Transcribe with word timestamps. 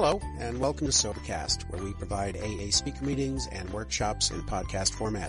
Hello, 0.00 0.20
and 0.38 0.60
welcome 0.60 0.86
to 0.86 0.92
Sobercast, 0.92 1.68
where 1.72 1.82
we 1.82 1.92
provide 1.92 2.36
AA 2.36 2.70
speaker 2.70 3.04
meetings 3.04 3.48
and 3.50 3.68
workshops 3.70 4.30
in 4.30 4.40
podcast 4.42 4.92
format. 4.92 5.28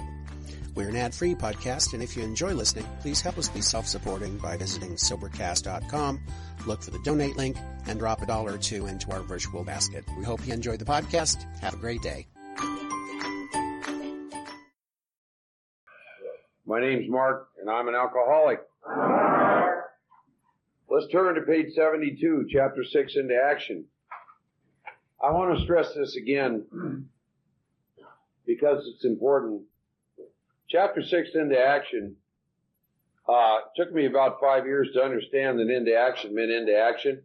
We're 0.75 0.89
an 0.89 0.95
ad-free 0.95 1.33
podcast, 1.33 1.93
and 1.93 2.03
if 2.03 2.15
you 2.15 2.21
enjoy 2.21 2.53
listening, 2.53 2.85
please 3.01 3.19
help 3.19 3.39
us 3.39 3.49
be 3.49 3.61
self-supporting 3.61 4.37
by 4.37 4.57
visiting 4.57 4.91
Sobercast.com, 4.91 6.19
look 6.67 6.83
for 6.83 6.91
the 6.91 6.99
donate 6.99 7.35
link, 7.35 7.57
and 7.87 7.97
drop 7.97 8.21
a 8.21 8.27
dollar 8.27 8.53
or 8.53 8.57
two 8.59 8.85
into 8.85 9.09
our 9.09 9.21
virtual 9.21 9.63
basket. 9.63 10.05
We 10.15 10.23
hope 10.23 10.45
you 10.45 10.53
enjoy 10.53 10.77
the 10.77 10.85
podcast. 10.85 11.41
Have 11.61 11.73
a 11.73 11.77
great 11.77 12.03
day. 12.03 12.27
My 16.67 16.79
name's 16.79 17.09
Mark, 17.09 17.49
and 17.59 17.71
I'm 17.71 17.87
an 17.87 17.95
alcoholic. 17.95 18.59
Let's 20.87 21.11
turn 21.11 21.33
to 21.33 21.41
page 21.41 21.73
72, 21.73 22.45
chapter 22.51 22.83
6, 22.83 23.15
into 23.15 23.35
action. 23.35 23.85
I 25.21 25.31
want 25.31 25.57
to 25.57 25.63
stress 25.63 25.93
this 25.93 26.15
again 26.15 27.09
because 28.45 28.87
it's 28.87 29.03
important. 29.03 29.63
Chapter 30.69 31.01
6, 31.03 31.29
into 31.35 31.59
action, 31.59 32.15
uh, 33.27 33.57
took 33.75 33.93
me 33.93 34.05
about 34.05 34.39
five 34.39 34.65
years 34.65 34.89
to 34.93 35.03
understand 35.03 35.59
that 35.59 35.69
into 35.69 35.95
action 35.95 36.33
meant 36.33 36.51
into 36.51 36.75
action. 36.75 37.21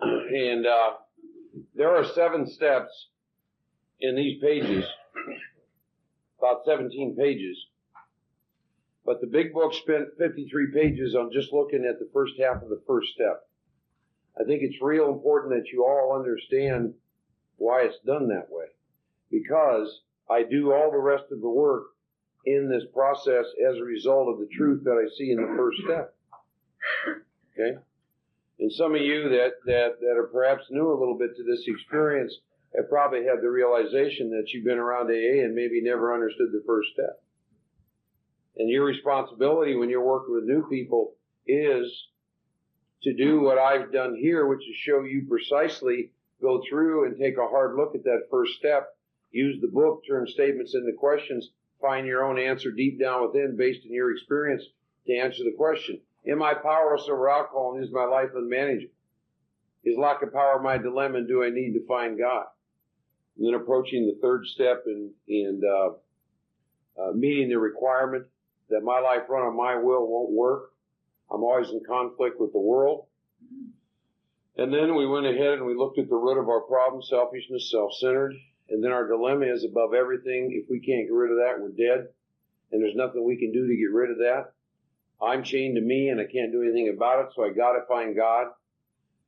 And 0.00 0.66
uh, 0.66 0.90
there 1.74 1.94
are 1.94 2.04
seven 2.04 2.46
steps 2.46 3.08
in 4.00 4.14
these 4.14 4.40
pages, 4.40 4.84
about 6.38 6.60
17 6.64 7.16
pages. 7.16 7.58
But 9.04 9.20
the 9.20 9.26
big 9.26 9.52
book 9.52 9.74
spent 9.74 10.08
53 10.18 10.68
pages 10.72 11.16
on 11.16 11.30
just 11.32 11.52
looking 11.52 11.84
at 11.84 11.98
the 11.98 12.08
first 12.14 12.34
half 12.38 12.62
of 12.62 12.68
the 12.68 12.80
first 12.86 13.08
step. 13.12 13.49
I 14.40 14.44
think 14.44 14.62
it's 14.62 14.80
real 14.80 15.12
important 15.12 15.52
that 15.54 15.70
you 15.72 15.84
all 15.84 16.16
understand 16.16 16.94
why 17.56 17.82
it's 17.82 17.98
done 18.06 18.28
that 18.28 18.48
way. 18.50 18.66
Because 19.30 20.00
I 20.30 20.42
do 20.44 20.72
all 20.72 20.90
the 20.90 20.98
rest 20.98 21.24
of 21.30 21.40
the 21.40 21.48
work 21.48 21.88
in 22.46 22.70
this 22.70 22.84
process 22.94 23.44
as 23.68 23.76
a 23.76 23.84
result 23.84 24.28
of 24.28 24.38
the 24.38 24.48
truth 24.56 24.82
that 24.84 24.96
I 24.96 25.06
see 25.18 25.30
in 25.30 25.36
the 25.36 25.54
first 25.56 25.78
step. 25.84 26.14
Okay? 27.52 27.78
And 28.60 28.72
some 28.72 28.94
of 28.94 29.00
you 29.02 29.28
that, 29.28 29.52
that, 29.66 30.00
that 30.00 30.16
are 30.16 30.30
perhaps 30.32 30.64
new 30.70 30.90
a 30.90 30.98
little 30.98 31.18
bit 31.18 31.36
to 31.36 31.44
this 31.44 31.64
experience 31.66 32.32
have 32.74 32.88
probably 32.88 33.24
had 33.24 33.42
the 33.42 33.50
realization 33.50 34.30
that 34.30 34.50
you've 34.52 34.64
been 34.64 34.78
around 34.78 35.10
AA 35.10 35.44
and 35.44 35.54
maybe 35.54 35.82
never 35.82 36.14
understood 36.14 36.52
the 36.52 36.62
first 36.66 36.88
step. 36.92 37.22
And 38.56 38.70
your 38.70 38.84
responsibility 38.84 39.76
when 39.76 39.90
you're 39.90 40.04
working 40.04 40.34
with 40.34 40.44
new 40.44 40.66
people 40.68 41.14
is 41.46 41.90
to 43.02 43.14
do 43.14 43.40
what 43.40 43.58
I've 43.58 43.92
done 43.92 44.14
here, 44.14 44.46
which 44.46 44.60
is 44.68 44.76
show 44.76 45.02
you 45.02 45.26
precisely, 45.28 46.10
go 46.40 46.62
through 46.68 47.06
and 47.06 47.18
take 47.18 47.36
a 47.38 47.48
hard 47.48 47.76
look 47.76 47.94
at 47.94 48.04
that 48.04 48.28
first 48.30 48.54
step, 48.54 48.96
use 49.30 49.60
the 49.60 49.68
book, 49.68 50.02
turn 50.06 50.26
statements 50.26 50.74
into 50.74 50.92
questions, 50.98 51.50
find 51.80 52.06
your 52.06 52.24
own 52.24 52.38
answer 52.38 52.70
deep 52.70 53.00
down 53.00 53.26
within 53.26 53.56
based 53.56 53.86
on 53.86 53.92
your 53.92 54.12
experience 54.12 54.62
to 55.06 55.14
answer 55.14 55.44
the 55.44 55.54
question. 55.56 56.00
Am 56.26 56.42
I 56.42 56.54
powerless 56.54 57.08
over 57.08 57.30
alcohol 57.30 57.74
and 57.74 57.84
is 57.84 57.92
my 57.92 58.04
life 58.04 58.30
unmanageable? 58.34 58.92
Is 59.84 59.96
lack 59.96 60.22
of 60.22 60.32
power 60.32 60.60
my 60.62 60.76
dilemma 60.76 61.18
and 61.18 61.28
do 61.28 61.42
I 61.42 61.48
need 61.50 61.72
to 61.72 61.86
find 61.86 62.18
God? 62.18 62.46
And 63.38 63.46
then 63.46 63.54
approaching 63.54 64.06
the 64.06 64.18
third 64.20 64.44
step 64.46 64.84
and, 64.86 65.10
and 65.28 65.64
uh, 65.64 65.90
uh, 67.00 67.12
meeting 67.12 67.48
the 67.48 67.58
requirement 67.58 68.26
that 68.68 68.82
my 68.82 69.00
life 69.00 69.22
run 69.28 69.46
on 69.46 69.56
my 69.56 69.76
will 69.76 70.06
won't 70.06 70.32
work. 70.32 70.72
I'm 71.30 71.42
always 71.42 71.70
in 71.70 71.80
conflict 71.86 72.40
with 72.40 72.52
the 72.52 72.58
world. 72.58 73.06
And 74.56 74.72
then 74.74 74.94
we 74.94 75.06
went 75.06 75.26
ahead 75.26 75.54
and 75.54 75.64
we 75.64 75.74
looked 75.74 75.98
at 75.98 76.08
the 76.08 76.16
root 76.16 76.38
of 76.38 76.48
our 76.48 76.60
problem, 76.62 77.02
selfishness, 77.02 77.70
self-centered. 77.70 78.34
And 78.68 78.82
then 78.84 78.92
our 78.92 79.06
dilemma 79.06 79.46
is 79.46 79.64
above 79.64 79.94
everything. 79.94 80.50
If 80.52 80.68
we 80.68 80.80
can't 80.80 81.06
get 81.06 81.14
rid 81.14 81.30
of 81.30 81.38
that, 81.38 81.60
we're 81.60 81.70
dead. 81.70 82.08
And 82.70 82.82
there's 82.82 82.94
nothing 82.94 83.24
we 83.24 83.36
can 83.36 83.52
do 83.52 83.66
to 83.66 83.76
get 83.76 83.92
rid 83.92 84.10
of 84.10 84.18
that. 84.18 84.52
I'm 85.22 85.42
chained 85.44 85.76
to 85.76 85.82
me 85.82 86.08
and 86.08 86.20
I 86.20 86.24
can't 86.24 86.52
do 86.52 86.62
anything 86.62 86.88
about 86.88 87.24
it, 87.24 87.32
so 87.34 87.44
I 87.44 87.50
gotta 87.50 87.80
find 87.88 88.16
God. 88.16 88.46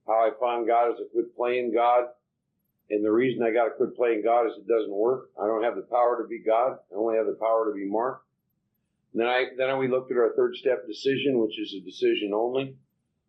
How 0.07 0.27
I 0.27 0.31
find 0.41 0.67
God 0.67 0.91
is 0.91 1.01
I 1.01 1.05
quit 1.13 1.37
playing 1.37 1.73
God. 1.73 2.05
And 2.91 3.05
the 3.05 3.13
reason 3.13 3.43
I 3.43 3.53
gotta 3.53 3.71
quit 3.71 3.97
playing 3.97 4.23
God 4.23 4.47
is 4.47 4.57
it 4.57 4.67
doesn't 4.69 4.93
work. 4.93 5.31
I 5.41 5.47
don't 5.47 5.63
have 5.63 5.77
the 5.77 5.83
power 5.83 6.23
to 6.23 6.29
be 6.29 6.39
God. 6.39 6.79
I 6.91 6.95
only 6.95 7.17
have 7.17 7.27
the 7.27 7.39
power 7.41 7.67
to 7.67 7.75
be 7.75 7.85
Mark. 7.85 8.23
Then 9.15 9.27
I, 9.27 9.47
then 9.57 9.79
we 9.79 9.89
looked 9.89 10.11
at 10.11 10.17
our 10.17 10.33
third 10.35 10.57
step 10.57 10.87
decision, 10.87 11.39
which 11.39 11.59
is 11.59 11.75
a 11.75 11.85
decision 11.85 12.33
only. 12.35 12.77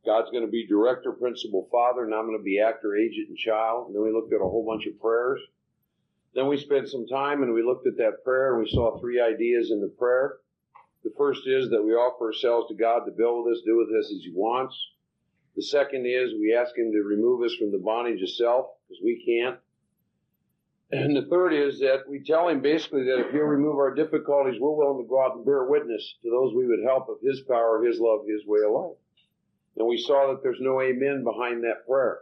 God's 0.05 0.31
going 0.31 0.45
to 0.45 0.51
be 0.51 0.67
director, 0.67 1.11
principal, 1.13 1.67
father, 1.71 2.03
and 2.03 2.13
I'm 2.13 2.25
going 2.25 2.37
to 2.37 2.43
be 2.43 2.59
actor, 2.59 2.95
agent, 2.95 3.29
and 3.29 3.37
child. 3.37 3.87
And 3.87 3.95
then 3.95 4.03
we 4.03 4.11
looked 4.11 4.33
at 4.33 4.41
a 4.41 4.49
whole 4.49 4.65
bunch 4.65 4.85
of 4.85 4.99
prayers. 4.99 5.39
Then 6.35 6.47
we 6.47 6.57
spent 6.57 6.89
some 6.89 7.05
time 7.07 7.43
and 7.43 7.53
we 7.53 7.63
looked 7.63 7.87
at 7.87 7.97
that 7.97 8.23
prayer 8.23 8.53
and 8.53 8.63
we 8.63 8.69
saw 8.69 8.99
three 8.99 9.21
ideas 9.21 9.71
in 9.71 9.81
the 9.81 9.93
prayer. 9.99 10.37
The 11.03 11.13
first 11.17 11.47
is 11.47 11.69
that 11.69 11.83
we 11.83 11.91
offer 11.91 12.27
ourselves 12.27 12.67
to 12.69 12.75
God 12.75 13.05
to 13.05 13.11
build 13.11 13.45
with 13.45 13.57
us, 13.57 13.63
do 13.65 13.77
with 13.77 13.89
us 13.89 14.11
as 14.11 14.23
He 14.23 14.31
wants. 14.33 14.75
The 15.55 15.61
second 15.61 16.05
is 16.07 16.33
we 16.33 16.55
ask 16.55 16.75
Him 16.75 16.91
to 16.91 17.03
remove 17.03 17.43
us 17.43 17.53
from 17.55 17.71
the 17.71 17.77
bondage 17.77 18.21
of 18.21 18.29
self 18.29 18.67
because 18.87 19.03
we 19.03 19.23
can't. 19.23 19.59
And 20.91 21.15
the 21.15 21.25
third 21.29 21.53
is 21.53 21.79
that 21.79 22.03
we 22.07 22.23
tell 22.23 22.49
him 22.49 22.61
basically 22.61 23.03
that 23.05 23.19
if 23.19 23.31
he'll 23.31 23.41
remove 23.41 23.77
our 23.77 23.95
difficulties, 23.95 24.59
we're 24.59 24.75
willing 24.75 25.03
to 25.03 25.09
go 25.09 25.23
out 25.23 25.35
and 25.35 25.45
bear 25.45 25.65
witness 25.65 26.15
to 26.21 26.29
those 26.29 26.53
we 26.53 26.67
would 26.67 26.83
help 26.85 27.09
of 27.09 27.17
his 27.23 27.41
power, 27.41 27.83
his 27.83 27.99
love, 27.99 28.21
his 28.27 28.45
way 28.45 28.59
of 28.65 28.71
life. 28.71 28.97
And 29.75 29.87
we 29.87 29.97
saw 29.97 30.27
that 30.27 30.43
there's 30.43 30.61
no 30.61 30.81
amen 30.81 31.23
behind 31.23 31.63
that 31.63 31.87
prayer. 31.87 32.19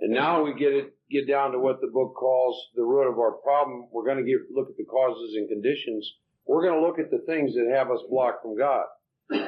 And 0.00 0.12
now 0.12 0.42
we 0.42 0.52
get 0.54 0.74
it, 0.74 0.94
get 1.10 1.26
down 1.26 1.52
to 1.52 1.58
what 1.58 1.80
the 1.80 1.86
book 1.86 2.14
calls 2.14 2.68
the 2.74 2.82
root 2.82 3.08
of 3.08 3.18
our 3.18 3.32
problem. 3.32 3.86
We're 3.90 4.04
going 4.04 4.22
to 4.22 4.30
get, 4.30 4.50
look 4.52 4.68
at 4.68 4.76
the 4.76 4.84
causes 4.84 5.34
and 5.36 5.48
conditions. 5.48 6.16
We're 6.44 6.62
going 6.62 6.78
to 6.78 6.86
look 6.86 6.98
at 6.98 7.10
the 7.10 7.24
things 7.26 7.54
that 7.54 7.72
have 7.74 7.90
us 7.90 8.02
blocked 8.10 8.42
from 8.42 8.58
God. 8.58 8.84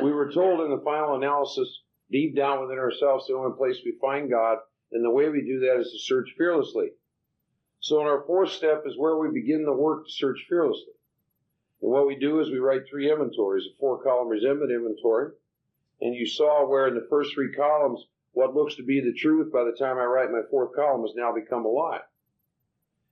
We 0.03 0.13
were 0.13 0.33
told 0.33 0.61
in 0.63 0.71
the 0.71 0.83
final 0.83 1.17
analysis, 1.17 1.83
deep 2.11 2.35
down 2.35 2.63
within 2.63 2.79
ourselves, 2.79 3.27
the 3.27 3.35
only 3.35 3.57
place 3.57 3.77
we 3.85 3.99
find 4.01 4.31
God, 4.31 4.59
and 4.93 5.05
the 5.05 5.11
way 5.11 5.29
we 5.29 5.43
do 5.43 5.61
that 5.61 5.79
is 5.79 5.93
to 5.93 5.99
search 5.99 6.31
fearlessly. 6.39 6.89
So 7.81 8.01
in 8.01 8.07
our 8.07 8.23
fourth 8.27 8.51
step 8.51 8.83
is 8.87 8.99
where 8.99 9.17
we 9.17 9.31
begin 9.31 9.65
the 9.65 9.73
work 9.73 10.07
to 10.07 10.13
search 10.13 10.47
fearlessly. 10.49 10.95
And 11.81 11.91
what 11.91 12.07
we 12.07 12.17
do 12.17 12.41
is 12.41 12.51
we 12.51 12.59
write 12.59 12.89
three 12.89 13.11
inventories, 13.11 13.67
a 13.67 13.79
four 13.79 14.03
column 14.03 14.29
resentment 14.29 14.73
inventory. 14.73 15.33
And 16.01 16.15
you 16.15 16.27
saw 16.27 16.69
where 16.69 16.89
in 16.89 16.95
the 16.95 17.07
first 17.09 17.35
three 17.35 17.53
columns, 17.53 18.05
what 18.33 18.55
looks 18.55 18.77
to 18.77 18.83
be 18.85 19.01
the 19.01 19.13
truth 19.13 19.53
by 19.53 19.65
the 19.65 19.77
time 19.79 19.99
I 19.99 20.05
write 20.05 20.31
my 20.31 20.43
fourth 20.51 20.75
column 20.75 21.03
has 21.03 21.15
now 21.15 21.33
become 21.33 21.65
a 21.65 21.69
lie. 21.69 22.01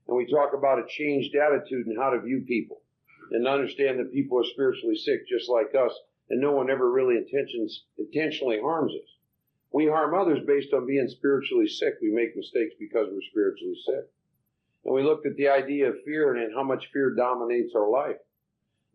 And 0.08 0.16
we 0.16 0.30
talk 0.30 0.52
about 0.52 0.78
a 0.78 0.86
changed 0.88 1.34
attitude 1.34 1.86
and 1.86 1.98
how 1.98 2.10
to 2.10 2.20
view 2.20 2.44
people 2.46 2.82
and 3.30 3.46
understand 3.46 3.98
that 3.98 4.12
people 4.12 4.38
are 4.38 4.44
spiritually 4.44 4.96
sick 4.96 5.26
just 5.28 5.48
like 5.48 5.74
us 5.74 5.92
and 6.30 6.40
no 6.40 6.52
one 6.52 6.70
ever 6.70 6.90
really 6.90 7.16
intentions, 7.16 7.84
intentionally 7.98 8.60
harms 8.60 8.92
us. 8.92 9.16
We 9.72 9.86
harm 9.86 10.14
others 10.14 10.44
based 10.46 10.72
on 10.72 10.86
being 10.86 11.08
spiritually 11.08 11.68
sick. 11.68 11.94
We 12.00 12.10
make 12.10 12.36
mistakes 12.36 12.74
because 12.78 13.08
we're 13.10 13.20
spiritually 13.30 13.76
sick. 13.84 14.10
And 14.86 14.94
we 14.94 15.02
looked 15.02 15.26
at 15.26 15.34
the 15.34 15.48
idea 15.48 15.88
of 15.88 15.96
fear 16.04 16.36
and 16.36 16.54
how 16.54 16.62
much 16.62 16.90
fear 16.92 17.10
dominates 17.10 17.74
our 17.74 17.90
life. 17.90 18.16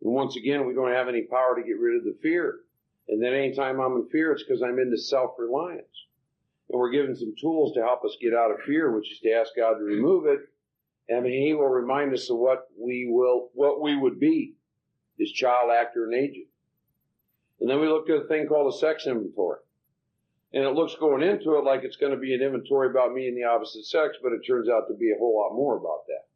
And 0.00 0.12
once 0.12 0.36
again, 0.36 0.66
we 0.66 0.72
don't 0.72 0.90
have 0.90 1.06
any 1.06 1.22
power 1.22 1.54
to 1.54 1.62
get 1.62 1.78
rid 1.78 1.98
of 1.98 2.04
the 2.04 2.16
fear. 2.22 2.60
And 3.08 3.22
then 3.22 3.34
anytime 3.34 3.78
I'm 3.78 3.96
in 3.96 4.08
fear, 4.08 4.32
it's 4.32 4.42
because 4.42 4.62
I'm 4.62 4.78
into 4.78 4.96
self-reliance. 4.96 6.06
And 6.70 6.80
we're 6.80 6.90
given 6.90 7.14
some 7.14 7.34
tools 7.38 7.74
to 7.74 7.82
help 7.82 8.04
us 8.06 8.16
get 8.22 8.32
out 8.32 8.50
of 8.50 8.62
fear, 8.66 8.90
which 8.90 9.12
is 9.12 9.18
to 9.20 9.32
ask 9.32 9.50
God 9.54 9.74
to 9.74 9.84
remove 9.84 10.24
it. 10.26 10.40
And 11.10 11.26
He 11.26 11.52
will 11.52 11.68
remind 11.68 12.14
us 12.14 12.30
of 12.30 12.38
what 12.38 12.68
we 12.80 13.06
will, 13.10 13.50
what 13.52 13.82
we 13.82 13.94
would 13.94 14.18
be, 14.18 14.54
His 15.18 15.30
child, 15.30 15.70
actor, 15.70 16.06
and 16.06 16.14
agent. 16.14 16.46
And 17.60 17.68
then 17.68 17.80
we 17.80 17.86
looked 17.86 18.08
at 18.08 18.22
a 18.22 18.28
thing 18.28 18.46
called 18.46 18.72
a 18.72 18.78
sex 18.78 19.06
inventory. 19.06 19.60
And 20.54 20.64
it 20.64 20.74
looks 20.74 20.94
going 20.96 21.22
into 21.22 21.56
it 21.56 21.64
like 21.64 21.82
it's 21.82 21.96
going 21.96 22.12
to 22.12 22.18
be 22.18 22.34
an 22.34 22.42
inventory 22.42 22.90
about 22.90 23.14
me 23.14 23.26
and 23.26 23.36
the 23.36 23.44
opposite 23.44 23.86
sex, 23.86 24.16
but 24.22 24.32
it 24.32 24.42
turns 24.46 24.68
out 24.68 24.88
to 24.88 24.94
be 24.94 25.10
a 25.10 25.18
whole 25.18 25.40
lot 25.40 25.56
more 25.56 25.76
about 25.76 26.06
that. 26.08 26.26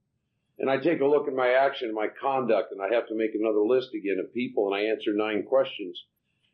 And 0.59 0.71
I 0.71 0.79
take 0.79 1.03
a 1.03 1.07
look 1.07 1.29
at 1.29 1.35
my 1.35 1.51
action, 1.51 1.93
my 1.93 2.09
conduct, 2.09 2.73
and 2.73 2.81
I 2.81 2.95
have 2.95 3.07
to 3.09 3.15
make 3.15 3.35
another 3.35 3.61
list 3.61 3.93
again 3.95 4.19
of 4.19 4.33
people, 4.33 4.67
and 4.67 4.75
I 4.75 4.89
answer 4.89 5.13
nine 5.13 5.43
questions. 5.43 6.05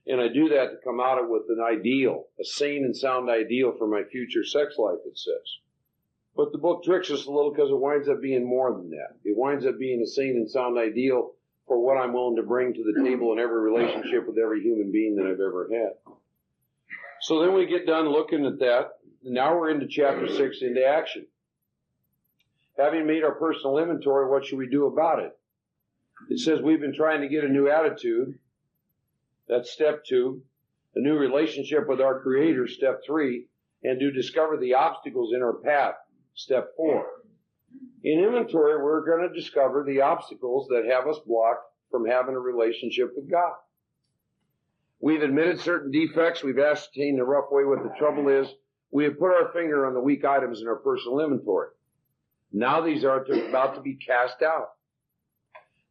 And 0.07 0.21
I 0.21 0.27
do 0.27 0.49
that 0.49 0.71
to 0.71 0.83
come 0.83 0.99
out 0.99 1.23
of 1.23 1.29
with 1.29 1.43
an 1.49 1.61
ideal, 1.63 2.27
a 2.41 2.45
sane 2.45 2.85
and 2.85 2.97
sound 2.97 3.31
ideal 3.31 3.75
for 3.79 3.87
my 3.87 4.03
future 4.11 4.45
sex 4.45 4.77
life, 4.77 4.99
it 5.07 5.17
says. 5.17 5.59
But 6.35 6.51
the 6.51 6.59
book 6.59 6.83
tricks 6.83 7.11
us 7.13 7.27
a 7.27 7.31
little 7.31 7.53
because 7.53 7.71
it 7.71 7.79
winds 7.79 8.09
up 8.09 8.21
being 8.21 8.45
more 8.45 8.73
than 8.73 8.91
that. 8.91 9.15
It 9.23 9.37
winds 9.37 9.65
up 9.67 9.79
being 9.79 10.03
a 10.03 10.07
sane 10.07 10.37
and 10.37 10.51
sound 10.51 10.79
ideal 10.79 11.35
for 11.69 11.79
what 11.79 11.97
I'm 11.97 12.13
willing 12.13 12.37
to 12.37 12.43
bring 12.43 12.75
to 12.75 12.83
the 12.83 13.05
table 13.05 13.33
in 13.33 13.39
every 13.39 13.61
relationship 13.61 14.27
with 14.27 14.39
every 14.39 14.63
human 14.63 14.91
being 14.91 15.15
that 15.17 15.27
I've 15.27 15.35
ever 15.35 15.69
had. 15.71 15.93
So 17.23 17.41
then 17.41 17.55
we 17.55 17.67
get 17.67 17.87
done 17.87 18.09
looking 18.09 18.45
at 18.47 18.59
that. 18.59 18.91
Now 19.23 19.57
we're 19.57 19.71
into 19.71 19.87
chapter 19.89 20.29
six, 20.29 20.59
into 20.61 20.85
action. 20.85 21.27
Having 22.77 23.07
made 23.07 23.23
our 23.23 23.35
personal 23.37 23.79
inventory, 23.79 24.29
what 24.29 24.45
should 24.45 24.59
we 24.59 24.69
do 24.69 24.87
about 24.87 25.21
it? 25.21 25.33
It 26.31 26.41
says 26.41 26.61
we've 26.61 26.81
been 26.81 26.95
trying 26.95 27.21
to 27.21 27.29
get 27.29 27.45
a 27.45 27.49
new 27.49 27.69
attitude. 27.71 28.39
That's 29.49 29.71
step 29.71 30.05
two. 30.05 30.43
A 30.95 31.01
new 31.01 31.17
relationship 31.17 31.89
with 31.89 32.01
our 32.01 32.21
Creator, 32.21 32.67
step 32.69 33.01
three. 33.07 33.47
and 33.85 33.99
to 34.01 34.11
discover 34.11 34.57
the 34.57 34.75
obstacles 34.75 35.33
in 35.35 35.43
our 35.43 35.55
path. 35.55 35.95
Step 36.35 36.71
four. 36.77 37.05
In 38.05 38.19
inventory, 38.21 38.83
we're 38.83 39.05
going 39.05 39.29
to 39.29 39.35
discover 39.35 39.85
the 39.85 40.01
obstacles 40.01 40.69
that 40.69 40.87
have 40.91 41.07
us 41.07 41.19
blocked 41.27 41.65
from 41.91 42.07
having 42.07 42.35
a 42.35 42.41
relationship 42.41 43.13
with 43.17 43.31
God. 43.31 43.55
We've 45.03 45.23
admitted 45.23 45.61
certain 45.61 45.91
defects. 45.91 46.45
We've 46.45 46.61
ascertained 46.61 47.19
the 47.19 47.25
rough 47.25 47.51
way 47.51 47.65
what 47.65 47.83
the 47.83 47.93
trouble 47.99 48.29
is. 48.29 48.47
We 48.93 49.03
have 49.05 49.19
put 49.19 49.35
our 49.35 49.53
finger 49.53 49.85
on 49.85 49.95
the 49.95 50.01
weak 50.01 50.25
items 50.25 50.61
in 50.61 50.69
our 50.69 50.77
personal 50.77 51.19
inventory. 51.19 51.71
Now 52.53 52.81
these 52.81 53.05
are 53.05 53.25
about 53.25 53.75
to 53.75 53.81
be 53.81 53.97
cast 53.97 54.43
out. 54.43 54.69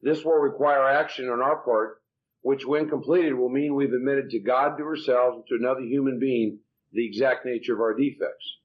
This 0.02 0.24
will 0.24 0.38
require 0.38 0.88
action 0.88 1.30
on 1.30 1.42
our 1.42 1.58
part, 1.58 2.02
which 2.42 2.66
when 2.66 2.90
completed 2.90 3.34
will 3.34 3.50
mean 3.50 3.76
we've 3.76 3.94
admitted 3.94 4.30
to 4.30 4.40
God, 4.40 4.78
to 4.78 4.84
ourselves, 4.84 5.38
and 5.38 5.46
to 5.48 5.56
another 5.56 5.82
human 5.82 6.18
being 6.18 6.60
the 6.94 7.06
exact 7.06 7.46
nature 7.46 7.74
of 7.74 7.82
our 7.82 7.94
defects. 7.94 8.58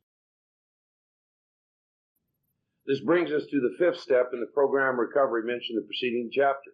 This 2.87 3.01
brings 3.01 3.33
us 3.33 3.47
to 3.51 3.61
the 3.61 3.75
fifth 3.79 4.01
step 4.01 4.31
in 4.33 4.39
the 4.39 4.47
program 4.47 4.99
recovery 5.01 5.43
mentioned 5.45 5.77
in 5.77 5.83
the 5.83 5.87
preceding 5.87 6.31
chapter. 6.33 6.71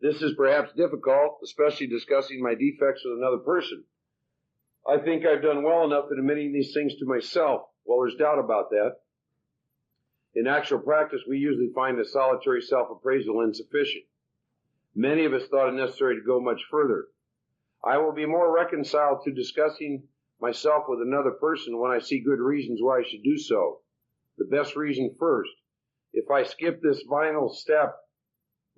This 0.00 0.22
is 0.22 0.34
perhaps 0.36 0.72
difficult, 0.74 1.38
especially 1.42 1.88
discussing 1.88 2.42
my 2.42 2.54
defects 2.54 3.02
with 3.04 3.18
another 3.18 3.38
person. 3.38 3.84
I 4.86 4.98
think 4.98 5.26
I've 5.26 5.42
done 5.42 5.64
well 5.64 5.84
enough 5.84 6.06
in 6.12 6.18
admitting 6.18 6.52
these 6.52 6.72
things 6.72 6.94
to 6.96 7.06
myself. 7.06 7.62
Well, 7.84 8.00
there's 8.00 8.14
doubt 8.14 8.38
about 8.38 8.70
that. 8.70 8.96
In 10.34 10.46
actual 10.46 10.78
practice, 10.78 11.22
we 11.28 11.38
usually 11.38 11.72
find 11.74 11.98
a 11.98 12.04
solitary 12.04 12.62
self-appraisal 12.62 13.40
insufficient. 13.40 14.04
Many 14.94 15.24
of 15.24 15.32
us 15.32 15.46
thought 15.48 15.68
it 15.68 15.74
necessary 15.74 16.16
to 16.16 16.26
go 16.26 16.40
much 16.40 16.62
further. 16.70 17.08
I 17.84 17.98
will 17.98 18.12
be 18.12 18.26
more 18.26 18.54
reconciled 18.54 19.24
to 19.24 19.32
discussing 19.32 20.04
myself 20.40 20.84
with 20.88 21.00
another 21.02 21.32
person 21.32 21.78
when 21.78 21.90
I 21.90 21.98
see 21.98 22.20
good 22.20 22.40
reasons 22.40 22.80
why 22.80 22.98
I 22.98 23.02
should 23.02 23.22
do 23.22 23.36
so. 23.36 23.80
The 24.36 24.44
best 24.44 24.76
reason 24.76 25.16
first. 25.18 25.50
If 26.12 26.30
I 26.30 26.44
skip 26.44 26.80
this 26.80 27.02
final 27.02 27.48
step, 27.48 27.96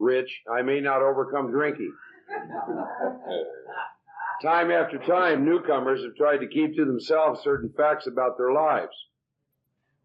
Rich, 0.00 0.30
I 0.50 0.62
may 0.62 0.80
not 0.80 1.02
overcome 1.02 1.50
drinking. 1.50 1.92
time 4.42 4.70
after 4.70 4.96
time, 4.98 5.44
newcomers 5.44 6.02
have 6.02 6.16
tried 6.16 6.38
to 6.38 6.48
keep 6.48 6.74
to 6.76 6.86
themselves 6.86 7.44
certain 7.44 7.72
facts 7.76 8.06
about 8.06 8.38
their 8.38 8.52
lives. 8.52 8.96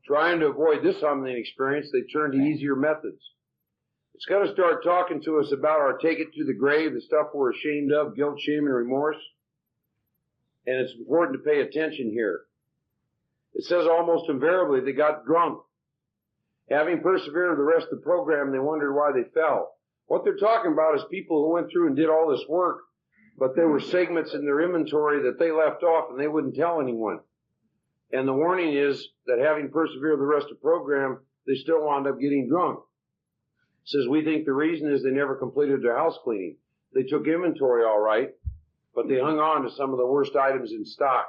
Trying 0.06 0.42
to 0.42 0.48
avoid 0.48 0.84
this 0.84 1.02
humbling 1.02 1.38
experience, 1.38 1.90
they 1.92 2.02
turn 2.12 2.34
to 2.34 2.38
easier 2.38 2.76
methods. 2.76 3.22
It's 4.14 4.26
got 4.26 4.46
to 4.46 4.54
start 4.54 4.84
talking 4.84 5.22
to 5.24 5.40
us 5.40 5.52
about 5.52 5.80
our 5.80 5.98
take 5.98 6.20
it 6.20 6.34
to 6.34 6.46
the 6.46 6.54
grave, 6.54 6.94
the 6.94 7.02
stuff 7.02 7.28
we're 7.34 7.52
ashamed 7.52 7.92
of, 7.92 8.16
guilt, 8.16 8.40
shame, 8.40 8.66
and 8.66 8.74
remorse. 8.74 9.18
And 10.68 10.78
it's 10.78 10.94
important 10.98 11.40
to 11.40 11.50
pay 11.50 11.62
attention 11.62 12.12
here. 12.12 12.42
It 13.54 13.64
says 13.64 13.88
almost 13.88 14.30
invariably 14.30 14.82
they 14.82 14.92
got 14.92 15.26
drunk. 15.26 15.62
Having 16.70 17.02
persevered 17.02 17.58
the 17.58 17.64
rest 17.64 17.88
of 17.92 18.00
the 18.00 18.04
program, 18.04 18.52
they 18.52 18.60
wondered 18.60 18.94
why 18.94 19.12
they 19.14 19.24
fell. 19.34 19.75
What 20.08 20.24
they're 20.24 20.38
talking 20.38 20.72
about 20.72 20.96
is 20.96 21.04
people 21.10 21.44
who 21.44 21.54
went 21.54 21.72
through 21.72 21.88
and 21.88 21.96
did 21.96 22.10
all 22.10 22.30
this 22.30 22.48
work, 22.48 22.84
but 23.38 23.56
there 23.56 23.68
were 23.68 23.80
segments 23.80 24.34
in 24.34 24.46
their 24.46 24.62
inventory 24.62 25.24
that 25.24 25.40
they 25.40 25.52
left 25.52 25.84
off 25.84 26.12
and 26.12 26.20
they 26.20 26.28
wouldn't 26.28 26.56
tell 26.56 26.80
anyone. 26.80 27.20
And 28.12 28.28
the 28.28 28.34
warning 28.34 28.74
is 28.74 29.08
that 29.26 29.40
having 29.40 29.72
persevered 29.72 30.20
the 30.20 30.26
rest 30.26 30.46
of 30.46 30.58
the 30.58 30.62
program, 30.62 31.20
they 31.48 31.56
still 31.56 31.84
wound 31.84 32.08
up 32.08 32.20
getting 32.20 32.48
drunk. 32.48 32.80
Says 33.84 34.08
we 34.08 34.24
think 34.24 34.46
the 34.46 34.54
reason 34.54 34.92
is 34.92 35.04
they 35.04 35.12
never 35.12 35.36
completed 35.36 35.82
their 35.82 35.98
house 35.98 36.18
cleaning. 36.24 36.58
They 36.94 37.04
took 37.04 37.28
inventory 37.28 37.84
all 37.84 38.00
right, 38.00 38.30
but 38.94 39.08
they 39.08 39.20
hung 39.20 39.40
on 39.40 39.64
to 39.64 39.72
some 39.72 39.92
of 39.92 39.98
the 39.98 40.08
worst 40.08 40.36
items 40.36 40.72
in 40.72 40.86
stock. 40.86 41.28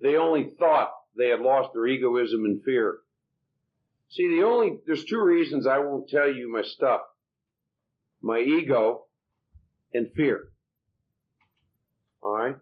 They 0.00 0.16
only 0.16 0.50
thought 0.58 0.92
they 1.16 1.28
had 1.28 1.40
lost 1.40 1.70
their 1.72 1.86
egoism 1.86 2.44
and 2.44 2.62
fear. 2.62 2.98
See, 4.10 4.28
the 4.28 4.46
only, 4.46 4.78
there's 4.86 5.04
two 5.04 5.20
reasons 5.20 5.66
I 5.66 5.78
won't 5.78 6.08
tell 6.08 6.32
you 6.32 6.50
my 6.50 6.62
stuff. 6.62 7.00
My 8.22 8.40
ego 8.40 9.06
and 9.94 10.12
fear. 10.12 10.48
Alright? 12.22 12.56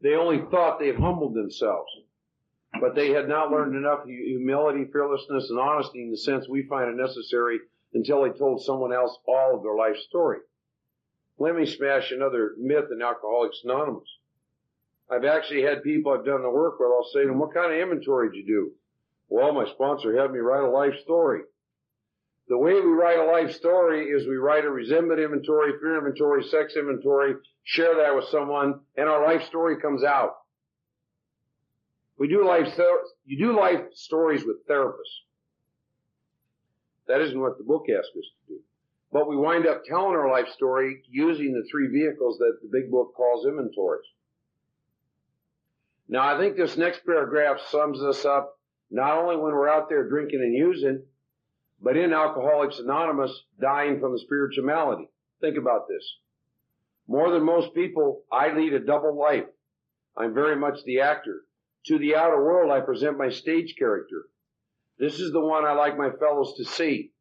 They 0.00 0.14
only 0.14 0.42
thought 0.50 0.78
they 0.78 0.88
had 0.88 0.96
humbled 0.96 1.34
themselves. 1.34 1.90
But 2.80 2.94
they 2.94 3.10
had 3.10 3.28
not 3.28 3.50
learned 3.50 3.74
enough 3.74 4.04
humility, 4.04 4.84
fearlessness, 4.92 5.48
and 5.48 5.58
honesty 5.58 6.02
in 6.02 6.10
the 6.10 6.18
sense 6.18 6.48
we 6.48 6.66
find 6.66 6.90
it 6.90 7.00
necessary 7.00 7.60
until 7.94 8.22
they 8.22 8.38
told 8.38 8.62
someone 8.62 8.92
else 8.92 9.16
all 9.26 9.56
of 9.56 9.62
their 9.62 9.74
life 9.74 9.96
story. 10.08 10.38
Let 11.38 11.54
me 11.54 11.64
smash 11.64 12.12
another 12.12 12.54
myth 12.58 12.86
in 12.92 13.00
Alcoholics 13.00 13.62
Anonymous. 13.64 14.08
I've 15.10 15.24
actually 15.24 15.62
had 15.62 15.82
people 15.82 16.12
I've 16.12 16.24
done 16.24 16.42
the 16.42 16.50
work 16.50 16.78
with, 16.78 16.90
I'll 16.90 17.08
say 17.12 17.22
to 17.22 17.28
them, 17.28 17.38
what 17.38 17.54
kind 17.54 17.72
of 17.72 17.78
inventory 17.78 18.30
did 18.30 18.38
you 18.38 18.46
do? 18.46 18.72
Well, 19.28 19.52
my 19.52 19.66
sponsor 19.70 20.20
had 20.20 20.32
me 20.32 20.38
write 20.38 20.64
a 20.64 20.70
life 20.70 20.98
story. 21.02 21.42
The 22.48 22.58
way 22.58 22.74
we 22.74 22.92
write 22.92 23.18
a 23.18 23.24
life 23.24 23.52
story 23.52 24.06
is 24.06 24.26
we 24.26 24.36
write 24.36 24.64
a 24.64 24.70
resentment 24.70 25.20
inventory, 25.20 25.72
fear 25.80 25.98
inventory, 25.98 26.44
sex 26.44 26.74
inventory, 26.76 27.34
share 27.64 27.96
that 27.96 28.14
with 28.14 28.26
someone, 28.26 28.80
and 28.96 29.08
our 29.08 29.24
life 29.24 29.44
story 29.46 29.80
comes 29.80 30.04
out. 30.04 30.36
We 32.18 32.28
do 32.28 32.46
life, 32.46 32.68
you 33.24 33.38
do 33.38 33.58
life 33.58 33.80
stories 33.94 34.44
with 34.44 34.66
therapists. 34.68 35.24
That 37.08 37.20
isn't 37.20 37.40
what 37.40 37.58
the 37.58 37.64
book 37.64 37.86
asks 37.90 38.16
us 38.16 38.24
to 38.46 38.54
do. 38.54 38.60
But 39.12 39.28
we 39.28 39.36
wind 39.36 39.66
up 39.66 39.82
telling 39.84 40.14
our 40.16 40.30
life 40.30 40.48
story 40.48 41.02
using 41.08 41.52
the 41.52 41.66
three 41.70 41.88
vehicles 41.88 42.38
that 42.38 42.58
the 42.62 42.68
big 42.70 42.90
book 42.90 43.14
calls 43.16 43.46
inventories. 43.46 44.06
Now 46.08 46.34
I 46.34 46.38
think 46.38 46.56
this 46.56 46.76
next 46.76 47.04
paragraph 47.04 47.60
sums 47.70 48.00
us 48.02 48.24
up 48.24 48.58
not 48.90 49.18
only 49.18 49.36
when 49.36 49.52
we're 49.52 49.68
out 49.68 49.88
there 49.88 50.08
drinking 50.08 50.40
and 50.40 50.54
using, 50.54 51.02
but 51.80 51.96
in 51.96 52.12
Alcoholics 52.12 52.78
Anonymous, 52.78 53.44
dying 53.60 54.00
from 54.00 54.12
the 54.12 54.18
spiritual 54.18 54.64
malady. 54.64 55.08
Think 55.40 55.56
about 55.56 55.88
this. 55.88 56.16
More 57.08 57.30
than 57.30 57.44
most 57.44 57.74
people, 57.74 58.22
I 58.32 58.52
lead 58.52 58.72
a 58.74 58.80
double 58.80 59.16
life. 59.16 59.44
I'm 60.16 60.34
very 60.34 60.56
much 60.56 60.82
the 60.84 61.00
actor. 61.00 61.42
To 61.86 61.98
the 61.98 62.16
outer 62.16 62.42
world, 62.42 62.72
I 62.72 62.80
present 62.80 63.18
my 63.18 63.28
stage 63.28 63.76
character. 63.78 64.24
This 64.98 65.20
is 65.20 65.32
the 65.32 65.40
one 65.40 65.64
I 65.64 65.72
like 65.72 65.96
my 65.96 66.10
fellows 66.10 66.54
to 66.56 66.64
see. 66.64 67.12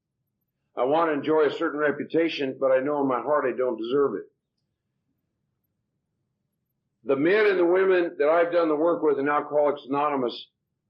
I 0.78 0.86
want 0.86 1.10
to 1.10 1.14
enjoy 1.14 1.46
a 1.46 1.54
certain 1.54 1.80
reputation, 1.80 2.58
but 2.60 2.72
I 2.72 2.80
know 2.80 3.02
in 3.02 3.08
my 3.08 3.22
heart 3.22 3.46
I 3.46 3.56
don't 3.56 3.78
deserve 3.78 4.16
it. 4.16 4.26
The 7.04 7.16
men 7.16 7.46
and 7.46 7.60
the 7.60 7.66
women 7.66 8.16
that 8.18 8.28
I've 8.28 8.52
done 8.52 8.68
the 8.68 8.76
work 8.76 9.04
with 9.04 9.20
in 9.20 9.30
Alcoholics 9.30 9.86
Anonymous, 9.88 10.48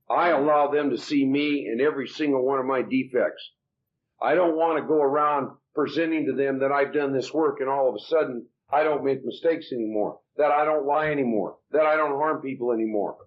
I 0.09 0.29
allow 0.29 0.67
them 0.67 0.91
to 0.91 0.97
see 0.97 1.25
me 1.25 1.67
in 1.71 1.81
every 1.81 2.07
single 2.07 2.45
one 2.45 2.59
of 2.59 2.65
my 2.65 2.81
defects. 2.81 3.51
I 4.21 4.35
don't 4.35 4.55
want 4.55 4.77
to 4.77 4.87
go 4.87 5.01
around 5.01 5.57
presenting 5.73 6.25
to 6.27 6.33
them 6.33 6.59
that 6.59 6.71
I've 6.71 6.93
done 6.93 7.13
this 7.13 7.33
work 7.33 7.59
and 7.59 7.69
all 7.69 7.89
of 7.89 7.95
a 7.95 8.05
sudden 8.05 8.47
I 8.71 8.83
don't 8.83 9.03
make 9.03 9.25
mistakes 9.25 9.71
anymore, 9.71 10.19
that 10.37 10.51
I 10.51 10.65
don't 10.65 10.85
lie 10.85 11.11
anymore, 11.11 11.57
that 11.71 11.85
I 11.85 11.95
don't 11.95 12.17
harm 12.17 12.41
people 12.41 12.71
anymore. 12.71 13.17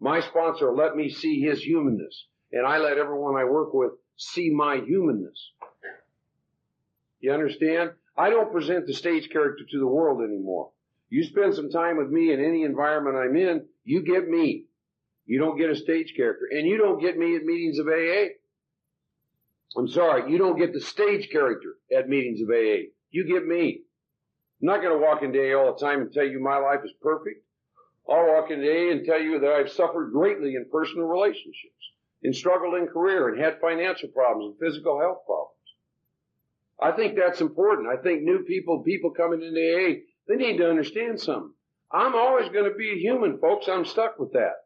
My 0.00 0.20
sponsor 0.20 0.74
let 0.74 0.96
me 0.96 1.10
see 1.10 1.40
his 1.40 1.62
humanness 1.62 2.26
and 2.52 2.66
I 2.66 2.78
let 2.78 2.98
everyone 2.98 3.36
I 3.36 3.44
work 3.44 3.72
with 3.72 3.92
see 4.16 4.50
my 4.50 4.78
humanness. 4.78 5.52
You 7.20 7.32
understand? 7.32 7.92
I 8.16 8.30
don't 8.30 8.52
present 8.52 8.86
the 8.86 8.94
stage 8.94 9.30
character 9.30 9.64
to 9.70 9.78
the 9.78 9.86
world 9.86 10.22
anymore. 10.22 10.70
You 11.08 11.24
spend 11.24 11.54
some 11.54 11.70
time 11.70 11.98
with 11.98 12.08
me 12.08 12.32
in 12.32 12.44
any 12.44 12.64
environment 12.64 13.16
I'm 13.16 13.36
in, 13.36 13.66
you 13.84 14.02
get 14.02 14.28
me. 14.28 14.64
You 15.26 15.38
don't 15.38 15.58
get 15.58 15.70
a 15.70 15.76
stage 15.76 16.14
character. 16.16 16.48
And 16.50 16.66
you 16.66 16.78
don't 16.78 17.00
get 17.00 17.16
me 17.16 17.36
at 17.36 17.44
meetings 17.44 17.78
of 17.78 17.86
AA. 17.86 18.34
I'm 19.76 19.88
sorry, 19.88 20.30
you 20.30 20.38
don't 20.38 20.58
get 20.58 20.72
the 20.72 20.80
stage 20.80 21.30
character 21.30 21.76
at 21.96 22.08
meetings 22.08 22.42
of 22.42 22.48
AA. 22.50 22.90
You 23.10 23.26
get 23.26 23.46
me. 23.46 23.82
I'm 24.60 24.66
not 24.66 24.82
going 24.82 24.92
to 24.98 25.04
walk 25.04 25.22
into 25.22 25.40
AA 25.40 25.58
all 25.58 25.74
the 25.74 25.84
time 25.84 26.02
and 26.02 26.12
tell 26.12 26.26
you 26.26 26.40
my 26.40 26.58
life 26.58 26.80
is 26.84 26.92
perfect. 27.00 27.44
I'll 28.08 28.26
walk 28.26 28.50
into 28.50 28.68
AA 28.68 28.92
and 28.92 29.04
tell 29.04 29.20
you 29.20 29.38
that 29.40 29.52
I've 29.52 29.70
suffered 29.70 30.12
greatly 30.12 30.56
in 30.56 30.66
personal 30.70 31.06
relationships, 31.06 31.92
and 32.22 32.34
struggled 32.34 32.74
in 32.74 32.86
career, 32.86 33.28
and 33.28 33.40
had 33.40 33.60
financial 33.60 34.08
problems 34.10 34.54
and 34.54 34.58
physical 34.60 35.00
health 35.00 35.24
problems. 35.24 35.52
I 36.80 36.92
think 36.92 37.16
that's 37.16 37.40
important. 37.40 37.88
I 37.88 38.00
think 38.02 38.22
new 38.22 38.44
people, 38.44 38.82
people 38.82 39.10
coming 39.10 39.42
into 39.42 39.60
AA, 39.60 40.00
they 40.28 40.36
need 40.36 40.58
to 40.58 40.68
understand 40.68 41.20
something. 41.20 41.52
I'm 41.90 42.14
always 42.14 42.48
going 42.48 42.70
to 42.70 42.76
be 42.76 42.90
a 42.90 42.98
human, 42.98 43.38
folks. 43.38 43.68
I'm 43.68 43.84
stuck 43.84 44.18
with 44.18 44.32
that. 44.32 44.61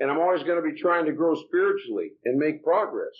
And 0.00 0.10
I'm 0.10 0.18
always 0.18 0.42
going 0.42 0.62
to 0.62 0.70
be 0.70 0.78
trying 0.78 1.06
to 1.06 1.12
grow 1.12 1.34
spiritually 1.34 2.12
and 2.24 2.38
make 2.38 2.62
progress. 2.62 3.12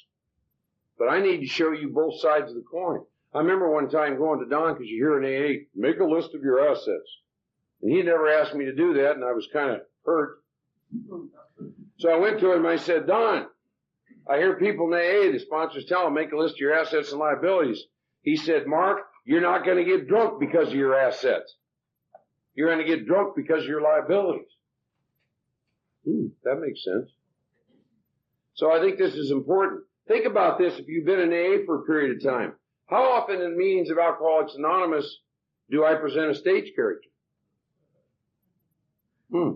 But 0.99 1.09
I 1.09 1.21
need 1.21 1.41
to 1.41 1.47
show 1.47 1.73
you 1.73 1.91
both 1.91 2.21
sides 2.21 2.51
of 2.51 2.57
the 2.57 2.65
coin. 2.71 3.01
I 3.35 3.39
remember 3.39 3.71
one 3.71 3.89
time 3.89 4.17
going 4.17 4.41
to 4.41 4.47
Don 4.47 4.75
because 4.75 4.89
you 4.89 4.97
hear 4.97 5.23
in 5.23 5.25
AA, 5.25 5.65
make 5.75 6.01
a 6.01 6.05
list 6.05 6.35
of 6.35 6.43
your 6.43 6.71
assets. 6.71 7.19
And 7.83 7.91
he 7.93 8.03
never 8.03 8.29
asked 8.29 8.55
me 8.55 8.65
to 8.65 8.75
do 8.75 8.95
that 8.95 9.13
and 9.13 9.25
I 9.25 9.33
was 9.33 9.49
kind 9.53 9.71
of 9.71 9.81
hurt. 10.05 10.39
So 11.99 12.11
I 12.11 12.17
went 12.17 12.41
to 12.41 12.53
him 12.53 12.65
and 12.65 12.69
I 12.69 12.77
said, 12.77 13.07
Don, 13.07 13.47
I 14.29 14.39
hear 14.39 14.59
people 14.59 14.87
in 14.87 14.95
AA, 14.95 15.33
the 15.33 15.39
sponsors 15.39 15.87
tell 15.87 16.05
them, 16.05 16.15
make 16.15 16.33
a 16.33 16.37
list 16.37 16.55
of 16.55 16.61
your 16.61 16.75
assets 16.75 17.13
and 17.13 17.21
liabilities. 17.21 17.85
He 18.23 18.37
said, 18.37 18.67
Mark, 18.67 18.99
you're 19.25 19.41
not 19.41 19.65
going 19.65 19.79
to 19.79 19.85
get 19.85 20.09
drunk 20.09 20.41
because 20.41 20.69
of 20.69 20.75
your 20.75 20.99
assets. 20.99 21.55
You're 22.55 22.75
going 22.75 22.85
to 22.85 22.97
get 22.97 23.07
drunk 23.07 23.37
because 23.37 23.63
of 23.63 23.69
your 23.69 23.83
liabilities. 23.83 24.49
Hmm, 26.09 26.29
that 26.45 26.61
makes 26.61 26.83
sense. 26.85 27.11
So 28.55 28.73
I 28.73 28.81
think 28.81 28.99
this 28.99 29.15
is 29.15 29.31
important. 29.31 29.83
Think 30.07 30.25
about 30.25 30.59
this 30.59 30.79
if 30.79 30.89
you've 30.89 31.05
been 31.05 31.21
in 31.21 31.33
AA 31.33 31.65
for 31.67 31.83
a 31.83 31.85
period 31.85 32.17
of 32.17 32.25
time. 32.25 32.55
How 32.87 33.13
often 33.13 33.43
in 33.43 33.59
meetings 33.59 33.91
of 33.91 33.99
Alcoholics 33.99 34.55
Anonymous 34.55 35.19
do 35.71 35.85
I 35.85 35.97
present 35.97 36.31
a 36.31 36.35
stage 36.35 36.73
character? 36.75 37.09
Hmm. 39.31 39.55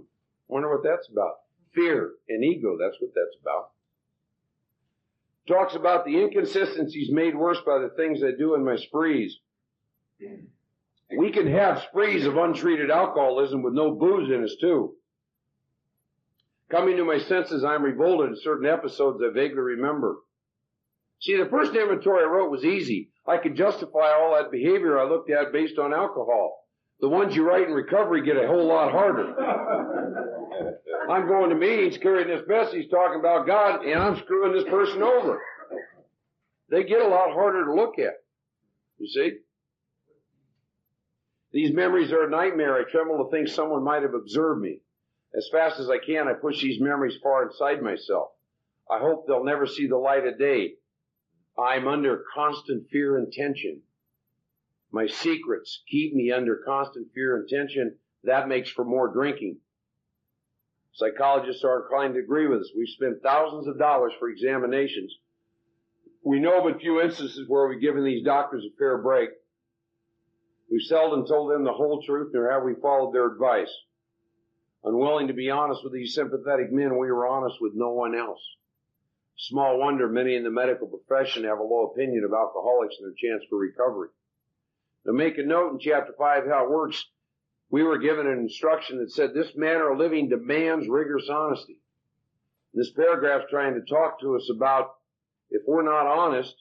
Wonder 0.49 0.69
what 0.69 0.85
that's 0.85 1.09
about. 1.11 1.37
Fear 1.75 2.13
and 2.29 2.45
ego, 2.45 2.77
that's 2.79 3.01
what 3.01 3.13
that's 3.15 3.37
about. 3.41 3.71
Talks 5.49 5.75
about 5.75 6.05
the 6.05 6.21
inconsistencies 6.21 7.11
made 7.11 7.35
worse 7.35 7.59
by 7.65 7.79
the 7.79 7.89
things 7.97 8.23
I 8.23 8.33
do 8.37 8.55
in 8.55 8.65
my 8.65 8.77
sprees. 8.77 9.39
We 11.17 11.33
can 11.33 11.47
have 11.47 11.83
sprees 11.89 12.27
of 12.27 12.37
untreated 12.37 12.91
alcoholism 12.91 13.63
with 13.63 13.73
no 13.73 13.93
booze 13.93 14.31
in 14.31 14.45
us 14.45 14.55
too. 14.61 14.95
Coming 16.73 16.97
to 16.97 17.05
my 17.05 17.19
senses, 17.19 17.65
I'm 17.65 17.83
revolted 17.83 18.33
at 18.33 18.39
certain 18.39 18.67
episodes 18.67 19.23
I 19.23 19.31
vaguely 19.31 19.61
remember. 19.61 20.17
See, 21.21 21.37
the 21.37 21.51
first 21.51 21.77
inventory 21.77 22.25
I 22.25 22.27
wrote 22.27 22.51
was 22.51 22.65
easy. 22.65 23.11
I 23.29 23.37
could 23.37 23.57
justify 23.57 24.11
all 24.11 24.35
that 24.35 24.51
behavior 24.51 24.99
I 24.99 25.05
looked 25.05 25.31
at 25.31 25.53
based 25.53 25.79
on 25.79 25.93
alcohol. 25.93 26.65
The 27.01 27.11
ones 27.11 27.37
you 27.37 27.47
write 27.47 27.69
in 27.69 27.75
recovery 27.75 28.25
get 28.25 28.43
a 28.43 28.47
whole 28.47 28.67
lot 28.67 28.91
harder. 28.91 29.35
I'm 31.11 31.29
going 31.29 31.51
to 31.51 31.57
meetings 31.57 31.99
carrying 31.99 32.29
this 32.29 32.47
message 32.49 32.89
talking 32.91 33.21
about 33.21 33.47
God 33.47 33.85
and 33.85 34.01
I'm 34.01 34.17
screwing 34.17 34.55
this 34.55 34.65
person 34.65 35.03
over. 35.03 35.43
They 36.71 36.85
get 36.85 37.03
a 37.03 37.09
lot 37.09 37.35
harder 37.35 37.67
to 37.67 37.75
look 37.75 37.99
at. 37.99 38.15
You 38.99 39.09
see? 39.09 39.33
These 41.53 41.75
memories 41.75 42.13
are 42.13 42.25
a 42.25 42.31
nightmare. 42.31 42.77
I 42.77 42.91
tremble 42.91 43.23
to 43.23 43.31
think 43.31 43.49
someone 43.49 43.85
might 43.85 44.03
have 44.03 44.15
observed 44.15 44.63
me. 44.63 44.79
As 45.35 45.49
fast 45.51 45.81
as 45.81 45.89
I 45.89 45.99
can, 45.99 46.29
I 46.29 46.35
push 46.35 46.61
these 46.61 46.81
memories 46.81 47.19
far 47.23 47.45
inside 47.45 47.83
myself. 47.83 48.33
I 48.91 48.99
hope 48.99 49.27
they'll 49.27 49.45
never 49.45 49.67
see 49.67 49.87
the 49.87 49.97
light 49.97 50.27
of 50.27 50.39
day. 50.39 50.75
I'm 51.59 51.89
under 51.89 52.25
constant 52.35 52.89
fear 52.91 53.17
and 53.17 53.33
tension. 53.33 53.83
My 54.91 55.07
secrets 55.07 55.83
keep 55.91 56.15
me 56.15 56.31
under 56.31 56.57
constant 56.57 57.13
fear 57.15 57.37
and 57.37 57.49
tension. 57.49 57.97
That 58.25 58.49
makes 58.49 58.71
for 58.71 58.85
more 58.85 59.09
drinking. 59.09 59.59
Psychologists 60.93 61.65
are 61.65 61.83
inclined 61.83 62.15
to 62.15 62.21
agree 62.21 62.47
with 62.47 62.61
us. 62.61 62.71
We've 62.77 62.89
spent 62.89 63.23
thousands 63.23 63.67
of 63.67 63.79
dollars 63.79 64.13
for 64.19 64.29
examinations. 64.29 65.17
We 66.23 66.39
know 66.39 66.69
a 66.69 66.79
few 66.79 67.01
instances 67.01 67.49
where 67.49 67.67
we've 67.67 67.81
given 67.81 68.05
these 68.05 68.25
doctors 68.25 68.65
a 68.65 68.77
fair 68.77 68.99
break. 68.99 69.31
We've 70.71 70.83
seldom 70.83 71.27
told 71.27 71.51
them 71.51 71.65
the 71.65 71.73
whole 71.73 72.03
truth, 72.03 72.33
nor 72.35 72.51
have 72.51 72.63
we 72.63 72.75
followed 72.75 73.13
their 73.13 73.33
advice. 73.33 73.73
Unwilling 74.85 75.29
to 75.29 75.35
be 75.35 75.51
honest 75.51 75.85
with 75.85 75.93
these 75.93 76.15
sympathetic 76.15 76.73
men, 76.73 76.99
we 76.99 77.11
were 77.11 77.27
honest 77.27 77.57
with 77.61 77.73
no 77.75 77.91
one 77.91 78.15
else. 78.15 78.41
Small 79.37 79.79
wonder 79.79 80.09
many 80.09 80.35
in 80.35 80.45
the 80.45 80.51
medical 80.51 80.89
profession 80.89 81.45
have 81.45 81.59
a 81.59 81.63
low 81.63 81.87
opinion 81.87 82.25
of 82.25 82.33
alcoholics 82.33 82.97
and 82.99 83.07
their 83.09 83.31
chance 83.31 83.45
for 83.49 83.59
recovery. 83.59 84.09
Now 85.05 85.13
make 85.13 85.39
a 85.39 85.43
note 85.43 85.73
in 85.73 85.79
chapter 85.79 86.13
5 86.17 86.47
how 86.47 86.65
it 86.65 86.71
works. 86.71 87.05
We 87.71 87.83
were 87.83 87.99
given 87.99 88.27
an 88.27 88.39
instruction 88.39 88.99
that 88.99 89.11
said 89.11 89.33
this 89.33 89.57
manner 89.57 89.91
of 89.91 89.99
living 89.99 90.29
demands 90.29 90.89
rigorous 90.89 91.29
honesty. 91.29 91.81
This 92.75 92.93
paragraph 92.93 93.43
is 93.43 93.51
trying 93.51 93.75
to 93.75 93.81
talk 93.83 94.21
to 94.21 94.37
us 94.37 94.49
about 94.55 94.95
if 95.51 95.63
we're 95.67 95.83
not 95.83 96.07
honest, 96.07 96.55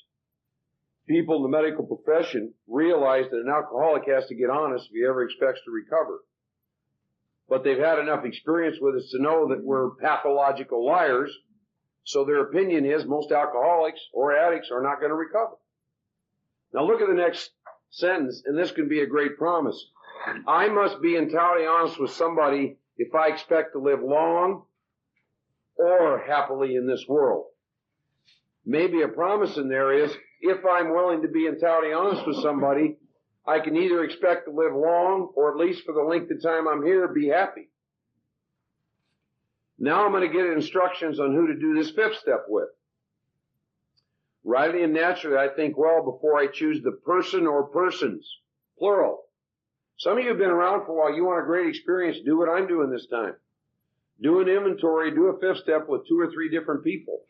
people 1.08 1.38
in 1.38 1.44
the 1.44 1.50
medical 1.50 1.86
profession 1.86 2.54
realize 2.68 3.26
that 3.30 3.42
an 3.42 3.50
alcoholic 3.50 4.08
has 4.08 4.26
to 4.28 4.36
get 4.36 4.50
honest 4.50 4.88
if 4.88 4.92
he 4.92 5.06
ever 5.06 5.24
expects 5.24 5.62
to 5.66 5.72
recover. 5.72 6.24
But 7.52 7.66
they've 7.66 7.78
had 7.78 8.00
enough 8.00 8.24
experience 8.24 8.78
with 8.80 8.96
us 8.96 9.10
to 9.10 9.22
know 9.22 9.50
that 9.50 9.62
we're 9.62 9.90
pathological 9.96 10.86
liars, 10.86 11.38
so 12.06 12.24
their 12.24 12.44
opinion 12.44 12.86
is 12.86 13.04
most 13.04 13.34
alcoholics 13.34 14.00
or 14.14 14.34
addicts 14.34 14.72
are 14.72 14.82
not 14.82 15.02
going 15.02 15.10
to 15.10 15.16
recover. 15.16 15.56
Now 16.74 16.86
look 16.86 17.02
at 17.02 17.10
the 17.10 17.14
next 17.14 17.52
sentence, 17.90 18.44
and 18.46 18.58
this 18.58 18.72
can 18.72 18.88
be 18.88 19.02
a 19.02 19.06
great 19.06 19.38
promise. 19.38 19.78
I 20.48 20.70
must 20.70 21.02
be 21.02 21.18
entirely 21.18 21.66
honest 21.66 22.00
with 22.00 22.12
somebody 22.12 22.78
if 22.96 23.14
I 23.14 23.28
expect 23.28 23.74
to 23.74 23.80
live 23.80 24.02
long 24.02 24.64
or 25.76 26.24
happily 26.26 26.76
in 26.76 26.88
this 26.88 27.04
world. 27.06 27.48
Maybe 28.66 29.02
a 29.02 29.10
promise 29.10 29.58
in 29.58 29.68
there 29.68 29.92
is 29.92 30.16
if 30.40 30.60
I'm 30.66 30.94
willing 30.94 31.24
to 31.24 31.28
be 31.28 31.48
entirely 31.48 31.92
honest 31.92 32.26
with 32.26 32.38
somebody, 32.38 32.96
I 33.46 33.60
can 33.60 33.76
either 33.76 34.04
expect 34.04 34.46
to 34.46 34.52
live 34.52 34.74
long 34.74 35.32
or 35.36 35.52
at 35.52 35.58
least 35.58 35.84
for 35.84 35.94
the 35.94 36.04
length 36.04 36.30
of 36.32 36.42
time 36.44 36.68
I'm 36.68 36.86
here, 36.86 37.08
be 37.08 37.28
happy. 37.28 37.70
Now 39.80 40.06
I'm 40.06 40.12
going 40.12 40.30
to 40.30 40.36
get 40.36 40.46
instructions 40.46 41.20
on 41.20 41.34
who 41.34 41.48
to 41.48 41.60
do 41.60 41.74
this 41.74 41.92
fifth 41.92 42.18
step 42.18 42.46
with. 42.48 42.70
Rightly 44.44 44.84
and 44.84 44.94
naturally, 44.94 45.38
I 45.38 45.48
think 45.56 45.78
well 45.78 46.04
before 46.04 46.38
I 46.38 46.48
choose 46.48 46.84
the 46.84 46.92
person 46.92 47.48
or 47.48 47.64
persons, 47.64 48.28
plural. 48.78 49.24
Some 49.98 50.18
of 50.18 50.24
you 50.24 50.30
have 50.30 50.40
been 50.40 50.50
around 50.50 50.86
for 50.86 50.92
a 50.92 50.96
while. 50.96 51.16
You 51.16 51.26
want 51.26 51.44
a 51.44 51.46
great 51.46 51.68
experience. 51.68 52.18
Do 52.26 52.38
what 52.38 52.50
I'm 52.50 52.68
doing 52.68 52.92
this 52.92 53.08
time. 53.08 53.36
Do 54.22 54.40
an 54.40 54.50
inventory. 54.50 55.12
Do 55.12 55.28
a 55.28 55.40
fifth 55.40 55.64
step 55.64 55.88
with 55.88 56.08
two 56.08 56.20
or 56.20 56.32
three 56.32 56.50
different 56.50 56.84
people. 56.84 57.22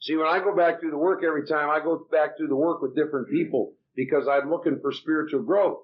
See, 0.00 0.16
when 0.16 0.26
I 0.26 0.38
go 0.40 0.54
back 0.54 0.80
through 0.80 0.90
the 0.90 0.98
work 0.98 1.22
every 1.24 1.46
time, 1.46 1.70
I 1.70 1.80
go 1.80 2.06
back 2.10 2.36
through 2.36 2.48
the 2.48 2.56
work 2.56 2.82
with 2.82 2.94
different 2.94 3.28
people 3.30 3.74
because 3.94 4.26
I'm 4.28 4.50
looking 4.50 4.78
for 4.80 4.92
spiritual 4.92 5.42
growth. 5.42 5.78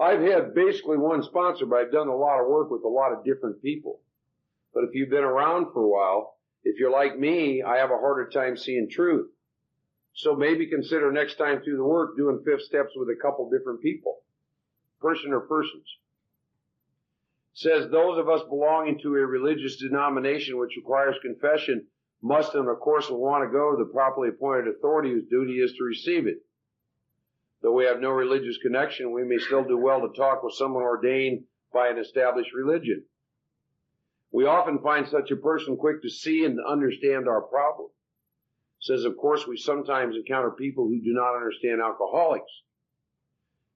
I've 0.00 0.20
had 0.20 0.54
basically 0.54 0.98
one 0.98 1.22
sponsor, 1.22 1.66
but 1.66 1.76
I've 1.76 1.92
done 1.92 2.08
a 2.08 2.16
lot 2.16 2.40
of 2.40 2.48
work 2.48 2.70
with 2.70 2.82
a 2.84 2.88
lot 2.88 3.12
of 3.12 3.24
different 3.24 3.62
people. 3.62 4.00
But 4.74 4.84
if 4.84 4.90
you've 4.94 5.10
been 5.10 5.24
around 5.24 5.72
for 5.72 5.82
a 5.82 5.88
while, 5.88 6.36
if 6.64 6.78
you're 6.78 6.90
like 6.90 7.18
me, 7.18 7.62
I 7.62 7.76
have 7.76 7.90
a 7.90 7.98
harder 7.98 8.28
time 8.28 8.56
seeing 8.56 8.88
truth. 8.90 9.30
So 10.14 10.34
maybe 10.34 10.66
consider 10.66 11.12
next 11.12 11.36
time 11.36 11.62
through 11.62 11.76
the 11.76 11.84
work 11.84 12.16
doing 12.16 12.42
fifth 12.44 12.62
steps 12.62 12.92
with 12.96 13.08
a 13.08 13.20
couple 13.20 13.48
different 13.50 13.80
people, 13.80 14.22
person 15.00 15.32
or 15.32 15.40
persons 15.40 15.86
says 17.54 17.90
those 17.90 18.18
of 18.18 18.28
us 18.28 18.42
belonging 18.48 18.98
to 19.00 19.08
a 19.08 19.26
religious 19.26 19.76
denomination 19.76 20.58
which 20.58 20.76
requires 20.76 21.16
confession 21.20 21.86
must 22.22 22.54
and 22.54 22.68
of 22.68 22.78
course 22.80 23.10
will 23.10 23.20
want 23.20 23.44
to 23.44 23.52
go 23.52 23.72
to 23.72 23.84
the 23.84 23.92
properly 23.92 24.28
appointed 24.28 24.68
authority 24.68 25.10
whose 25.10 25.28
duty 25.28 25.54
is 25.54 25.72
to 25.72 25.84
receive 25.84 26.26
it. 26.26 26.38
Though 27.60 27.72
we 27.72 27.84
have 27.84 28.00
no 28.00 28.10
religious 28.10 28.58
connection, 28.58 29.12
we 29.12 29.24
may 29.24 29.38
still 29.38 29.64
do 29.64 29.76
well 29.76 30.00
to 30.00 30.16
talk 30.16 30.42
with 30.42 30.54
someone 30.54 30.82
ordained 30.82 31.44
by 31.72 31.88
an 31.88 31.98
established 31.98 32.52
religion. 32.54 33.04
We 34.32 34.46
often 34.46 34.78
find 34.78 35.06
such 35.06 35.30
a 35.30 35.36
person 35.36 35.76
quick 35.76 36.02
to 36.02 36.10
see 36.10 36.44
and 36.44 36.58
understand 36.66 37.28
our 37.28 37.42
problem. 37.42 37.90
Says, 38.80 39.04
of 39.04 39.16
course, 39.16 39.46
we 39.46 39.56
sometimes 39.56 40.16
encounter 40.16 40.50
people 40.50 40.86
who 40.86 41.00
do 41.00 41.12
not 41.12 41.36
understand 41.36 41.80
alcoholics. 41.80 42.50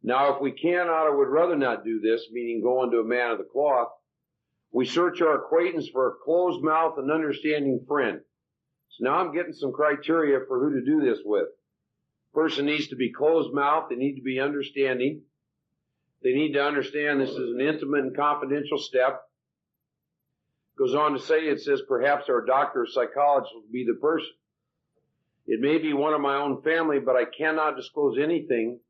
Now, 0.03 0.35
if 0.35 0.41
we 0.41 0.53
cannot 0.53 1.07
or 1.07 1.17
would 1.19 1.29
rather 1.29 1.57
not 1.57 1.85
do 1.85 2.01
this, 2.01 2.29
meaning 2.33 2.63
go 2.63 2.83
into 2.83 2.99
a 2.99 3.05
man 3.05 3.31
of 3.31 3.39
the 3.39 3.45
cloth, 3.45 3.89
we 4.73 4.85
search 4.85 5.21
our 5.21 5.45
acquaintance 5.45 5.89
for 5.89 6.09
a 6.09 6.25
closed 6.25 6.63
mouth 6.63 6.99
and 6.99 7.11
understanding 7.11 7.85
friend. 7.87 8.21
So 8.97 9.05
now 9.05 9.17
I'm 9.17 9.35
getting 9.35 9.53
some 9.53 9.73
criteria 9.73 10.41
for 10.47 10.59
who 10.59 10.79
to 10.79 10.85
do 10.85 11.01
this 11.01 11.19
with. 11.25 11.49
Person 12.33 12.67
needs 12.67 12.89
to 12.89 12.97
be 12.97 13.13
closed 13.13 13.53
mouth. 13.53 13.89
They 13.89 13.97
need 13.97 14.17
to 14.17 14.23
be 14.23 14.41
understanding. 14.41 15.23
They 16.23 16.33
need 16.33 16.53
to 16.53 16.65
understand 16.65 17.21
this 17.21 17.31
is 17.31 17.55
an 17.55 17.61
intimate 17.61 18.05
and 18.05 18.17
confidential 18.17 18.79
step. 18.79 19.23
Goes 20.79 20.95
on 20.95 21.13
to 21.13 21.19
say, 21.19 21.41
it 21.41 21.61
says 21.61 21.83
perhaps 21.89 22.29
our 22.29 22.45
doctor 22.45 22.83
or 22.83 22.87
psychologist 22.87 23.55
will 23.55 23.73
be 23.73 23.85
the 23.87 23.99
person. 24.01 24.33
It 25.47 25.61
may 25.61 25.79
be 25.79 25.93
one 25.93 26.13
of 26.13 26.21
my 26.21 26.37
own 26.37 26.63
family, 26.63 26.99
but 26.99 27.17
I 27.17 27.25
cannot 27.25 27.77
disclose 27.77 28.19
anything 28.19 28.81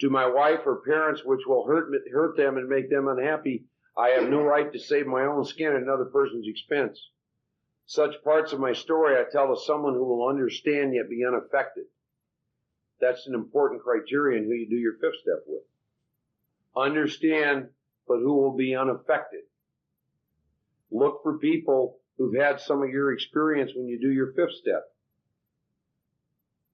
to 0.00 0.10
my 0.10 0.26
wife 0.26 0.60
or 0.66 0.82
parents 0.86 1.22
which 1.24 1.40
will 1.46 1.66
hurt, 1.66 1.90
hurt 2.12 2.36
them 2.36 2.56
and 2.56 2.68
make 2.68 2.90
them 2.90 3.08
unhappy, 3.08 3.64
I 3.96 4.10
have 4.10 4.28
no 4.28 4.42
right 4.42 4.72
to 4.72 4.78
save 4.78 5.06
my 5.06 5.24
own 5.24 5.44
skin 5.44 5.72
at 5.72 5.82
another 5.82 6.04
person's 6.04 6.46
expense. 6.46 7.00
Such 7.88 8.22
parts 8.22 8.52
of 8.52 8.60
my 8.60 8.74
story 8.74 9.16
I 9.16 9.24
tell 9.32 9.48
to 9.48 9.58
someone 9.62 9.94
who 9.94 10.04
will 10.04 10.28
understand 10.28 10.94
yet 10.94 11.08
be 11.08 11.24
unaffected. 11.24 11.84
That's 13.00 13.26
an 13.26 13.34
important 13.34 13.82
criterion 13.82 14.44
who 14.44 14.52
you 14.52 14.68
do 14.68 14.76
your 14.76 14.98
fifth 15.00 15.20
step 15.22 15.42
with. 15.46 15.62
Understand, 16.76 17.68
but 18.06 18.18
who 18.18 18.34
will 18.34 18.54
be 18.54 18.76
unaffected. 18.76 19.40
Look 20.90 21.22
for 21.22 21.38
people 21.38 21.96
who've 22.18 22.38
had 22.38 22.60
some 22.60 22.82
of 22.82 22.90
your 22.90 23.14
experience 23.14 23.72
when 23.74 23.86
you 23.86 23.98
do 23.98 24.12
your 24.12 24.34
fifth 24.34 24.56
step. 24.60 24.84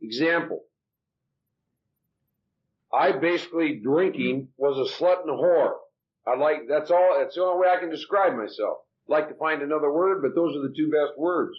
Example. 0.02 0.64
I 2.92 3.12
basically 3.12 3.76
drinking 3.76 4.48
was 4.56 4.78
a 4.78 4.92
slut 5.00 5.20
and 5.20 5.30
a 5.30 5.34
whore. 5.34 5.74
I 6.26 6.36
like, 6.36 6.62
that's 6.68 6.90
all, 6.90 7.18
that's 7.20 7.36
the 7.36 7.42
only 7.42 7.60
way 7.60 7.72
I 7.72 7.78
can 7.78 7.90
describe 7.90 8.34
myself. 8.34 8.78
Like 9.06 9.28
to 9.28 9.34
find 9.34 9.62
another 9.62 9.92
word, 9.92 10.22
but 10.22 10.34
those 10.34 10.56
are 10.56 10.66
the 10.66 10.74
two 10.74 10.90
best 10.90 11.18
words. 11.18 11.56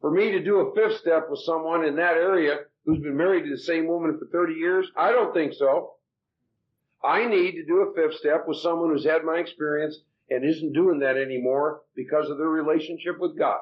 For 0.00 0.10
me 0.10 0.32
to 0.32 0.42
do 0.42 0.60
a 0.60 0.74
fifth 0.74 0.98
step 0.98 1.28
with 1.30 1.40
someone 1.40 1.84
in 1.84 1.96
that 1.96 2.16
area 2.16 2.60
who's 2.84 3.00
been 3.00 3.16
married 3.16 3.44
to 3.44 3.50
the 3.50 3.58
same 3.58 3.86
woman 3.86 4.18
for 4.18 4.26
30 4.26 4.54
years, 4.54 4.90
I 4.96 5.12
don't 5.12 5.32
think 5.32 5.52
so. 5.52 5.94
I 7.04 7.26
need 7.26 7.52
to 7.52 7.64
do 7.64 7.82
a 7.82 7.94
fifth 7.94 8.18
step 8.18 8.44
with 8.46 8.58
someone 8.58 8.90
who's 8.90 9.04
had 9.04 9.24
my 9.24 9.36
experience 9.38 9.98
and 10.30 10.44
isn't 10.44 10.72
doing 10.72 11.00
that 11.00 11.16
anymore 11.16 11.82
because 11.94 12.30
of 12.30 12.38
their 12.38 12.48
relationship 12.48 13.18
with 13.18 13.38
God. 13.38 13.58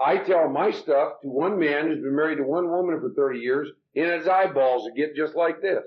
I 0.00 0.18
tell 0.18 0.48
my 0.48 0.70
stuff 0.70 1.20
to 1.22 1.28
one 1.28 1.58
man 1.58 1.86
who's 1.86 2.02
been 2.02 2.14
married 2.14 2.36
to 2.36 2.44
one 2.44 2.70
woman 2.70 3.00
for 3.00 3.10
30 3.10 3.40
years, 3.40 3.68
and 3.96 4.06
his 4.06 4.28
eyeballs 4.28 4.90
get 4.96 5.16
just 5.16 5.34
like 5.34 5.60
this. 5.60 5.84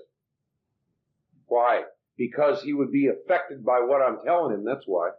Why? 1.48 1.84
Because 2.18 2.62
he 2.62 2.74
would 2.74 2.92
be 2.92 3.08
affected 3.08 3.66
by 3.66 3.80
what 3.80 4.02
I'm 4.02 4.20
telling 4.24 4.54
him, 4.54 4.66
that's 4.66 4.86
why. 4.86 5.12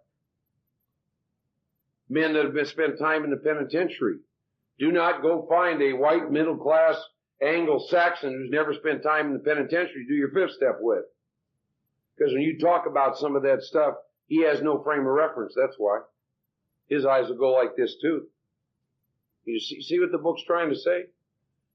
Men 2.12 2.34
that 2.34 2.44
have 2.44 2.52
been 2.52 2.66
spent 2.66 2.98
time 2.98 3.24
in 3.24 3.30
the 3.30 3.38
penitentiary. 3.38 4.18
Do 4.78 4.92
not 4.92 5.22
go 5.22 5.46
find 5.48 5.80
a 5.80 5.94
white 5.94 6.30
middle 6.30 6.58
class 6.58 7.02
Anglo-Saxon 7.40 8.30
who's 8.30 8.50
never 8.50 8.74
spent 8.74 9.02
time 9.02 9.28
in 9.28 9.32
the 9.32 9.38
penitentiary 9.38 10.04
to 10.04 10.08
do 10.08 10.14
your 10.14 10.30
fifth 10.30 10.52
step 10.52 10.76
with. 10.78 11.04
Because 12.14 12.34
when 12.34 12.42
you 12.42 12.58
talk 12.58 12.84
about 12.86 13.16
some 13.16 13.34
of 13.34 13.44
that 13.44 13.62
stuff, 13.62 13.94
he 14.26 14.42
has 14.42 14.60
no 14.60 14.82
frame 14.82 15.00
of 15.00 15.06
reference, 15.06 15.54
that's 15.56 15.76
why. 15.78 16.00
His 16.86 17.06
eyes 17.06 17.30
will 17.30 17.38
go 17.38 17.52
like 17.52 17.76
this 17.76 17.96
too. 18.02 18.26
You 19.46 19.58
see, 19.58 19.80
see 19.80 19.98
what 19.98 20.12
the 20.12 20.18
book's 20.18 20.44
trying 20.44 20.68
to 20.68 20.76
say? 20.76 21.06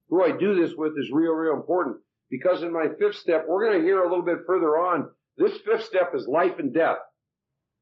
Who 0.10 0.24
I 0.24 0.38
do 0.38 0.54
this 0.54 0.76
with 0.78 0.94
is 1.00 1.10
real, 1.12 1.34
real 1.34 1.56
important. 1.56 1.98
Because 2.30 2.62
in 2.62 2.72
my 2.72 2.90
fifth 3.00 3.16
step, 3.16 3.46
we're 3.48 3.68
going 3.68 3.82
to 3.82 3.86
hear 3.86 4.04
a 4.04 4.08
little 4.08 4.24
bit 4.24 4.46
further 4.46 4.78
on, 4.78 5.10
this 5.36 5.58
fifth 5.66 5.86
step 5.86 6.14
is 6.14 6.28
life 6.28 6.60
and 6.60 6.72
death. 6.72 7.00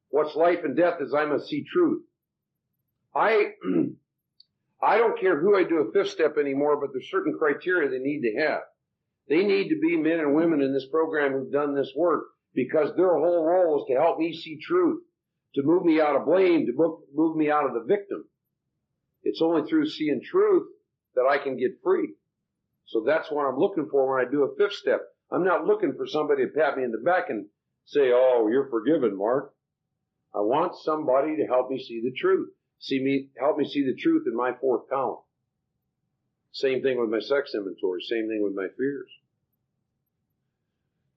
What's 0.09 0.37
life 0.37 0.59
and 0.63 0.77
death 0.77 1.01
is 1.01 1.13
I 1.13 1.25
must 1.25 1.47
see 1.47 1.65
truth. 1.65 2.01
I, 3.15 3.51
I 4.83 4.97
don't 4.97 5.19
care 5.19 5.39
who 5.39 5.57
I 5.57 5.63
do 5.63 5.77
a 5.77 5.91
fifth 5.91 6.11
step 6.11 6.37
anymore, 6.37 6.79
but 6.79 6.89
there's 6.91 7.09
certain 7.09 7.37
criteria 7.37 7.89
they 7.89 7.99
need 7.99 8.21
to 8.21 8.41
have. 8.41 8.61
They 9.29 9.43
need 9.43 9.69
to 9.69 9.79
be 9.79 9.97
men 9.97 10.19
and 10.19 10.35
women 10.35 10.61
in 10.61 10.73
this 10.73 10.87
program 10.91 11.31
who've 11.31 11.51
done 11.51 11.73
this 11.73 11.91
work 11.95 12.25
because 12.53 12.95
their 12.95 13.17
whole 13.17 13.43
role 13.43 13.81
is 13.81 13.87
to 13.87 13.99
help 13.99 14.19
me 14.19 14.33
see 14.33 14.59
truth, 14.61 15.01
to 15.55 15.63
move 15.63 15.83
me 15.83 15.99
out 15.99 16.15
of 16.15 16.25
blame, 16.25 16.65
to 16.67 16.97
move 17.13 17.35
me 17.35 17.49
out 17.49 17.65
of 17.65 17.73
the 17.73 17.85
victim. 17.87 18.25
It's 19.23 19.41
only 19.41 19.67
through 19.67 19.87
seeing 19.87 20.21
truth 20.23 20.67
that 21.15 21.25
I 21.29 21.37
can 21.37 21.57
get 21.57 21.81
free. 21.83 22.13
So 22.85 23.03
that's 23.05 23.31
what 23.31 23.45
I'm 23.45 23.57
looking 23.57 23.87
for 23.89 24.13
when 24.13 24.25
I 24.25 24.29
do 24.29 24.43
a 24.43 24.55
fifth 24.55 24.77
step. 24.77 25.01
I'm 25.31 25.43
not 25.43 25.65
looking 25.65 25.93
for 25.97 26.05
somebody 26.05 26.45
to 26.45 26.51
pat 26.51 26.77
me 26.77 26.83
in 26.83 26.91
the 26.91 26.99
back 26.99 27.29
and 27.29 27.47
say, 27.85 28.11
oh, 28.13 28.47
you're 28.51 28.69
forgiven, 28.69 29.17
Mark. 29.17 29.53
I 30.35 30.39
want 30.41 30.75
somebody 30.83 31.37
to 31.37 31.47
help 31.47 31.71
me 31.71 31.83
see 31.83 32.01
the 32.01 32.13
truth. 32.15 32.49
See 32.85 32.99
me, 32.99 33.29
help 33.39 33.57
me 33.57 33.67
see 33.67 33.83
the 33.83 33.95
truth 33.95 34.27
in 34.27 34.35
my 34.35 34.53
fourth 34.61 34.87
column. 34.87 35.23
Same 36.51 36.83
thing 36.83 36.99
with 37.01 37.09
my 37.09 37.17
sex 37.19 37.55
inventory. 37.55 37.99
Same 38.03 38.27
thing 38.27 38.43
with 38.43 38.53
my 38.53 38.67
fears. 38.77 39.09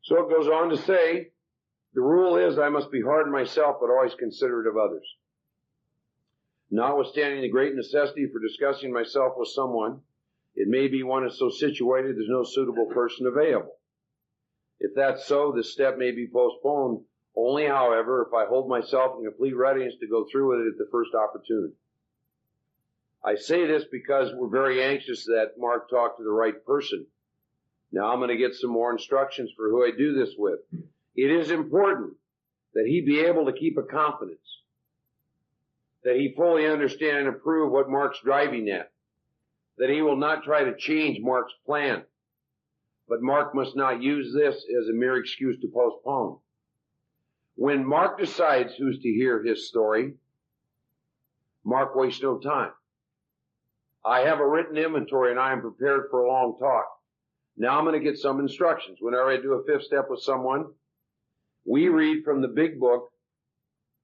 So 0.02 0.16
it 0.22 0.30
goes 0.30 0.48
on 0.48 0.70
to 0.70 0.78
say, 0.78 1.32
the 1.92 2.00
rule 2.00 2.38
is 2.38 2.58
I 2.58 2.70
must 2.70 2.90
be 2.90 3.02
hard 3.02 3.26
on 3.26 3.32
myself, 3.32 3.76
but 3.82 3.90
always 3.90 4.14
considerate 4.14 4.66
of 4.66 4.78
others. 4.78 5.04
Notwithstanding 6.70 7.42
the 7.42 7.50
great 7.50 7.74
necessity 7.74 8.26
for 8.32 8.40
discussing 8.40 8.90
myself 8.90 9.34
with 9.36 9.48
someone, 9.48 10.00
it 10.54 10.68
may 10.68 10.88
be 10.88 11.02
one 11.02 11.26
is 11.26 11.38
so 11.38 11.50
situated 11.50 12.16
there's 12.16 12.30
no 12.30 12.44
suitable 12.44 12.86
person 12.86 13.26
available. 13.26 13.76
If 14.80 14.92
that's 14.96 15.26
so, 15.26 15.52
this 15.54 15.70
step 15.70 15.98
may 15.98 16.12
be 16.12 16.30
postponed. 16.32 17.04
Only, 17.40 17.66
however, 17.66 18.26
if 18.26 18.34
I 18.34 18.46
hold 18.46 18.68
myself 18.68 19.16
in 19.16 19.24
complete 19.24 19.54
readiness 19.54 19.94
to 20.00 20.08
go 20.08 20.26
through 20.28 20.50
with 20.50 20.66
it 20.66 20.72
at 20.72 20.78
the 20.78 20.88
first 20.90 21.14
opportunity. 21.14 21.74
I 23.24 23.36
say 23.36 23.64
this 23.64 23.84
because 23.92 24.32
we're 24.34 24.48
very 24.48 24.82
anxious 24.82 25.24
that 25.26 25.52
Mark 25.56 25.88
talk 25.88 26.16
to 26.16 26.24
the 26.24 26.32
right 26.32 26.64
person. 26.66 27.06
Now 27.92 28.12
I'm 28.12 28.18
going 28.18 28.30
to 28.30 28.36
get 28.36 28.56
some 28.56 28.70
more 28.70 28.90
instructions 28.90 29.52
for 29.56 29.70
who 29.70 29.84
I 29.84 29.92
do 29.96 30.14
this 30.14 30.34
with. 30.36 30.58
It 31.14 31.30
is 31.30 31.52
important 31.52 32.14
that 32.74 32.86
he 32.86 33.02
be 33.02 33.20
able 33.20 33.46
to 33.46 33.52
keep 33.52 33.78
a 33.78 33.82
confidence 33.84 34.40
that 36.02 36.16
he 36.16 36.34
fully 36.36 36.66
understand 36.66 37.18
and 37.18 37.28
approve 37.28 37.70
what 37.70 37.88
Mark's 37.88 38.20
driving 38.24 38.68
at, 38.68 38.90
that 39.76 39.90
he 39.90 40.02
will 40.02 40.16
not 40.16 40.42
try 40.42 40.64
to 40.64 40.76
change 40.76 41.20
Mark's 41.20 41.52
plan. 41.64 42.02
But 43.08 43.22
Mark 43.22 43.54
must 43.54 43.76
not 43.76 44.02
use 44.02 44.34
this 44.34 44.56
as 44.56 44.88
a 44.88 44.92
mere 44.92 45.16
excuse 45.18 45.60
to 45.60 45.68
postpone. 45.68 46.38
When 47.60 47.84
Mark 47.84 48.20
decides 48.20 48.76
who's 48.76 49.00
to 49.00 49.08
hear 49.08 49.42
his 49.42 49.66
story, 49.66 50.14
Mark 51.64 51.96
wastes 51.96 52.22
no 52.22 52.38
time. 52.38 52.70
I 54.06 54.20
have 54.20 54.38
a 54.38 54.48
written 54.48 54.76
inventory 54.76 55.32
and 55.32 55.40
I 55.40 55.50
am 55.50 55.60
prepared 55.60 56.06
for 56.08 56.20
a 56.20 56.28
long 56.28 56.56
talk. 56.56 56.86
Now 57.56 57.76
I'm 57.76 57.84
going 57.84 57.98
to 57.98 58.10
get 58.10 58.16
some 58.16 58.38
instructions. 58.38 58.98
Whenever 59.00 59.32
I 59.32 59.38
do 59.38 59.54
a 59.54 59.64
fifth 59.64 59.86
step 59.86 60.04
with 60.08 60.20
someone, 60.20 60.66
we 61.64 61.88
read 61.88 62.22
from 62.22 62.42
the 62.42 62.46
big 62.46 62.78
book 62.78 63.10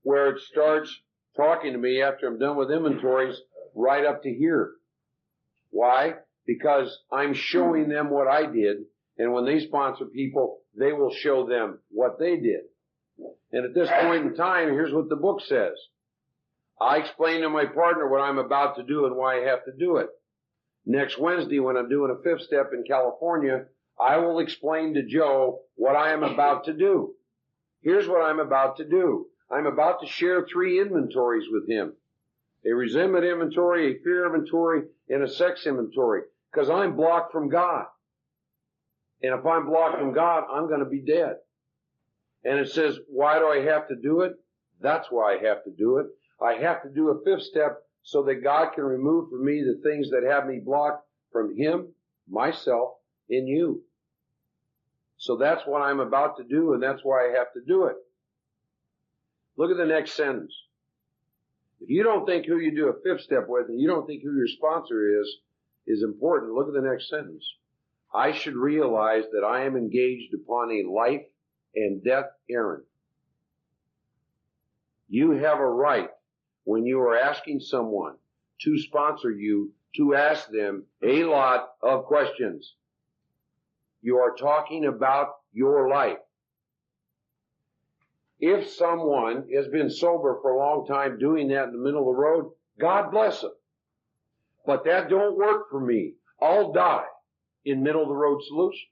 where 0.02 0.30
it 0.30 0.40
starts 0.40 0.92
talking 1.36 1.74
to 1.74 1.78
me 1.78 2.02
after 2.02 2.26
I'm 2.26 2.40
done 2.40 2.56
with 2.56 2.72
inventories 2.72 3.40
right 3.76 4.04
up 4.04 4.24
to 4.24 4.34
here. 4.34 4.72
Why? 5.70 6.14
Because 6.44 7.04
I'm 7.12 7.34
showing 7.34 7.88
them 7.88 8.10
what 8.10 8.26
I 8.26 8.46
did, 8.46 8.78
and 9.16 9.32
when 9.32 9.44
they 9.44 9.60
sponsor 9.60 10.06
people, 10.06 10.58
they 10.76 10.92
will 10.92 11.14
show 11.14 11.46
them 11.46 11.78
what 11.90 12.18
they 12.18 12.36
did. 12.36 12.62
And 13.52 13.64
at 13.64 13.74
this 13.74 13.88
point 13.88 14.26
in 14.26 14.34
time, 14.34 14.68
here's 14.70 14.92
what 14.92 15.08
the 15.08 15.16
book 15.16 15.40
says. 15.40 15.74
I 16.80 16.98
explain 16.98 17.42
to 17.42 17.48
my 17.48 17.66
partner 17.66 18.08
what 18.08 18.20
I'm 18.20 18.38
about 18.38 18.76
to 18.76 18.82
do 18.82 19.06
and 19.06 19.16
why 19.16 19.40
I 19.40 19.48
have 19.48 19.64
to 19.66 19.72
do 19.78 19.98
it. 19.98 20.08
Next 20.86 21.18
Wednesday, 21.18 21.60
when 21.60 21.76
I'm 21.76 21.88
doing 21.88 22.10
a 22.10 22.22
fifth 22.22 22.42
step 22.42 22.70
in 22.74 22.84
California, 22.84 23.66
I 23.98 24.18
will 24.18 24.40
explain 24.40 24.94
to 24.94 25.06
Joe 25.06 25.60
what 25.76 25.96
I 25.96 26.12
am 26.12 26.22
about 26.22 26.64
to 26.64 26.72
do. 26.72 27.14
Here's 27.82 28.08
what 28.08 28.22
I'm 28.22 28.40
about 28.40 28.76
to 28.78 28.84
do. 28.84 29.26
I'm 29.50 29.66
about 29.66 30.00
to 30.00 30.06
share 30.06 30.44
three 30.46 30.80
inventories 30.80 31.46
with 31.50 31.68
him. 31.68 31.92
A 32.66 32.72
resentment 32.72 33.24
inventory, 33.24 33.92
a 33.92 34.02
fear 34.02 34.26
inventory, 34.26 34.82
and 35.08 35.22
a 35.22 35.28
sex 35.28 35.66
inventory. 35.66 36.22
Because 36.50 36.70
I'm 36.70 36.96
blocked 36.96 37.30
from 37.30 37.48
God. 37.50 37.86
And 39.22 39.38
if 39.38 39.46
I'm 39.46 39.66
blocked 39.66 39.98
from 39.98 40.12
God, 40.12 40.44
I'm 40.52 40.66
going 40.66 40.80
to 40.80 40.86
be 40.86 41.00
dead. 41.00 41.36
And 42.44 42.58
it 42.58 42.70
says, 42.70 42.98
why 43.08 43.38
do 43.38 43.46
I 43.46 43.62
have 43.62 43.88
to 43.88 43.96
do 43.96 44.20
it? 44.20 44.34
That's 44.80 45.08
why 45.10 45.34
I 45.34 45.46
have 45.46 45.64
to 45.64 45.70
do 45.70 45.98
it. 45.98 46.06
I 46.42 46.54
have 46.54 46.82
to 46.82 46.90
do 46.90 47.08
a 47.08 47.24
fifth 47.24 47.44
step 47.44 47.82
so 48.02 48.22
that 48.24 48.42
God 48.42 48.74
can 48.74 48.84
remove 48.84 49.30
from 49.30 49.44
me 49.44 49.62
the 49.62 49.80
things 49.82 50.10
that 50.10 50.24
have 50.28 50.46
me 50.46 50.60
blocked 50.64 51.06
from 51.32 51.56
Him, 51.56 51.88
myself, 52.28 52.94
in 53.30 53.46
you. 53.46 53.82
So 55.16 55.36
that's 55.36 55.62
what 55.64 55.80
I'm 55.80 56.00
about 56.00 56.36
to 56.36 56.44
do 56.44 56.74
and 56.74 56.82
that's 56.82 57.02
why 57.02 57.26
I 57.26 57.38
have 57.38 57.52
to 57.54 57.60
do 57.66 57.84
it. 57.86 57.96
Look 59.56 59.70
at 59.70 59.78
the 59.78 59.86
next 59.86 60.12
sentence. 60.12 60.52
If 61.80 61.88
you 61.88 62.02
don't 62.02 62.26
think 62.26 62.46
who 62.46 62.58
you 62.58 62.74
do 62.74 62.88
a 62.88 63.02
fifth 63.02 63.22
step 63.22 63.46
with 63.48 63.68
and 63.68 63.80
you 63.80 63.88
don't 63.88 64.06
think 64.06 64.22
who 64.22 64.36
your 64.36 64.48
sponsor 64.48 65.20
is, 65.20 65.38
is 65.86 66.02
important, 66.02 66.52
look 66.52 66.68
at 66.68 66.74
the 66.74 66.88
next 66.88 67.08
sentence. 67.08 67.44
I 68.12 68.32
should 68.32 68.54
realize 68.54 69.24
that 69.32 69.44
I 69.44 69.64
am 69.64 69.76
engaged 69.76 70.34
upon 70.34 70.70
a 70.70 70.90
life 70.90 71.26
and 71.76 72.02
death 72.02 72.26
errand. 72.50 72.84
You 75.08 75.32
have 75.32 75.58
a 75.58 75.66
right 75.66 76.10
when 76.64 76.86
you 76.86 77.00
are 77.00 77.16
asking 77.16 77.60
someone 77.60 78.14
to 78.62 78.78
sponsor 78.78 79.30
you 79.30 79.72
to 79.96 80.14
ask 80.14 80.48
them 80.50 80.84
a 81.02 81.24
lot 81.24 81.70
of 81.82 82.04
questions. 82.06 82.74
You 84.02 84.18
are 84.18 84.34
talking 84.34 84.86
about 84.86 85.36
your 85.52 85.88
life. 85.88 86.18
If 88.40 88.68
someone 88.70 89.48
has 89.54 89.68
been 89.68 89.88
sober 89.88 90.38
for 90.42 90.50
a 90.50 90.58
long 90.58 90.86
time 90.86 91.18
doing 91.18 91.48
that 91.48 91.64
in 91.64 91.72
the 91.72 91.78
middle 91.78 92.00
of 92.00 92.16
the 92.16 92.20
road, 92.20 92.52
God 92.78 93.10
bless 93.10 93.40
them. 93.40 93.52
But 94.66 94.84
that 94.84 95.08
don't 95.08 95.38
work 95.38 95.70
for 95.70 95.80
me. 95.80 96.14
I'll 96.42 96.72
die 96.72 97.04
in 97.64 97.82
middle 97.82 98.02
of 98.02 98.08
the 98.08 98.14
road 98.14 98.42
solution. 98.42 98.88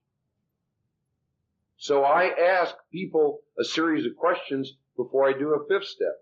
So 1.82 2.04
I 2.04 2.28
ask 2.28 2.76
people 2.92 3.40
a 3.58 3.64
series 3.64 4.06
of 4.06 4.14
questions 4.14 4.72
before 4.96 5.28
I 5.28 5.36
do 5.36 5.54
a 5.54 5.66
fifth 5.66 5.88
step. 5.88 6.14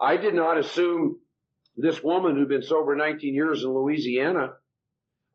I 0.00 0.16
did 0.16 0.34
not 0.34 0.58
assume 0.58 1.20
this 1.76 2.02
woman 2.02 2.34
who'd 2.34 2.48
been 2.48 2.62
sober 2.62 2.96
19 2.96 3.32
years 3.32 3.62
in 3.62 3.72
Louisiana, 3.72 4.54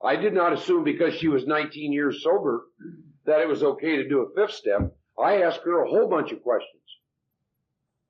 I 0.03 0.17
did 0.17 0.33
not 0.33 0.51
assume 0.51 0.83
because 0.83 1.13
she 1.13 1.29
was 1.29 1.47
19 1.47 1.93
years 1.93 2.21
sober 2.21 2.65
that 3.25 3.39
it 3.39 3.47
was 3.47 3.63
okay 3.63 3.95
to 3.95 4.09
do 4.09 4.19
a 4.19 4.35
fifth 4.35 4.53
step. 4.53 4.97
I 5.17 5.43
asked 5.43 5.61
her 5.63 5.81
a 5.81 5.89
whole 5.89 6.09
bunch 6.09 6.33
of 6.33 6.43
questions. 6.43 6.83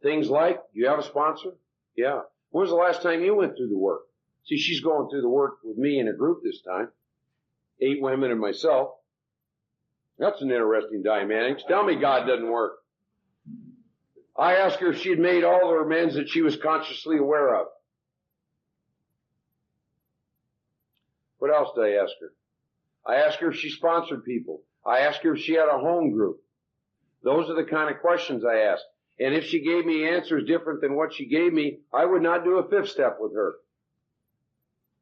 Things 0.02 0.28
like, 0.28 0.56
do 0.74 0.80
you 0.80 0.88
have 0.88 0.98
a 0.98 1.04
sponsor? 1.04 1.52
Yeah. 1.96 2.22
When 2.50 2.64
was 2.64 2.72
the 2.72 2.78
last 2.78 3.04
time 3.04 3.22
you 3.22 3.36
went 3.36 3.56
through 3.56 3.70
the 3.70 3.78
work? 3.78 4.02
See, 4.46 4.58
she's 4.58 4.82
going 4.82 5.08
through 5.08 5.22
the 5.22 5.30
work 5.30 5.60
with 5.64 5.78
me 5.78 6.00
in 6.00 6.08
a 6.08 6.14
group 6.14 6.42
this 6.44 6.64
time. 6.64 6.90
Eight 7.80 8.02
women 8.02 8.32
and 8.32 8.42
myself. 8.42 8.94
That's 10.20 10.42
an 10.42 10.52
interesting 10.52 11.02
dynamic. 11.02 11.66
Tell 11.68 11.84
me 11.84 11.96
God 11.96 12.28
doesn't 12.28 12.52
work. 12.52 12.74
I 14.38 14.56
asked 14.56 14.80
her 14.80 14.92
if 14.92 15.02
she 15.02 15.10
had 15.10 15.20
made 15.20 15.44
all 15.44 15.70
her 15.70 15.84
amends 15.84 16.16
that 16.16 16.30
she 16.30 16.42
was 16.42 16.58
consciously 16.58 17.18
aware 17.18 17.56
of. 17.56 17.68
What 21.40 21.52
else 21.54 21.70
did 21.76 21.86
I 21.86 22.04
ask 22.04 22.12
her? 22.20 22.34
I 23.06 23.16
asked 23.26 23.40
her 23.40 23.52
if 23.52 23.58
she 23.58 23.70
sponsored 23.70 24.26
people. 24.26 24.62
I 24.86 25.00
asked 25.00 25.24
her 25.24 25.36
if 25.36 25.42
she 25.42 25.54
had 25.54 25.70
a 25.70 25.80
home 25.80 26.12
group. 26.12 26.42
Those 27.24 27.50
are 27.50 27.56
the 27.56 27.70
kind 27.70 27.94
of 27.94 28.02
questions 28.02 28.44
I 28.46 28.60
ask. 28.60 28.82
And 29.20 29.34
if 29.34 29.46
she 29.46 29.62
gave 29.62 29.86
me 29.86 30.08
answers 30.08 30.46
different 30.46 30.82
than 30.82 30.96
what 30.96 31.14
she 31.14 31.28
gave 31.28 31.54
me, 31.54 31.80
I 31.94 32.06
would 32.06 32.22
not 32.22 32.44
do 32.44 32.58
a 32.58 32.70
fifth 32.70 32.90
step 32.90 33.18
with 33.20 33.34
her. 33.34 33.56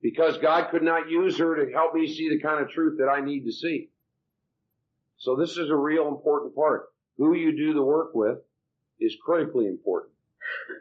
Because 0.02 0.38
God 0.38 0.70
could 0.70 0.84
not 0.84 1.10
use 1.10 1.38
her 1.38 1.56
to 1.56 1.72
help 1.72 1.94
me 1.94 2.08
see 2.08 2.30
the 2.30 2.42
kind 2.42 2.64
of 2.64 2.70
truth 2.70 3.00
that 3.00 3.10
I 3.10 3.22
need 3.22 3.46
to 3.46 3.52
see. 3.52 3.90
So 5.18 5.36
this 5.36 5.58
is 5.58 5.70
a 5.70 5.76
real 5.76 6.08
important 6.08 6.56
part. 6.56 6.90
Who 7.18 7.36
you 7.36 7.56
do 7.56 7.74
the 7.74 7.84
work 7.84 8.14
with 8.14 8.38
is 9.00 9.16
critically 9.24 9.68
important. 9.68 10.14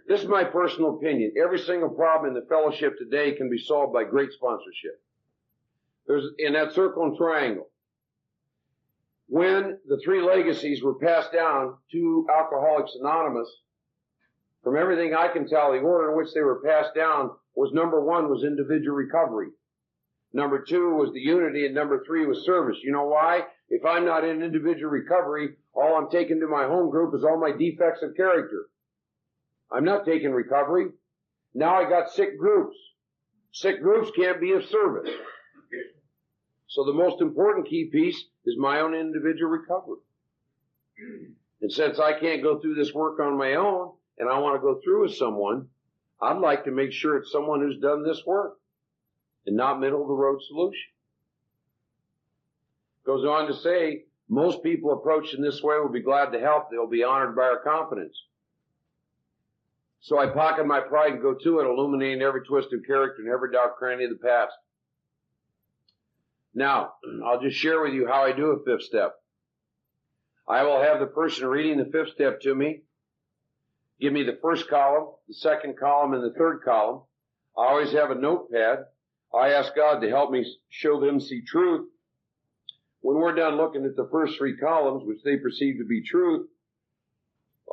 This 0.06 0.22
is 0.22 0.28
my 0.28 0.44
personal 0.44 0.96
opinion. 0.96 1.32
Every 1.42 1.58
single 1.58 1.88
problem 1.88 2.28
in 2.28 2.40
the 2.40 2.46
fellowship 2.48 2.98
today 2.98 3.32
can 3.32 3.50
be 3.50 3.58
solved 3.58 3.92
by 3.92 4.04
great 4.04 4.32
sponsorship. 4.32 5.02
There's 6.06 6.26
in 6.38 6.52
that 6.52 6.72
circle 6.72 7.04
and 7.04 7.16
triangle. 7.16 7.68
When 9.28 9.78
the 9.88 10.00
three 10.04 10.22
legacies 10.22 10.82
were 10.82 10.94
passed 10.94 11.32
down 11.32 11.76
to 11.90 12.26
Alcoholics 12.32 12.96
Anonymous, 13.00 13.50
from 14.62 14.76
everything 14.76 15.14
I 15.14 15.28
can 15.28 15.48
tell, 15.48 15.72
the 15.72 15.78
order 15.78 16.10
in 16.10 16.16
which 16.16 16.32
they 16.32 16.42
were 16.42 16.62
passed 16.62 16.94
down 16.94 17.30
was 17.56 17.72
number 17.72 18.00
one 18.00 18.30
was 18.30 18.44
individual 18.44 18.96
recovery. 18.96 19.48
Number 20.32 20.60
two 20.60 20.94
was 20.94 21.12
the 21.12 21.20
unity 21.20 21.66
and 21.66 21.74
number 21.74 22.04
three 22.06 22.26
was 22.26 22.44
service. 22.44 22.78
You 22.82 22.92
know 22.92 23.06
why? 23.06 23.46
If 23.68 23.84
I'm 23.84 24.04
not 24.04 24.24
in 24.24 24.42
individual 24.42 24.90
recovery, 24.90 25.56
all 25.74 25.96
I'm 25.96 26.10
taking 26.10 26.40
to 26.40 26.46
my 26.46 26.64
home 26.64 26.90
group 26.90 27.14
is 27.14 27.24
all 27.24 27.38
my 27.38 27.50
defects 27.50 28.02
of 28.02 28.16
character. 28.16 28.66
I'm 29.70 29.84
not 29.84 30.04
taking 30.04 30.30
recovery. 30.30 30.86
Now 31.54 31.74
I 31.74 31.88
got 31.88 32.10
sick 32.10 32.38
groups. 32.38 32.76
Sick 33.52 33.82
groups 33.82 34.10
can't 34.14 34.40
be 34.40 34.52
of 34.52 34.64
service. 34.64 35.10
So 36.68 36.84
the 36.84 36.92
most 36.92 37.20
important 37.20 37.68
key 37.68 37.88
piece 37.90 38.22
is 38.44 38.56
my 38.58 38.80
own 38.80 38.94
individual 38.94 39.50
recovery. 39.50 39.98
And 41.62 41.72
since 41.72 41.98
I 41.98 42.18
can't 42.18 42.42
go 42.42 42.60
through 42.60 42.74
this 42.74 42.92
work 42.92 43.18
on 43.18 43.38
my 43.38 43.54
own, 43.54 43.92
and 44.18 44.28
I 44.28 44.38
want 44.38 44.56
to 44.56 44.60
go 44.60 44.80
through 44.82 45.02
with 45.02 45.14
someone, 45.14 45.68
I'd 46.20 46.38
like 46.38 46.64
to 46.64 46.70
make 46.70 46.92
sure 46.92 47.16
it's 47.16 47.32
someone 47.32 47.60
who's 47.60 47.78
done 47.80 48.02
this 48.02 48.22
work 48.26 48.58
and 49.46 49.56
not 49.56 49.80
middle 49.80 50.02
of 50.02 50.08
the 50.08 50.14
road 50.14 50.40
solution. 50.46 50.90
Goes 53.06 53.24
on 53.24 53.46
to 53.46 53.54
say, 53.54 54.04
most 54.28 54.62
people 54.62 54.92
approached 54.92 55.34
in 55.34 55.42
this 55.42 55.62
way 55.62 55.78
will 55.78 55.88
be 55.88 56.02
glad 56.02 56.32
to 56.32 56.40
help. 56.40 56.70
They'll 56.70 56.88
be 56.88 57.04
honored 57.04 57.36
by 57.36 57.42
our 57.42 57.60
confidence. 57.62 58.16
So 60.00 60.18
I 60.18 60.26
pocket 60.26 60.66
my 60.66 60.80
pride 60.80 61.12
and 61.12 61.22
go 61.22 61.34
to 61.34 61.60
it, 61.60 61.66
illuminating 61.66 62.22
every 62.22 62.44
twist 62.44 62.72
of 62.72 62.80
character 62.86 63.22
and 63.22 63.30
every 63.30 63.52
dark 63.52 63.78
cranny 63.78 64.04
of 64.04 64.10
the 64.10 64.16
past. 64.16 64.52
Now, 66.54 66.94
I'll 67.24 67.40
just 67.40 67.56
share 67.56 67.82
with 67.82 67.92
you 67.92 68.06
how 68.06 68.24
I 68.24 68.32
do 68.32 68.50
a 68.50 68.64
fifth 68.64 68.84
step. 68.84 69.14
I 70.48 70.62
will 70.62 70.80
have 70.80 71.00
the 71.00 71.06
person 71.06 71.46
reading 71.46 71.78
the 71.78 71.90
fifth 71.90 72.12
step 72.12 72.40
to 72.42 72.54
me 72.54 72.82
give 74.00 74.12
me 74.12 74.22
the 74.22 74.38
first 74.42 74.68
column, 74.68 75.08
the 75.28 75.34
second 75.34 75.78
column, 75.78 76.14
and 76.14 76.22
the 76.22 76.36
third 76.36 76.62
column. 76.64 77.02
I 77.56 77.66
always 77.66 77.92
have 77.92 78.10
a 78.10 78.14
notepad. 78.14 78.84
I 79.34 79.50
ask 79.50 79.74
God 79.74 80.00
to 80.00 80.08
help 80.08 80.30
me 80.30 80.44
show 80.68 81.00
them 81.00 81.20
see 81.20 81.42
truth. 81.42 81.88
When 83.00 83.16
we're 83.16 83.34
done 83.34 83.56
looking 83.56 83.84
at 83.84 83.96
the 83.96 84.08
first 84.10 84.36
three 84.36 84.56
columns, 84.56 85.04
which 85.04 85.22
they 85.22 85.36
perceive 85.36 85.78
to 85.78 85.84
be 85.84 86.02
truth, 86.02 86.48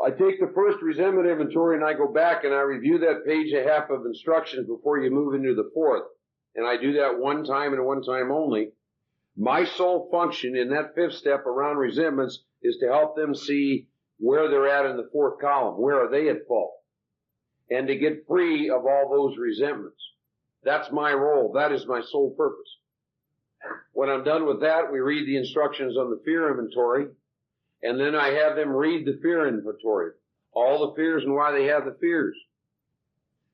I 0.04 0.10
take 0.10 0.40
the 0.40 0.52
first 0.54 0.82
resentment 0.82 1.28
inventory 1.28 1.76
and 1.76 1.86
I 1.86 1.94
go 1.94 2.08
back 2.08 2.44
and 2.44 2.54
I 2.54 2.62
review 2.62 3.00
that 3.00 3.26
page 3.26 3.52
and 3.52 3.68
a 3.68 3.72
half 3.72 3.90
of 3.90 4.06
instructions 4.06 4.68
before 4.68 5.00
you 5.00 5.12
move 5.12 5.36
into 5.36 5.54
the 5.54 5.70
fourth. 5.74 6.04
And 6.56 6.66
I 6.68 6.78
do 6.78 6.94
that 6.94 7.20
one 7.20 7.44
time 7.44 7.74
and 7.74 7.86
one 7.86 8.04
time 8.04 8.32
only. 8.32 8.72
My 9.36 9.66
sole 9.66 10.10
function 10.12 10.56
in 10.56 10.70
that 10.70 10.94
fifth 10.96 11.14
step 11.14 11.46
around 11.46 11.78
resentments 11.78 12.44
is 12.62 12.78
to 12.78 12.88
help 12.88 13.16
them 13.16 13.34
see 13.34 13.88
where 14.20 14.50
they're 14.50 14.68
at 14.68 14.86
in 14.86 14.98
the 14.98 15.10
fourth 15.12 15.40
column. 15.40 15.82
Where 15.82 16.04
are 16.04 16.10
they 16.10 16.30
at 16.30 16.48
fault? 16.48 16.74
And 17.70 17.88
to 17.88 17.96
get 17.96 18.28
free 18.28 18.70
of 18.70 18.86
all 18.86 19.10
those 19.10 19.38
resentments. 19.38 20.12
That's 20.64 20.92
my 20.92 21.14
role. 21.14 21.52
That 21.54 21.72
is 21.72 21.88
my 21.88 22.02
sole 22.02 22.34
purpose. 22.36 22.78
When 23.94 24.10
I'm 24.10 24.24
done 24.24 24.46
with 24.46 24.62
that, 24.62 24.92
we 24.92 25.00
read 25.00 25.28
the 25.28 25.38
instructions 25.38 25.98
on 25.98 26.10
the 26.10 26.22
fear 26.26 26.50
inventory, 26.50 27.08
and 27.82 28.00
then 28.00 28.16
I 28.16 28.30
have 28.30 28.56
them 28.56 28.70
read 28.70 29.06
the 29.06 29.20
fear 29.22 29.48
inventory. 29.48 30.12
All 30.54 30.88
the 30.88 30.96
fears 30.96 31.24
and 31.24 31.34
why 31.34 31.52
they 31.52 31.66
have 31.66 31.86
the 31.86 31.98
fears. 32.00 32.36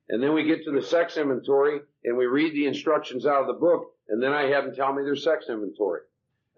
And 0.08 0.22
then 0.22 0.34
we 0.34 0.44
get 0.44 0.64
to 0.64 0.72
the 0.72 0.82
sex 0.82 1.16
inventory, 1.16 1.80
and 2.04 2.16
we 2.16 2.26
read 2.26 2.52
the 2.52 2.66
instructions 2.66 3.26
out 3.26 3.42
of 3.42 3.46
the 3.46 3.60
book, 3.60 3.94
and 4.08 4.22
then 4.22 4.32
I 4.32 4.48
have 4.48 4.64
them 4.64 4.74
tell 4.74 4.92
me 4.92 5.04
their 5.04 5.16
sex 5.16 5.46
inventory. 5.48 6.00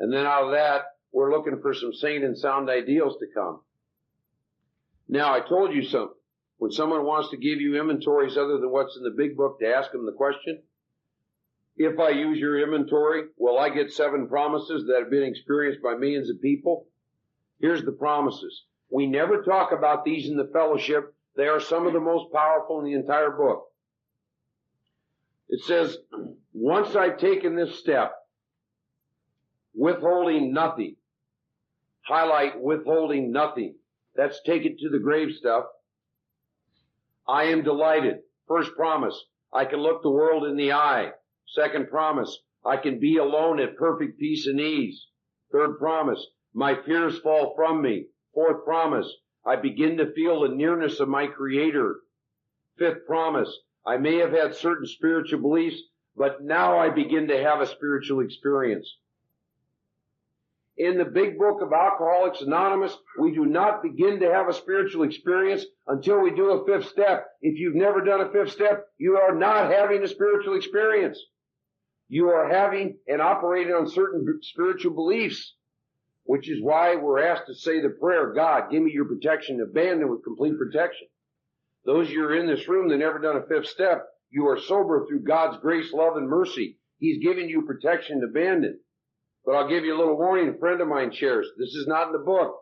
And 0.00 0.12
then 0.12 0.26
out 0.26 0.44
of 0.44 0.52
that, 0.52 0.96
we're 1.12 1.30
looking 1.30 1.60
for 1.60 1.74
some 1.74 1.92
sane 1.92 2.24
and 2.24 2.36
sound 2.36 2.70
ideals 2.70 3.18
to 3.18 3.26
come. 3.34 3.60
Now, 5.08 5.34
I 5.34 5.40
told 5.40 5.74
you 5.74 5.84
something. 5.84 6.16
When 6.56 6.70
someone 6.70 7.04
wants 7.04 7.30
to 7.30 7.36
give 7.36 7.60
you 7.60 7.80
inventories 7.80 8.36
other 8.36 8.58
than 8.58 8.70
what's 8.70 8.96
in 8.96 9.02
the 9.02 9.10
big 9.10 9.36
book 9.36 9.58
to 9.58 9.66
ask 9.66 9.90
them 9.90 10.06
the 10.06 10.12
question, 10.12 10.62
if 11.76 11.98
I 11.98 12.10
use 12.10 12.38
your 12.38 12.62
inventory, 12.62 13.24
will 13.36 13.58
I 13.58 13.70
get 13.70 13.92
seven 13.92 14.28
promises 14.28 14.86
that 14.86 15.00
have 15.00 15.10
been 15.10 15.22
experienced 15.22 15.82
by 15.82 15.94
millions 15.94 16.30
of 16.30 16.40
people? 16.40 16.86
Here's 17.60 17.84
the 17.84 17.92
promises. 17.92 18.64
We 18.90 19.06
never 19.06 19.42
talk 19.42 19.72
about 19.72 20.04
these 20.04 20.28
in 20.28 20.36
the 20.36 20.50
fellowship. 20.52 21.14
They 21.36 21.48
are 21.48 21.60
some 21.60 21.86
of 21.86 21.94
the 21.94 22.00
most 22.00 22.32
powerful 22.32 22.80
in 22.80 22.84
the 22.84 22.92
entire 22.92 23.30
book. 23.30 23.64
It 25.48 25.60
says, 25.64 25.96
once 26.52 26.94
I've 26.94 27.18
taken 27.18 27.56
this 27.56 27.78
step, 27.78 28.12
withholding 29.74 30.52
nothing, 30.52 30.96
highlight 32.02 32.60
withholding 32.60 33.32
nothing, 33.32 33.74
that's 34.14 34.40
take 34.44 34.66
it 34.66 34.78
to 34.80 34.90
the 34.90 34.98
grave 34.98 35.34
stuff. 35.34 35.64
I 37.26 37.44
am 37.44 37.62
delighted. 37.62 38.16
First 38.46 38.74
promise. 38.76 39.18
I 39.52 39.64
can 39.64 39.80
look 39.80 40.02
the 40.02 40.10
world 40.10 40.44
in 40.44 40.56
the 40.56 40.72
eye. 40.72 41.12
Second 41.46 41.88
promise. 41.88 42.42
I 42.64 42.76
can 42.76 42.98
be 42.98 43.16
alone 43.16 43.60
at 43.60 43.76
perfect 43.76 44.18
peace 44.18 44.46
and 44.46 44.60
ease. 44.60 45.08
Third 45.50 45.78
promise. 45.78 46.26
My 46.54 46.74
fears 46.74 47.18
fall 47.18 47.54
from 47.54 47.82
me. 47.82 48.08
Fourth 48.32 48.64
promise. 48.64 49.12
I 49.44 49.56
begin 49.56 49.96
to 49.98 50.12
feel 50.12 50.40
the 50.40 50.54
nearness 50.54 51.00
of 51.00 51.08
my 51.08 51.26
creator. 51.26 52.00
Fifth 52.78 53.06
promise. 53.06 53.60
I 53.84 53.96
may 53.96 54.16
have 54.16 54.32
had 54.32 54.54
certain 54.54 54.86
spiritual 54.86 55.40
beliefs, 55.40 55.82
but 56.16 56.42
now 56.42 56.78
I 56.78 56.90
begin 56.90 57.28
to 57.28 57.42
have 57.42 57.60
a 57.60 57.66
spiritual 57.66 58.20
experience 58.20 58.96
in 60.76 60.96
the 60.96 61.04
big 61.04 61.38
book 61.38 61.60
of 61.60 61.72
Alcoholics 61.72 62.40
Anonymous, 62.40 62.96
we 63.18 63.32
do 63.32 63.44
not 63.44 63.82
begin 63.82 64.18
to 64.20 64.32
have 64.32 64.48
a 64.48 64.52
spiritual 64.54 65.02
experience 65.02 65.66
until 65.86 66.20
we 66.20 66.34
do 66.34 66.50
a 66.50 66.64
fifth 66.64 66.88
step. 66.88 67.26
If 67.42 67.58
you've 67.58 67.74
never 67.74 68.00
done 68.00 68.22
a 68.22 68.32
fifth 68.32 68.52
step, 68.52 68.86
you 68.98 69.16
are 69.16 69.34
not 69.34 69.70
having 69.70 70.02
a 70.02 70.08
spiritual 70.08 70.56
experience. 70.56 71.22
You 72.12 72.28
are 72.28 72.46
having 72.46 72.98
and 73.08 73.22
operating 73.22 73.72
on 73.72 73.88
certain 73.88 74.22
spiritual 74.42 74.92
beliefs, 74.92 75.54
which 76.24 76.46
is 76.46 76.62
why 76.62 76.96
we're 76.96 77.24
asked 77.26 77.46
to 77.46 77.54
say 77.54 77.80
the 77.80 77.88
prayer, 77.88 78.34
God, 78.34 78.70
give 78.70 78.82
me 78.82 78.92
your 78.92 79.06
protection, 79.06 79.62
abandon 79.62 80.10
with 80.10 80.22
complete 80.22 80.58
protection. 80.58 81.08
Those 81.86 82.10
you 82.10 82.22
are 82.24 82.36
in 82.36 82.46
this 82.46 82.68
room 82.68 82.90
that 82.90 82.98
never 82.98 83.18
done 83.18 83.38
a 83.38 83.46
fifth 83.46 83.68
step, 83.68 84.04
you 84.28 84.46
are 84.48 84.60
sober 84.60 85.06
through 85.06 85.20
God's 85.20 85.56
grace, 85.62 85.90
love, 85.94 86.18
and 86.18 86.28
mercy. 86.28 86.76
He's 86.98 87.24
given 87.24 87.48
you 87.48 87.62
protection, 87.62 88.22
abandon. 88.22 88.78
But 89.46 89.52
I'll 89.52 89.70
give 89.70 89.86
you 89.86 89.96
a 89.96 89.98
little 89.98 90.18
warning. 90.18 90.50
A 90.50 90.58
friend 90.58 90.82
of 90.82 90.88
mine 90.88 91.12
shares. 91.12 91.48
This 91.56 91.70
is 91.70 91.86
not 91.86 92.08
in 92.08 92.12
the 92.12 92.18
book. 92.18 92.58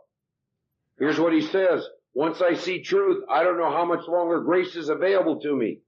Here's 0.97 1.19
what 1.19 1.33
he 1.33 1.41
says. 1.41 1.85
Once 2.15 2.41
I 2.41 2.55
see 2.55 2.83
truth, 2.85 3.25
I 3.29 3.43
don't 3.43 3.59
know 3.59 3.73
how 3.73 3.85
much 3.85 4.07
longer 4.07 4.43
grace 4.43 4.77
is 4.77 4.91
available 4.91 5.41
to 5.41 5.57
me. 5.57 5.81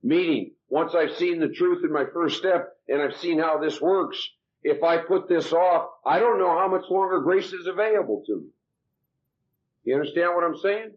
Meaning, 0.00 0.52
once 0.68 0.94
I've 0.94 1.16
seen 1.16 1.40
the 1.40 1.48
truth 1.48 1.84
in 1.84 1.92
my 1.92 2.04
first 2.12 2.38
step 2.38 2.76
and 2.88 3.00
I've 3.00 3.16
seen 3.16 3.38
how 3.38 3.58
this 3.58 3.80
works, 3.80 4.18
if 4.62 4.82
I 4.82 4.98
put 4.98 5.28
this 5.28 5.52
off, 5.52 5.88
I 6.04 6.18
don't 6.18 6.38
know 6.38 6.58
how 6.58 6.68
much 6.68 6.84
longer 6.90 7.20
grace 7.20 7.52
is 7.52 7.66
available 7.66 8.22
to 8.26 8.36
me. 8.36 8.46
You 9.84 9.94
understand 9.94 10.34
what 10.34 10.44
I'm 10.44 10.58
saying? 10.58 10.92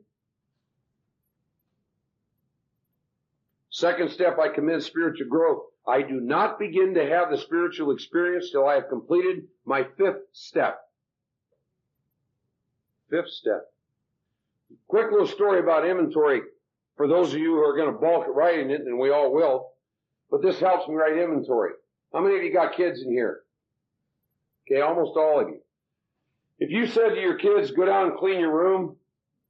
Second 3.69 4.11
step, 4.11 4.37
I 4.37 4.49
commit 4.49 4.83
spiritual 4.83 5.27
growth. 5.27 5.63
I 5.87 6.01
do 6.01 6.19
not 6.19 6.59
begin 6.59 6.93
to 6.95 7.09
have 7.09 7.31
the 7.31 7.37
spiritual 7.37 7.91
experience 7.91 8.51
till 8.51 8.67
I 8.67 8.75
have 8.75 8.89
completed 8.89 9.47
my 9.65 9.85
fifth 9.97 10.23
step. 10.33 10.79
Fifth 13.09 13.29
step. 13.29 13.71
Quick 14.87 15.11
little 15.11 15.27
story 15.27 15.59
about 15.59 15.87
inventory 15.87 16.41
for 16.97 17.07
those 17.07 17.33
of 17.33 17.39
you 17.39 17.55
who 17.55 17.63
are 17.63 17.75
going 17.75 17.93
to 17.93 17.99
balk 17.99 18.25
at 18.25 18.35
writing 18.35 18.69
it, 18.69 18.81
and 18.81 18.99
we 18.99 19.11
all 19.11 19.33
will. 19.33 19.71
But 20.29 20.41
this 20.41 20.59
helps 20.59 20.87
me 20.87 20.95
write 20.95 21.17
inventory. 21.17 21.71
How 22.13 22.21
many 22.21 22.37
of 22.37 22.43
you 22.43 22.53
got 22.53 22.75
kids 22.75 23.01
in 23.01 23.11
here? 23.11 23.41
Okay, 24.67 24.81
almost 24.81 25.17
all 25.17 25.41
of 25.41 25.49
you. 25.49 25.59
If 26.59 26.69
you 26.69 26.85
said 26.87 27.09
to 27.09 27.19
your 27.19 27.37
kids, 27.37 27.71
go 27.71 27.85
down 27.85 28.11
and 28.11 28.17
clean 28.17 28.39
your 28.39 28.55
room, 28.55 28.95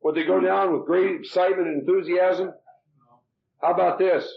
would 0.01 0.15
they 0.15 0.23
go 0.23 0.39
down 0.39 0.73
with 0.73 0.85
great 0.85 1.19
excitement 1.19 1.67
and 1.67 1.81
enthusiasm? 1.81 2.53
How 3.61 3.73
about 3.73 3.99
this? 3.99 4.27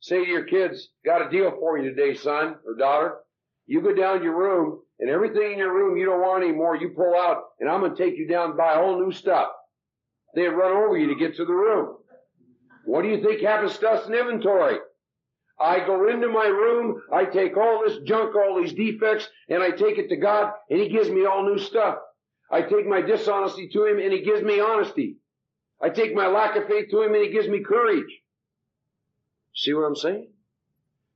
Say 0.00 0.24
to 0.24 0.30
your 0.30 0.44
kids, 0.44 0.88
got 1.04 1.26
a 1.26 1.30
deal 1.30 1.50
for 1.58 1.76
you 1.76 1.90
today, 1.90 2.14
son 2.14 2.56
or 2.66 2.74
daughter. 2.74 3.18
You 3.66 3.82
go 3.82 3.94
down 3.94 4.18
to 4.18 4.24
your 4.24 4.36
room 4.36 4.80
and 4.98 5.10
everything 5.10 5.52
in 5.52 5.58
your 5.58 5.74
room 5.74 5.96
you 5.96 6.06
don't 6.06 6.22
want 6.22 6.42
anymore, 6.42 6.76
you 6.76 6.90
pull 6.90 7.14
out, 7.14 7.42
and 7.60 7.68
I'm 7.68 7.80
going 7.80 7.94
to 7.94 8.02
take 8.02 8.16
you 8.16 8.26
down 8.26 8.50
and 8.50 8.56
buy 8.56 8.74
all 8.74 8.98
new 8.98 9.12
stuff. 9.12 9.48
They'd 10.34 10.48
run 10.48 10.76
over 10.76 10.96
you 10.96 11.08
to 11.08 11.14
get 11.14 11.36
to 11.36 11.44
the 11.44 11.52
room. 11.52 11.96
What 12.90 13.02
do 13.02 13.08
you 13.08 13.22
think 13.22 13.40
happens 13.40 13.78
to 13.78 13.88
us 13.88 14.08
in 14.08 14.14
inventory? 14.14 14.78
I 15.60 15.78
go 15.78 16.08
into 16.08 16.28
my 16.28 16.46
room, 16.46 17.00
I 17.12 17.24
take 17.24 17.56
all 17.56 17.84
this 17.86 17.98
junk, 18.04 18.34
all 18.34 18.60
these 18.60 18.72
defects, 18.72 19.28
and 19.48 19.62
I 19.62 19.70
take 19.70 19.98
it 19.98 20.08
to 20.08 20.16
God, 20.16 20.54
and 20.68 20.80
He 20.80 20.88
gives 20.88 21.08
me 21.08 21.24
all 21.24 21.44
new 21.44 21.60
stuff. 21.60 21.98
I 22.50 22.62
take 22.62 22.88
my 22.88 23.00
dishonesty 23.00 23.68
to 23.68 23.84
Him, 23.84 24.00
and 24.00 24.12
He 24.12 24.22
gives 24.22 24.42
me 24.42 24.58
honesty. 24.58 25.18
I 25.80 25.90
take 25.90 26.16
my 26.16 26.26
lack 26.26 26.56
of 26.56 26.66
faith 26.66 26.90
to 26.90 27.02
Him, 27.02 27.14
and 27.14 27.22
He 27.22 27.30
gives 27.30 27.46
me 27.46 27.62
courage. 27.62 28.10
See 29.54 29.72
what 29.72 29.82
I'm 29.86 29.94
saying? 29.94 30.32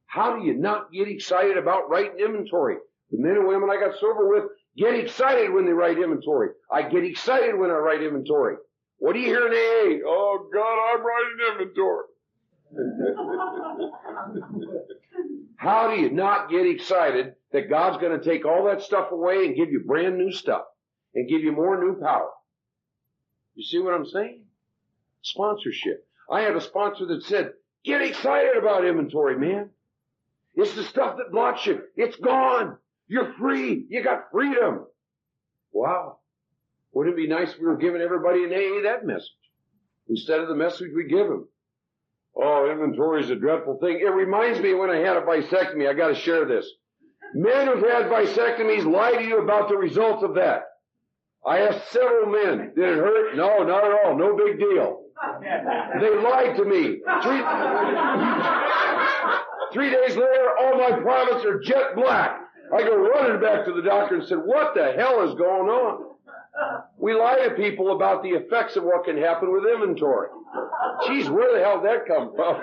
How 0.06 0.38
do 0.38 0.46
you 0.46 0.54
not 0.54 0.92
get 0.92 1.08
excited 1.08 1.56
about 1.56 1.90
writing 1.90 2.20
inventory? 2.20 2.76
The 3.10 3.18
men 3.18 3.32
and 3.36 3.48
women 3.48 3.68
I 3.68 3.80
got 3.80 3.98
sober 3.98 4.28
with 4.28 4.44
get 4.76 4.94
excited 4.94 5.52
when 5.52 5.64
they 5.66 5.72
write 5.72 5.98
inventory. 5.98 6.50
I 6.70 6.82
get 6.82 7.02
excited 7.02 7.58
when 7.58 7.70
I 7.70 7.78
write 7.78 8.00
inventory. 8.04 8.58
What 8.98 9.14
do 9.14 9.18
you 9.20 9.26
hear 9.26 9.46
in 9.46 9.52
AA? 9.52 10.00
Oh 10.06 10.48
God, 10.52 10.78
I'm 10.92 11.04
writing 11.04 11.38
inventory. 11.52 12.06
How 15.56 15.94
do 15.94 16.00
you 16.00 16.10
not 16.10 16.50
get 16.50 16.66
excited 16.66 17.34
that 17.52 17.70
God's 17.70 17.98
going 17.98 18.18
to 18.18 18.24
take 18.24 18.44
all 18.44 18.64
that 18.64 18.82
stuff 18.82 19.12
away 19.12 19.46
and 19.46 19.56
give 19.56 19.70
you 19.70 19.84
brand 19.86 20.18
new 20.18 20.32
stuff 20.32 20.64
and 21.14 21.28
give 21.28 21.42
you 21.42 21.52
more 21.52 21.80
new 21.80 22.00
power? 22.00 22.30
You 23.54 23.64
see 23.64 23.78
what 23.78 23.94
I'm 23.94 24.06
saying? 24.06 24.42
Sponsorship. 25.22 26.06
I 26.30 26.40
had 26.40 26.56
a 26.56 26.60
sponsor 26.60 27.06
that 27.06 27.22
said, 27.22 27.52
get 27.84 28.02
excited 28.02 28.56
about 28.56 28.84
inventory, 28.84 29.38
man. 29.38 29.70
It's 30.54 30.74
the 30.74 30.84
stuff 30.84 31.16
that 31.18 31.32
blocks 31.32 31.66
you. 31.66 31.82
It's 31.96 32.16
gone. 32.16 32.78
You're 33.08 33.34
free. 33.34 33.86
You 33.88 34.02
got 34.02 34.30
freedom. 34.32 34.86
Wow. 35.72 36.18
Wouldn't 36.94 37.14
it 37.14 37.16
be 37.16 37.26
nice 37.26 37.52
if 37.52 37.58
we 37.58 37.66
were 37.66 37.76
giving 37.76 38.00
everybody 38.00 38.44
in 38.44 38.52
AA 38.52 38.82
that 38.88 39.04
message 39.04 39.30
instead 40.08 40.40
of 40.40 40.48
the 40.48 40.54
message 40.54 40.90
we 40.94 41.04
give 41.04 41.26
them? 41.26 41.48
Oh, 42.36 42.70
inventory 42.70 43.22
is 43.22 43.30
a 43.30 43.36
dreadful 43.36 43.78
thing. 43.78 44.00
It 44.00 44.10
reminds 44.10 44.60
me 44.60 44.74
when 44.74 44.90
I 44.90 44.98
had 44.98 45.16
a 45.16 45.22
vasectomy. 45.22 45.88
I 45.88 45.94
got 45.94 46.08
to 46.08 46.14
share 46.14 46.46
this. 46.46 46.66
Men 47.34 47.66
who've 47.66 47.82
had 47.82 48.06
vasectomies 48.06 48.84
lie 48.90 49.12
to 49.12 49.24
you 49.24 49.42
about 49.42 49.68
the 49.68 49.76
results 49.76 50.22
of 50.22 50.34
that. 50.34 50.62
I 51.44 51.58
asked 51.60 51.92
several 51.92 52.30
men, 52.30 52.72
did 52.74 52.88
it 52.88 52.98
hurt? 52.98 53.36
No, 53.36 53.64
not 53.64 53.84
at 53.84 54.04
all. 54.04 54.16
No 54.16 54.36
big 54.36 54.58
deal. 54.58 55.02
They 56.00 56.10
lied 56.16 56.56
to 56.56 56.64
me. 56.64 57.02
Three, 57.22 57.42
three 59.72 59.90
days 59.90 60.16
later, 60.16 60.50
all 60.60 60.78
my 60.78 60.98
privates 61.00 61.44
are 61.44 61.60
jet 61.60 61.96
black. 61.96 62.40
I 62.74 62.82
go 62.82 62.96
running 62.96 63.40
back 63.40 63.64
to 63.66 63.72
the 63.72 63.82
doctor 63.82 64.16
and 64.16 64.26
said, 64.26 64.38
what 64.38 64.74
the 64.74 64.92
hell 64.92 65.28
is 65.28 65.34
going 65.34 65.68
on? 65.68 66.13
We 66.98 67.14
lie 67.14 67.46
to 67.48 67.54
people 67.54 67.94
about 67.94 68.22
the 68.22 68.30
effects 68.30 68.76
of 68.76 68.84
what 68.84 69.04
can 69.04 69.16
happen 69.16 69.52
with 69.52 69.64
inventory. 69.66 70.28
Geez, 71.06 71.28
where 71.28 71.52
the 71.52 71.62
hell 71.62 71.80
did 71.80 71.90
that 71.90 72.06
come 72.06 72.32
from? 72.34 72.56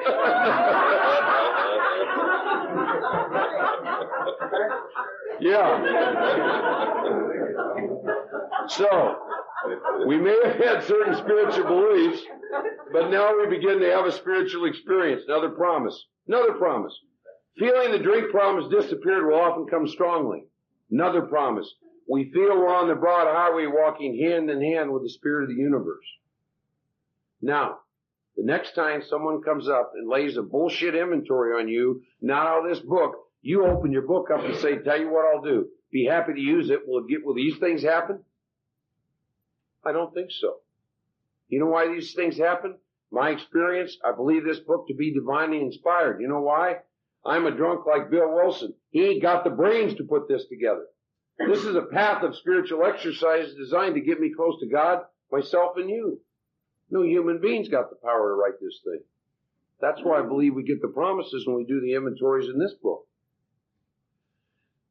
yeah. 5.41 5.84
So, 8.67 9.15
we 10.08 10.17
may 10.17 10.38
have 10.45 10.56
had 10.56 10.84
certain 10.84 11.15
spiritual 11.17 11.65
beliefs, 11.65 12.21
but 12.93 13.10
now 13.10 13.36
we 13.38 13.47
begin 13.47 13.80
to 13.80 13.91
have 13.91 14.06
a 14.06 14.12
spiritual 14.12 14.65
experience. 14.65 15.23
Another 15.27 15.49
promise. 15.49 16.06
Another 16.27 16.54
promise. 16.54 16.97
Feeling 17.60 17.91
the 17.91 17.99
drink 17.99 18.32
promise 18.32 18.71
disappeared 18.71 19.25
will 19.25 19.39
often 19.39 19.67
come 19.67 19.88
strongly. 19.88 20.43
Another 20.89 21.23
promise. 21.23 21.71
We 22.09 22.31
feel 22.31 22.57
we're 22.57 22.75
on 22.75 22.87
the 22.87 22.95
broad 22.95 23.27
highway 23.27 23.67
walking 23.67 24.17
hand 24.17 24.49
in 24.49 24.61
hand 24.61 24.91
with 24.91 25.03
the 25.03 25.09
spirit 25.09 25.43
of 25.43 25.49
the 25.49 25.61
universe. 25.61 26.05
Now, 27.41 27.79
the 28.35 28.43
next 28.43 28.75
time 28.75 29.01
someone 29.03 29.41
comes 29.41 29.67
up 29.67 29.93
and 29.95 30.09
lays 30.09 30.37
a 30.37 30.41
bullshit 30.41 30.95
inventory 30.95 31.59
on 31.59 31.67
you, 31.67 32.01
not 32.21 32.47
out 32.47 32.65
of 32.65 32.69
this 32.69 32.83
book, 32.83 33.15
you 33.41 33.65
open 33.65 33.91
your 33.91 34.03
book 34.03 34.29
up 34.31 34.43
and 34.43 34.55
say, 34.57 34.77
tell 34.77 34.99
you 34.99 35.09
what 35.09 35.25
I'll 35.25 35.41
do. 35.41 35.67
Be 35.91 36.05
happy 36.05 36.33
to 36.33 36.39
use 36.39 36.69
it. 36.69 36.87
Will 36.87 37.03
it 37.03 37.09
get, 37.09 37.25
will 37.25 37.33
these 37.33 37.57
things 37.57 37.83
happen? 37.83 38.23
I 39.85 39.91
don't 39.91 40.13
think 40.13 40.31
so. 40.31 40.57
You 41.49 41.59
know 41.59 41.65
why 41.67 41.87
these 41.87 42.13
things 42.13 42.37
happen? 42.37 42.77
My 43.11 43.31
experience, 43.31 43.97
I 44.05 44.15
believe 44.15 44.45
this 44.45 44.59
book 44.59 44.87
to 44.87 44.93
be 44.93 45.13
divinely 45.13 45.59
inspired. 45.59 46.21
You 46.21 46.29
know 46.29 46.41
why? 46.41 46.77
I'm 47.25 47.45
a 47.45 47.51
drunk 47.51 47.85
like 47.85 48.09
Bill 48.09 48.33
Wilson. 48.33 48.73
He 48.91 49.05
ain't 49.05 49.21
got 49.21 49.43
the 49.43 49.49
brains 49.49 49.95
to 49.95 50.03
put 50.03 50.27
this 50.27 50.45
together. 50.47 50.85
This 51.47 51.63
is 51.63 51.75
a 51.75 51.82
path 51.82 52.23
of 52.23 52.36
spiritual 52.36 52.86
exercise 52.86 53.54
designed 53.54 53.95
to 53.95 54.01
get 54.01 54.19
me 54.19 54.32
close 54.36 54.60
to 54.60 54.67
God, 54.67 55.04
myself, 55.32 55.73
and 55.77 55.89
you. 55.89 56.21
No 56.89 57.04
human 57.04 57.39
being's 57.41 57.69
got 57.69 57.89
the 57.89 57.95
power 57.95 58.30
to 58.30 58.36
write 58.36 58.60
this 58.62 58.80
thing. 58.84 59.01
That's 59.80 60.01
why 60.04 60.19
I 60.19 60.27
believe 60.27 60.54
we 60.54 60.63
get 60.63 60.82
the 60.82 60.88
promises 60.88 61.45
when 61.47 61.56
we 61.56 61.63
do 61.63 61.82
the 61.82 61.95
inventories 61.95 62.49
in 62.49 62.60
this 62.60 62.73
book. 62.73 63.08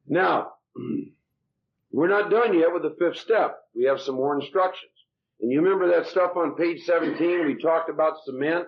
Now, 0.07 0.53
we're 1.91 2.09
not 2.09 2.29
done 2.29 2.57
yet 2.57 2.73
with 2.73 2.83
the 2.83 2.95
fifth 2.99 3.17
step. 3.17 3.59
We 3.75 3.85
have 3.85 4.01
some 4.01 4.15
more 4.15 4.35
instructions. 4.39 4.91
And 5.39 5.51
you 5.51 5.61
remember 5.61 5.87
that 5.89 6.07
stuff 6.07 6.35
on 6.35 6.55
page 6.55 6.83
17? 6.83 7.45
We 7.45 7.55
talked 7.55 7.89
about 7.89 8.23
cement 8.25 8.67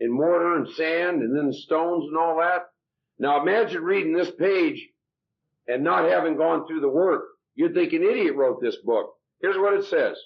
and 0.00 0.12
mortar 0.12 0.56
and 0.56 0.68
sand 0.70 1.22
and 1.22 1.36
then 1.36 1.52
stones 1.52 2.06
and 2.08 2.16
all 2.16 2.38
that. 2.38 2.70
Now 3.18 3.40
imagine 3.40 3.82
reading 3.82 4.12
this 4.12 4.30
page 4.30 4.88
and 5.68 5.84
not 5.84 6.10
having 6.10 6.36
gone 6.36 6.66
through 6.66 6.80
the 6.80 6.88
work. 6.88 7.22
You'd 7.54 7.74
think 7.74 7.92
an 7.92 8.02
idiot 8.02 8.34
wrote 8.34 8.60
this 8.60 8.76
book. 8.84 9.14
Here's 9.40 9.56
what 9.56 9.74
it 9.74 9.84
says. 9.84 10.16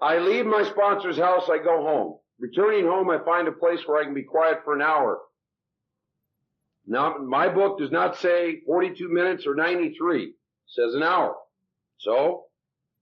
I 0.00 0.18
leave 0.18 0.46
my 0.46 0.64
sponsor's 0.64 1.18
house, 1.18 1.48
I 1.50 1.58
go 1.58 1.82
home. 1.82 2.18
Returning 2.38 2.86
home, 2.86 3.10
I 3.10 3.18
find 3.24 3.48
a 3.48 3.52
place 3.52 3.80
where 3.86 4.00
I 4.00 4.04
can 4.04 4.14
be 4.14 4.22
quiet 4.22 4.60
for 4.64 4.74
an 4.74 4.82
hour. 4.82 5.18
Now, 6.86 7.18
my 7.18 7.48
book 7.48 7.78
does 7.78 7.90
not 7.90 8.16
say 8.16 8.62
42 8.66 9.08
minutes 9.08 9.46
or 9.46 9.54
93. 9.54 10.24
It 10.24 10.34
says 10.66 10.94
an 10.94 11.02
hour. 11.02 11.36
So, 11.98 12.46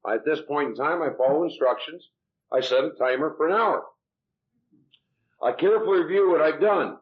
at 0.07 0.25
this 0.25 0.41
point 0.41 0.71
in 0.71 0.75
time, 0.75 1.03
I 1.03 1.11
follow 1.17 1.45
instructions. 1.45 2.09
I 2.53 2.61
set 2.61 2.85
a 2.85 2.91
timer 2.99 3.35
for 3.37 3.49
an 3.49 3.55
hour. 3.55 3.85
I 5.43 5.53
carefully 5.53 6.01
review 6.01 6.31
what 6.31 6.41
I've 6.41 6.61
done, 6.61 6.97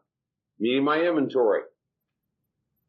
meaning 0.59 0.83
my 0.83 1.01
inventory. 1.01 1.61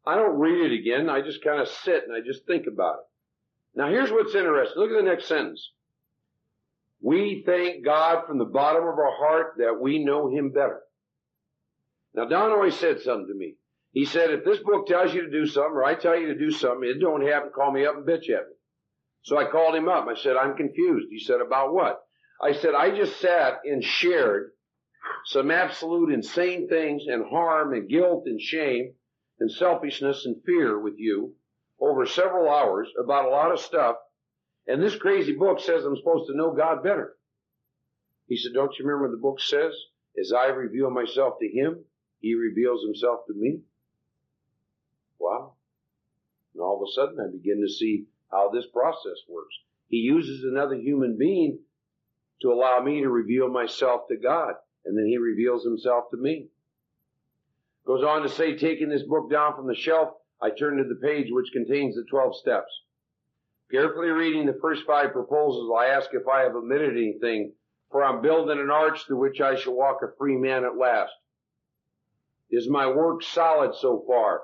I 0.05 0.15
don't 0.15 0.39
read 0.39 0.71
it 0.71 0.79
again. 0.79 1.09
I 1.09 1.21
just 1.21 1.43
kind 1.43 1.61
of 1.61 1.67
sit 1.67 2.03
and 2.07 2.15
I 2.15 2.25
just 2.25 2.45
think 2.45 2.65
about 2.67 2.95
it. 2.95 3.79
Now 3.79 3.89
here's 3.89 4.11
what's 4.11 4.35
interesting. 4.35 4.81
Look 4.81 4.91
at 4.91 4.97
the 4.97 5.09
next 5.09 5.27
sentence. 5.27 5.71
We 7.01 7.43
thank 7.45 7.85
God 7.85 8.25
from 8.25 8.39
the 8.39 8.45
bottom 8.45 8.83
of 8.83 8.97
our 8.97 9.15
heart 9.15 9.53
that 9.57 9.79
we 9.79 10.03
know 10.03 10.29
Him 10.29 10.51
better. 10.51 10.81
Now 12.13 12.25
Don 12.25 12.51
always 12.51 12.75
said 12.75 13.01
something 13.01 13.27
to 13.27 13.35
me. 13.35 13.55
He 13.91 14.05
said, 14.05 14.31
if 14.31 14.45
this 14.45 14.59
book 14.59 14.85
tells 14.85 15.13
you 15.13 15.21
to 15.21 15.31
do 15.31 15.47
something 15.47 15.73
or 15.73 15.83
I 15.83 15.95
tell 15.95 16.19
you 16.19 16.27
to 16.27 16.37
do 16.37 16.51
something, 16.51 16.87
it 16.87 16.99
don't 16.99 17.25
happen, 17.25 17.51
call 17.53 17.71
me 17.71 17.85
up 17.85 17.95
and 17.95 18.05
bitch 18.05 18.29
at 18.29 18.47
me. 18.47 18.55
So 19.23 19.37
I 19.37 19.49
called 19.49 19.75
him 19.75 19.89
up. 19.89 20.07
I 20.07 20.15
said, 20.15 20.37
I'm 20.37 20.55
confused. 20.55 21.07
He 21.09 21.19
said, 21.19 21.41
about 21.41 21.73
what? 21.73 21.99
I 22.41 22.53
said, 22.53 22.73
I 22.75 22.95
just 22.95 23.19
sat 23.19 23.59
and 23.65 23.83
shared 23.83 24.51
some 25.25 25.51
absolute 25.51 26.13
insane 26.13 26.69
things 26.69 27.03
and 27.07 27.25
harm 27.29 27.73
and 27.73 27.89
guilt 27.89 28.23
and 28.27 28.39
shame 28.39 28.93
and 29.39 29.51
selfishness 29.51 30.25
and 30.25 30.43
fear 30.45 30.79
with 30.79 30.95
you 30.97 31.33
over 31.79 32.05
several 32.05 32.49
hours 32.49 32.87
about 32.99 33.25
a 33.25 33.29
lot 33.29 33.51
of 33.51 33.59
stuff. 33.59 33.95
And 34.67 34.81
this 34.81 34.95
crazy 34.95 35.33
book 35.33 35.59
says 35.59 35.83
I'm 35.83 35.95
supposed 35.95 36.27
to 36.29 36.37
know 36.37 36.53
God 36.53 36.83
better. 36.83 37.15
He 38.27 38.37
said, 38.37 38.53
don't 38.53 38.77
you 38.77 38.85
remember 38.85 39.09
the 39.09 39.21
book 39.21 39.39
says, 39.41 39.73
as 40.19 40.31
I 40.31 40.47
reveal 40.47 40.91
myself 40.91 41.39
to 41.39 41.47
him, 41.47 41.79
he 42.19 42.35
reveals 42.35 42.83
himself 42.83 43.21
to 43.27 43.33
me? 43.33 43.61
Wow. 45.17 45.53
And 46.53 46.61
all 46.61 46.81
of 46.81 46.87
a 46.87 46.91
sudden 46.91 47.19
I 47.19 47.31
begin 47.31 47.61
to 47.61 47.73
see 47.73 48.05
how 48.31 48.49
this 48.49 48.65
process 48.71 49.17
works. 49.27 49.55
He 49.87 49.97
uses 49.97 50.43
another 50.43 50.75
human 50.75 51.17
being 51.17 51.59
to 52.41 52.51
allow 52.51 52.79
me 52.79 53.01
to 53.01 53.09
reveal 53.09 53.49
myself 53.49 54.07
to 54.09 54.17
God, 54.17 54.53
and 54.85 54.97
then 54.97 55.07
he 55.07 55.17
reveals 55.17 55.63
himself 55.63 56.11
to 56.11 56.17
me. 56.17 56.47
Goes 57.89 58.03
on 58.03 58.21
to 58.21 58.29
say, 58.29 58.55
taking 58.55 58.89
this 58.89 59.01
book 59.01 59.31
down 59.31 59.55
from 59.55 59.65
the 59.65 59.73
shelf, 59.73 60.09
I 60.39 60.51
turn 60.51 60.77
to 60.77 60.83
the 60.83 61.01
page 61.01 61.31
which 61.31 61.51
contains 61.51 61.95
the 61.95 62.03
12 62.03 62.35
steps. 62.35 62.71
Carefully 63.71 64.09
reading 64.09 64.45
the 64.45 64.59
first 64.61 64.85
five 64.85 65.11
proposals, 65.11 65.71
I 65.75 65.87
ask 65.87 66.11
if 66.13 66.27
I 66.27 66.41
have 66.41 66.55
omitted 66.55 66.95
anything, 66.95 67.51
for 67.89 68.03
I'm 68.03 68.21
building 68.21 68.59
an 68.59 68.69
arch 68.69 69.07
through 69.07 69.17
which 69.17 69.41
I 69.41 69.55
shall 69.55 69.73
walk 69.73 70.03
a 70.03 70.15
free 70.19 70.37
man 70.37 70.65
at 70.65 70.77
last. 70.77 71.13
Is 72.51 72.69
my 72.69 72.85
work 72.85 73.23
solid 73.23 73.73
so 73.73 74.03
far? 74.05 74.41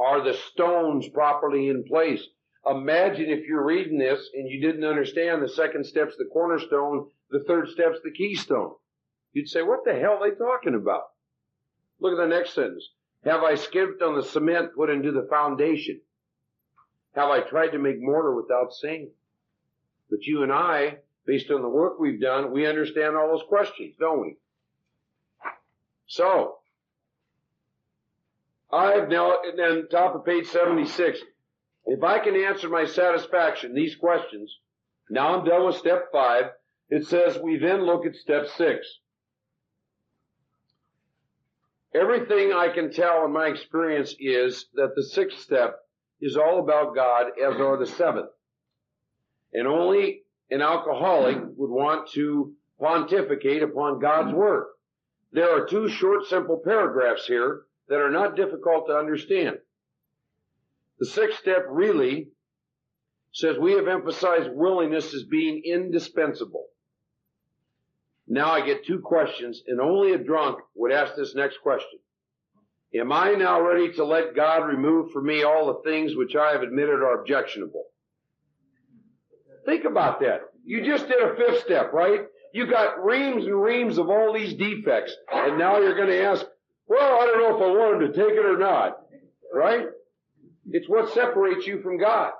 Are 0.00 0.24
the 0.24 0.34
stones 0.34 1.08
properly 1.10 1.68
in 1.68 1.84
place? 1.84 2.26
Imagine 2.68 3.26
if 3.30 3.46
you're 3.46 3.64
reading 3.64 3.98
this 3.98 4.30
and 4.34 4.50
you 4.50 4.60
didn't 4.60 4.84
understand 4.84 5.44
the 5.44 5.48
second 5.48 5.86
step's 5.86 6.16
the 6.16 6.28
cornerstone, 6.32 7.08
the 7.30 7.44
third 7.44 7.68
step's 7.68 8.00
the 8.02 8.10
keystone. 8.10 8.72
You'd 9.32 9.46
say, 9.46 9.62
what 9.62 9.84
the 9.84 9.94
hell 9.94 10.18
are 10.20 10.28
they 10.28 10.34
talking 10.34 10.74
about? 10.74 11.04
Look 12.00 12.12
at 12.12 12.18
the 12.18 12.26
next 12.26 12.54
sentence. 12.54 12.88
Have 13.24 13.42
I 13.42 13.56
skipped 13.56 14.02
on 14.02 14.14
the 14.14 14.22
cement 14.22 14.74
put 14.74 14.90
into 14.90 15.12
the 15.12 15.26
foundation? 15.28 16.00
have 17.18 17.30
I 17.30 17.40
tried 17.40 17.70
to 17.70 17.78
make 17.78 18.00
mortar 18.00 18.34
without 18.34 18.72
sand? 18.72 19.08
But 20.08 20.22
you 20.22 20.42
and 20.42 20.52
I, 20.52 20.98
based 21.26 21.50
on 21.50 21.62
the 21.62 21.68
work 21.68 21.98
we've 21.98 22.20
done, 22.20 22.52
we 22.52 22.66
understand 22.66 23.16
all 23.16 23.28
those 23.28 23.46
questions, 23.48 23.94
don't 23.98 24.20
we? 24.20 24.36
So, 26.06 26.58
I've 28.72 29.08
now, 29.08 29.38
and 29.44 29.58
then 29.58 29.88
top 29.90 30.14
of 30.14 30.24
page 30.24 30.46
76, 30.46 31.18
if 31.86 32.02
I 32.02 32.18
can 32.18 32.36
answer 32.36 32.68
my 32.68 32.86
satisfaction 32.86 33.74
these 33.74 33.96
questions, 33.96 34.56
now 35.10 35.34
I'm 35.34 35.44
done 35.44 35.66
with 35.66 35.76
step 35.76 36.12
five. 36.12 36.46
It 36.90 37.06
says 37.06 37.38
we 37.42 37.58
then 37.58 37.84
look 37.84 38.06
at 38.06 38.14
step 38.14 38.46
six. 38.56 38.86
Everything 41.94 42.52
I 42.52 42.68
can 42.68 42.92
tell 42.92 43.24
in 43.24 43.32
my 43.32 43.46
experience 43.46 44.14
is 44.18 44.66
that 44.74 44.94
the 44.94 45.02
sixth 45.02 45.40
step 45.40 45.78
is 46.20 46.36
all 46.36 46.60
about 46.60 46.94
God 46.94 47.28
as 47.42 47.60
are 47.60 47.78
the 47.78 47.86
seventh. 47.86 48.30
And 49.52 49.66
only 49.66 50.22
an 50.50 50.60
alcoholic 50.60 51.38
would 51.56 51.70
want 51.70 52.10
to 52.10 52.54
pontificate 52.78 53.62
upon 53.62 54.00
God's 54.00 54.34
word. 54.34 54.66
There 55.32 55.50
are 55.50 55.66
two 55.66 55.88
short, 55.88 56.24
simple 56.26 56.60
paragraphs 56.62 57.26
here 57.26 57.62
that 57.88 58.00
are 58.00 58.10
not 58.10 58.36
difficult 58.36 58.86
to 58.86 58.96
understand. 58.96 59.58
The 60.98 61.06
sixth 61.06 61.38
step 61.38 61.66
really 61.68 62.28
says 63.32 63.56
we 63.58 63.72
have 63.72 63.88
emphasized 63.88 64.50
willingness 64.52 65.14
as 65.14 65.24
being 65.24 65.62
indispensable. 65.64 66.66
Now 68.28 68.50
I 68.50 68.64
get 68.64 68.84
two 68.84 69.00
questions 69.00 69.62
and 69.66 69.80
only 69.80 70.12
a 70.12 70.18
drunk 70.18 70.58
would 70.74 70.92
ask 70.92 71.16
this 71.16 71.34
next 71.34 71.60
question. 71.62 71.98
Am 72.94 73.10
I 73.12 73.32
now 73.32 73.60
ready 73.60 73.92
to 73.94 74.04
let 74.04 74.36
God 74.36 74.66
remove 74.66 75.10
from 75.12 75.26
me 75.26 75.42
all 75.42 75.66
the 75.66 75.90
things 75.90 76.14
which 76.14 76.36
I 76.36 76.52
have 76.52 76.62
admitted 76.62 77.02
are 77.02 77.20
objectionable? 77.20 77.84
Think 79.66 79.84
about 79.84 80.20
that. 80.20 80.40
You 80.64 80.84
just 80.84 81.08
did 81.08 81.22
a 81.22 81.36
fifth 81.36 81.62
step, 81.64 81.92
right? 81.92 82.20
You 82.52 82.66
got 82.66 83.04
reams 83.04 83.44
and 83.44 83.62
reams 83.62 83.98
of 83.98 84.08
all 84.08 84.32
these 84.32 84.54
defects, 84.54 85.14
and 85.30 85.58
now 85.58 85.78
you're 85.78 85.96
going 85.96 86.08
to 86.08 86.22
ask, 86.22 86.44
well, 86.86 87.20
I 87.20 87.26
don't 87.26 87.38
know 87.38 87.56
if 87.56 87.62
I 87.62 87.78
want 87.78 88.02
him 88.02 88.12
to 88.12 88.18
take 88.18 88.32
it 88.32 88.46
or 88.46 88.58
not, 88.58 88.98
right? 89.52 89.86
It's 90.70 90.88
what 90.88 91.12
separates 91.12 91.66
you 91.66 91.82
from 91.82 91.98
God. 91.98 92.32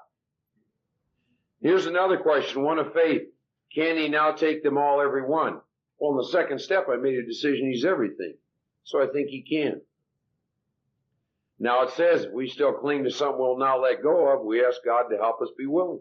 Here's 1.61 1.87
another 1.87 2.19
question, 2.19 2.63
one 2.63 2.79
of 2.79 2.95
faith. 2.95 3.23
Can 3.75 3.99
he 3.99 4.09
now 4.09 4.33
take 4.33 4.63
them 4.63 4.79
all, 4.79 5.03
every 5.03 5.23
one? 5.23 5.61
Well, 5.99 6.13
in 6.13 6.19
the 6.19 6.29
second 6.29 6.61
step, 6.61 6.87
I 6.91 6.97
made 6.97 7.19
a 7.19 7.27
decision 7.27 7.71
he's 7.71 7.85
everything. 7.85 8.35
So 8.85 9.03
I 9.03 9.07
think 9.07 9.29
he 9.29 9.43
can. 9.43 9.81
Now 11.59 11.83
it 11.83 11.91
says 11.91 12.25
if 12.25 12.33
we 12.33 12.49
still 12.49 12.73
cling 12.73 13.05
to 13.05 13.11
something 13.11 13.39
we'll 13.39 13.59
not 13.59 13.81
let 13.81 14.03
go 14.03 14.29
of, 14.29 14.45
we 14.45 14.65
ask 14.65 14.79
God 14.85 15.09
to 15.09 15.17
help 15.17 15.43
us 15.43 15.51
be 15.59 15.67
willing. 15.67 16.01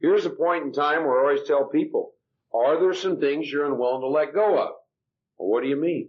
Here's 0.00 0.26
a 0.26 0.30
point 0.30 0.64
in 0.64 0.72
time 0.72 1.04
where 1.04 1.18
I 1.18 1.22
always 1.22 1.46
tell 1.46 1.64
people, 1.64 2.12
are 2.54 2.78
there 2.78 2.94
some 2.94 3.18
things 3.18 3.50
you're 3.50 3.66
unwilling 3.66 4.00
to 4.00 4.08
let 4.08 4.32
go 4.32 4.58
of? 4.58 4.70
Well, 5.36 5.48
what 5.48 5.62
do 5.62 5.68
you 5.68 5.76
mean? 5.76 6.08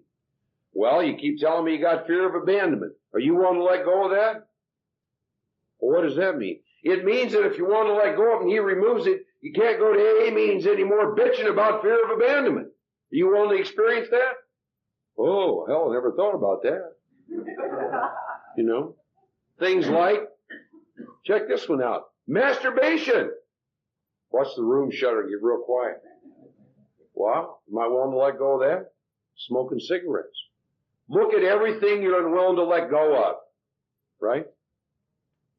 Well, 0.74 1.04
you 1.04 1.18
keep 1.18 1.40
telling 1.40 1.66
me 1.66 1.74
you 1.74 1.82
got 1.82 2.06
fear 2.06 2.30
of 2.30 2.42
abandonment. 2.42 2.94
Are 3.14 3.20
you 3.20 3.36
willing 3.36 3.56
to 3.56 3.64
let 3.64 3.84
go 3.84 4.06
of 4.06 4.12
that? 4.12 4.48
Well, 5.80 6.00
what 6.00 6.08
does 6.08 6.18
that 6.18 6.38
mean? 6.38 6.60
It 6.84 7.04
means 7.04 7.34
that 7.34 7.46
if 7.46 7.58
you 7.58 7.66
want 7.66 7.88
to 7.88 7.94
let 7.94 8.16
go 8.16 8.36
of 8.36 8.42
and 8.42 8.50
he 8.50 8.60
removes 8.60 9.08
it, 9.08 9.26
you 9.42 9.54
can't 9.54 9.80
go 9.80 9.94
to 9.94 10.00
AA 10.00 10.34
meetings 10.34 10.66
anymore 10.66 11.16
bitching 11.16 11.50
about 11.50 11.82
fear 11.82 12.04
of 12.04 12.18
abandonment. 12.18 12.68
Are 12.68 13.16
you 13.16 13.30
willing 13.30 13.56
to 13.56 13.62
experience 13.62 14.10
that? 14.12 14.34
Oh, 15.18 15.66
hell, 15.68 15.90
I 15.90 15.94
never 15.94 16.14
thought 16.14 16.36
about 16.36 16.64
that. 16.64 16.94
you 18.58 18.64
know? 18.64 18.96
Things 19.60 19.88
like, 19.88 20.22
check 21.26 21.48
this 21.48 21.68
one 21.68 21.82
out. 21.82 22.06
Masturbation. 22.28 23.32
Watch 24.32 24.48
the 24.56 24.64
room 24.64 24.92
shudder 24.92 25.22
and 25.22 25.30
get 25.30 25.42
real 25.42 25.62
quiet. 25.66 26.02
Well, 27.14 27.62
am 27.70 27.78
I 27.78 27.88
willing 27.88 28.12
to 28.12 28.18
let 28.18 28.38
go 28.38 28.54
of 28.54 28.60
that? 28.62 28.92
Smoking 29.36 29.80
cigarettes. 29.80 30.38
Look 31.10 31.34
at 31.34 31.44
everything 31.44 32.02
you're 32.02 32.26
unwilling 32.26 32.58
to 32.58 32.64
let 32.64 32.90
go 32.90 33.16
of. 33.24 33.36
Right? 34.22 34.46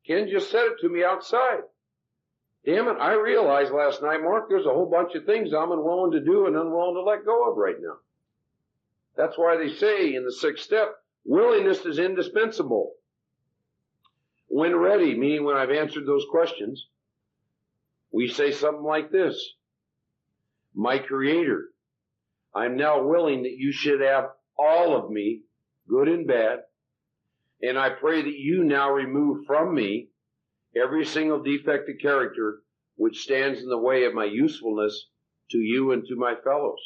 Ken 0.07 0.29
just 0.31 0.51
said 0.51 0.67
it 0.67 0.81
to 0.81 0.89
me 0.89 1.05
outside. 1.05 1.61
Damn 2.65 2.89
it, 2.89 2.99
I 3.01 3.15
realized 3.15 3.73
last 3.73 4.03
night, 4.03 4.21
Mark, 4.23 4.49
there's 4.49 4.67
a 4.67 4.71
whole 4.71 4.91
bunch 4.91 5.15
of 5.15 5.25
things 5.25 5.53
I'm 5.55 5.73
unwilling 5.73 6.13
to 6.13 6.21
do 6.21 6.47
and 6.47 6.57
unwilling 6.57 6.95
to 6.95 7.03
let 7.03 7.25
go 7.25 7.51
of 7.51 7.57
right 7.57 7.81
now. 7.81 7.97
That's 9.17 9.39
why 9.39 9.57
they 9.57 9.73
say 9.73 10.15
in 10.15 10.25
the 10.25 10.33
sixth 10.33 10.65
step, 10.65 10.95
willingness 11.25 11.85
is 11.87 11.99
indispensable. 11.99 12.93
When 14.49 14.77
ready, 14.77 15.17
meaning 15.17 15.45
when 15.45 15.57
I've 15.57 15.71
answered 15.71 16.07
those 16.07 16.27
questions, 16.31 16.87
we 18.13 18.29
say 18.29 18.53
something 18.53 18.85
like 18.85 19.11
this. 19.11 19.55
My 20.75 20.99
creator, 20.99 21.69
I'm 22.55 22.77
now 22.77 23.03
willing 23.03 23.45
that 23.45 23.57
you 23.57 23.73
should 23.73 24.01
have 24.01 24.31
all 24.59 24.97
of 24.97 25.11
me, 25.11 25.43
good 25.89 26.09
and 26.09 26.27
bad, 26.27 26.61
and 27.63 27.79
I 27.79 27.91
pray 27.91 28.23
that 28.23 28.37
you 28.37 28.65
now 28.65 28.91
remove 28.91 29.47
from 29.47 29.75
me 29.75 30.10
every 30.77 31.05
single 31.05 31.43
defect 31.43 31.89
of 31.89 31.97
character 32.01 32.61
which 32.97 33.23
stands 33.23 33.63
in 33.63 33.69
the 33.69 33.79
way 33.79 34.05
of 34.05 34.15
my 34.15 34.25
usefulness 34.25 35.09
to 35.51 35.59
you 35.59 35.93
and 35.93 36.05
to 36.07 36.17
my 36.17 36.35
fellows. 36.45 36.81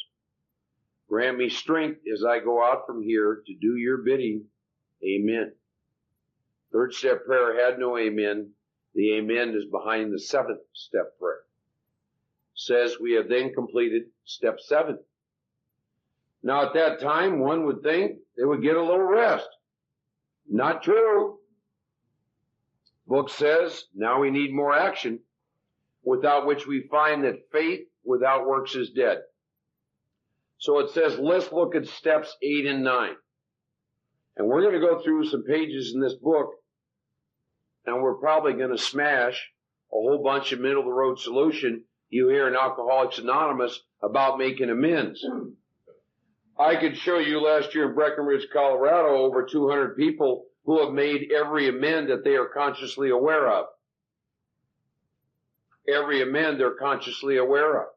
Grant 1.07 1.37
me 1.37 1.49
strength 1.49 2.01
as 2.11 2.23
I 2.23 2.39
go 2.39 2.63
out 2.63 2.87
from 2.87 3.03
here 3.03 3.41
to 3.45 3.55
do 3.55 3.75
your 3.75 3.97
bidding. 3.97 4.45
Amen. 5.03 5.53
Third 6.71 6.93
step 6.93 7.25
prayer 7.25 7.63
had 7.63 7.79
no 7.79 7.97
amen. 7.97 8.51
The 8.95 9.17
amen 9.17 9.55
is 9.55 9.65
behind 9.65 10.13
the 10.13 10.19
seventh 10.19 10.61
step 10.73 11.17
prayer. 11.19 11.41
Says 12.55 12.97
we 12.99 13.13
have 13.13 13.29
then 13.29 13.53
completed 13.53 14.03
step 14.23 14.59
seven. 14.59 14.97
Now 16.41 16.67
at 16.67 16.73
that 16.73 17.01
time, 17.01 17.39
one 17.39 17.65
would 17.65 17.81
think 17.83 18.19
they 18.37 18.45
would 18.45 18.61
get 18.61 18.77
a 18.77 18.81
little 18.81 19.03
rest. 19.03 19.49
Not 20.49 20.83
true. 20.83 21.39
Book 23.07 23.29
says 23.29 23.85
now 23.93 24.21
we 24.21 24.31
need 24.31 24.53
more 24.53 24.73
action, 24.73 25.19
without 26.03 26.45
which 26.45 26.65
we 26.65 26.87
find 26.89 27.23
that 27.23 27.51
faith 27.51 27.87
without 28.03 28.47
works 28.47 28.75
is 28.75 28.91
dead. 28.91 29.19
So 30.57 30.79
it 30.79 30.91
says, 30.91 31.19
let's 31.19 31.51
look 31.51 31.75
at 31.75 31.87
steps 31.87 32.35
eight 32.41 32.65
and 32.65 32.83
nine. 32.83 33.15
And 34.37 34.47
we're 34.47 34.61
going 34.61 34.73
to 34.73 34.79
go 34.79 35.01
through 35.01 35.25
some 35.25 35.43
pages 35.43 35.93
in 35.93 36.01
this 36.01 36.15
book, 36.15 36.51
and 37.85 38.01
we're 38.01 38.15
probably 38.15 38.53
going 38.53 38.71
to 38.71 38.77
smash 38.77 39.51
a 39.91 39.95
whole 39.95 40.21
bunch 40.23 40.51
of 40.51 40.59
middle 40.59 40.79
of 40.79 40.85
the 40.85 40.91
road 40.91 41.19
solution 41.19 41.83
you 42.09 42.29
hear 42.29 42.47
in 42.47 42.55
Alcoholics 42.55 43.17
Anonymous 43.17 43.79
about 44.01 44.37
making 44.37 44.69
amends. 44.69 45.23
I 46.57 46.77
could 46.77 46.97
show 46.97 47.19
you 47.19 47.41
last 47.41 47.75
year 47.75 47.89
in 47.89 47.95
Breckenridge, 47.95 48.47
Colorado, 48.51 49.17
over 49.17 49.45
200 49.45 49.97
people 49.97 50.45
who 50.65 50.83
have 50.83 50.93
made 50.93 51.31
every 51.31 51.69
amend 51.69 52.09
that 52.09 52.23
they 52.23 52.35
are 52.35 52.47
consciously 52.47 53.09
aware 53.09 53.49
of. 53.49 53.65
Every 55.87 56.21
amend 56.21 56.59
they're 56.59 56.75
consciously 56.75 57.37
aware 57.37 57.81
of. 57.81 57.87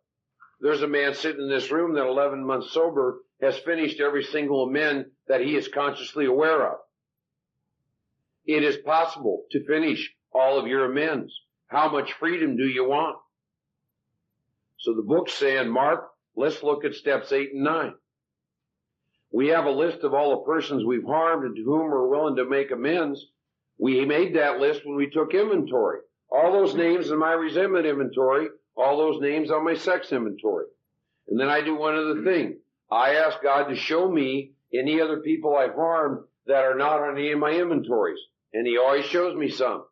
There's 0.61 0.83
a 0.83 0.89
man 0.89 1.15
sitting 1.15 1.43
in 1.43 1.49
this 1.49 1.71
room 1.71 1.95
that 1.95 2.07
11 2.07 2.45
months 2.45 2.73
sober 2.73 3.21
has 3.41 3.57
finished 3.59 4.01
every 4.01 4.25
single 4.25 4.65
amend 4.65 5.07
that 5.29 5.41
he 5.41 5.57
is 5.57 5.69
consciously 5.69 6.27
aware 6.27 6.67
of. 6.67 6.79
It 8.45 8.65
is 8.65 8.77
possible 8.79 9.45
to 9.53 9.65
finish 9.67 10.13
all 10.33 10.59
of 10.59 10.67
your 10.67 10.91
amends. 10.91 11.33
How 11.69 11.91
much 11.91 12.15
freedom 12.15 12.57
do 12.57 12.67
you 12.67 12.85
want? 12.89 13.17
So 14.79 14.95
the 14.95 15.03
book's 15.03 15.35
saying, 15.35 15.69
Mark, 15.69 16.09
let's 16.37 16.63
look 16.63 16.85
at 16.85 16.95
steps 16.95 17.33
eight 17.33 17.53
and 17.53 17.65
nine. 17.65 17.95
We 19.31 19.49
have 19.49 19.67
a 19.67 19.71
list 19.71 20.05
of 20.05 20.15
all 20.15 20.31
the 20.31 20.51
persons 20.51 20.85
we've 20.85 21.05
harmed 21.05 21.45
and 21.45 21.57
to 21.57 21.63
whom 21.63 21.91
we're 21.91 22.09
willing 22.09 22.37
to 22.37 22.49
make 22.49 22.71
amends. 22.71 23.27
We 23.79 24.05
made 24.05 24.35
that 24.37 24.59
list 24.59 24.83
when 24.85 24.97
we 24.97 25.11
took 25.11 25.35
inventory. 25.35 26.01
All 26.31 26.53
those 26.53 26.75
names 26.75 27.11
in 27.11 27.19
my 27.19 27.33
resentment 27.33 27.87
inventory, 27.87 28.49
all 28.77 28.97
those 28.97 29.21
names 29.21 29.51
on 29.51 29.65
my 29.65 29.75
sex 29.75 30.13
inventory. 30.13 30.67
And 31.29 31.39
then 31.39 31.49
I 31.49 31.61
do 31.61 31.75
one 31.75 31.95
other 31.95 32.23
thing. 32.23 32.59
I 32.91 33.17
ask 33.17 33.43
God 33.43 33.69
to 33.69 33.77
show 33.77 34.11
me 34.11 34.53
any 34.73 35.01
other 35.01 35.19
people 35.21 35.57
I've 35.57 35.75
harmed 35.75 36.25
that 36.47 36.65
are 36.65 36.77
not 36.77 37.01
on 37.01 37.19
any 37.19 37.33
of 37.33 37.39
my 37.39 37.51
inventories. 37.51 38.21
And 38.55 38.67
He 38.67 38.79
always 38.79 39.05
shows 39.05 39.37
me 39.37 39.51
some. 39.51 39.85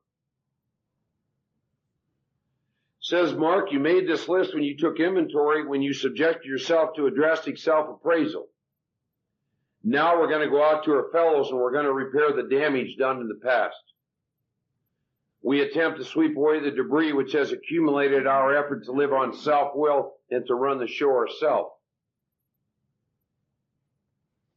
Says 3.01 3.35
Mark, 3.35 3.71
you 3.71 3.79
made 3.79 4.09
this 4.09 4.29
list 4.29 4.55
when 4.55 4.65
you 4.65 4.77
took 4.77 4.99
inventory, 4.99 5.67
when 5.67 5.83
you 5.83 5.93
subjected 5.93 6.49
yourself 6.49 6.97
to 6.97 7.07
a 7.07 7.11
drastic 7.11 7.59
self-appraisal. 7.59 8.49
Now 9.89 10.19
we're 10.19 10.27
going 10.27 10.43
to 10.43 10.51
go 10.51 10.65
out 10.65 10.83
to 10.85 10.95
our 10.95 11.13
fellows 11.13 11.51
and 11.51 11.61
we're 11.61 11.71
going 11.71 11.85
to 11.85 11.93
repair 11.93 12.33
the 12.33 12.49
damage 12.49 12.97
done 12.97 13.21
in 13.21 13.29
the 13.29 13.37
past. 13.37 13.77
We 15.43 15.61
attempt 15.61 15.99
to 15.99 16.05
sweep 16.05 16.37
away 16.37 16.59
the 16.59 16.73
debris 16.73 17.13
which 17.13 17.35
has 17.35 17.53
accumulated 17.53 18.27
our 18.27 18.57
effort 18.57 18.85
to 18.87 18.91
live 18.91 19.13
on 19.13 19.33
self-will 19.33 20.15
and 20.29 20.45
to 20.49 20.57
run 20.57 20.81
the 20.81 20.89
show 20.89 21.11
ourselves. 21.11 21.71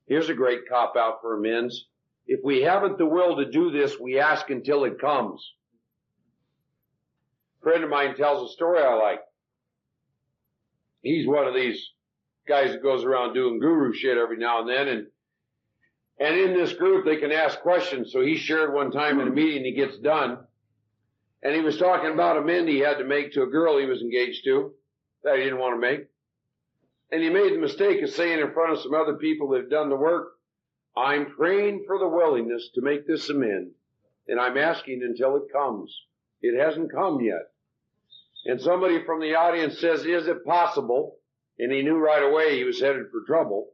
Here's 0.08 0.30
a 0.30 0.34
great 0.34 0.68
cop 0.68 0.96
out 0.98 1.22
for 1.22 1.38
amends. 1.38 1.86
If 2.26 2.40
we 2.44 2.64
haven't 2.64 2.98
the 2.98 3.06
will 3.06 3.38
to 3.38 3.46
do 3.46 3.70
this, 3.70 4.00
we 4.00 4.20
ask 4.20 4.50
until 4.50 4.84
it 4.86 5.00
comes. 5.00 5.48
A 7.62 7.64
friend 7.66 7.84
of 7.84 7.92
mine 7.92 8.16
tells 8.16 8.50
a 8.50 8.54
story 8.54 8.82
I 8.82 8.96
like. 8.96 9.20
He's 11.04 11.28
one 11.28 11.48
of 11.48 11.54
these 11.54 11.88
guys 12.48 12.72
that 12.72 12.82
goes 12.82 13.04
around 13.04 13.36
doing 13.36 13.60
guru 13.60 13.94
shit 13.94 14.18
every 14.18 14.38
now 14.38 14.62
and 14.62 14.68
then 14.70 14.88
and 14.88 15.08
and 16.20 16.36
in 16.36 16.54
this 16.54 16.74
group 16.74 17.06
they 17.06 17.18
can 17.18 17.32
ask 17.32 17.60
questions. 17.62 18.12
So 18.12 18.22
he 18.22 18.38
shared 18.38 18.74
one 18.74 18.92
time 18.92 19.20
in 19.20 19.28
a 19.28 19.32
hmm. 19.32 19.36
meeting 19.36 19.64
he 19.64 19.74
gets 19.74 19.98
done 19.98 20.40
and 21.42 21.56
he 21.56 21.62
was 21.62 21.78
talking 21.78 22.12
about 22.12 22.38
a 22.38 22.42
mend 22.42 22.68
he 22.68 22.80
had 22.80 22.98
to 22.98 23.06
make 23.06 23.34
to 23.34 23.44
a 23.44 23.48
girl 23.48 23.78
he 23.78 23.86
was 23.86 24.02
engaged 24.02 24.44
to 24.44 24.74
that 25.24 25.38
he 25.38 25.44
didn't 25.44 25.60
want 25.60 25.76
to 25.76 25.80
make. 25.80 26.08
And 27.12 27.24
he 27.24 27.30
made 27.30 27.54
the 27.54 27.60
mistake 27.60 28.02
of 28.04 28.10
saying 28.10 28.40
in 28.40 28.54
front 28.54 28.74
of 28.74 28.82
some 28.82 28.94
other 28.94 29.16
people 29.16 29.50
that 29.50 29.62
have 29.62 29.70
done 29.70 29.90
the 29.90 29.96
work, 29.96 30.34
I'm 30.96 31.28
praying 31.28 31.86
for 31.88 31.98
the 31.98 32.08
willingness 32.08 32.70
to 32.76 32.82
make 32.82 33.08
this 33.08 33.30
amend, 33.30 33.72
and 34.28 34.40
I'm 34.40 34.58
asking 34.58 35.02
until 35.02 35.38
it 35.38 35.52
comes. 35.52 35.96
It 36.42 36.60
hasn't 36.60 36.92
come 36.92 37.22
yet. 37.22 37.52
And 38.46 38.62
somebody 38.62 39.04
from 39.06 39.22
the 39.22 39.36
audience 39.36 39.80
says, 39.80 40.06
is 40.06 40.28
it 40.28 40.46
possible? 40.46 41.18
And 41.58 41.72
he 41.72 41.82
knew 41.82 41.98
right 41.98 42.24
away 42.24 42.58
he 42.58 42.64
was 42.64 42.80
headed 42.80 43.08
for 43.12 43.24
trouble. 43.26 43.72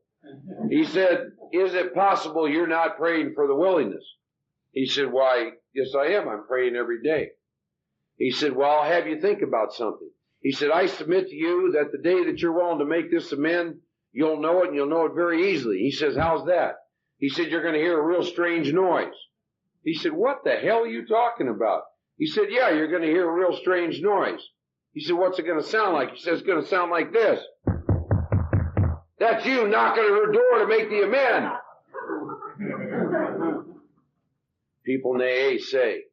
He 0.70 0.86
said, 0.86 1.32
is 1.54 1.74
it 1.74 1.94
possible 1.94 2.50
you're 2.50 2.68
not 2.68 2.98
praying 2.98 3.34
for 3.36 3.48
the 3.48 3.56
willingness? 3.56 4.04
He 4.72 4.86
said, 4.86 5.12
why, 5.12 5.52
yes 5.74 5.94
I 5.98 6.14
am. 6.14 6.28
I'm 6.28 6.46
praying 6.48 6.76
every 6.76 7.02
day. 7.02 7.30
He 8.18 8.32
said, 8.32 8.56
well, 8.56 8.72
I'll 8.72 8.92
have 8.92 9.08
you 9.08 9.20
think 9.20 9.42
about 9.42 9.74
something. 9.74 10.10
He 10.42 10.52
said, 10.52 10.72
I 10.72 10.86
submit 10.88 11.28
to 11.28 11.36
you 11.36 11.74
that 11.74 11.92
the 11.92 12.02
day 12.02 12.26
that 12.26 12.40
you're 12.40 12.54
willing 12.54 12.80
to 12.80 12.86
make 12.86 13.12
this 13.12 13.32
amend, 13.32 13.76
you'll 14.12 14.42
know 14.42 14.64
it 14.64 14.68
and 14.68 14.76
you'll 14.76 14.90
know 14.90 15.06
it 15.06 15.14
very 15.16 15.52
easily. 15.52 15.80
He 15.80 15.92
says, 15.92 16.16
how's 16.16 16.46
that? 16.48 16.76
He 17.18 17.30
said, 17.30 17.48
you're 17.48 17.62
going 17.62 17.74
to 17.74 17.80
hear 17.80 18.00
a 18.00 18.06
real 18.06 18.24
strange 18.24 18.72
noise. 18.72 19.14
He 19.84 19.94
said, 19.94 20.14
what 20.14 20.44
the 20.44 20.56
hell 20.56 20.80
are 20.80 20.88
you 20.88 21.06
talking 21.06 21.48
about? 21.48 21.84
He 22.18 22.28
said, 22.28 22.46
yeah, 22.50 22.72
you're 22.72 22.90
going 22.90 23.02
to 23.02 23.08
hear 23.08 23.30
a 23.30 23.34
real 23.34 23.58
strange 23.58 24.02
noise. 24.02 24.40
He 24.94 25.02
said, 25.02 25.16
what's 25.16 25.40
it 25.40 25.46
going 25.46 25.62
to 25.62 25.68
sound 25.68 25.94
like? 25.94 26.12
He 26.12 26.22
said, 26.22 26.34
it's 26.34 26.44
going 26.44 26.62
to 26.62 26.70
sound 26.70 26.92
like 26.92 27.12
this. 27.12 27.40
That's 29.20 29.46
you 29.46 29.68
knocking 29.68 30.04
at 30.04 30.10
her 30.10 30.32
door 30.32 30.60
to 30.60 30.68
make 30.68 30.90
the 30.90 31.04
amend. 31.04 31.52
People 34.86 35.16
in 35.16 35.22
AA 35.22 35.58
say, 35.60 36.04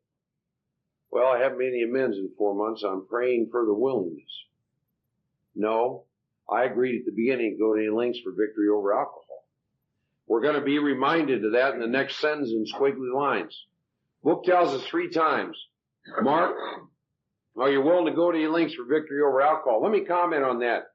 well, 1.10 1.26
I 1.26 1.40
haven't 1.40 1.58
made 1.58 1.68
any 1.68 1.82
amends 1.82 2.16
in 2.16 2.30
four 2.38 2.54
months. 2.54 2.82
I'm 2.82 3.06
praying 3.06 3.48
for 3.50 3.66
the 3.66 3.74
willingness. 3.74 4.30
No, 5.54 6.04
I 6.50 6.64
agreed 6.64 7.00
at 7.00 7.04
the 7.04 7.12
beginning 7.12 7.52
to 7.52 7.58
go 7.58 7.74
to 7.74 7.80
any 7.80 7.90
lengths 7.90 8.20
for 8.20 8.30
victory 8.30 8.68
over 8.68 8.94
alcohol. 8.94 9.44
We're 10.26 10.40
going 10.40 10.54
to 10.54 10.62
be 10.62 10.78
reminded 10.78 11.44
of 11.44 11.52
that 11.52 11.74
in 11.74 11.80
the 11.80 11.86
next 11.86 12.18
sentence 12.20 12.50
in 12.50 12.64
squiggly 12.64 13.12
lines. 13.14 13.54
Book 14.22 14.44
tells 14.44 14.72
us 14.72 14.86
three 14.86 15.10
times, 15.10 15.56
Mark, 16.22 16.56
are 17.58 17.70
you 17.70 17.82
willing 17.82 18.06
to 18.06 18.12
go 18.12 18.32
to 18.32 18.38
any 18.38 18.46
lengths 18.46 18.74
for 18.74 18.84
victory 18.84 19.20
over 19.20 19.42
alcohol? 19.42 19.82
Let 19.82 19.92
me 19.92 20.04
comment 20.04 20.44
on 20.44 20.60
that. 20.60 20.91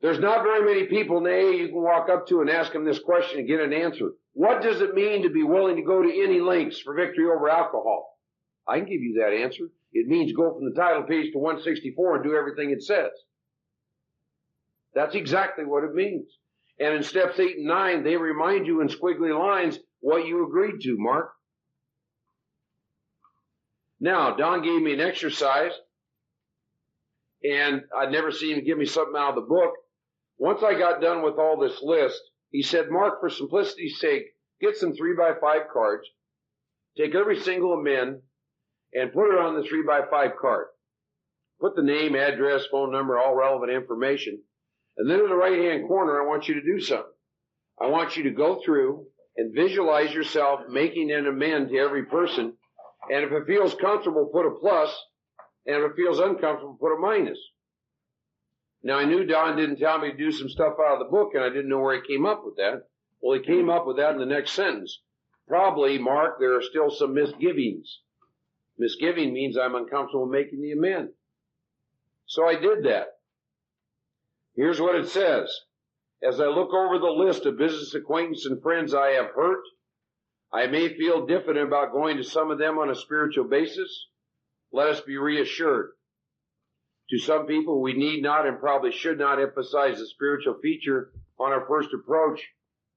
There's 0.00 0.18
not 0.18 0.42
very 0.42 0.64
many 0.64 0.86
people 0.86 1.18
in 1.26 1.56
you 1.58 1.68
can 1.68 1.82
walk 1.82 2.08
up 2.08 2.26
to 2.28 2.40
and 2.40 2.48
ask 2.48 2.72
them 2.72 2.84
this 2.84 2.98
question 2.98 3.38
and 3.38 3.48
get 3.48 3.60
an 3.60 3.72
answer. 3.72 4.12
What 4.32 4.62
does 4.62 4.80
it 4.80 4.94
mean 4.94 5.22
to 5.22 5.30
be 5.30 5.42
willing 5.42 5.76
to 5.76 5.82
go 5.82 6.02
to 6.02 6.22
any 6.22 6.40
lengths 6.40 6.80
for 6.80 6.94
victory 6.94 7.26
over 7.26 7.50
alcohol? 7.50 8.18
I 8.66 8.78
can 8.78 8.88
give 8.88 9.02
you 9.02 9.20
that 9.20 9.34
answer. 9.34 9.64
It 9.92 10.06
means 10.06 10.32
go 10.32 10.54
from 10.54 10.64
the 10.64 10.74
title 10.80 11.02
page 11.02 11.32
to 11.32 11.38
164 11.38 12.16
and 12.16 12.24
do 12.24 12.34
everything 12.34 12.70
it 12.70 12.82
says. 12.82 13.10
That's 14.94 15.14
exactly 15.14 15.64
what 15.64 15.84
it 15.84 15.94
means. 15.94 16.26
And 16.78 16.94
in 16.94 17.02
steps 17.02 17.38
8 17.38 17.58
and 17.58 17.66
9, 17.66 18.04
they 18.04 18.16
remind 18.16 18.66
you 18.66 18.80
in 18.80 18.88
squiggly 18.88 19.38
lines 19.38 19.78
what 20.00 20.26
you 20.26 20.46
agreed 20.46 20.80
to, 20.82 20.96
Mark. 20.96 21.32
Now, 24.00 24.34
Don 24.34 24.62
gave 24.62 24.80
me 24.80 24.94
an 24.94 25.00
exercise, 25.00 25.72
and 27.44 27.82
I'd 27.94 28.10
never 28.10 28.32
seen 28.32 28.56
him 28.56 28.64
give 28.64 28.78
me 28.78 28.86
something 28.86 29.14
out 29.14 29.30
of 29.30 29.34
the 29.34 29.42
book. 29.42 29.74
Once 30.40 30.62
I 30.62 30.72
got 30.72 31.02
done 31.02 31.22
with 31.22 31.34
all 31.38 31.60
this 31.60 31.82
list, 31.82 32.20
he 32.50 32.62
said, 32.62 32.90
Mark, 32.90 33.20
for 33.20 33.28
simplicity's 33.28 34.00
sake, 34.00 34.24
get 34.60 34.74
some 34.74 34.94
3 34.94 35.14
by 35.14 35.34
5 35.38 35.60
cards, 35.70 36.08
take 36.96 37.14
every 37.14 37.38
single 37.38 37.74
amend, 37.74 38.22
and 38.94 39.12
put 39.12 39.32
it 39.32 39.38
on 39.38 39.54
the 39.54 39.62
three 39.68 39.82
by 39.86 40.00
five 40.10 40.32
card. 40.40 40.66
Put 41.60 41.76
the 41.76 41.82
name, 41.82 42.16
address, 42.16 42.64
phone 42.70 42.90
number, 42.90 43.18
all 43.18 43.36
relevant 43.36 43.70
information. 43.70 44.42
And 44.96 45.08
then 45.08 45.20
in 45.20 45.28
the 45.28 45.36
right 45.36 45.58
hand 45.58 45.86
corner, 45.86 46.20
I 46.20 46.26
want 46.26 46.48
you 46.48 46.54
to 46.54 46.62
do 46.62 46.80
something. 46.80 47.12
I 47.80 47.86
want 47.86 48.16
you 48.16 48.24
to 48.24 48.30
go 48.30 48.60
through 48.64 49.06
and 49.36 49.54
visualize 49.54 50.12
yourself 50.12 50.60
making 50.68 51.12
an 51.12 51.26
amend 51.26 51.68
to 51.68 51.78
every 51.78 52.06
person. 52.06 52.54
And 53.10 53.24
if 53.24 53.32
it 53.32 53.46
feels 53.46 53.74
comfortable, 53.74 54.30
put 54.32 54.46
a 54.46 54.58
plus, 54.60 54.90
And 55.66 55.76
if 55.76 55.90
it 55.90 55.96
feels 55.96 56.18
uncomfortable, 56.18 56.78
put 56.80 56.96
a 56.96 56.98
minus. 56.98 57.38
Now 58.82 58.98
I 58.98 59.04
knew 59.04 59.24
Don 59.24 59.56
didn't 59.56 59.76
tell 59.76 59.98
me 59.98 60.10
to 60.10 60.16
do 60.16 60.32
some 60.32 60.48
stuff 60.48 60.74
out 60.80 60.94
of 60.94 60.98
the 61.00 61.10
book 61.10 61.32
and 61.34 61.44
I 61.44 61.48
didn't 61.48 61.68
know 61.68 61.80
where 61.80 62.00
he 62.00 62.06
came 62.06 62.24
up 62.24 62.44
with 62.44 62.56
that. 62.56 62.86
Well, 63.20 63.38
he 63.38 63.44
came 63.44 63.68
up 63.68 63.86
with 63.86 63.98
that 63.98 64.12
in 64.12 64.18
the 64.18 64.26
next 64.26 64.52
sentence. 64.52 65.00
Probably, 65.46 65.98
Mark, 65.98 66.38
there 66.38 66.56
are 66.56 66.62
still 66.62 66.90
some 66.90 67.12
misgivings. 67.12 68.00
Misgiving 68.78 69.32
means 69.34 69.58
I'm 69.58 69.74
uncomfortable 69.74 70.26
making 70.26 70.62
the 70.62 70.72
amend. 70.72 71.10
So 72.26 72.46
I 72.46 72.54
did 72.54 72.84
that. 72.84 73.18
Here's 74.54 74.80
what 74.80 74.94
it 74.94 75.08
says. 75.08 75.54
As 76.22 76.40
I 76.40 76.46
look 76.46 76.72
over 76.72 76.98
the 76.98 77.10
list 77.10 77.46
of 77.46 77.58
business 77.58 77.94
acquaintances 77.94 78.46
and 78.46 78.62
friends 78.62 78.94
I 78.94 79.10
have 79.12 79.30
hurt, 79.34 79.62
I 80.52 80.66
may 80.66 80.96
feel 80.96 81.26
diffident 81.26 81.66
about 81.66 81.92
going 81.92 82.16
to 82.16 82.24
some 82.24 82.50
of 82.50 82.58
them 82.58 82.78
on 82.78 82.90
a 82.90 82.94
spiritual 82.94 83.44
basis. 83.44 84.06
Let 84.72 84.88
us 84.88 85.00
be 85.00 85.16
reassured. 85.16 85.90
To 87.10 87.18
some 87.18 87.46
people, 87.46 87.80
we 87.80 87.92
need 87.92 88.22
not 88.22 88.46
and 88.46 88.60
probably 88.60 88.92
should 88.92 89.18
not 89.18 89.40
emphasize 89.40 89.98
the 89.98 90.06
spiritual 90.06 90.58
feature 90.62 91.12
on 91.40 91.52
our 91.52 91.66
first 91.66 91.90
approach. 91.92 92.40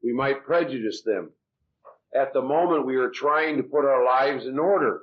We 0.03 0.13
might 0.13 0.45
prejudice 0.45 1.01
them. 1.01 1.31
At 2.13 2.31
the 2.31 2.41
moment, 2.43 2.85
we 2.85 2.97
are 2.97 3.09
trying 3.09 3.57
to 3.57 3.63
put 3.63 3.85
our 3.85 4.05
lives 4.05 4.45
in 4.45 4.59
order. 4.59 5.01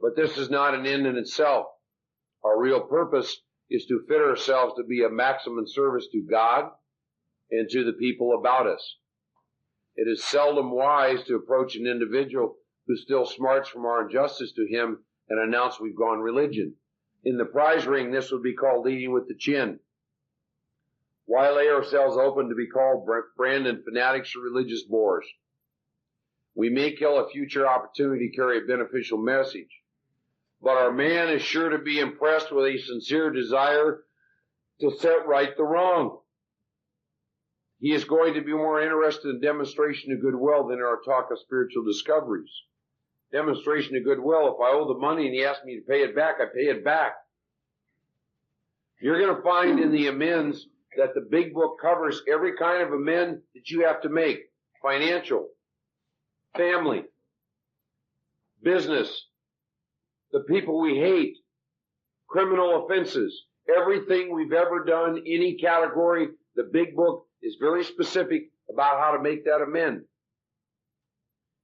But 0.00 0.14
this 0.14 0.38
is 0.38 0.50
not 0.50 0.74
an 0.74 0.86
end 0.86 1.04
in 1.06 1.16
itself. 1.16 1.66
Our 2.44 2.60
real 2.60 2.82
purpose 2.82 3.40
is 3.68 3.86
to 3.86 4.04
fit 4.08 4.20
ourselves 4.20 4.74
to 4.76 4.84
be 4.84 5.02
a 5.02 5.10
maximum 5.10 5.66
service 5.66 6.06
to 6.12 6.22
God 6.22 6.70
and 7.50 7.68
to 7.70 7.84
the 7.84 7.92
people 7.92 8.38
about 8.38 8.68
us. 8.68 8.96
It 9.96 10.08
is 10.08 10.22
seldom 10.22 10.70
wise 10.70 11.24
to 11.24 11.34
approach 11.34 11.74
an 11.74 11.88
individual 11.88 12.56
who 12.86 12.96
still 12.96 13.26
smarts 13.26 13.68
from 13.68 13.84
our 13.84 14.02
injustice 14.02 14.52
to 14.52 14.66
him 14.66 15.04
and 15.28 15.40
announce 15.40 15.80
we've 15.80 15.96
gone 15.96 16.20
religion. 16.20 16.76
In 17.24 17.36
the 17.36 17.44
prize 17.44 17.86
ring, 17.86 18.10
this 18.10 18.30
would 18.32 18.42
be 18.42 18.54
called 18.54 18.84
leading 18.84 19.12
with 19.12 19.28
the 19.28 19.34
chin. 19.34 19.80
Why 21.26 21.50
lay 21.50 21.68
ourselves 21.68 22.16
open 22.16 22.48
to 22.48 22.54
be 22.54 22.66
called 22.66 23.08
branded 23.36 23.84
fanatics 23.84 24.34
or 24.34 24.40
religious 24.40 24.82
bores? 24.82 25.26
We 26.54 26.70
may 26.70 26.96
kill 26.96 27.18
a 27.18 27.28
future 27.28 27.66
opportunity 27.66 28.30
to 28.30 28.36
carry 28.36 28.58
a 28.58 28.66
beneficial 28.66 29.18
message 29.18 29.80
but 30.62 30.76
our 30.76 30.92
man 30.92 31.30
is 31.30 31.42
sure 31.42 31.70
to 31.70 31.78
be 31.78 31.98
impressed 31.98 32.52
with 32.52 32.66
a 32.66 32.78
sincere 32.78 33.30
desire 33.30 34.04
to 34.80 34.90
set 34.98 35.26
right 35.26 35.56
the 35.56 35.64
wrong. 35.64 36.18
He 37.78 37.92
is 37.92 38.04
going 38.04 38.34
to 38.34 38.42
be 38.42 38.52
more 38.52 38.82
interested 38.82 39.30
in 39.30 39.40
demonstration 39.40 40.12
of 40.12 40.20
goodwill 40.20 40.68
than 40.68 40.78
in 40.78 40.84
our 40.84 41.00
talk 41.04 41.30
of 41.30 41.38
spiritual 41.38 41.84
discoveries. 41.84 42.50
Demonstration 43.32 43.96
of 43.96 44.04
goodwill, 44.04 44.54
if 44.54 44.60
I 44.60 44.72
owe 44.72 44.92
the 44.92 44.98
money 44.98 45.26
and 45.26 45.34
he 45.34 45.44
asks 45.44 45.64
me 45.64 45.76
to 45.76 45.82
pay 45.82 46.02
it 46.02 46.16
back, 46.16 46.36
I 46.40 46.46
pay 46.46 46.68
it 46.68 46.84
back. 46.84 47.12
You're 49.00 49.20
going 49.20 49.34
to 49.34 49.42
find 49.42 49.78
in 49.78 49.92
the 49.92 50.08
amends 50.08 50.66
that 50.96 51.14
the 51.14 51.26
big 51.30 51.54
book 51.54 51.76
covers 51.80 52.22
every 52.30 52.56
kind 52.56 52.82
of 52.82 52.92
amend 52.92 53.40
that 53.54 53.70
you 53.70 53.86
have 53.86 54.02
to 54.02 54.08
make. 54.08 54.40
Financial, 54.82 55.48
family, 56.56 57.04
business, 58.62 59.26
the 60.32 60.40
people 60.40 60.80
we 60.80 60.96
hate, 60.96 61.36
criminal 62.28 62.84
offenses, 62.84 63.44
everything 63.76 64.34
we've 64.34 64.52
ever 64.52 64.84
done, 64.84 65.22
any 65.26 65.56
category, 65.56 66.28
the 66.56 66.68
big 66.72 66.96
book 66.96 67.26
is 67.42 67.56
very 67.60 67.84
specific 67.84 68.50
about 68.72 68.98
how 68.98 69.12
to 69.12 69.22
make 69.22 69.44
that 69.44 69.62
amend. 69.62 70.02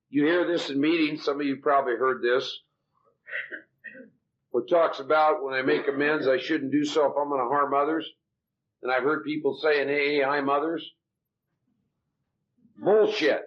You 0.08 0.24
hear 0.24 0.46
this 0.46 0.70
in 0.70 0.80
meetings, 0.80 1.24
some 1.24 1.40
of 1.40 1.46
you 1.46 1.56
probably 1.56 1.96
heard 1.96 2.22
this, 2.22 2.60
What 4.50 4.68
talks 4.68 5.00
about 5.00 5.42
when 5.42 5.54
I 5.54 5.62
make 5.62 5.88
amends, 5.88 6.28
I 6.28 6.38
shouldn't 6.38 6.72
do 6.72 6.84
so 6.84 7.06
if 7.06 7.16
I'm 7.18 7.28
going 7.28 7.40
to 7.42 7.48
harm 7.48 7.74
others. 7.74 8.08
And 8.82 8.92
I've 8.92 9.02
heard 9.02 9.24
people 9.24 9.58
saying, 9.60 9.88
hey, 9.88 10.22
I'm 10.22 10.48
others. 10.48 10.88
Bullshit. 12.78 13.42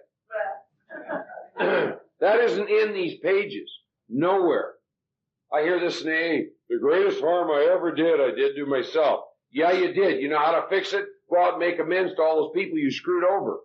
that 1.58 2.40
isn't 2.40 2.68
in 2.68 2.92
these 2.92 3.18
pages. 3.20 3.70
Nowhere. 4.08 4.74
I 5.52 5.62
hear 5.62 5.80
this 5.80 6.04
name. 6.04 6.50
The 6.68 6.78
greatest 6.78 7.20
harm 7.20 7.50
I 7.50 7.70
ever 7.72 7.92
did, 7.92 8.20
I 8.20 8.34
did 8.34 8.54
to 8.56 8.66
myself. 8.66 9.20
Yeah, 9.50 9.72
you 9.72 9.92
did. 9.92 10.20
You 10.20 10.28
know 10.28 10.38
how 10.38 10.60
to 10.60 10.68
fix 10.68 10.92
it? 10.92 11.06
Go 11.30 11.42
out 11.42 11.54
and 11.54 11.60
make 11.60 11.78
amends 11.78 12.14
to 12.14 12.22
all 12.22 12.36
those 12.36 12.62
people 12.62 12.78
you 12.78 12.90
screwed 12.90 13.24
over. 13.24 13.60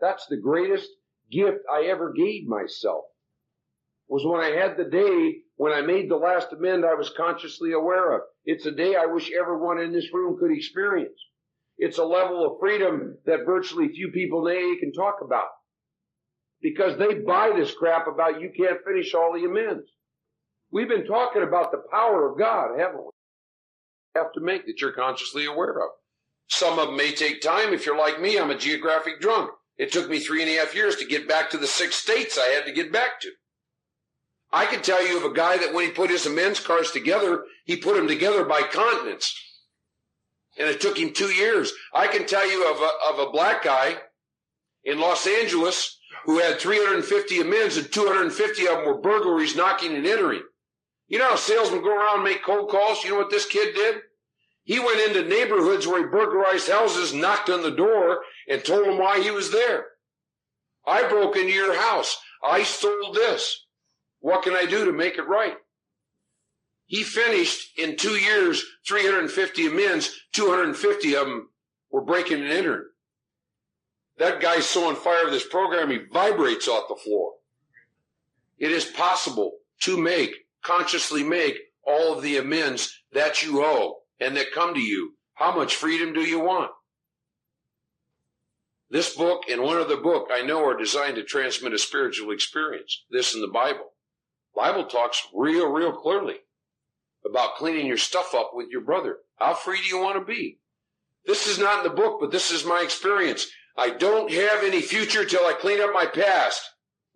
That's 0.00 0.26
the 0.26 0.36
greatest 0.36 0.88
gift 1.32 1.58
I 1.72 1.86
ever 1.86 2.12
gave 2.12 2.46
myself. 2.46 3.04
was 4.08 4.24
when 4.26 4.40
I 4.40 4.50
had 4.50 4.76
the 4.76 4.84
day 4.84 5.38
when 5.56 5.72
I 5.72 5.80
made 5.80 6.10
the 6.10 6.16
last 6.16 6.52
amend 6.52 6.84
I 6.84 6.94
was 6.94 7.10
consciously 7.16 7.72
aware 7.72 8.12
of. 8.12 8.22
It's 8.44 8.66
a 8.66 8.70
day 8.72 8.94
I 8.96 9.06
wish 9.06 9.30
everyone 9.32 9.80
in 9.80 9.92
this 9.92 10.12
room 10.12 10.36
could 10.38 10.52
experience. 10.52 11.18
It's 11.78 11.98
a 11.98 12.04
level 12.04 12.44
of 12.44 12.58
freedom 12.60 13.16
that 13.26 13.46
virtually 13.46 13.88
few 13.88 14.10
people 14.12 14.46
AA 14.46 14.78
can 14.78 14.92
talk 14.92 15.16
about. 15.24 15.48
Because 16.60 16.98
they 16.98 17.14
buy 17.14 17.52
this 17.56 17.74
crap 17.74 18.06
about 18.06 18.40
you 18.40 18.50
can't 18.56 18.84
finish 18.86 19.14
all 19.14 19.32
the 19.32 19.44
amends. 19.44 19.88
We've 20.70 20.88
been 20.88 21.06
talking 21.06 21.42
about 21.42 21.72
the 21.72 21.82
power 21.90 22.30
of 22.30 22.38
God, 22.38 22.78
haven't 22.78 23.04
we? 23.04 23.10
Have 24.14 24.32
to 24.34 24.40
make 24.40 24.66
that 24.66 24.80
you're 24.80 24.92
consciously 24.92 25.46
aware 25.46 25.80
of. 25.80 25.90
Some 26.48 26.78
of 26.78 26.88
them 26.88 26.96
may 26.96 27.12
take 27.12 27.40
time. 27.40 27.72
If 27.72 27.86
you're 27.86 27.96
like 27.96 28.20
me, 28.20 28.38
I'm 28.38 28.50
a 28.50 28.58
geographic 28.58 29.20
drunk. 29.20 29.50
It 29.78 29.92
took 29.92 30.08
me 30.08 30.20
three 30.20 30.42
and 30.42 30.50
a 30.50 30.58
half 30.58 30.74
years 30.74 30.96
to 30.96 31.06
get 31.06 31.28
back 31.28 31.50
to 31.50 31.58
the 31.58 31.66
six 31.66 31.96
states 31.96 32.38
I 32.38 32.48
had 32.48 32.66
to 32.66 32.72
get 32.72 32.92
back 32.92 33.20
to. 33.20 33.30
I 34.52 34.66
can 34.66 34.82
tell 34.82 35.06
you 35.06 35.16
of 35.16 35.24
a 35.24 35.34
guy 35.34 35.56
that 35.56 35.72
when 35.72 35.86
he 35.86 35.92
put 35.92 36.10
his 36.10 36.26
amends 36.26 36.60
cards 36.60 36.90
together, 36.90 37.44
he 37.64 37.76
put 37.76 37.96
them 37.96 38.06
together 38.06 38.44
by 38.44 38.62
continents. 38.62 39.34
And 40.58 40.68
it 40.68 40.80
took 40.80 40.98
him 40.98 41.12
two 41.12 41.32
years. 41.32 41.72
I 41.94 42.06
can 42.06 42.26
tell 42.26 42.48
you 42.48 42.70
of 42.70 42.80
a, 42.80 42.90
of 43.12 43.28
a 43.28 43.32
black 43.32 43.64
guy 43.64 43.96
in 44.84 45.00
Los 45.00 45.26
Angeles 45.26 45.98
who 46.24 46.38
had 46.38 46.58
350 46.58 47.40
amends 47.40 47.78
and 47.78 47.90
250 47.90 48.66
of 48.66 48.76
them 48.76 48.84
were 48.84 49.00
burglaries, 49.00 49.56
knocking 49.56 49.94
and 49.94 50.06
entering. 50.06 50.42
You 51.08 51.18
know 51.18 51.30
how 51.30 51.36
salesmen 51.36 51.82
go 51.82 51.96
around 51.96 52.16
and 52.16 52.24
make 52.24 52.44
cold 52.44 52.70
calls? 52.70 53.02
You 53.02 53.10
know 53.10 53.18
what 53.18 53.30
this 53.30 53.46
kid 53.46 53.74
did? 53.74 53.96
He 54.64 54.78
went 54.78 55.00
into 55.00 55.28
neighborhoods 55.28 55.86
where 55.86 55.98
he 56.02 56.08
burglarized 56.08 56.70
houses, 56.70 57.12
knocked 57.12 57.50
on 57.50 57.62
the 57.62 57.70
door, 57.70 58.20
and 58.48 58.64
told 58.64 58.86
them 58.86 58.98
why 58.98 59.20
he 59.20 59.30
was 59.30 59.50
there. 59.50 59.86
I 60.86 61.08
broke 61.08 61.36
into 61.36 61.52
your 61.52 61.76
house. 61.76 62.20
I 62.44 62.62
stole 62.62 63.12
this. 63.12 63.66
What 64.20 64.42
can 64.42 64.54
I 64.54 64.66
do 64.66 64.84
to 64.84 64.92
make 64.92 65.18
it 65.18 65.26
right? 65.26 65.56
He 66.86 67.02
finished 67.02 67.78
in 67.78 67.96
two 67.96 68.16
years 68.16 68.64
350 68.86 69.66
amends, 69.66 70.20
250 70.32 71.16
of 71.16 71.26
them 71.26 71.48
were 71.90 72.04
breaking 72.04 72.42
and 72.42 72.52
entering. 72.52 72.88
That 74.18 74.40
guy's 74.40 74.66
so 74.66 74.88
on 74.88 74.96
fire 74.96 75.24
with 75.24 75.32
this 75.32 75.46
program, 75.46 75.90
he 75.90 76.00
vibrates 76.12 76.68
off 76.68 76.88
the 76.88 76.96
floor. 76.96 77.32
It 78.58 78.70
is 78.70 78.84
possible 78.84 79.58
to 79.80 79.96
make, 79.96 80.46
consciously 80.62 81.24
make 81.24 81.56
all 81.84 82.14
of 82.14 82.22
the 82.22 82.36
amends 82.36 83.02
that 83.12 83.42
you 83.42 83.64
owe 83.64 84.01
and 84.20 84.36
that 84.36 84.52
come 84.52 84.74
to 84.74 84.80
you. 84.80 85.14
How 85.34 85.54
much 85.54 85.74
freedom 85.74 86.12
do 86.12 86.20
you 86.20 86.40
want? 86.40 86.70
This 88.90 89.16
book 89.16 89.44
and 89.50 89.62
one 89.62 89.78
other 89.78 89.96
book 89.96 90.28
I 90.30 90.42
know 90.42 90.64
are 90.66 90.76
designed 90.76 91.16
to 91.16 91.24
transmit 91.24 91.72
a 91.72 91.78
spiritual 91.78 92.30
experience. 92.30 93.04
This 93.10 93.34
and 93.34 93.42
the 93.42 93.48
Bible. 93.48 93.92
Bible 94.54 94.84
talks 94.84 95.26
real, 95.34 95.66
real 95.68 95.92
clearly 95.92 96.36
about 97.24 97.56
cleaning 97.56 97.86
your 97.86 97.96
stuff 97.96 98.34
up 98.34 98.50
with 98.52 98.68
your 98.70 98.82
brother. 98.82 99.18
How 99.36 99.54
free 99.54 99.80
do 99.80 99.86
you 99.86 99.98
want 99.98 100.18
to 100.18 100.24
be? 100.24 100.58
This 101.24 101.46
is 101.46 101.58
not 101.58 101.78
in 101.78 101.84
the 101.84 101.96
book, 101.96 102.18
but 102.20 102.30
this 102.30 102.50
is 102.50 102.64
my 102.64 102.82
experience. 102.82 103.46
I 103.76 103.90
don't 103.90 104.30
have 104.30 104.62
any 104.62 104.82
future 104.82 105.24
till 105.24 105.46
I 105.46 105.54
clean 105.54 105.80
up 105.80 105.94
my 105.94 106.06
past. 106.06 106.62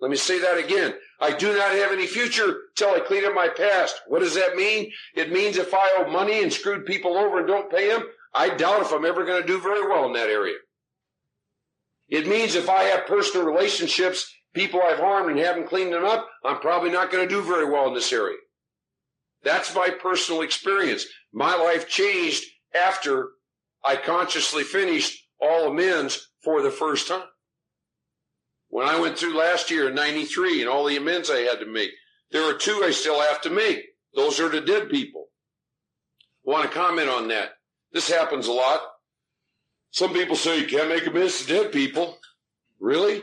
Let 0.01 0.11
me 0.11 0.17
say 0.17 0.39
that 0.41 0.59
again. 0.59 0.95
I 1.21 1.35
do 1.35 1.55
not 1.55 1.73
have 1.73 1.93
any 1.93 2.07
future 2.07 2.57
till 2.77 2.91
I 2.91 3.01
clean 3.01 3.25
up 3.25 3.35
my 3.35 3.49
past. 3.49 4.01
What 4.07 4.19
does 4.19 4.35
that 4.35 4.57
mean? 4.57 4.91
It 5.15 5.33
means 5.33 5.57
if 5.57 5.73
I 5.73 5.97
owe 5.99 6.11
money 6.11 6.43
and 6.43 6.53
screwed 6.53 6.85
people 6.85 7.17
over 7.17 7.39
and 7.39 7.47
don't 7.47 7.71
pay 7.71 7.89
them, 7.89 8.05
I 8.35 8.51
doubt 8.51 8.83
if 8.83 8.93
I'm 8.93 9.07
ever 9.07 9.25
going 9.25 9.41
to 9.41 9.47
do 9.47 9.59
very 9.59 9.89
well 9.89 10.05
in 10.05 10.13
that 10.13 10.29
area. 10.29 10.57
It 12.09 12.29
means 12.29 12.55
if 12.55 12.69
I 12.69 12.85
have 12.85 13.07
personal 13.07 13.47
relationships, 13.47 14.31
people 14.55 14.81
I've 14.83 14.99
harmed 14.99 15.31
and 15.31 15.39
haven't 15.39 15.69
cleaned 15.69 15.93
them 15.93 16.05
up, 16.05 16.29
I'm 16.45 16.61
probably 16.61 16.91
not 16.91 17.11
going 17.11 17.27
to 17.27 17.35
do 17.35 17.43
very 17.43 17.65
well 17.65 17.89
in 17.89 17.95
this 17.95 18.13
area. 18.13 18.37
That's 19.43 19.75
my 19.75 19.89
personal 19.89 20.43
experience. 20.43 21.07
My 21.33 21.55
life 21.57 21.89
changed 21.89 22.45
after 22.75 23.31
I 23.85 23.97
consciously 23.97 24.65
finished 24.65 25.19
all 25.41 25.71
amends 25.71 26.31
for 26.43 26.63
the 26.63 26.71
first 26.71 27.09
time. 27.09 27.25
When 28.77 28.87
I 28.87 29.01
went 29.01 29.16
through 29.16 29.39
last 29.39 29.70
year 29.70 29.89
in 29.89 29.95
93 29.95 30.61
and 30.61 30.68
all 30.68 30.85
the 30.85 30.99
amends 30.99 31.31
I 31.31 31.39
had 31.39 31.61
to 31.61 31.66
make, 31.66 31.93
there 32.31 32.43
are 32.43 32.53
two 32.53 32.83
I 32.85 32.91
still 32.91 33.18
have 33.22 33.41
to 33.41 33.49
make. 33.49 33.83
Those 34.14 34.39
are 34.39 34.51
the 34.51 34.61
dead 34.61 34.91
people. 34.91 35.29
I 36.47 36.51
want 36.51 36.70
to 36.70 36.79
comment 36.79 37.09
on 37.09 37.29
that. 37.29 37.53
This 37.93 38.11
happens 38.11 38.49
a 38.49 38.53
lot. 38.53 38.83
Some 39.93 40.12
people 40.12 40.37
say 40.37 40.61
you 40.61 40.66
can't 40.66 40.91
make 40.91 41.07
amends 41.07 41.41
to 41.41 41.51
dead 41.51 41.72
people. 41.72 42.18
Really? 42.79 43.22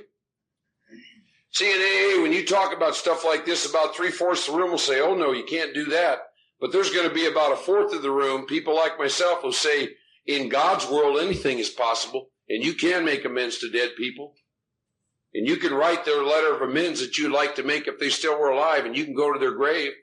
AA, 1.61 2.23
when 2.23 2.33
you 2.33 2.47
talk 2.47 2.75
about 2.75 2.95
stuff 2.95 3.23
like 3.23 3.45
this, 3.45 3.69
about 3.69 3.95
three 3.95 4.09
fourths 4.09 4.47
of 4.47 4.55
the 4.55 4.59
room 4.59 4.71
will 4.71 4.79
say, 4.79 5.01
oh 5.01 5.13
no, 5.13 5.33
you 5.33 5.43
can't 5.43 5.75
do 5.75 5.85
that. 5.85 6.17
But 6.59 6.71
there's 6.71 6.89
going 6.89 7.07
to 7.07 7.13
be 7.13 7.27
about 7.27 7.53
a 7.53 7.57
fourth 7.57 7.93
of 7.93 8.01
the 8.01 8.09
room, 8.09 8.47
people 8.47 8.75
like 8.75 8.97
myself 8.97 9.43
will 9.43 9.51
say, 9.51 9.89
in 10.25 10.49
God's 10.49 10.89
world, 10.89 11.19
anything 11.19 11.59
is 11.59 11.69
possible, 11.69 12.31
and 12.49 12.65
you 12.65 12.73
can 12.73 13.05
make 13.05 13.23
amends 13.23 13.59
to 13.59 13.69
dead 13.69 13.91
people. 13.95 14.33
And 15.35 15.47
you 15.47 15.57
can 15.57 15.73
write 15.73 16.05
their 16.05 16.23
letter 16.23 16.53
of 16.53 16.61
amends 16.61 16.99
that 16.99 17.17
you'd 17.17 17.31
like 17.31 17.55
to 17.55 17.63
make 17.63 17.87
if 17.87 17.99
they 17.99 18.09
still 18.09 18.39
were 18.39 18.49
alive, 18.49 18.85
and 18.85 18.95
you 18.95 19.03
can 19.03 19.15
go 19.15 19.33
to 19.33 19.39
their 19.39 19.53
grave. 19.53 19.93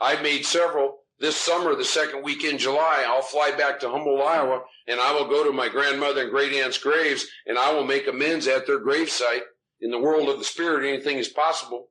I've 0.00 0.22
made 0.22 0.44
several. 0.44 0.98
This 1.18 1.36
summer, 1.36 1.74
the 1.74 1.84
second 1.84 2.22
week 2.22 2.44
in 2.44 2.58
July, 2.58 3.04
I'll 3.06 3.22
fly 3.22 3.50
back 3.50 3.80
to 3.80 3.88
Humboldt, 3.88 4.20
Iowa, 4.20 4.60
and 4.86 5.00
I 5.00 5.12
will 5.14 5.28
go 5.28 5.44
to 5.44 5.52
my 5.52 5.70
grandmother 5.70 6.22
and 6.22 6.30
great 6.30 6.52
aunt's 6.52 6.76
graves, 6.76 7.26
and 7.46 7.58
I 7.58 7.72
will 7.72 7.84
make 7.84 8.06
amends 8.06 8.46
at 8.46 8.66
their 8.66 8.84
gravesite. 8.84 9.42
In 9.80 9.90
the 9.90 9.98
world 9.98 10.28
of 10.28 10.38
the 10.38 10.44
spirit, 10.44 10.86
anything 10.86 11.16
is 11.16 11.28
possible. 11.28 11.88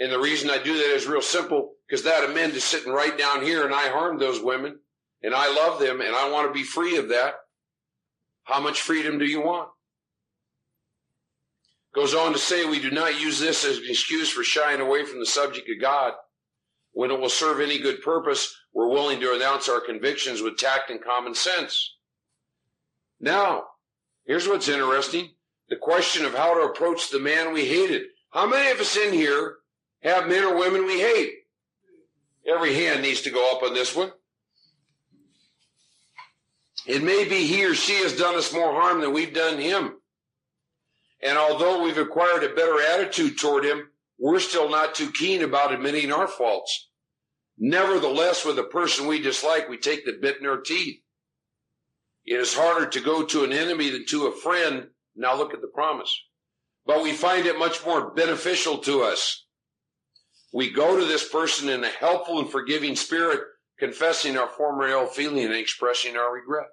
And 0.00 0.10
the 0.10 0.18
reason 0.18 0.50
I 0.50 0.58
do 0.58 0.74
that 0.76 0.94
is 0.94 1.06
real 1.06 1.22
simple, 1.22 1.74
because 1.88 2.02
that 2.04 2.28
amend 2.28 2.54
is 2.54 2.64
sitting 2.64 2.92
right 2.92 3.16
down 3.16 3.42
here, 3.42 3.64
and 3.64 3.74
I 3.74 3.88
harmed 3.88 4.20
those 4.20 4.42
women, 4.42 4.80
and 5.22 5.32
I 5.32 5.48
love 5.48 5.78
them, 5.78 6.00
and 6.00 6.14
I 6.14 6.28
want 6.30 6.48
to 6.48 6.52
be 6.52 6.64
free 6.64 6.96
of 6.96 7.10
that. 7.10 7.34
How 8.42 8.60
much 8.60 8.80
freedom 8.80 9.18
do 9.18 9.24
you 9.24 9.40
want? 9.40 9.68
Goes 11.96 12.14
on 12.14 12.34
to 12.34 12.38
say, 12.38 12.66
we 12.66 12.78
do 12.78 12.90
not 12.90 13.18
use 13.18 13.40
this 13.40 13.64
as 13.64 13.78
an 13.78 13.84
excuse 13.88 14.28
for 14.28 14.44
shying 14.44 14.82
away 14.82 15.06
from 15.06 15.18
the 15.18 15.24
subject 15.24 15.66
of 15.70 15.80
God. 15.80 16.12
When 16.92 17.10
it 17.10 17.18
will 17.18 17.30
serve 17.30 17.58
any 17.58 17.78
good 17.78 18.02
purpose, 18.02 18.54
we're 18.74 18.90
willing 18.90 19.18
to 19.20 19.34
announce 19.34 19.70
our 19.70 19.80
convictions 19.80 20.42
with 20.42 20.58
tact 20.58 20.90
and 20.90 21.02
common 21.02 21.34
sense. 21.34 21.94
Now, 23.18 23.64
here's 24.26 24.46
what's 24.46 24.68
interesting. 24.68 25.30
The 25.70 25.76
question 25.76 26.26
of 26.26 26.34
how 26.34 26.52
to 26.52 26.70
approach 26.70 27.08
the 27.08 27.18
man 27.18 27.54
we 27.54 27.64
hated. 27.64 28.02
How 28.28 28.46
many 28.46 28.70
of 28.70 28.78
us 28.78 28.94
in 28.98 29.14
here 29.14 29.54
have 30.02 30.28
men 30.28 30.44
or 30.44 30.58
women 30.58 30.84
we 30.84 31.00
hate? 31.00 31.32
Every 32.46 32.74
hand 32.74 33.00
needs 33.00 33.22
to 33.22 33.30
go 33.30 33.56
up 33.56 33.62
on 33.62 33.72
this 33.72 33.96
one. 33.96 34.12
It 36.86 37.02
may 37.02 37.24
be 37.24 37.46
he 37.46 37.64
or 37.64 37.74
she 37.74 37.94
has 38.02 38.12
done 38.18 38.34
us 38.34 38.52
more 38.52 38.72
harm 38.72 39.00
than 39.00 39.14
we've 39.14 39.34
done 39.34 39.58
him. 39.58 39.95
And 41.22 41.38
although 41.38 41.82
we've 41.82 41.98
acquired 41.98 42.44
a 42.44 42.54
better 42.54 42.80
attitude 42.80 43.38
toward 43.38 43.64
him, 43.64 43.90
we're 44.18 44.40
still 44.40 44.68
not 44.68 44.94
too 44.94 45.10
keen 45.10 45.42
about 45.42 45.72
admitting 45.72 46.12
our 46.12 46.28
faults. 46.28 46.88
Nevertheless, 47.58 48.44
with 48.44 48.58
a 48.58 48.64
person 48.64 49.06
we 49.06 49.20
dislike, 49.20 49.68
we 49.68 49.78
take 49.78 50.04
the 50.04 50.18
bit 50.20 50.38
in 50.40 50.46
our 50.46 50.60
teeth. 50.60 51.00
It 52.24 52.40
is 52.40 52.54
harder 52.54 52.86
to 52.86 53.00
go 53.00 53.24
to 53.24 53.44
an 53.44 53.52
enemy 53.52 53.90
than 53.90 54.04
to 54.06 54.26
a 54.26 54.32
friend. 54.32 54.88
Now 55.14 55.36
look 55.36 55.54
at 55.54 55.60
the 55.60 55.68
promise. 55.68 56.12
But 56.84 57.02
we 57.02 57.12
find 57.12 57.46
it 57.46 57.58
much 57.58 57.84
more 57.84 58.10
beneficial 58.10 58.78
to 58.78 59.02
us. 59.02 59.46
We 60.52 60.70
go 60.70 60.98
to 60.98 61.04
this 61.04 61.28
person 61.28 61.68
in 61.68 61.82
a 61.82 61.88
helpful 61.88 62.38
and 62.38 62.50
forgiving 62.50 62.96
spirit, 62.96 63.40
confessing 63.78 64.36
our 64.36 64.48
former 64.48 64.86
ill 64.88 65.06
feeling 65.06 65.44
and 65.44 65.54
expressing 65.54 66.16
our 66.16 66.32
regret. 66.32 66.66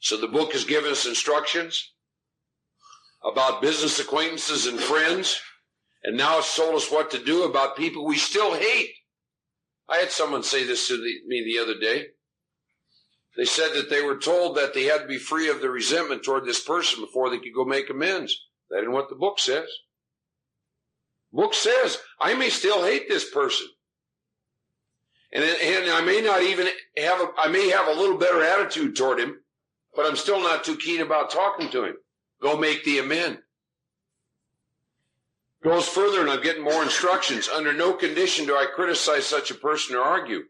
So 0.00 0.16
the 0.16 0.28
book 0.28 0.52
has 0.52 0.64
given 0.64 0.92
us 0.92 1.06
instructions 1.06 1.91
about 3.24 3.62
business 3.62 3.98
acquaintances 3.98 4.66
and 4.66 4.78
friends, 4.78 5.40
and 6.04 6.16
now 6.16 6.38
it's 6.38 6.56
told 6.56 6.74
us 6.74 6.90
what 6.90 7.10
to 7.12 7.24
do 7.24 7.44
about 7.44 7.76
people 7.76 8.04
we 8.04 8.16
still 8.16 8.54
hate. 8.54 8.90
I 9.88 9.98
had 9.98 10.10
someone 10.10 10.42
say 10.42 10.64
this 10.64 10.88
to 10.88 10.96
the, 10.96 11.12
me 11.26 11.44
the 11.44 11.62
other 11.62 11.78
day. 11.78 12.06
They 13.36 13.44
said 13.44 13.72
that 13.74 13.88
they 13.88 14.02
were 14.02 14.18
told 14.18 14.56
that 14.56 14.74
they 14.74 14.84
had 14.84 15.02
to 15.02 15.06
be 15.06 15.18
free 15.18 15.48
of 15.48 15.60
the 15.60 15.70
resentment 15.70 16.22
toward 16.22 16.44
this 16.44 16.62
person 16.62 17.02
before 17.02 17.30
they 17.30 17.38
could 17.38 17.54
go 17.54 17.64
make 17.64 17.88
amends. 17.88 18.38
That 18.70 18.80
isn't 18.80 18.92
what 18.92 19.08
the 19.08 19.14
book 19.14 19.38
says. 19.38 19.68
Book 21.32 21.54
says 21.54 21.98
I 22.20 22.34
may 22.34 22.50
still 22.50 22.84
hate 22.84 23.08
this 23.08 23.30
person, 23.30 23.66
and 25.32 25.42
and 25.42 25.90
I 25.90 26.02
may 26.02 26.20
not 26.20 26.42
even 26.42 26.68
have 26.98 27.20
a, 27.20 27.28
I 27.38 27.48
may 27.48 27.70
have 27.70 27.88
a 27.88 27.98
little 27.98 28.18
better 28.18 28.42
attitude 28.42 28.96
toward 28.96 29.18
him, 29.18 29.40
but 29.94 30.04
I'm 30.04 30.16
still 30.16 30.40
not 30.40 30.64
too 30.64 30.76
keen 30.76 31.00
about 31.00 31.30
talking 31.30 31.70
to 31.70 31.84
him. 31.84 31.96
Go 32.42 32.56
make 32.56 32.84
the 32.84 32.98
amend. 32.98 33.38
Goes 35.62 35.86
further, 35.86 36.20
and 36.20 36.28
I'm 36.28 36.42
getting 36.42 36.64
more 36.64 36.82
instructions. 36.82 37.48
Under 37.48 37.72
no 37.72 37.92
condition 37.92 38.46
do 38.46 38.56
I 38.56 38.66
criticize 38.66 39.24
such 39.26 39.52
a 39.52 39.54
person 39.54 39.94
or 39.94 40.00
argue. 40.00 40.42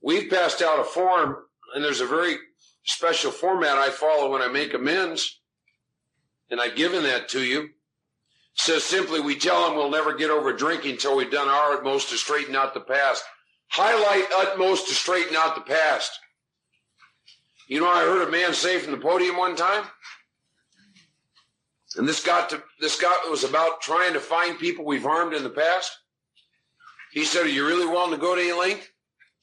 We've 0.00 0.30
passed 0.30 0.62
out 0.62 0.80
a 0.80 0.84
form, 0.84 1.36
and 1.74 1.84
there's 1.84 2.00
a 2.00 2.06
very 2.06 2.36
special 2.84 3.30
format 3.30 3.76
I 3.76 3.90
follow 3.90 4.30
when 4.30 4.40
I 4.40 4.48
make 4.48 4.72
amends, 4.72 5.40
and 6.50 6.58
I've 6.58 6.76
given 6.76 7.02
that 7.02 7.28
to 7.30 7.42
you. 7.42 7.70
says 8.54 8.82
simply, 8.82 9.20
we 9.20 9.36
tell 9.36 9.66
them 9.66 9.76
we'll 9.76 9.90
never 9.90 10.14
get 10.14 10.30
over 10.30 10.54
drinking 10.54 10.92
until 10.92 11.16
we've 11.16 11.30
done 11.30 11.48
our 11.48 11.74
utmost 11.74 12.08
to 12.08 12.16
straighten 12.16 12.56
out 12.56 12.72
the 12.72 12.80
past. 12.80 13.22
Highlight 13.68 14.24
utmost 14.38 14.88
to 14.88 14.94
straighten 14.94 15.36
out 15.36 15.54
the 15.54 15.60
past. 15.60 16.18
You 17.68 17.80
know, 17.80 17.88
I 17.88 18.04
heard 18.04 18.26
a 18.26 18.30
man 18.30 18.54
say 18.54 18.78
from 18.78 18.92
the 18.92 18.98
podium 18.98 19.36
one 19.36 19.56
time, 19.56 19.84
and 21.96 22.08
this 22.08 22.22
got 22.24 22.50
to 22.50 22.62
this 22.80 23.00
got 23.00 23.30
was 23.30 23.44
about 23.44 23.80
trying 23.80 24.12
to 24.12 24.20
find 24.20 24.58
people 24.58 24.84
we've 24.84 25.02
harmed 25.02 25.34
in 25.34 25.42
the 25.42 25.50
past. 25.50 25.90
He 27.12 27.24
said, 27.24 27.46
"Are 27.46 27.48
you 27.48 27.66
really 27.66 27.86
willing 27.86 28.10
to 28.10 28.18
go 28.18 28.34
to 28.34 28.40
any 28.40 28.52
length? 28.52 28.90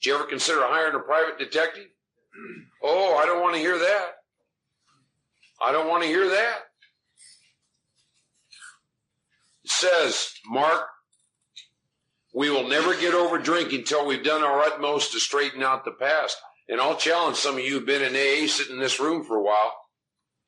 Did 0.00 0.08
you 0.08 0.14
ever 0.14 0.24
consider 0.24 0.60
hiring 0.62 0.94
a 0.94 1.00
private 1.00 1.38
detective?" 1.38 1.86
Oh, 2.86 3.16
I 3.16 3.24
don't 3.24 3.40
want 3.40 3.54
to 3.54 3.60
hear 3.60 3.78
that. 3.78 4.10
I 5.58 5.72
don't 5.72 5.88
want 5.88 6.02
to 6.02 6.08
hear 6.08 6.28
that. 6.28 6.58
It 9.64 9.70
says, 9.70 10.30
Mark, 10.46 10.86
we 12.34 12.50
will 12.50 12.68
never 12.68 12.94
get 12.94 13.14
over 13.14 13.38
drinking 13.38 13.80
until 13.80 14.04
we've 14.04 14.22
done 14.22 14.42
our 14.42 14.60
utmost 14.60 15.12
to 15.12 15.20
straighten 15.20 15.62
out 15.62 15.86
the 15.86 15.92
past. 15.92 16.36
And 16.68 16.80
I'll 16.80 16.96
challenge 16.96 17.36
some 17.36 17.54
of 17.54 17.64
you 17.64 17.72
who've 17.72 17.86
been 17.86 18.02
in 18.02 18.14
AA 18.14 18.46
sitting 18.48 18.74
in 18.74 18.80
this 18.80 19.00
room 19.00 19.24
for 19.24 19.36
a 19.36 19.42
while. 19.42 19.72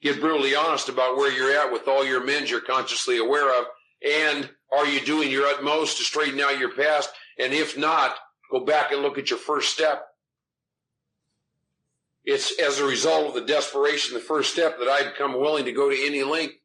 Get 0.02 0.20
brutally 0.20 0.54
honest 0.54 0.88
about 0.88 1.16
where 1.16 1.32
you're 1.32 1.58
at 1.58 1.72
with 1.72 1.88
all 1.88 2.04
your 2.04 2.22
amends 2.22 2.50
you're 2.50 2.60
consciously 2.60 3.18
aware 3.18 3.58
of. 3.58 3.66
And 4.06 4.50
are 4.72 4.86
you 4.86 5.00
doing 5.00 5.30
your 5.30 5.46
utmost 5.46 5.96
to 5.98 6.04
straighten 6.04 6.40
out 6.40 6.58
your 6.58 6.74
past? 6.74 7.10
And 7.38 7.52
if 7.52 7.78
not, 7.78 8.14
go 8.50 8.64
back 8.64 8.92
and 8.92 9.02
look 9.02 9.18
at 9.18 9.30
your 9.30 9.38
first 9.38 9.72
step. 9.72 10.06
It's 12.24 12.60
as 12.60 12.80
a 12.80 12.84
result 12.84 13.28
of 13.28 13.34
the 13.34 13.52
desperation, 13.52 14.14
the 14.14 14.20
first 14.20 14.52
step, 14.52 14.78
that 14.78 14.88
I 14.88 15.04
become 15.04 15.40
willing 15.40 15.64
to 15.64 15.72
go 15.72 15.88
to 15.88 16.06
any 16.06 16.24
length. 16.24 16.56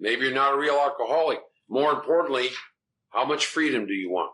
Maybe 0.00 0.22
you're 0.22 0.34
not 0.34 0.54
a 0.54 0.58
real 0.58 0.74
alcoholic. 0.74 1.40
More 1.68 1.92
importantly, 1.92 2.50
how 3.10 3.24
much 3.24 3.46
freedom 3.46 3.86
do 3.86 3.92
you 3.92 4.10
want? 4.10 4.32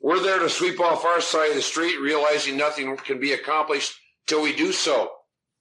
We're 0.00 0.22
there 0.22 0.38
to 0.38 0.48
sweep 0.48 0.80
off 0.80 1.04
our 1.04 1.20
side 1.20 1.50
of 1.50 1.56
the 1.56 1.62
street, 1.62 2.00
realizing 2.00 2.56
nothing 2.56 2.96
can 2.96 3.20
be 3.20 3.32
accomplished 3.32 3.94
till 4.32 4.40
we 4.40 4.56
do 4.56 4.72
so. 4.72 5.10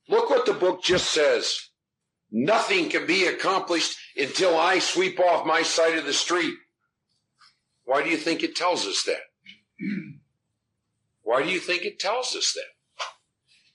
Look 0.08 0.30
what 0.30 0.46
the 0.46 0.54
book 0.54 0.82
just 0.82 1.12
says. 1.12 1.60
Nothing 2.32 2.88
can 2.88 3.06
be 3.06 3.26
accomplished 3.26 3.98
until 4.16 4.58
I 4.58 4.80
sweep 4.80 5.20
off 5.20 5.46
my 5.46 5.62
side 5.62 5.98
of 5.98 6.06
the 6.06 6.14
street. 6.14 6.54
Why 7.84 8.02
do 8.02 8.10
you 8.10 8.16
think 8.16 8.44
it 8.44 8.56
tells 8.56 8.86
us 8.86 9.04
that? 9.04 9.20
Why 11.22 11.44
do 11.44 11.50
you 11.50 11.60
think 11.60 11.84
it 11.84 12.00
tells 12.00 12.34
us 12.34 12.54
that? 12.54 13.04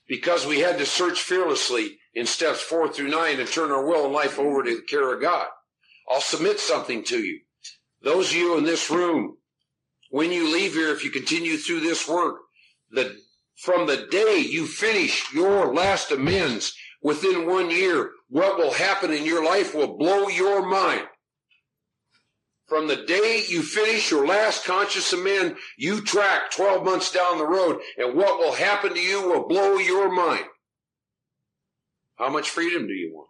Because 0.09 0.47
we 0.47 0.61
had 0.61 0.78
to 0.78 0.86
search 0.86 1.20
fearlessly 1.20 1.99
in 2.14 2.24
steps 2.24 2.62
four 2.62 2.88
through 2.88 3.09
nine 3.09 3.38
and 3.38 3.47
turn 3.47 3.70
our 3.70 3.84
will 3.84 4.07
and 4.07 4.14
life 4.14 4.38
over 4.38 4.62
to 4.62 4.76
the 4.76 4.82
care 4.82 5.12
of 5.12 5.20
God. 5.20 5.49
I'll 6.11 6.22
submit 6.22 6.59
something 6.59 7.05
to 7.05 7.18
you. 7.18 7.40
Those 8.03 8.30
of 8.30 8.36
you 8.36 8.57
in 8.57 8.64
this 8.64 8.90
room 8.90 9.36
when 10.09 10.32
you 10.32 10.51
leave 10.51 10.72
here, 10.72 10.92
if 10.92 11.05
you 11.05 11.11
continue 11.11 11.59
through 11.59 11.80
this 11.80 12.09
work, 12.09 12.36
the, 12.90 13.14
from 13.57 13.86
the 13.86 14.07
day 14.11 14.38
you 14.38 14.66
finish 14.66 15.32
your 15.32 15.72
last 15.72 16.12
amends 16.12 16.76
within 17.02 17.46
one 17.46 17.70
year, 17.70 18.11
what 18.28 18.59
will 18.59 18.72
happen 18.72 19.12
in 19.12 19.24
your 19.24 19.44
life 19.44 19.74
will 19.74 19.96
blow 19.96 20.28
your 20.28 20.66
mind. 20.66 21.07
From 22.66 22.88
the 22.88 22.96
day 22.96 23.44
you 23.48 23.62
finish 23.62 24.11
your 24.11 24.26
last 24.26 24.64
conscious 24.64 25.12
amend, 25.12 25.57
you 25.78 26.02
track 26.02 26.50
12 26.50 26.84
months 26.84 27.12
down 27.12 27.38
the 27.38 27.46
road, 27.46 27.80
and 27.96 28.14
what 28.14 28.38
will 28.38 28.52
happen 28.52 28.92
to 28.92 29.00
you 29.00 29.22
will 29.22 29.46
blow 29.46 29.76
your 29.76 30.12
mind. 30.12 30.44
How 32.16 32.28
much 32.28 32.50
freedom 32.50 32.86
do 32.86 32.92
you 32.92 33.14
want? 33.14 33.28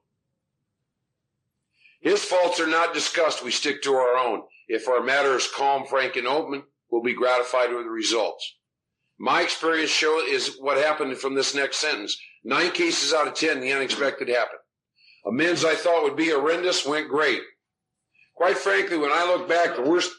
His 2.00 2.24
faults 2.24 2.60
are 2.60 2.66
not 2.66 2.94
discussed. 2.94 3.44
We 3.44 3.50
stick 3.50 3.82
to 3.82 3.94
our 3.94 4.16
own. 4.16 4.42
If 4.68 4.88
our 4.88 5.02
matter 5.02 5.36
is 5.36 5.48
calm, 5.48 5.84
frank, 5.86 6.16
and 6.16 6.26
open, 6.26 6.62
we'll 6.90 7.02
be 7.02 7.14
gratified 7.14 7.72
with 7.72 7.84
the 7.84 7.90
results. 7.90 8.55
My 9.18 9.42
experience 9.42 9.90
show 9.90 10.20
is 10.20 10.56
what 10.58 10.76
happened 10.76 11.16
from 11.16 11.34
this 11.34 11.54
next 11.54 11.78
sentence. 11.78 12.18
Nine 12.44 12.70
cases 12.72 13.12
out 13.12 13.26
of 13.26 13.34
ten, 13.34 13.60
the 13.60 13.72
unexpected 13.72 14.28
happened. 14.28 14.60
Amends 15.26 15.64
I 15.64 15.74
thought 15.74 16.04
would 16.04 16.16
be 16.16 16.30
horrendous 16.30 16.86
went 16.86 17.08
great. 17.08 17.40
Quite 18.34 18.58
frankly, 18.58 18.98
when 18.98 19.10
I 19.10 19.24
look 19.24 19.48
back, 19.48 19.74
the 19.74 19.82
worst, 19.82 20.12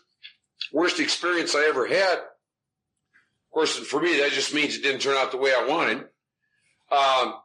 worst 0.73 0.99
experience 0.99 1.55
I 1.55 1.65
ever 1.69 1.87
had, 1.87 2.17
of 2.17 3.51
course, 3.53 3.77
for 3.77 4.01
me, 4.01 4.19
that 4.19 4.31
just 4.31 4.53
means 4.53 4.75
it 4.75 4.83
didn't 4.83 5.01
turn 5.01 5.15
out 5.15 5.31
the 5.31 5.37
way 5.37 5.53
I 5.53 5.67
wanted. 5.67 6.05
Um, 6.91 7.35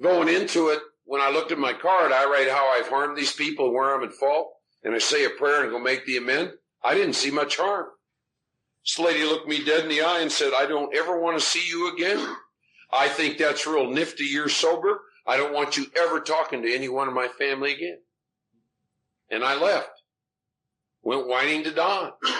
going 0.00 0.28
into 0.28 0.68
it, 0.68 0.80
when 1.04 1.20
I 1.20 1.30
looked 1.30 1.52
at 1.52 1.58
my 1.58 1.72
card, 1.72 2.12
I 2.12 2.26
write 2.26 2.50
how 2.50 2.68
I've 2.68 2.88
harmed 2.88 3.16
these 3.16 3.32
people, 3.32 3.72
where 3.72 3.94
I'm 3.94 4.04
at 4.04 4.12
fault 4.12 4.52
and 4.82 4.94
I 4.94 4.98
say 4.98 5.24
a 5.24 5.30
prayer 5.30 5.62
and 5.62 5.70
go 5.70 5.78
make 5.78 6.04
the 6.04 6.16
amend, 6.16 6.52
I 6.84 6.94
didn't 6.94 7.14
see 7.14 7.30
much 7.30 7.56
harm. 7.56 7.86
This 8.86 8.98
lady 8.98 9.24
looked 9.24 9.48
me 9.48 9.64
dead 9.64 9.82
in 9.82 9.88
the 9.88 10.02
eye 10.02 10.20
and 10.20 10.30
said, 10.30 10.52
I 10.56 10.66
don't 10.66 10.94
ever 10.94 11.20
want 11.20 11.38
to 11.38 11.44
see 11.44 11.66
you 11.66 11.92
again. 11.92 12.36
I 12.92 13.08
think 13.08 13.36
that's 13.36 13.66
real 13.66 13.90
nifty. 13.90 14.24
You're 14.24 14.48
sober. 14.48 15.00
I 15.26 15.36
don't 15.36 15.52
want 15.52 15.76
you 15.76 15.86
ever 15.98 16.20
talking 16.20 16.62
to 16.62 16.72
any 16.72 16.88
one 16.88 17.08
of 17.08 17.14
my 17.14 17.26
family 17.26 17.74
again. 17.74 17.98
And 19.28 19.42
I 19.42 19.60
left. 19.60 19.90
Went 21.02 21.26
whining 21.26 21.64
to 21.64 21.72
Don. 21.72 22.12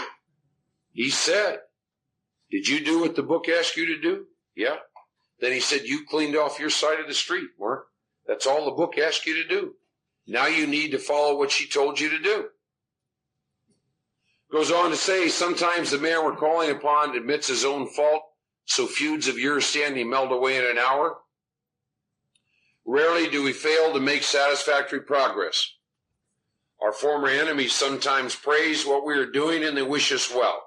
He 0.92 1.10
said, 1.10 1.58
Did 2.50 2.68
you 2.68 2.82
do 2.82 3.00
what 3.00 3.16
the 3.16 3.22
book 3.22 3.50
asked 3.50 3.76
you 3.76 3.84
to 3.84 4.00
do? 4.00 4.24
Yeah. 4.56 4.76
Then 5.40 5.52
he 5.52 5.60
said, 5.60 5.82
You 5.82 6.06
cleaned 6.08 6.36
off 6.36 6.58
your 6.58 6.70
side 6.70 7.00
of 7.00 7.06
the 7.06 7.12
street, 7.12 7.50
Mark. 7.60 7.88
That's 8.26 8.46
all 8.46 8.64
the 8.64 8.70
book 8.70 8.96
asked 8.96 9.26
you 9.26 9.42
to 9.42 9.46
do. 9.46 9.74
Now 10.26 10.46
you 10.46 10.66
need 10.66 10.92
to 10.92 10.98
follow 10.98 11.36
what 11.36 11.50
she 11.50 11.68
told 11.68 12.00
you 12.00 12.08
to 12.08 12.18
do. 12.18 12.46
Goes 14.56 14.72
on 14.72 14.88
to 14.88 14.96
say, 14.96 15.28
sometimes 15.28 15.90
the 15.90 15.98
man 15.98 16.24
we're 16.24 16.34
calling 16.34 16.70
upon 16.70 17.14
admits 17.14 17.46
his 17.46 17.62
own 17.62 17.86
fault, 17.88 18.22
so 18.64 18.86
feuds 18.86 19.28
of 19.28 19.38
years 19.38 19.66
standing 19.66 20.08
melt 20.08 20.32
away 20.32 20.56
in 20.56 20.64
an 20.64 20.78
hour. 20.78 21.18
Rarely 22.86 23.28
do 23.28 23.42
we 23.42 23.52
fail 23.52 23.92
to 23.92 24.00
make 24.00 24.22
satisfactory 24.22 25.02
progress. 25.02 25.74
Our 26.80 26.90
former 26.90 27.28
enemies 27.28 27.74
sometimes 27.74 28.34
praise 28.34 28.86
what 28.86 29.04
we 29.04 29.12
are 29.18 29.30
doing 29.30 29.62
and 29.62 29.76
they 29.76 29.82
wish 29.82 30.10
us 30.10 30.32
well. 30.34 30.62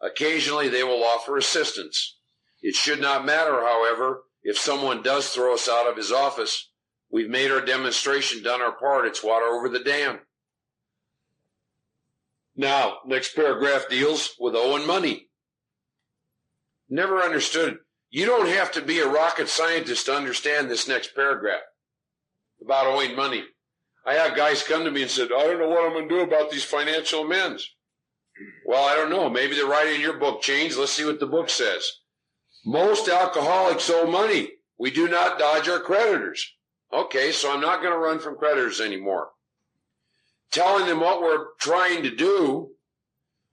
Occasionally 0.00 0.68
they 0.68 0.84
will 0.84 1.02
offer 1.02 1.36
assistance. 1.36 2.18
It 2.62 2.76
should 2.76 3.00
not 3.00 3.26
matter, 3.26 3.62
however, 3.66 4.22
if 4.44 4.56
someone 4.56 5.02
does 5.02 5.30
throw 5.30 5.54
us 5.54 5.68
out 5.68 5.90
of 5.90 5.96
his 5.96 6.12
office 6.12 6.70
We've 7.12 7.28
made 7.28 7.50
our 7.50 7.60
demonstration, 7.60 8.42
done 8.42 8.62
our 8.62 8.72
part. 8.72 9.06
It's 9.06 9.24
water 9.24 9.46
over 9.46 9.68
the 9.68 9.80
dam. 9.80 10.20
Now, 12.60 12.98
next 13.06 13.34
paragraph 13.34 13.88
deals 13.88 14.34
with 14.38 14.54
owing 14.54 14.86
money. 14.86 15.28
Never 16.90 17.22
understood. 17.22 17.78
You 18.10 18.26
don't 18.26 18.48
have 18.48 18.70
to 18.72 18.82
be 18.82 18.98
a 18.98 19.08
rocket 19.08 19.48
scientist 19.48 20.04
to 20.04 20.14
understand 20.14 20.70
this 20.70 20.86
next 20.86 21.14
paragraph 21.14 21.62
about 22.62 22.86
owing 22.86 23.16
money. 23.16 23.44
I 24.04 24.12
have 24.12 24.36
guys 24.36 24.62
come 24.62 24.84
to 24.84 24.90
me 24.90 25.00
and 25.00 25.10
said, 25.10 25.30
I 25.34 25.44
don't 25.44 25.58
know 25.58 25.70
what 25.70 25.86
I'm 25.86 25.94
going 25.94 26.06
to 26.06 26.14
do 26.14 26.20
about 26.20 26.50
these 26.50 26.62
financial 26.62 27.24
amends. 27.24 27.66
Well, 28.66 28.86
I 28.86 28.94
don't 28.94 29.08
know. 29.08 29.30
Maybe 29.30 29.56
the 29.56 29.64
writing 29.64 29.94
in 29.94 30.02
your 30.02 30.18
book 30.18 30.42
changed. 30.42 30.76
Let's 30.76 30.92
see 30.92 31.06
what 31.06 31.18
the 31.18 31.26
book 31.26 31.48
says. 31.48 31.90
Most 32.66 33.08
alcoholics 33.08 33.88
owe 33.88 34.06
money. 34.06 34.50
We 34.78 34.90
do 34.90 35.08
not 35.08 35.38
dodge 35.38 35.66
our 35.66 35.80
creditors. 35.80 36.46
Okay, 36.92 37.32
so 37.32 37.50
I'm 37.50 37.62
not 37.62 37.80
going 37.80 37.94
to 37.94 37.98
run 37.98 38.18
from 38.18 38.36
creditors 38.36 38.82
anymore. 38.82 39.30
Telling 40.50 40.86
them 40.86 41.00
what 41.00 41.22
we're 41.22 41.54
trying 41.60 42.02
to 42.02 42.10
do, 42.10 42.70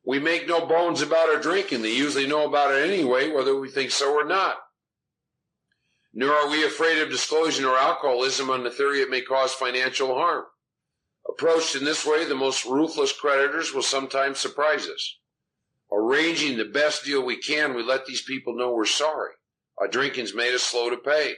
we 0.06 0.20
make 0.20 0.48
no 0.48 0.66
bones 0.66 1.02
about 1.02 1.30
our 1.30 1.40
drinking. 1.40 1.82
They 1.82 1.94
usually 1.94 2.28
know 2.28 2.48
about 2.48 2.74
it 2.74 2.90
anyway, 2.90 3.30
whether 3.30 3.60
we 3.60 3.70
think 3.70 3.92
so 3.92 4.14
or 4.14 4.26
not. 4.26 4.58
Nor 6.14 6.32
are 6.34 6.50
we 6.50 6.66
afraid 6.66 7.00
of 7.00 7.10
disclosing 7.10 7.66
our 7.66 7.78
alcoholism 7.78 8.50
on 8.50 8.64
the 8.64 8.72
theory 8.72 9.02
it 9.02 9.10
may 9.10 9.22
cause 9.22 9.54
financial 9.54 10.16
harm. 10.16 10.46
Approached 11.30 11.76
in 11.76 11.84
this 11.84 12.06
way, 12.06 12.26
the 12.26 12.36
most 12.36 12.66
ruthless 12.66 13.12
creditors 13.12 13.74
will 13.74 13.84
sometimes 13.84 14.40
surprise 14.40 14.88
us. 14.88 15.18
Arranging 15.92 16.58
the 16.58 16.66
best 16.66 17.06
deal 17.06 17.24
we 17.24 17.38
can, 17.38 17.76
we 17.76 17.84
let 17.84 18.06
these 18.06 18.22
people 18.22 18.56
know 18.56 18.74
we're 18.74 18.86
sorry. 18.86 19.34
Our 19.78 19.88
drinking's 19.88 20.34
made 20.34 20.56
us 20.56 20.64
slow 20.64 20.90
to 20.90 20.98
pay. 20.98 21.36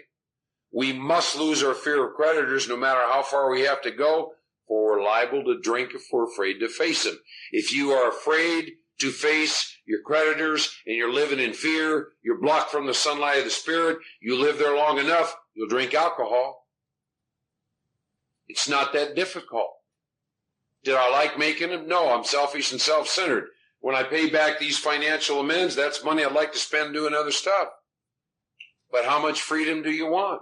We 0.72 0.93
must 0.93 1.38
lose 1.38 1.64
our 1.64 1.74
fear 1.74 2.07
of 2.07 2.16
creditors 2.16 2.70
no 2.70 2.78
matter 2.78 3.01
how 3.01 3.24
far 3.24 3.49
we 3.49 3.62
have 3.62 3.82
to 3.82 3.91
go, 3.91 4.34
we're 4.70 5.03
liable 5.03 5.43
to 5.43 5.59
drink 5.59 5.91
if 5.93 6.03
we're 6.11 6.30
afraid 6.30 6.59
to 6.59 6.67
face 6.67 7.03
them. 7.03 7.17
If 7.51 7.74
you 7.74 7.91
are 7.91 8.09
afraid 8.09 8.74
to 8.99 9.11
face 9.11 9.78
your 9.86 10.01
creditors 10.01 10.76
and 10.86 10.95
you're 10.95 11.11
living 11.11 11.39
in 11.39 11.53
fear, 11.53 12.09
you're 12.24 12.41
blocked 12.41 12.72
from 12.72 12.86
the 12.86 12.93
sunlight 12.93 13.39
of 13.39 13.45
the 13.45 13.49
spirit, 13.49 13.97
you 14.22 14.39
live 14.39 14.57
there 14.57 14.76
long 14.76 14.99
enough, 14.99 15.36
you'll 15.53 15.67
drink 15.67 15.93
alcohol. 15.93 16.67
It's 18.47 18.67
not 18.67 18.93
that 18.93 19.15
difficult. 19.15 19.70
Did 20.84 20.95
I 20.95 21.09
like 21.09 21.38
making 21.38 21.70
them? 21.70 21.88
No, 21.88 22.13
I'm 22.13 22.24
selfish 22.24 22.72
and 22.72 22.80
self-centered. 22.80 23.45
When 23.80 23.95
I 23.95 24.03
pay 24.03 24.30
back 24.30 24.59
these 24.59 24.78
financial 24.78 25.39
amends, 25.39 25.76
that's 25.76 26.03
money 26.03 26.24
I'd 26.24 26.34
like 26.34 26.51
to 26.53 26.59
spend 26.59 26.93
doing 26.93 27.13
other 27.13 27.32
stuff. 27.32 27.70
But 28.91 29.05
how 29.05 29.22
much 29.22 29.41
freedom 29.41 29.84
do 29.84 29.91
you 29.91 30.07
want? 30.07 30.41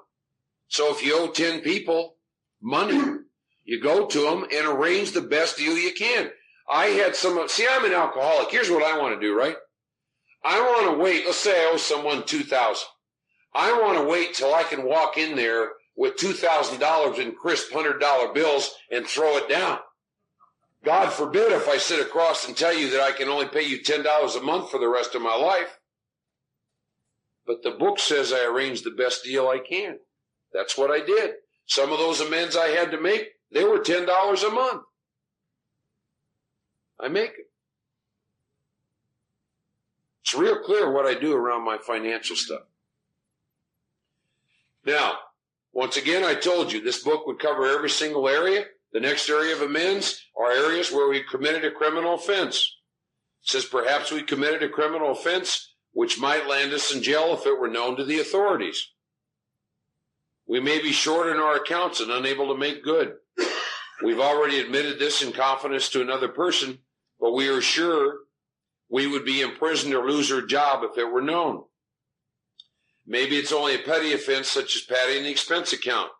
So 0.68 0.92
if 0.92 1.06
you 1.06 1.18
owe 1.18 1.32
10 1.32 1.62
people 1.62 2.16
money. 2.62 3.20
You 3.68 3.82
go 3.82 4.06
to 4.08 4.22
them 4.22 4.44
and 4.44 4.66
arrange 4.66 5.12
the 5.12 5.22
best 5.22 5.58
deal 5.58 5.78
you 5.78 5.94
can. 5.94 6.32
I 6.70 6.86
had 6.86 7.18
some, 7.18 7.48
see, 7.50 7.68
I'm 7.70 7.84
an 7.84 7.92
alcoholic. 7.92 8.50
Here's 8.50 8.72
what 8.72 8.82
I 8.82 8.98
want 8.98 9.14
to 9.14 9.20
do, 9.20 9.38
right? 9.38 9.58
I 10.44 10.62
want 10.62 10.92
to 10.92 11.04
wait. 11.04 11.26
Let's 11.26 11.38
say 11.38 11.52
I 11.52 11.72
owe 11.74 11.78
someone 11.78 12.24
2000 12.26 12.88
I 13.54 13.74
want 13.82 13.98
to 13.98 14.06
wait 14.06 14.34
till 14.34 14.54
I 14.54 14.64
can 14.64 14.86
walk 14.86 15.18
in 15.18 15.36
there 15.36 15.72
with 15.98 16.16
$2,000 16.16 17.20
in 17.20 17.34
crisp 17.34 17.72
$100 17.72 18.34
bills 18.34 18.74
and 18.90 19.06
throw 19.06 19.36
it 19.36 19.50
down. 19.50 19.80
God 20.86 21.12
forbid 21.12 21.52
if 21.52 21.68
I 21.68 21.78
sit 21.78 22.00
across 22.00 22.48
and 22.48 22.56
tell 22.56 22.74
you 22.74 22.90
that 22.92 23.02
I 23.02 23.12
can 23.12 23.28
only 23.28 23.48
pay 23.48 23.64
you 23.64 23.80
$10 23.80 24.38
a 24.38 24.44
month 24.44 24.72
for 24.72 24.80
the 24.80 24.88
rest 24.88 25.14
of 25.14 25.22
my 25.22 25.36
life. 25.36 25.80
But 27.46 27.64
the 27.64 27.72
book 27.72 28.00
says 28.00 28.32
I 28.32 28.46
arranged 28.46 28.86
the 28.86 28.92
best 28.92 29.26
deal 29.26 29.50
I 29.50 29.60
can. 29.60 30.00
That's 30.54 30.78
what 30.78 30.92
I 30.92 31.06
did. 31.06 31.32
Some 31.66 31.92
of 31.92 32.00
those 32.00 32.22
amends 32.22 32.56
I 32.56 32.68
had 32.68 32.92
to 32.92 33.02
make, 33.02 33.32
they 33.52 33.64
were 33.64 33.80
$10 33.80 34.08
a 34.08 34.52
month. 34.52 34.84
I 37.00 37.08
make 37.08 37.32
it. 37.32 37.50
It's 40.24 40.36
real 40.36 40.60
clear 40.60 40.92
what 40.92 41.06
I 41.06 41.14
do 41.14 41.34
around 41.34 41.64
my 41.64 41.78
financial 41.78 42.36
stuff. 42.36 42.64
Now, 44.86 45.14
once 45.72 45.96
again, 45.96 46.24
I 46.24 46.34
told 46.34 46.72
you 46.72 46.82
this 46.82 47.04
book 47.04 47.28
would 47.28 47.40
cover 47.40 47.66
every 47.66 47.90
single 47.90 48.28
area. 48.28 48.66
The 48.94 49.00
next 49.00 49.30
area 49.30 49.56
of 49.56 49.62
amends 49.62 50.22
are 50.36 50.52
areas 50.52 50.92
where 50.92 51.08
we 51.08 51.24
committed 51.24 51.64
a 51.64 51.72
criminal 51.72 52.16
offense. 52.16 52.76
It 53.44 53.50
says 53.50 53.66
perhaps 53.66 54.12
we 54.12 54.24
committed 54.24 54.64
a 54.64 54.70
criminal 54.70 55.12
offense 55.12 55.76
which 55.94 56.20
might 56.20 56.48
land 56.48 56.74
us 56.74 56.94
in 56.94 57.02
jail 57.02 57.34
if 57.34 57.46
it 57.46 57.60
were 57.60 57.68
known 57.68 57.96
to 57.98 58.04
the 58.04 58.20
authorities. 58.20 58.90
We 60.48 60.60
may 60.62 60.82
be 60.82 60.92
short 60.92 61.28
in 61.28 61.38
our 61.38 61.56
accounts 61.56 62.00
and 62.00 62.10
unable 62.10 62.48
to 62.54 62.60
make 62.60 62.84
good. 62.84 63.16
We've 64.04 64.20
already 64.20 64.60
admitted 64.60 65.00
this 65.00 65.22
in 65.22 65.34
confidence 65.34 65.90
to 65.90 66.02
another 66.02 66.30
person, 66.30 66.80
but 67.20 67.34
we 67.34 67.50
are 67.50 67.62
sure 67.62 68.20
we 68.90 69.08
would 69.08 69.26
be 69.26 69.42
imprisoned 69.42 69.94
or 69.94 70.10
lose 70.10 70.32
our 70.32 70.42
job 70.42 70.84
if 70.84 70.98
it 70.98 71.12
were 71.12 71.22
known. 71.22 71.64
Maybe 73.06 73.38
it's 73.38 73.52
only 73.52 73.76
a 73.76 73.80
petty 73.80 74.14
offense 74.14 74.48
such 74.48 74.76
as 74.76 74.84
padding 74.84 75.24
the 75.24 75.32
expense 75.32 75.74
account. 75.74 76.12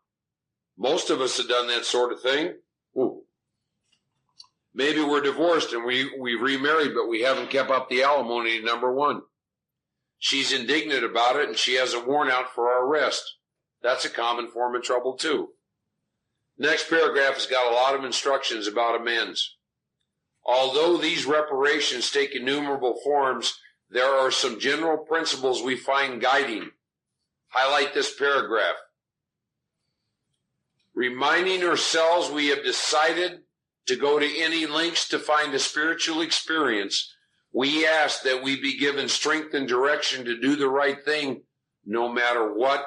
Most 0.78 1.10
of 1.10 1.22
us 1.22 1.38
have 1.38 1.48
done 1.48 1.68
that 1.68 1.86
sort 1.86 2.12
of 2.12 2.22
thing. 2.22 2.56
Ooh. 2.98 3.24
Maybe 4.74 5.02
we're 5.02 5.22
divorced 5.22 5.74
and 5.74 5.86
we, 5.86 6.12
we've 6.20 6.42
remarried, 6.42 6.94
but 6.94 7.08
we 7.08 7.22
haven't 7.22 7.50
kept 7.50 7.72
up 7.72 7.90
the 7.90 8.04
alimony 8.04 8.62
number 8.62 8.94
one. 8.94 9.22
She's 10.20 10.52
indignant 10.52 11.04
about 11.04 11.36
it 11.36 11.50
and 11.50 11.58
she 11.58 11.76
has 11.76 11.94
a 11.94 12.04
warrant 12.04 12.32
out 12.32 12.54
for 12.54 12.70
our 12.70 12.86
arrest. 12.86 13.38
That's 13.82 14.06
a 14.06 14.10
common 14.10 14.48
form 14.48 14.76
of 14.76 14.84
trouble 14.84 15.14
too. 15.14 15.50
Next 16.58 16.90
paragraph 16.90 17.36
has 17.36 17.46
got 17.46 17.72
a 17.72 17.76
lot 17.76 17.96
of 17.96 18.04
instructions 18.04 18.68
about 18.68 19.00
amends. 19.00 19.56
Although 20.44 20.98
these 20.98 21.26
reparations 21.26 22.10
take 22.10 22.36
innumerable 22.36 23.00
forms, 23.04 23.60
there 23.90 24.10
are 24.10 24.32
some 24.32 24.60
general 24.60 24.98
principles 24.98 25.62
we 25.62 25.76
find 25.76 26.22
guiding. 26.22 26.72
Highlight 27.50 27.94
this 27.94 28.14
paragraph. 28.16 28.76
Reminding 30.96 31.64
ourselves 31.64 32.32
we 32.32 32.48
have 32.48 32.64
decided 32.64 33.42
to 33.86 33.96
go 33.96 34.20
to 34.20 34.40
any 34.40 34.66
lengths 34.66 35.08
to 35.10 35.20
find 35.20 35.54
a 35.54 35.60
spiritual 35.60 36.22
experience, 36.22 37.14
we 37.54 37.86
ask 37.86 38.24
that 38.24 38.44
we 38.44 38.60
be 38.60 38.78
given 38.78 39.08
strength 39.08 39.54
and 39.54 39.68
direction 39.68 40.26
to 40.26 40.40
do 40.40 40.56
the 40.56 40.70
right 40.70 41.04
thing 41.04 41.44
no 41.86 42.10
matter 42.10 42.54
what 42.54 42.86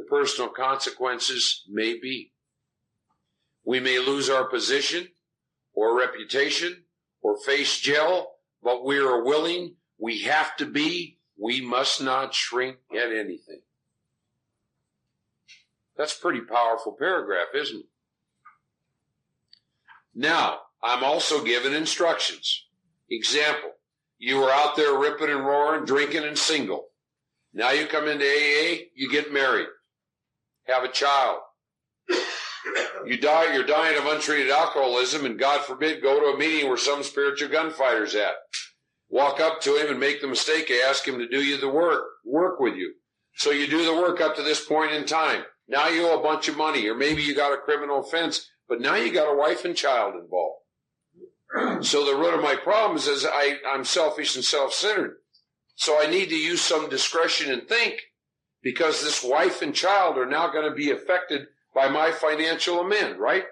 the 0.00 0.06
personal 0.06 0.50
consequences 0.50 1.64
may 1.68 1.98
be. 1.98 2.32
We 3.64 3.80
may 3.80 3.98
lose 3.98 4.30
our 4.30 4.48
position 4.48 5.08
or 5.74 5.98
reputation 5.98 6.84
or 7.22 7.36
face 7.44 7.78
jail, 7.78 8.28
but 8.62 8.84
we 8.84 8.98
are 8.98 9.22
willing, 9.22 9.74
we 9.98 10.22
have 10.22 10.56
to 10.56 10.66
be, 10.66 11.18
we 11.38 11.60
must 11.60 12.00
not 12.00 12.34
shrink 12.34 12.76
at 12.92 13.12
anything. 13.12 13.60
That's 15.96 16.16
a 16.16 16.20
pretty 16.20 16.40
powerful 16.40 16.96
paragraph, 16.98 17.48
isn't 17.54 17.80
it? 17.80 17.86
Now, 20.14 20.60
I'm 20.82 21.04
also 21.04 21.44
given 21.44 21.74
instructions. 21.74 22.66
Example, 23.10 23.72
you 24.18 24.38
were 24.38 24.50
out 24.50 24.76
there 24.76 24.98
ripping 24.98 25.28
and 25.28 25.44
roaring, 25.44 25.84
drinking 25.84 26.24
and 26.24 26.38
single. 26.38 26.86
Now 27.52 27.72
you 27.72 27.86
come 27.86 28.08
into 28.08 28.24
AA, 28.24 28.86
you 28.94 29.10
get 29.10 29.32
married, 29.32 29.66
have 30.70 30.84
a 30.84 30.88
child. 30.88 31.40
You 33.06 33.18
die, 33.18 33.54
you're 33.54 33.64
dying 33.64 33.98
of 33.98 34.06
untreated 34.06 34.50
alcoholism, 34.50 35.24
and 35.24 35.38
God 35.38 35.62
forbid, 35.62 36.02
go 36.02 36.20
to 36.20 36.36
a 36.36 36.38
meeting 36.38 36.68
where 36.68 36.76
some 36.76 37.02
spiritual 37.02 37.48
gunfighter's 37.48 38.14
at. 38.14 38.34
Walk 39.08 39.40
up 39.40 39.60
to 39.62 39.76
him 39.76 39.90
and 39.90 39.98
make 39.98 40.20
the 40.20 40.28
mistake, 40.28 40.70
ask 40.86 41.08
him 41.08 41.18
to 41.18 41.26
do 41.26 41.42
you 41.42 41.56
the 41.56 41.68
work, 41.68 42.04
work 42.24 42.60
with 42.60 42.76
you. 42.76 42.94
So 43.36 43.50
you 43.50 43.66
do 43.66 43.84
the 43.84 43.94
work 43.94 44.20
up 44.20 44.36
to 44.36 44.42
this 44.42 44.64
point 44.64 44.92
in 44.92 45.06
time. 45.06 45.42
Now 45.66 45.88
you 45.88 46.06
owe 46.06 46.18
a 46.18 46.22
bunch 46.22 46.48
of 46.48 46.56
money, 46.56 46.86
or 46.88 46.94
maybe 46.94 47.22
you 47.22 47.34
got 47.34 47.54
a 47.54 47.56
criminal 47.56 48.00
offense, 48.00 48.46
but 48.68 48.80
now 48.80 48.96
you 48.96 49.12
got 49.12 49.32
a 49.32 49.36
wife 49.36 49.64
and 49.64 49.74
child 49.74 50.14
involved. 50.14 50.58
So 51.84 52.04
the 52.04 52.16
root 52.16 52.34
of 52.34 52.42
my 52.42 52.54
problems 52.54 53.08
is 53.08 53.26
I, 53.26 53.56
I'm 53.66 53.84
selfish 53.84 54.36
and 54.36 54.44
self-centered. 54.44 55.16
So 55.74 56.00
I 56.00 56.06
need 56.06 56.28
to 56.28 56.36
use 56.36 56.60
some 56.60 56.88
discretion 56.88 57.50
and 57.50 57.66
think 57.66 58.00
because 58.62 59.02
this 59.02 59.24
wife 59.24 59.62
and 59.62 59.74
child 59.74 60.18
are 60.18 60.26
now 60.26 60.50
going 60.50 60.68
to 60.68 60.74
be 60.74 60.90
affected 60.90 61.46
by 61.74 61.88
my 61.88 62.10
financial 62.10 62.80
amend, 62.80 63.18
right? 63.18 63.44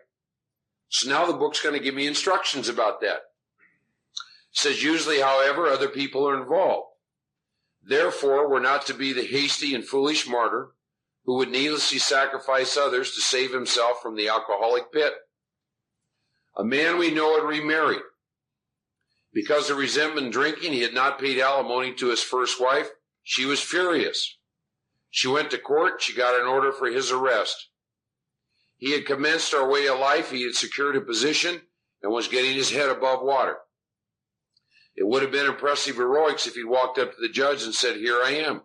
So 0.88 1.08
now 1.08 1.26
the 1.26 1.34
book's 1.34 1.62
going 1.62 1.74
to 1.74 1.82
give 1.82 1.94
me 1.94 2.06
instructions 2.06 2.68
about 2.68 3.00
that. 3.00 3.16
It 3.16 3.20
says 4.52 4.82
usually, 4.82 5.20
however, 5.20 5.66
other 5.66 5.88
people 5.88 6.28
are 6.28 6.40
involved. 6.40 6.88
Therefore, 7.82 8.50
we're 8.50 8.60
not 8.60 8.86
to 8.86 8.94
be 8.94 9.12
the 9.12 9.24
hasty 9.24 9.74
and 9.74 9.84
foolish 9.84 10.28
martyr 10.28 10.72
who 11.24 11.36
would 11.36 11.50
needlessly 11.50 11.98
sacrifice 11.98 12.76
others 12.76 13.12
to 13.12 13.20
save 13.20 13.52
himself 13.52 14.00
from 14.02 14.16
the 14.16 14.28
alcoholic 14.28 14.90
pit. 14.92 15.12
A 16.56 16.64
man 16.64 16.98
we 16.98 17.10
know 17.10 17.34
had 17.38 17.46
remarried. 17.46 18.00
Because 19.32 19.70
of 19.70 19.76
resentment 19.76 20.24
and 20.24 20.32
drinking, 20.32 20.72
he 20.72 20.80
had 20.80 20.94
not 20.94 21.20
paid 21.20 21.38
alimony 21.38 21.94
to 21.94 22.08
his 22.08 22.22
first 22.22 22.60
wife. 22.60 22.88
She 23.22 23.44
was 23.44 23.60
furious. 23.60 24.37
She 25.10 25.28
went 25.28 25.50
to 25.50 25.58
court. 25.58 26.02
She 26.02 26.14
got 26.14 26.38
an 26.38 26.46
order 26.46 26.72
for 26.72 26.88
his 26.88 27.10
arrest. 27.10 27.68
He 28.76 28.92
had 28.92 29.06
commenced 29.06 29.54
our 29.54 29.68
way 29.68 29.86
of 29.86 29.98
life. 29.98 30.30
He 30.30 30.44
had 30.44 30.54
secured 30.54 30.96
a 30.96 31.00
position 31.00 31.60
and 32.02 32.12
was 32.12 32.28
getting 32.28 32.54
his 32.54 32.70
head 32.70 32.88
above 32.88 33.22
water. 33.22 33.56
It 34.94 35.06
would 35.06 35.22
have 35.22 35.32
been 35.32 35.46
impressive 35.46 35.96
heroics 35.96 36.46
if 36.46 36.54
he'd 36.54 36.64
walked 36.64 36.98
up 36.98 37.14
to 37.14 37.20
the 37.20 37.28
judge 37.28 37.62
and 37.62 37.74
said, 37.74 37.96
Here 37.96 38.20
I 38.22 38.30
am. 38.32 38.62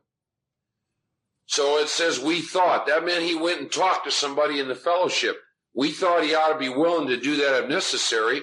So 1.46 1.78
it 1.78 1.90
says, 1.90 2.20
We 2.20 2.42
thought. 2.42 2.88
That 2.88 3.06
meant 3.06 3.24
he 3.24 3.36
went 3.36 3.62
and 3.62 3.72
talked 3.72 4.06
to 4.06 4.12
somebody 4.12 4.60
in 4.60 4.68
the 4.68 4.76
fellowship. 4.76 5.38
We 5.74 5.92
thought 5.92 6.24
he 6.24 6.36
ought 6.36 6.54
to 6.54 6.60
be 6.60 6.70
willing 6.70 7.08
to 7.08 7.20
do 7.20 7.36
that 7.38 7.64
if 7.64 7.70
necessary, 7.70 8.42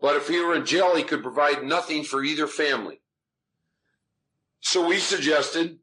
but 0.00 0.16
if 0.16 0.28
he 0.28 0.40
were 0.40 0.54
in 0.54 0.64
jail, 0.64 0.96
he 0.96 1.02
could 1.02 1.22
provide 1.22 1.62
nothing 1.62 2.04
for 2.04 2.24
either 2.24 2.46
family. 2.46 3.00
So 4.60 4.86
we 4.86 4.98
suggested 4.98 5.78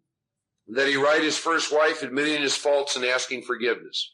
that 0.72 0.88
he 0.88 0.96
write 0.96 1.24
his 1.24 1.38
first 1.38 1.74
wife 1.74 2.04
admitting 2.04 2.42
his 2.42 2.56
faults 2.56 2.96
and 2.96 3.04
asking 3.04 3.42
forgiveness. 3.42 4.14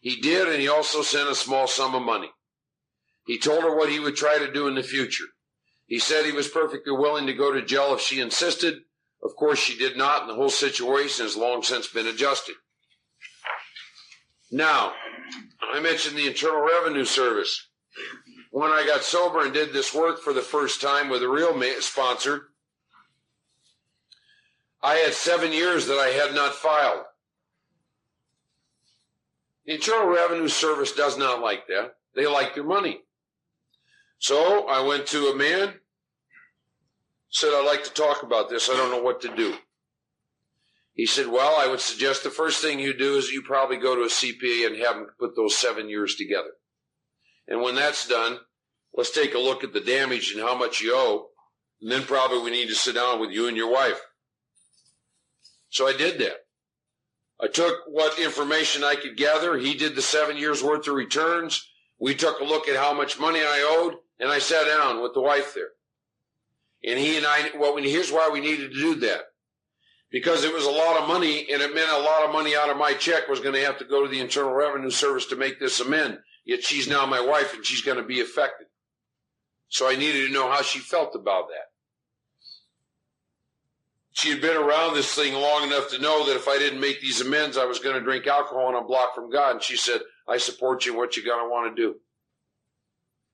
He 0.00 0.20
did, 0.20 0.48
and 0.48 0.60
he 0.60 0.68
also 0.68 1.02
sent 1.02 1.28
a 1.28 1.34
small 1.34 1.66
sum 1.66 1.94
of 1.94 2.02
money. 2.02 2.30
He 3.26 3.38
told 3.38 3.62
her 3.62 3.76
what 3.76 3.90
he 3.90 3.98
would 3.98 4.16
try 4.16 4.38
to 4.38 4.52
do 4.52 4.66
in 4.66 4.74
the 4.74 4.82
future. 4.82 5.26
He 5.86 5.98
said 5.98 6.24
he 6.24 6.32
was 6.32 6.48
perfectly 6.48 6.92
willing 6.92 7.26
to 7.26 7.34
go 7.34 7.52
to 7.52 7.60
jail 7.60 7.92
if 7.92 8.00
she 8.00 8.20
insisted. 8.20 8.82
Of 9.22 9.36
course, 9.36 9.58
she 9.58 9.76
did 9.76 9.96
not, 9.96 10.22
and 10.22 10.30
the 10.30 10.34
whole 10.34 10.48
situation 10.48 11.24
has 11.24 11.36
long 11.36 11.62
since 11.62 11.88
been 11.88 12.06
adjusted. 12.06 12.54
Now, 14.50 14.92
I 15.72 15.80
mentioned 15.80 16.16
the 16.16 16.28
Internal 16.28 16.62
Revenue 16.62 17.04
Service. 17.04 17.68
When 18.52 18.70
I 18.70 18.86
got 18.86 19.02
sober 19.02 19.44
and 19.44 19.52
did 19.52 19.72
this 19.72 19.94
work 19.94 20.20
for 20.20 20.32
the 20.32 20.40
first 20.40 20.80
time 20.80 21.08
with 21.08 21.22
a 21.22 21.28
real 21.28 21.60
sponsor, 21.80 22.49
I 24.82 24.96
had 24.96 25.12
seven 25.12 25.52
years 25.52 25.86
that 25.86 25.98
I 25.98 26.08
had 26.08 26.34
not 26.34 26.54
filed. 26.54 27.04
The 29.66 29.74
Internal 29.74 30.08
Revenue 30.08 30.48
Service 30.48 30.92
does 30.92 31.18
not 31.18 31.40
like 31.40 31.66
that. 31.68 31.96
They 32.14 32.26
like 32.26 32.54
their 32.54 32.64
money. 32.64 33.00
So 34.18 34.66
I 34.68 34.80
went 34.86 35.06
to 35.08 35.28
a 35.28 35.36
man, 35.36 35.74
said, 37.30 37.52
I'd 37.54 37.66
like 37.66 37.84
to 37.84 37.92
talk 37.92 38.22
about 38.22 38.50
this. 38.50 38.68
I 38.68 38.76
don't 38.76 38.90
know 38.90 39.02
what 39.02 39.20
to 39.22 39.34
do. 39.34 39.54
He 40.94 41.06
said, 41.06 41.28
Well, 41.28 41.56
I 41.58 41.66
would 41.66 41.80
suggest 41.80 42.24
the 42.24 42.30
first 42.30 42.60
thing 42.60 42.78
you 42.78 42.92
do 42.92 43.16
is 43.16 43.30
you 43.30 43.42
probably 43.42 43.76
go 43.76 43.94
to 43.94 44.02
a 44.02 44.06
CPA 44.06 44.66
and 44.66 44.76
have 44.76 44.96
them 44.96 45.06
put 45.18 45.36
those 45.36 45.56
seven 45.56 45.88
years 45.88 46.14
together. 46.14 46.50
And 47.48 47.62
when 47.62 47.74
that's 47.74 48.06
done, 48.06 48.38
let's 48.94 49.10
take 49.10 49.34
a 49.34 49.38
look 49.38 49.64
at 49.64 49.72
the 49.72 49.80
damage 49.80 50.32
and 50.32 50.42
how 50.42 50.56
much 50.56 50.80
you 50.80 50.92
owe. 50.94 51.28
And 51.80 51.90
then 51.90 52.02
probably 52.02 52.40
we 52.40 52.50
need 52.50 52.68
to 52.68 52.74
sit 52.74 52.96
down 52.96 53.20
with 53.20 53.30
you 53.30 53.48
and 53.48 53.56
your 53.56 53.72
wife. 53.72 54.00
So 55.70 55.86
I 55.86 55.96
did 55.96 56.18
that. 56.18 56.36
I 57.40 57.46
took 57.46 57.84
what 57.86 58.18
information 58.18 58.84
I 58.84 58.96
could 58.96 59.16
gather. 59.16 59.56
He 59.56 59.74
did 59.74 59.94
the 59.94 60.02
seven 60.02 60.36
years 60.36 60.62
worth 60.62 60.86
of 60.88 60.94
returns. 60.94 61.66
We 61.98 62.14
took 62.14 62.40
a 62.40 62.44
look 62.44 62.68
at 62.68 62.76
how 62.76 62.92
much 62.92 63.18
money 63.18 63.40
I 63.40 63.78
owed, 63.78 63.94
and 64.18 64.30
I 64.30 64.40
sat 64.40 64.66
down 64.66 65.02
with 65.02 65.14
the 65.14 65.22
wife 65.22 65.54
there. 65.54 65.70
And 66.84 66.98
he 66.98 67.16
and 67.16 67.26
I, 67.26 67.50
well, 67.58 67.76
here's 67.76 68.12
why 68.12 68.30
we 68.32 68.40
needed 68.40 68.72
to 68.72 68.80
do 68.80 68.94
that. 68.96 69.22
Because 70.10 70.44
it 70.44 70.52
was 70.52 70.66
a 70.66 70.70
lot 70.70 71.00
of 71.00 71.08
money, 71.08 71.46
and 71.52 71.62
it 71.62 71.74
meant 71.74 71.90
a 71.90 71.98
lot 71.98 72.24
of 72.24 72.32
money 72.32 72.56
out 72.56 72.68
of 72.68 72.76
my 72.76 72.94
check 72.94 73.28
was 73.28 73.40
going 73.40 73.54
to 73.54 73.64
have 73.64 73.78
to 73.78 73.84
go 73.84 74.02
to 74.02 74.08
the 74.08 74.20
Internal 74.20 74.52
Revenue 74.52 74.90
Service 74.90 75.26
to 75.26 75.36
make 75.36 75.60
this 75.60 75.80
amend. 75.80 76.18
Yet 76.44 76.64
she's 76.64 76.88
now 76.88 77.06
my 77.06 77.20
wife, 77.20 77.54
and 77.54 77.64
she's 77.64 77.82
going 77.82 77.98
to 77.98 78.02
be 78.02 78.20
affected. 78.20 78.66
So 79.68 79.88
I 79.88 79.94
needed 79.94 80.26
to 80.26 80.32
know 80.32 80.50
how 80.50 80.62
she 80.62 80.80
felt 80.80 81.14
about 81.14 81.48
that 81.48 81.69
she 84.12 84.30
had 84.30 84.40
been 84.40 84.56
around 84.56 84.94
this 84.94 85.14
thing 85.14 85.34
long 85.34 85.64
enough 85.64 85.88
to 85.90 86.00
know 86.00 86.26
that 86.26 86.36
if 86.36 86.48
I 86.48 86.58
didn't 86.58 86.80
make 86.80 87.00
these 87.00 87.20
amends, 87.20 87.56
I 87.56 87.64
was 87.64 87.78
going 87.78 87.94
to 87.94 88.00
drink 88.00 88.26
alcohol 88.26 88.68
and 88.68 88.76
I'm 88.76 88.86
blocked 88.86 89.14
from 89.14 89.30
God. 89.30 89.52
And 89.52 89.62
she 89.62 89.76
said, 89.76 90.00
I 90.28 90.36
support 90.38 90.84
you 90.84 90.96
what 90.96 91.16
you're 91.16 91.26
going 91.26 91.44
to 91.44 91.50
want 91.50 91.74
to 91.74 91.82
do. 91.82 91.96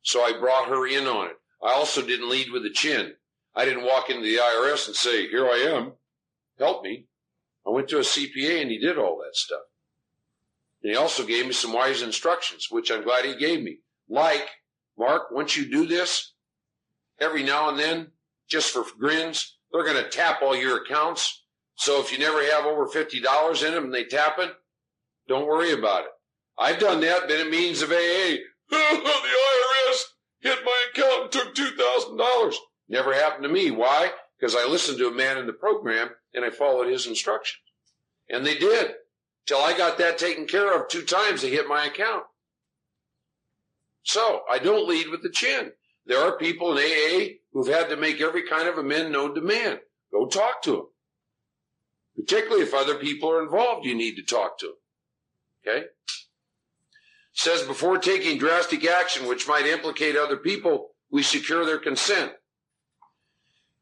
So 0.02 0.22
I 0.22 0.38
brought 0.38 0.68
her 0.68 0.86
in 0.86 1.06
on 1.06 1.26
it. 1.26 1.36
I 1.62 1.72
also 1.72 2.02
didn't 2.02 2.30
lead 2.30 2.50
with 2.52 2.64
a 2.66 2.70
chin. 2.70 3.14
I 3.54 3.64
didn't 3.64 3.86
walk 3.86 4.10
into 4.10 4.22
the 4.22 4.36
IRS 4.36 4.86
and 4.86 4.94
say, 4.94 5.28
here 5.28 5.46
I 5.46 5.72
am. 5.74 5.92
Help 6.58 6.82
me. 6.82 7.06
I 7.66 7.70
went 7.70 7.88
to 7.88 7.98
a 7.98 8.02
CPA 8.02 8.60
and 8.60 8.70
he 8.70 8.78
did 8.78 8.98
all 8.98 9.18
that 9.18 9.34
stuff. 9.34 9.62
And 10.82 10.92
he 10.92 10.96
also 10.96 11.24
gave 11.24 11.46
me 11.46 11.52
some 11.52 11.72
wise 11.72 12.02
instructions, 12.02 12.68
which 12.70 12.90
I'm 12.90 13.02
glad 13.02 13.24
he 13.24 13.34
gave 13.36 13.62
me. 13.62 13.78
Like, 14.08 14.46
Mark, 14.98 15.32
once 15.32 15.56
you 15.56 15.68
do 15.68 15.86
this, 15.86 16.34
every 17.18 17.42
now 17.42 17.70
and 17.70 17.78
then, 17.78 18.12
just 18.48 18.72
for 18.72 18.84
grins, 18.98 19.55
they're 19.76 19.92
going 19.92 20.02
to 20.02 20.10
tap 20.10 20.40
all 20.42 20.56
your 20.56 20.82
accounts. 20.82 21.44
So 21.76 22.00
if 22.00 22.10
you 22.10 22.18
never 22.18 22.42
have 22.42 22.64
over 22.64 22.86
$50 22.86 23.66
in 23.66 23.74
them 23.74 23.84
and 23.84 23.94
they 23.94 24.04
tap 24.04 24.36
it, 24.38 24.50
don't 25.28 25.46
worry 25.46 25.72
about 25.72 26.04
it. 26.04 26.10
I've 26.58 26.78
done 26.78 27.00
that, 27.02 27.28
been 27.28 27.40
at 27.40 27.50
meetings 27.50 27.82
of 27.82 27.90
AA. 27.90 28.36
the 28.70 28.76
IRS 28.76 30.02
hit 30.40 30.58
my 30.64 30.86
account 30.90 31.22
and 31.22 31.32
took 31.32 31.54
$2,000. 31.54 32.54
Never 32.88 33.12
happened 33.12 33.42
to 33.42 33.48
me. 33.48 33.70
Why? 33.70 34.12
Because 34.38 34.54
I 34.54 34.64
listened 34.66 34.98
to 34.98 35.08
a 35.08 35.14
man 35.14 35.38
in 35.38 35.46
the 35.46 35.52
program 35.52 36.10
and 36.32 36.44
I 36.44 36.50
followed 36.50 36.88
his 36.88 37.06
instructions. 37.06 37.60
And 38.28 38.46
they 38.46 38.56
did. 38.56 38.94
Till 39.46 39.58
I 39.58 39.76
got 39.76 39.98
that 39.98 40.18
taken 40.18 40.46
care 40.46 40.74
of 40.74 40.88
two 40.88 41.02
times, 41.02 41.42
they 41.42 41.50
hit 41.50 41.68
my 41.68 41.84
account. 41.84 42.24
So 44.02 44.42
I 44.50 44.58
don't 44.58 44.88
lead 44.88 45.08
with 45.08 45.22
the 45.22 45.30
chin. 45.30 45.72
There 46.06 46.20
are 46.20 46.38
people 46.38 46.76
in 46.76 46.78
AA 46.78 47.26
who've 47.57 47.74
had 47.74 47.88
to 47.88 47.96
make 47.96 48.20
every 48.20 48.42
kind 48.42 48.68
of 48.68 48.76
amend 48.76 49.11
known 49.11 49.34
to 49.34 49.40
man. 49.40 49.78
Go 50.12 50.26
talk 50.26 50.61
to 50.62 50.72
them. 50.72 50.86
Particularly 52.14 52.62
if 52.62 52.74
other 52.74 52.96
people 52.96 53.30
are 53.30 53.42
involved, 53.42 53.86
you 53.86 53.94
need 53.94 54.16
to 54.16 54.22
talk 54.22 54.59
to 54.59 54.66
them. 54.66 54.74
Okay? 55.66 55.86
says 57.32 57.62
before 57.62 57.98
taking 57.98 58.38
drastic 58.38 58.86
action 58.86 59.28
which 59.28 59.46
might 59.46 59.66
implicate 59.66 60.16
other 60.16 60.36
people, 60.38 60.90
we 61.11 61.22
secure 61.22 61.66
their 61.66 61.78
consent. 61.78 62.32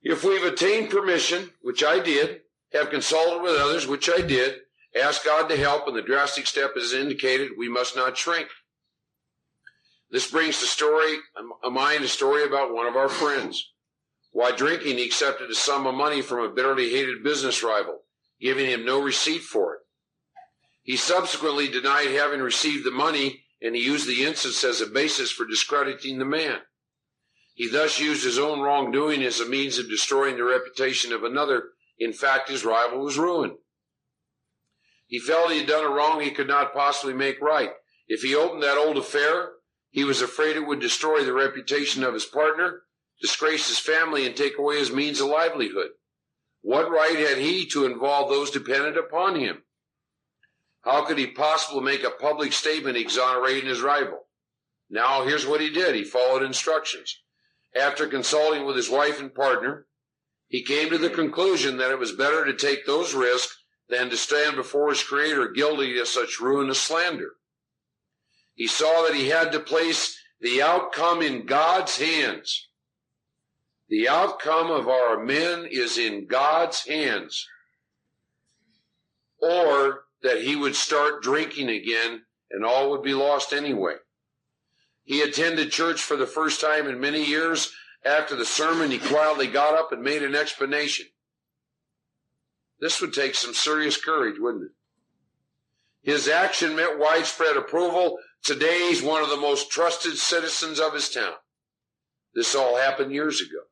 If 0.03 0.25
we've 0.25 0.45
attained 0.45 0.91
permission, 0.91 1.51
which 1.62 1.85
I 1.85 2.01
did, 2.01 2.41
have 2.72 2.91
consulted 2.91 3.43
with 3.43 3.55
others, 3.55 3.87
which 3.87 4.11
I 4.11 4.20
did, 4.20 4.57
ask 5.01 5.25
God 5.25 5.49
to 5.49 5.57
help, 5.57 5.87
and 5.87 5.97
the 5.97 6.03
drastic 6.03 6.47
step 6.47 6.72
is 6.77 6.93
indicated, 6.93 7.53
we 7.57 7.68
must 7.68 7.95
not 7.95 8.18
shrink. 8.18 8.49
This 10.15 10.31
brings 10.31 10.61
to 10.61 10.67
story, 10.67 11.17
um, 11.37 11.55
a 11.65 11.71
mind 11.71 12.05
a 12.05 12.09
story 12.09 12.45
about 12.45 12.73
one 12.73 12.87
of 12.87 12.95
our 12.95 13.09
friends. 13.09 13.73
While 14.31 14.55
drinking, 14.55 14.99
he 14.99 15.05
accepted 15.07 15.51
a 15.51 15.57
sum 15.57 15.89
of 15.89 15.97
money 15.97 16.23
from 16.23 16.39
a 16.39 16.55
bitterly 16.55 16.91
hated 16.91 17.25
business 17.25 17.65
rival, 17.65 18.03
giving 18.41 18.67
him 18.67 18.87
no 18.87 19.03
receipt 19.03 19.43
for 19.43 19.75
it. 19.75 19.81
He 20.85 20.97
subsequently 20.97 21.67
denied 21.67 22.12
having 22.12 22.39
received 22.39 22.87
the 22.87 22.93
money, 22.93 23.43
and 23.61 23.75
he 23.75 23.85
used 23.85 24.07
the 24.07 24.25
instance 24.25 24.62
as 24.62 24.81
a 24.81 24.87
basis 24.87 25.33
for 25.33 25.47
discrediting 25.47 26.21
the 26.21 26.25
man. 26.25 26.59
He 27.55 27.69
thus 27.69 27.99
used 27.99 28.23
his 28.23 28.39
own 28.39 28.61
wrongdoing 28.61 29.21
as 29.25 29.41
a 29.41 29.49
means 29.49 29.79
of 29.79 29.89
destroying 29.89 30.37
the 30.37 30.45
reputation 30.45 31.12
of 31.12 31.25
another. 31.25 31.71
In 31.99 32.12
fact, 32.12 32.49
his 32.49 32.65
rival 32.65 33.01
was 33.01 33.19
ruined. 33.19 33.55
He 35.09 35.19
felt 35.19 35.51
he 35.51 35.59
had 35.59 35.67
done 35.67 35.85
a 35.85 35.89
wrong 35.89 36.21
he 36.21 36.31
could 36.31 36.47
not 36.47 36.73
possibly 36.73 37.15
make 37.15 37.41
right. 37.41 37.73
If 38.07 38.23
he 38.23 38.37
opened 38.37 38.62
that 38.62 38.79
old 38.79 38.97
affair, 38.97 39.54
he 39.95 40.03
was 40.03 40.20
afraid 40.20 40.57
it 40.57 40.66
would 40.66 40.80
destroy 40.80 41.22
the 41.22 41.32
reputation 41.32 42.03
of 42.03 42.14
his 42.14 42.24
partner, 42.24 42.82
disgrace 43.22 43.68
his 43.68 43.78
family, 43.78 44.26
and 44.26 44.34
take 44.34 44.59
away 44.59 44.76
his 44.76 44.90
means 44.90 45.20
of 45.20 45.28
livelihood. 45.28 45.90
What 46.62 46.90
right 46.90 47.16
had 47.16 47.38
he 47.38 47.64
to 47.66 47.86
involve 47.86 48.28
those 48.28 48.51
dependent 48.51 48.99
upon 48.99 49.36
him? 49.36 49.62
How 50.80 51.05
could 51.05 51.16
he 51.16 51.28
possibly 51.28 51.80
make 51.80 52.03
a 52.03 52.11
public 52.11 52.53
statement 52.53 52.97
exonerating 52.97 53.68
his 53.68 53.82
rival? 53.82 54.26
Now, 54.90 55.24
here's 55.24 55.47
what 55.47 55.61
he 55.61 55.70
did. 55.70 55.95
He 55.95 56.03
followed 56.03 56.42
instructions. 56.42 57.22
After 57.76 58.09
consulting 58.09 58.64
with 58.64 58.74
his 58.74 58.90
wife 58.90 59.20
and 59.20 59.32
partner, 59.32 59.86
he 60.49 60.64
came 60.64 60.90
to 60.90 60.99
the 60.99 61.09
conclusion 61.09 61.76
that 61.76 61.92
it 61.92 62.01
was 62.01 62.11
better 62.11 62.45
to 62.45 62.53
take 62.53 62.84
those 62.84 63.14
risks 63.14 63.62
than 63.88 64.11
to 64.11 64.16
stand 64.16 64.57
before 64.57 64.88
his 64.88 65.05
creator 65.05 65.53
guilty 65.53 66.01
of 66.01 66.09
such 66.09 66.40
ruinous 66.40 66.80
slander. 66.80 67.34
He 68.55 68.67
saw 68.67 69.07
that 69.07 69.17
he 69.17 69.29
had 69.29 69.53
to 69.53 69.61
place 69.61 70.19
the 70.41 70.63
outcome 70.63 71.23
in 71.23 71.47
God's 71.47 71.99
hands. 71.99 72.69
The 73.89 74.09
outcome 74.09 74.71
of 74.71 74.89
our 74.89 75.23
men 75.23 75.67
is 75.71 75.99
in 75.99 76.27
God's 76.27 76.87
hands. 76.87 77.47
Or 79.39 80.05
that 80.23 80.43
he 80.43 80.57
would 80.57 80.75
start 80.75 81.23
drinking 81.23 81.69
again 81.69 82.23
and 82.51 82.65
all 82.65 82.91
would 82.91 83.03
be 83.03 83.15
lost 83.15 83.53
anyway. 83.53 83.97
He 85.03 85.21
attended 85.21 85.71
church 85.71 86.01
for 86.01 86.17
the 86.17 86.27
first 86.27 86.61
time 86.61 86.87
in 86.87 87.01
many 87.01 87.25
years. 87.25 87.73
After 88.05 88.37
the 88.37 88.47
sermon, 88.47 88.91
he 88.91 88.99
quietly 88.99 89.47
got 89.47 89.75
up 89.75 89.93
and 89.93 90.03
made 90.03 90.23
an 90.23 90.35
explanation. 90.35 91.07
This 92.81 93.01
would 93.01 93.13
take 93.13 93.35
some 93.35 93.55
serious 93.55 94.03
courage, 94.03 94.37
wouldn't 94.39 94.65
it? 94.65 96.11
His 96.11 96.29
action 96.29 96.77
met 96.77 96.99
widespread 96.99 97.57
approval 97.57 98.19
Today 98.45 98.88
he's 98.88 99.03
one 99.03 99.22
of 99.22 99.30
the 99.30 99.38
most 99.38 99.70
trusted 99.70 100.18
citizens 100.18 100.78
of 100.78 100.92
his 100.92 101.09
town. 101.09 101.32
This 102.34 102.55
all 102.55 102.76
happened 102.76 103.11
years 103.11 103.40
ago. 103.40 103.62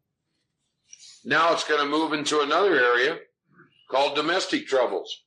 Now 1.27 1.53
it's 1.53 1.69
going 1.69 1.81
to 1.81 1.87
move 1.87 2.15
into 2.15 2.41
another 2.41 2.75
area 2.75 3.19
called 3.91 4.17
domestic 4.17 4.67
troubles. 4.67 5.25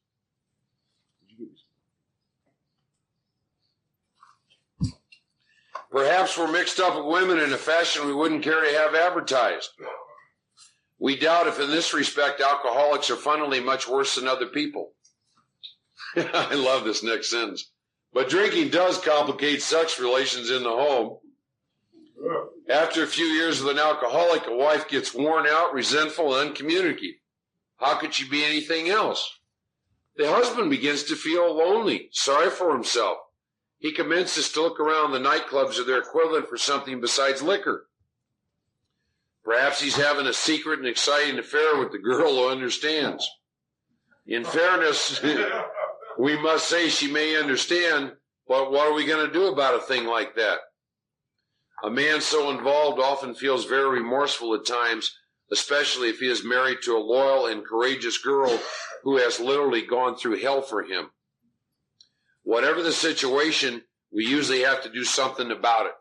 Perhaps 5.91 6.37
we're 6.37 6.51
mixed 6.51 6.79
up 6.79 6.97
with 6.97 7.05
women 7.05 7.39
in 7.39 7.53
a 7.53 7.57
fashion 7.57 8.07
we 8.07 8.13
wouldn't 8.13 8.43
care 8.43 8.61
to 8.61 8.77
have 8.77 8.95
advertised. 8.95 9.69
We 10.97 11.17
doubt 11.17 11.47
if 11.47 11.59
in 11.59 11.69
this 11.69 11.93
respect 11.93 12.41
alcoholics 12.41 13.11
are 13.11 13.15
fundamentally 13.15 13.61
much 13.61 13.87
worse 13.87 14.15
than 14.15 14.27
other 14.27 14.47
people. 14.47 14.93
I 16.17 16.55
love 16.55 16.83
this 16.83 17.03
next 17.03 17.29
sentence. 17.29 17.71
But 18.16 18.30
drinking 18.30 18.70
does 18.70 18.97
complicate 18.97 19.61
sex 19.61 19.99
relations 19.99 20.49
in 20.49 20.63
the 20.63 20.70
home. 20.70 21.18
After 22.70 23.03
a 23.03 23.07
few 23.07 23.26
years 23.26 23.61
with 23.61 23.74
an 23.74 23.78
alcoholic, 23.78 24.47
a 24.47 24.55
wife 24.55 24.88
gets 24.88 25.13
worn 25.13 25.45
out, 25.45 25.74
resentful, 25.74 26.34
and 26.34 26.51
uncommunicative. 26.51 27.18
How 27.76 27.95
could 27.95 28.13
she 28.13 28.28
be 28.28 28.45
anything 28.45 28.88
else? 28.88 29.38
The 30.16 30.30
husband 30.30 30.70
begins 30.70 31.03
to 31.03 31.18
feel 31.18 31.57
lonely, 31.57 32.07
sorry 32.13 32.49
for 32.49 32.72
himself. 32.72 33.18
He 33.80 33.91
commences 33.91 34.49
to 34.53 34.61
look 34.61 34.80
around 34.80 35.11
the 35.11 35.20
nightclubs 35.20 35.78
or 35.78 35.84
their 35.84 35.99
equivalent 35.99 36.47
for 36.47 36.57
something 36.57 37.01
besides 37.01 37.41
liquor. 37.41 37.89
Perhaps 39.43 39.82
he's 39.82 39.97
having 39.97 40.26
a 40.26 40.34
secret 40.34 40.80
and 40.80 40.88
exciting 40.88 41.38
affair 41.38 41.78
with 41.78 41.91
the 41.91 41.99
girl 41.99 42.34
who 42.34 42.49
understands. 42.49 43.30
In 44.26 44.45
fairness, 44.45 45.20
we 46.18 46.38
must 46.39 46.70
say 46.70 46.89
she 46.89 47.11
may 47.11 47.38
understand, 47.38 48.13
but 48.47 48.72
what 48.72 48.88
are 48.88 48.93
we 48.93 49.05
going 49.05 49.26
to 49.26 49.34
do 49.34 49.47
about 49.47 49.76
a 49.76 49.80
thing 49.80 50.05
like 50.05 50.36
that? 50.36 50.59
A 51.84 51.89
man 51.89 52.22
so 52.22 52.49
involved 52.49 52.99
often 52.99 53.36
feels 53.36 53.66
very 53.66 53.99
remorseful 53.99 54.53
at 54.55 54.66
times, 54.66 55.11
especially 55.51 56.09
if 56.09 56.20
he 56.20 56.30
is 56.30 56.43
married 56.43 56.80
to 56.84 56.95
a 56.95 56.99
loyal 56.99 57.47
and 57.47 57.66
courageous 57.66 58.18
girl 58.18 58.59
who 59.03 59.18
has 59.18 59.39
literally 59.39 59.82
gone 59.82 60.16
through 60.16 60.39
hell 60.39 60.61
for 60.61 60.84
him. 60.84 61.09
Whatever 62.43 62.82
the 62.82 62.91
situation, 62.91 63.84
we 64.11 64.26
usually 64.26 64.61
have 64.61 64.84
to 64.84 64.89
do 64.89 65.03
something 65.03 65.51
about 65.51 65.88
it. 65.88 65.93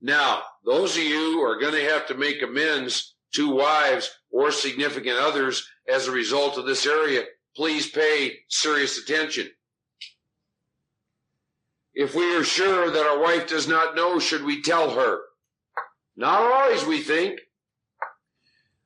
Now, 0.00 0.42
those 0.64 0.96
of 0.96 1.02
you 1.02 1.32
who 1.32 1.42
are 1.42 1.60
going 1.60 1.74
to 1.74 1.90
have 1.90 2.06
to 2.08 2.14
make 2.14 2.42
amends 2.42 3.14
to 3.34 3.54
wives 3.54 4.10
or 4.30 4.50
significant 4.50 5.18
others 5.18 5.68
as 5.88 6.06
a 6.06 6.12
result 6.12 6.58
of 6.58 6.66
this 6.66 6.86
area, 6.86 7.24
please 7.56 7.88
pay 7.90 8.38
serious 8.48 8.98
attention. 8.98 9.48
If 11.94 12.14
we 12.14 12.36
are 12.36 12.44
sure 12.44 12.90
that 12.90 13.06
our 13.06 13.20
wife 13.20 13.48
does 13.48 13.68
not 13.68 13.94
know, 13.94 14.18
should 14.18 14.44
we 14.44 14.62
tell 14.62 14.90
her? 14.90 15.20
Not 16.16 16.40
always, 16.40 16.84
we 16.86 17.02
think. 17.02 17.40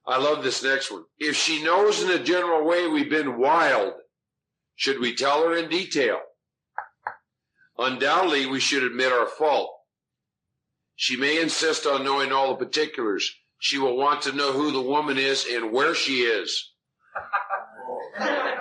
I 0.06 0.18
love 0.18 0.42
this 0.44 0.62
next 0.62 0.90
one. 0.90 1.04
If 1.18 1.36
she 1.36 1.62
knows 1.62 2.02
in 2.02 2.10
a 2.10 2.22
general 2.22 2.64
way 2.64 2.86
we've 2.86 3.10
been 3.10 3.38
wild, 3.38 3.94
Should 4.76 5.00
we 5.00 5.14
tell 5.14 5.42
her 5.44 5.56
in 5.56 5.70
detail? 5.70 6.18
Undoubtedly, 7.78 8.46
we 8.46 8.60
should 8.60 8.82
admit 8.82 9.10
our 9.12 9.26
fault. 9.26 9.70
She 10.94 11.16
may 11.16 11.40
insist 11.40 11.86
on 11.86 12.04
knowing 12.04 12.30
all 12.30 12.50
the 12.50 12.64
particulars. 12.64 13.34
She 13.58 13.78
will 13.78 13.96
want 13.96 14.22
to 14.22 14.32
know 14.32 14.52
who 14.52 14.70
the 14.70 14.82
woman 14.82 15.18
is 15.18 15.46
and 15.50 15.72
where 15.72 15.94
she 15.94 16.20
is. 16.20 16.72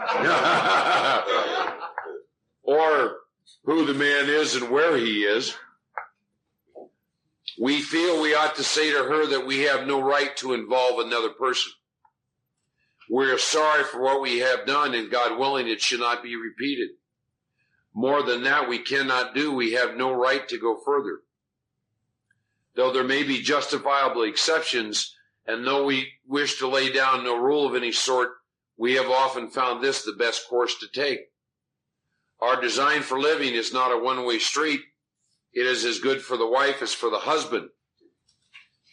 or 2.64 3.18
who 3.64 3.86
the 3.86 3.94
man 3.94 4.30
is 4.30 4.56
and 4.56 4.70
where 4.70 4.98
he 4.98 5.24
is. 5.24 5.56
We 7.60 7.82
feel 7.82 8.22
we 8.22 8.36
ought 8.36 8.56
to 8.56 8.64
say 8.64 8.92
to 8.92 8.98
her 8.98 9.28
that 9.28 9.48
we 9.48 9.62
have 9.62 9.88
no 9.88 10.02
right 10.02 10.36
to 10.38 10.54
involve 10.54 11.00
another 11.00 11.30
person. 11.30 11.72
We're 13.10 13.38
sorry 13.38 13.84
for 13.84 14.02
what 14.02 14.22
we 14.22 14.40
have 14.40 14.66
done 14.66 14.94
and 14.94 15.12
God 15.12 15.40
willing 15.40 15.68
it 15.68 15.82
should 15.82 16.00
not 16.00 16.24
be 16.24 16.36
repeated. 16.36 16.90
More 17.94 18.24
than 18.24 18.44
that 18.44 18.68
we 18.68 18.80
cannot 18.80 19.34
do. 19.34 19.54
We 19.54 19.74
have 19.74 19.96
no 19.96 20.12
right 20.12 20.48
to 20.50 20.60
go 20.60 20.78
further. 20.84 21.22
Though 22.76 22.92
there 22.92 23.06
may 23.06 23.24
be 23.24 23.42
justifiable 23.42 24.24
exceptions 24.24 25.16
and 25.48 25.66
though 25.66 25.86
we 25.86 26.10
wish 26.28 26.60
to 26.60 26.68
lay 26.68 26.92
down 26.92 27.24
no 27.24 27.38
rule 27.38 27.68
of 27.68 27.76
any 27.76 27.92
sort, 27.92 28.32
we 28.78 28.94
have 28.94 29.10
often 29.10 29.50
found 29.50 29.84
this 29.84 30.04
the 30.04 30.14
best 30.14 30.48
course 30.50 30.76
to 30.80 30.88
take. 30.88 31.20
Our 32.42 32.62
design 32.62 33.02
for 33.02 33.20
living 33.20 33.54
is 33.54 33.74
not 33.74 33.92
a 33.92 34.04
one-way 34.04 34.40
street. 34.40 34.82
It 35.54 35.66
is 35.66 35.86
as 35.86 36.00
good 36.00 36.22
for 36.22 36.36
the 36.36 36.48
wife 36.48 36.82
as 36.82 36.94
for 36.94 37.10
the 37.10 37.20
husband. 37.20 37.70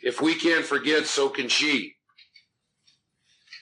If 0.02 0.20
we 0.20 0.34
can't 0.34 0.64
forget, 0.64 1.06
so 1.06 1.28
can 1.28 1.48
she. 1.48 1.96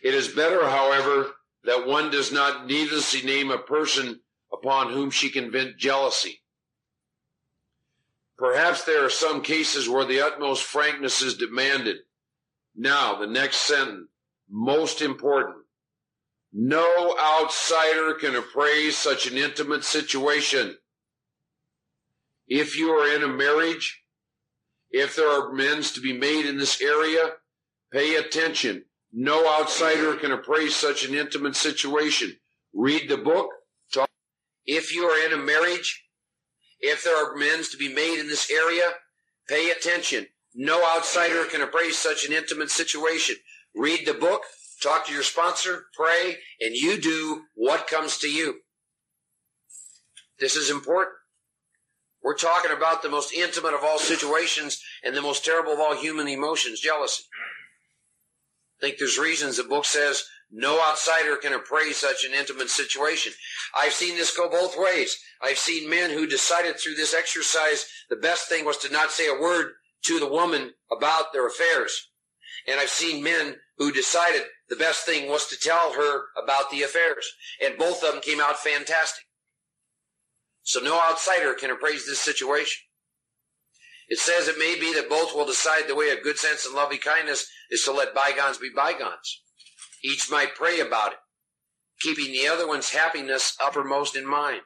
It 0.03 0.15
is 0.15 0.29
better, 0.29 0.69
however, 0.69 1.31
that 1.65 1.87
one 1.87 2.11
does 2.11 2.33
not 2.33 2.67
needlessly 2.67 3.23
name 3.23 3.51
a 3.51 3.59
person 3.59 4.21
upon 4.53 4.93
whom 4.93 5.11
she 5.11 5.31
can 5.31 5.51
vent 5.51 5.77
jealousy. 5.77 6.43
Perhaps 8.39 8.85
there 8.85 9.05
are 9.05 9.11
some 9.11 9.43
cases 9.43 9.89
where 9.89 10.07
the 10.07 10.23
utmost 10.23 10.63
frankness 10.63 11.21
is 11.21 11.37
demanded. 11.37 11.99
Now, 12.75 13.19
the 13.19 13.27
next 13.27 13.59
sentence, 13.59 14.09
most 14.49 15.03
important. 15.03 15.60
No 16.53 17.17
outsider 17.19 18.15
can 18.15 18.35
appraise 18.35 18.97
such 18.97 19.27
an 19.27 19.37
intimate 19.37 19.85
situation. 19.85 20.77
If 22.49 22.77
you 22.77 22.91
are 22.91 23.15
in 23.15 23.23
a 23.23 23.29
marriage, 23.29 24.03
if 24.91 25.15
there 25.15 25.29
are 25.29 25.51
amends 25.51 25.93
to 25.93 26.01
be 26.01 26.13
made 26.13 26.47
in 26.47 26.57
this 26.57 26.81
area, 26.81 27.35
pay 27.93 28.17
attention. 28.17 28.85
No 29.13 29.47
outsider 29.61 30.17
can 30.17 30.33
appraise 30.33 30.75
such 30.75 31.05
an 31.05 31.15
intimate 31.15 31.55
situation. 31.55 32.37
Read 32.73 33.09
the 33.09 33.17
book. 33.17 33.51
Talk. 33.93 34.09
If 34.67 34.95
you 34.95 35.05
are 35.05 35.27
in 35.27 35.33
a 35.33 35.43
marriage, 35.43 36.05
if 36.81 37.05
there 37.05 37.17
are 37.17 37.35
amends 37.35 37.69
to 37.71 37.77
be 37.77 37.93
made 37.93 38.19
in 38.19 38.27
this 38.27 38.51
area, 38.51 38.91
pay 39.49 39.71
attention. 39.71 40.27
No 40.55 40.85
outsider 40.97 41.45
can 41.45 41.61
appraise 41.61 41.97
such 41.97 42.25
an 42.25 42.33
intimate 42.33 42.71
situation. 42.71 43.37
Read 43.75 44.07
the 44.07 44.15
book, 44.15 44.43
talk 44.81 45.07
to 45.07 45.13
your 45.13 45.23
sponsor, 45.23 45.87
pray, 45.95 46.39
and 46.61 46.75
you 46.75 47.01
do 47.01 47.43
what 47.55 47.87
comes 47.87 48.19
to 48.19 48.29
you. 48.29 48.61
This 50.39 50.57
is 50.57 50.71
important. 50.71 51.17
We're 52.23 52.37
talking 52.37 52.71
about 52.71 53.03
the 53.03 53.09
most 53.09 53.33
intimate 53.33 53.75
of 53.75 53.83
all 53.83 53.99
situations 53.99 54.83
and 55.03 55.17
the 55.17 55.23
most 55.23 55.45
terrible 55.45 55.73
of 55.73 55.81
all 55.81 55.97
human 55.97 56.29
emotions, 56.29 56.81
jealousy. 56.81 57.25
I 58.79 58.87
think 58.87 58.99
there's 58.99 59.19
reasons 59.19 59.57
the 59.57 59.65
book 59.65 59.85
says 59.85 60.25
no 60.51 60.83
outsider 60.83 61.37
can 61.37 61.53
appraise 61.53 61.99
such 61.99 62.25
an 62.25 62.35
intimate 62.35 62.71
situation. 62.71 63.33
I've 63.75 63.93
seen 63.93 64.17
this 64.17 64.37
go 64.37 64.49
both 64.49 64.75
ways. 64.77 65.17
I've 65.43 65.59
seen 65.59 65.89
men 65.89 66.11
who 66.11 66.27
decided 66.27 66.79
through 66.79 66.95
this 66.95 67.15
exercise 67.15 67.87
the 68.09 68.17
best 68.17 68.49
thing 68.49 68.65
was 68.65 68.77
to 68.79 68.93
not 68.93 69.13
say 69.13 69.29
a 69.29 69.41
word 69.41 69.73
to 70.05 70.19
the 70.19 70.29
woman 70.29 70.73
about 70.91 71.33
their 71.33 71.47
affairs. 71.47 72.09
And 72.67 72.81
I've 72.81 72.91
seen 72.91 73.23
men 73.23 73.57
who 73.81 73.91
decided 73.91 74.43
the 74.69 74.77
best 74.77 75.07
thing 75.07 75.29
was 75.29 75.47
to 75.47 75.59
tell 75.59 75.95
her 75.95 76.25
about 76.41 76.71
the 76.71 76.83
affairs. 76.83 77.27
And 77.65 77.79
both 77.79 78.05
of 78.05 78.13
them 78.13 78.21
came 78.21 78.39
out 78.39 78.59
fantastic. 78.59 79.25
So 80.63 80.81
no 80.81 81.01
outsider 81.01 81.55
can 81.55 81.71
appraise 81.71 82.05
this 82.05 82.21
situation. 82.21 82.83
It 84.09 84.19
says 84.19 84.49
it 84.49 84.59
may 84.59 84.79
be 84.79 84.93
that 84.93 85.09
both 85.09 85.35
will 85.35 85.47
decide 85.47 85.89
the 85.89 85.95
way 85.95 86.11
of 86.11 86.23
good 86.23 86.37
sense 86.37 86.67
and 86.67 86.75
loving 86.75 86.99
kindness 86.99 87.49
is 87.71 87.83
to 87.85 87.93
let 87.93 88.15
bygones 88.15 88.59
be 88.59 88.69
bygones. 88.75 89.43
Each 90.05 90.31
might 90.31 90.55
pray 90.55 90.81
about 90.81 91.13
it, 91.13 91.19
keeping 92.01 92.33
the 92.33 92.49
other 92.49 92.69
one's 92.69 92.91
happiness 92.91 93.57
uppermost 93.65 94.15
in 94.15 94.27
mind. 94.27 94.61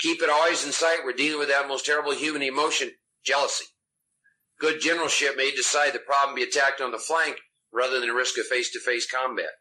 Keep 0.00 0.20
it 0.20 0.30
always 0.30 0.66
in 0.66 0.72
sight. 0.72 1.04
We're 1.04 1.12
dealing 1.12 1.38
with 1.38 1.48
that 1.48 1.68
most 1.68 1.86
terrible 1.86 2.12
human 2.12 2.42
emotion, 2.42 2.90
jealousy. 3.24 3.66
Good 4.58 4.80
generalship 4.80 5.36
may 5.36 5.52
decide 5.52 5.92
the 5.92 6.00
problem 6.00 6.34
be 6.34 6.42
attacked 6.42 6.80
on 6.80 6.90
the 6.90 6.98
flank 6.98 7.36
rather 7.78 8.00
than 8.00 8.10
risk 8.10 8.36
a 8.36 8.42
face-to-face 8.42 9.08
combat. 9.10 9.52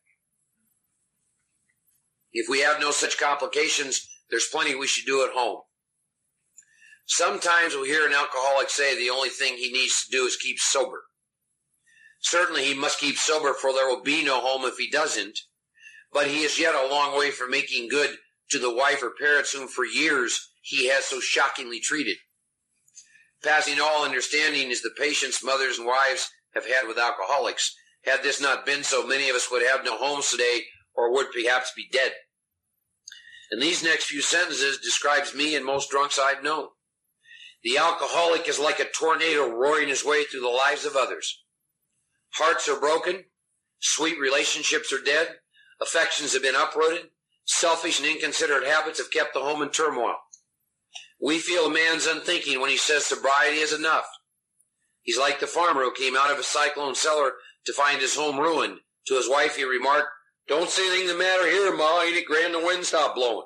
If 2.34 2.50
we 2.50 2.62
have 2.62 2.82
no 2.82 2.92
such 2.92 3.20
complications, 3.20 4.08
there's 4.30 4.48
plenty 4.52 4.76
we 4.76 4.88
should 4.88 5.06
do 5.06 5.24
at 5.24 5.34
home. 5.34 5.62
Sometimes 7.06 7.76
we 7.76 7.88
hear 7.88 8.06
an 8.06 8.14
alcoholic 8.14 8.70
say 8.70 8.98
the 8.98 9.10
only 9.10 9.30
thing 9.30 9.56
he 9.56 9.72
needs 9.72 10.04
to 10.04 10.12
do 10.12 10.26
is 10.26 10.36
keep 10.36 10.60
sober. 10.60 11.04
Certainly 12.20 12.66
he 12.66 12.74
must 12.74 13.00
keep 13.00 13.18
sober 13.18 13.54
for 13.54 13.72
there 13.72 13.88
will 13.88 14.04
be 14.04 14.26
no 14.26 14.42
home 14.42 14.66
if 14.66 14.78
he 14.78 14.90
doesn't, 14.90 15.40
but 16.12 16.28
he 16.28 16.42
is 16.42 16.60
yet 16.60 16.76
a 16.76 16.90
long 16.90 17.18
way 17.18 17.32
from 17.32 17.52
making 17.52 17.88
good 17.88 18.18
to 18.50 18.60
the 18.60 18.74
wife 18.74 19.02
or 19.04 19.14
parents 19.20 19.54
whom 19.54 19.68
for 19.68 19.86
years 19.86 20.52
he 20.62 20.90
has 20.90 21.06
so 21.06 21.20
shockingly 21.20 21.80
treated. 21.80 22.18
Passing 23.44 23.80
all 23.80 24.04
understanding 24.04 24.72
is 24.72 24.82
the 24.82 24.92
patience 24.98 25.44
mothers 25.44 25.78
and 25.78 25.88
wives 25.88 26.30
have 26.56 26.66
had 26.66 26.88
with 26.88 26.98
alcoholics. 26.98 27.74
Had 28.08 28.24
this 28.24 28.40
not 28.40 28.66
been 28.66 28.84
so, 28.84 29.06
many 29.06 29.30
of 29.30 29.36
us 29.36 29.50
would 29.52 29.68
have 29.68 29.84
no 29.84 29.98
homes 29.98 30.32
today 30.32 30.62
or 30.96 31.12
would 31.14 31.28
perhaps 31.32 31.74
be 31.76 31.90
dead. 31.92 32.14
And 33.52 33.62
these 33.62 33.84
next 33.84 34.06
few 34.06 34.22
sentences 34.22 34.80
describes 34.80 35.36
me 35.36 35.56
and 35.56 35.66
most 35.66 35.90
drunks 35.90 36.18
I've 36.18 36.44
known. 36.44 36.68
The 37.64 37.78
alcoholic 37.78 38.48
is 38.48 38.60
like 38.60 38.80
a 38.80 38.86
tornado 38.86 39.50
roaring 39.50 39.90
his 39.90 40.06
way 40.06 40.24
through 40.24 40.40
the 40.42 40.48
lives 40.48 40.86
of 40.86 40.96
others. 40.96 41.44
Hearts 42.36 42.70
are 42.70 42.80
broken. 42.80 43.26
Sweet 43.80 44.18
relationships 44.20 44.94
are 44.94 45.04
dead. 45.04 45.28
Affections 45.82 46.32
have 46.34 46.42
been 46.42 46.56
uprooted. 46.56 47.10
Selfish 47.46 48.00
and 48.00 48.08
inconsiderate 48.08 48.68
habits 48.68 49.00
have 49.00 49.12
kept 49.12 49.34
the 49.34 49.42
home 49.42 49.62
in 49.62 49.70
turmoil. 49.70 50.16
We 51.22 51.40
feel 51.40 51.66
a 51.66 51.74
man's 51.74 52.06
unthinking 52.06 52.62
when 52.62 52.70
he 52.70 52.78
says 52.78 53.06
sobriety 53.06 53.58
is 53.58 53.74
enough. 53.74 54.08
He's 55.02 55.18
like 55.18 55.40
the 55.40 55.48
farmer 55.48 55.84
who 55.84 55.94
came 55.94 56.18
out 56.18 56.32
of 56.32 56.40
a 56.40 56.44
cyclone 56.44 56.94
cellar 56.96 57.34
to 57.68 57.74
find 57.74 58.02
his 58.02 58.16
home 58.16 58.40
ruined. 58.40 58.80
To 59.08 59.16
his 59.16 59.30
wife 59.30 59.56
he 59.56 59.64
remarked, 59.64 60.08
don't 60.48 60.70
see 60.70 60.88
anything 60.88 61.08
the 61.08 61.16
matter 61.16 61.46
here, 61.46 61.76
Ma. 61.76 62.02
Ain't 62.02 62.16
it 62.16 62.26
grand 62.26 62.54
the 62.54 62.66
wind 62.66 62.86
stopped 62.86 63.16
blowing? 63.16 63.46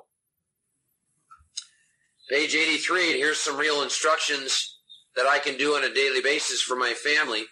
Page 2.30 2.56
83, 2.56 3.12
and 3.12 3.16
here's 3.16 3.40
some 3.40 3.58
real 3.58 3.84
instructions 3.84 4.78
that 5.16 5.26
I 5.26 5.40
can 5.40 5.58
do 5.58 5.76
on 5.76 5.84
a 5.84 5.94
daily 5.94 6.22
basis 6.22 6.62
for 6.62 6.76
my 6.76 6.94
family. 6.94 7.44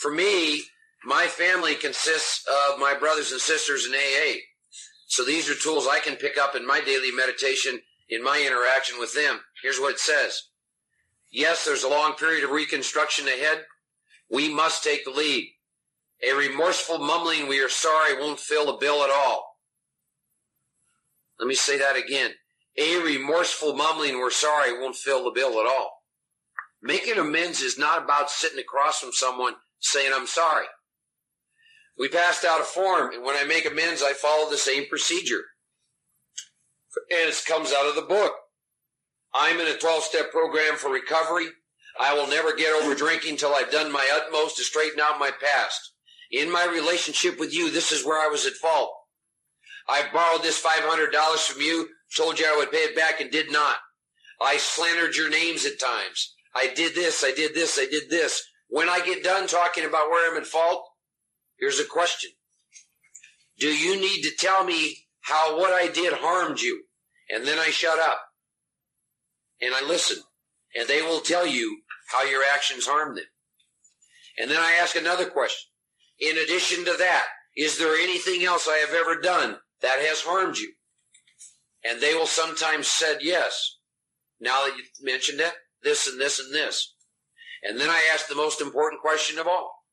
For 0.00 0.12
me, 0.12 0.62
my 1.04 1.26
family 1.26 1.74
consists 1.74 2.46
of 2.70 2.78
my 2.78 2.94
brothers 2.94 3.32
and 3.32 3.40
sisters 3.40 3.86
in 3.86 3.94
AA. 3.94 4.34
So 5.08 5.24
these 5.24 5.50
are 5.50 5.54
tools 5.54 5.88
I 5.90 5.98
can 5.98 6.16
pick 6.16 6.38
up 6.38 6.54
in 6.54 6.66
my 6.66 6.80
daily 6.80 7.10
meditation 7.10 7.80
in 8.08 8.22
my 8.22 8.42
interaction 8.46 8.98
with 8.98 9.14
them. 9.14 9.40
Here's 9.62 9.80
what 9.80 9.94
it 9.94 10.00
says. 10.00 10.42
Yes, 11.32 11.64
there's 11.64 11.82
a 11.82 11.88
long 11.88 12.14
period 12.14 12.44
of 12.44 12.50
reconstruction 12.50 13.26
ahead. 13.26 13.64
We 14.30 14.52
must 14.52 14.84
take 14.84 15.04
the 15.04 15.10
lead. 15.10 15.50
A 16.22 16.34
remorseful 16.34 16.98
mumbling, 16.98 17.48
we 17.48 17.60
are 17.60 17.68
sorry, 17.68 18.18
won't 18.18 18.40
fill 18.40 18.66
the 18.66 18.78
bill 18.78 19.02
at 19.04 19.10
all. 19.10 19.56
Let 21.38 21.46
me 21.46 21.54
say 21.54 21.78
that 21.78 21.96
again. 21.96 22.32
A 22.76 23.00
remorseful 23.02 23.74
mumbling, 23.74 24.18
we're 24.18 24.30
sorry, 24.30 24.78
won't 24.78 24.96
fill 24.96 25.24
the 25.24 25.30
bill 25.30 25.60
at 25.60 25.66
all. 25.66 26.02
Making 26.82 27.18
amends 27.18 27.60
is 27.60 27.78
not 27.78 28.02
about 28.02 28.30
sitting 28.30 28.58
across 28.58 29.00
from 29.00 29.12
someone 29.12 29.54
saying, 29.80 30.12
I'm 30.14 30.26
sorry. 30.26 30.66
We 31.98 32.08
passed 32.08 32.44
out 32.44 32.60
a 32.60 32.64
form, 32.64 33.12
and 33.12 33.24
when 33.24 33.36
I 33.36 33.44
make 33.44 33.66
amends, 33.66 34.02
I 34.02 34.12
follow 34.12 34.48
the 34.48 34.56
same 34.56 34.86
procedure. 34.88 35.42
And 37.10 37.28
it 37.28 37.44
comes 37.46 37.72
out 37.72 37.88
of 37.88 37.96
the 37.96 38.02
book. 38.02 38.32
I'm 39.34 39.60
in 39.60 39.66
a 39.68 39.76
12 39.76 40.02
step 40.04 40.30
program 40.30 40.76
for 40.76 40.90
recovery. 40.90 41.46
I 42.00 42.14
will 42.14 42.28
never 42.28 42.54
get 42.54 42.72
over 42.80 42.94
drinking 42.94 43.36
till 43.36 43.54
I've 43.54 43.70
done 43.70 43.92
my 43.92 44.08
utmost 44.12 44.56
to 44.56 44.64
straighten 44.64 45.00
out 45.00 45.18
my 45.18 45.30
past. 45.30 45.92
In 46.30 46.50
my 46.50 46.64
relationship 46.66 47.38
with 47.38 47.54
you, 47.54 47.70
this 47.70 47.92
is 47.92 48.04
where 48.04 48.18
I 48.18 48.30
was 48.30 48.46
at 48.46 48.52
fault. 48.54 48.92
I 49.88 50.04
borrowed 50.12 50.42
this 50.42 50.62
$500 50.62 51.46
from 51.46 51.62
you 51.62 51.88
Told 52.16 52.38
you 52.38 52.46
I 52.46 52.56
would 52.56 52.72
pay 52.72 52.78
it 52.78 52.96
back 52.96 53.20
and 53.20 53.30
did 53.30 53.52
not. 53.52 53.76
I 54.40 54.56
slandered 54.56 55.14
your 55.14 55.28
names 55.28 55.66
at 55.66 55.78
times. 55.78 56.34
I 56.54 56.72
did 56.74 56.94
this, 56.94 57.22
I 57.22 57.32
did 57.32 57.54
this, 57.54 57.78
I 57.78 57.84
did 57.84 58.08
this. 58.08 58.42
When 58.68 58.88
I 58.88 59.00
get 59.04 59.22
done 59.22 59.46
talking 59.46 59.84
about 59.84 60.08
where 60.08 60.30
I'm 60.30 60.40
at 60.40 60.46
fault, 60.46 60.88
here's 61.58 61.78
a 61.78 61.84
question. 61.84 62.30
Do 63.58 63.68
you 63.68 64.00
need 64.00 64.22
to 64.22 64.30
tell 64.38 64.64
me 64.64 64.96
how 65.28 65.58
what 65.58 65.72
I 65.72 65.88
did 65.88 66.14
harmed 66.14 66.60
you. 66.60 66.84
And 67.30 67.46
then 67.46 67.58
I 67.58 67.68
shut 67.68 67.98
up 67.98 68.20
and 69.60 69.74
I 69.74 69.84
listen 69.86 70.22
and 70.74 70.88
they 70.88 71.02
will 71.02 71.20
tell 71.20 71.46
you 71.46 71.82
how 72.08 72.24
your 72.24 72.42
actions 72.54 72.86
harmed 72.86 73.16
them. 73.16 73.24
And 74.38 74.50
then 74.50 74.58
I 74.58 74.78
ask 74.80 74.96
another 74.96 75.26
question. 75.26 75.70
In 76.20 76.36
addition 76.38 76.84
to 76.84 76.96
that, 76.98 77.26
is 77.56 77.78
there 77.78 77.96
anything 77.96 78.44
else 78.44 78.68
I 78.68 78.76
have 78.78 78.94
ever 78.94 79.20
done 79.20 79.56
that 79.82 80.00
has 80.00 80.22
harmed 80.22 80.58
you? 80.58 80.72
And 81.84 82.00
they 82.00 82.14
will 82.14 82.26
sometimes 82.26 82.88
said 82.88 83.18
yes. 83.20 83.76
Now 84.40 84.64
that 84.64 84.76
you 84.76 84.84
mentioned 85.02 85.40
it, 85.40 85.52
this 85.82 86.08
and 86.08 86.20
this 86.20 86.38
and 86.38 86.54
this. 86.54 86.94
And 87.62 87.78
then 87.78 87.88
I 87.90 88.08
ask 88.12 88.28
the 88.28 88.34
most 88.34 88.60
important 88.60 89.00
question 89.00 89.38
of 89.38 89.46
all. 89.46 89.84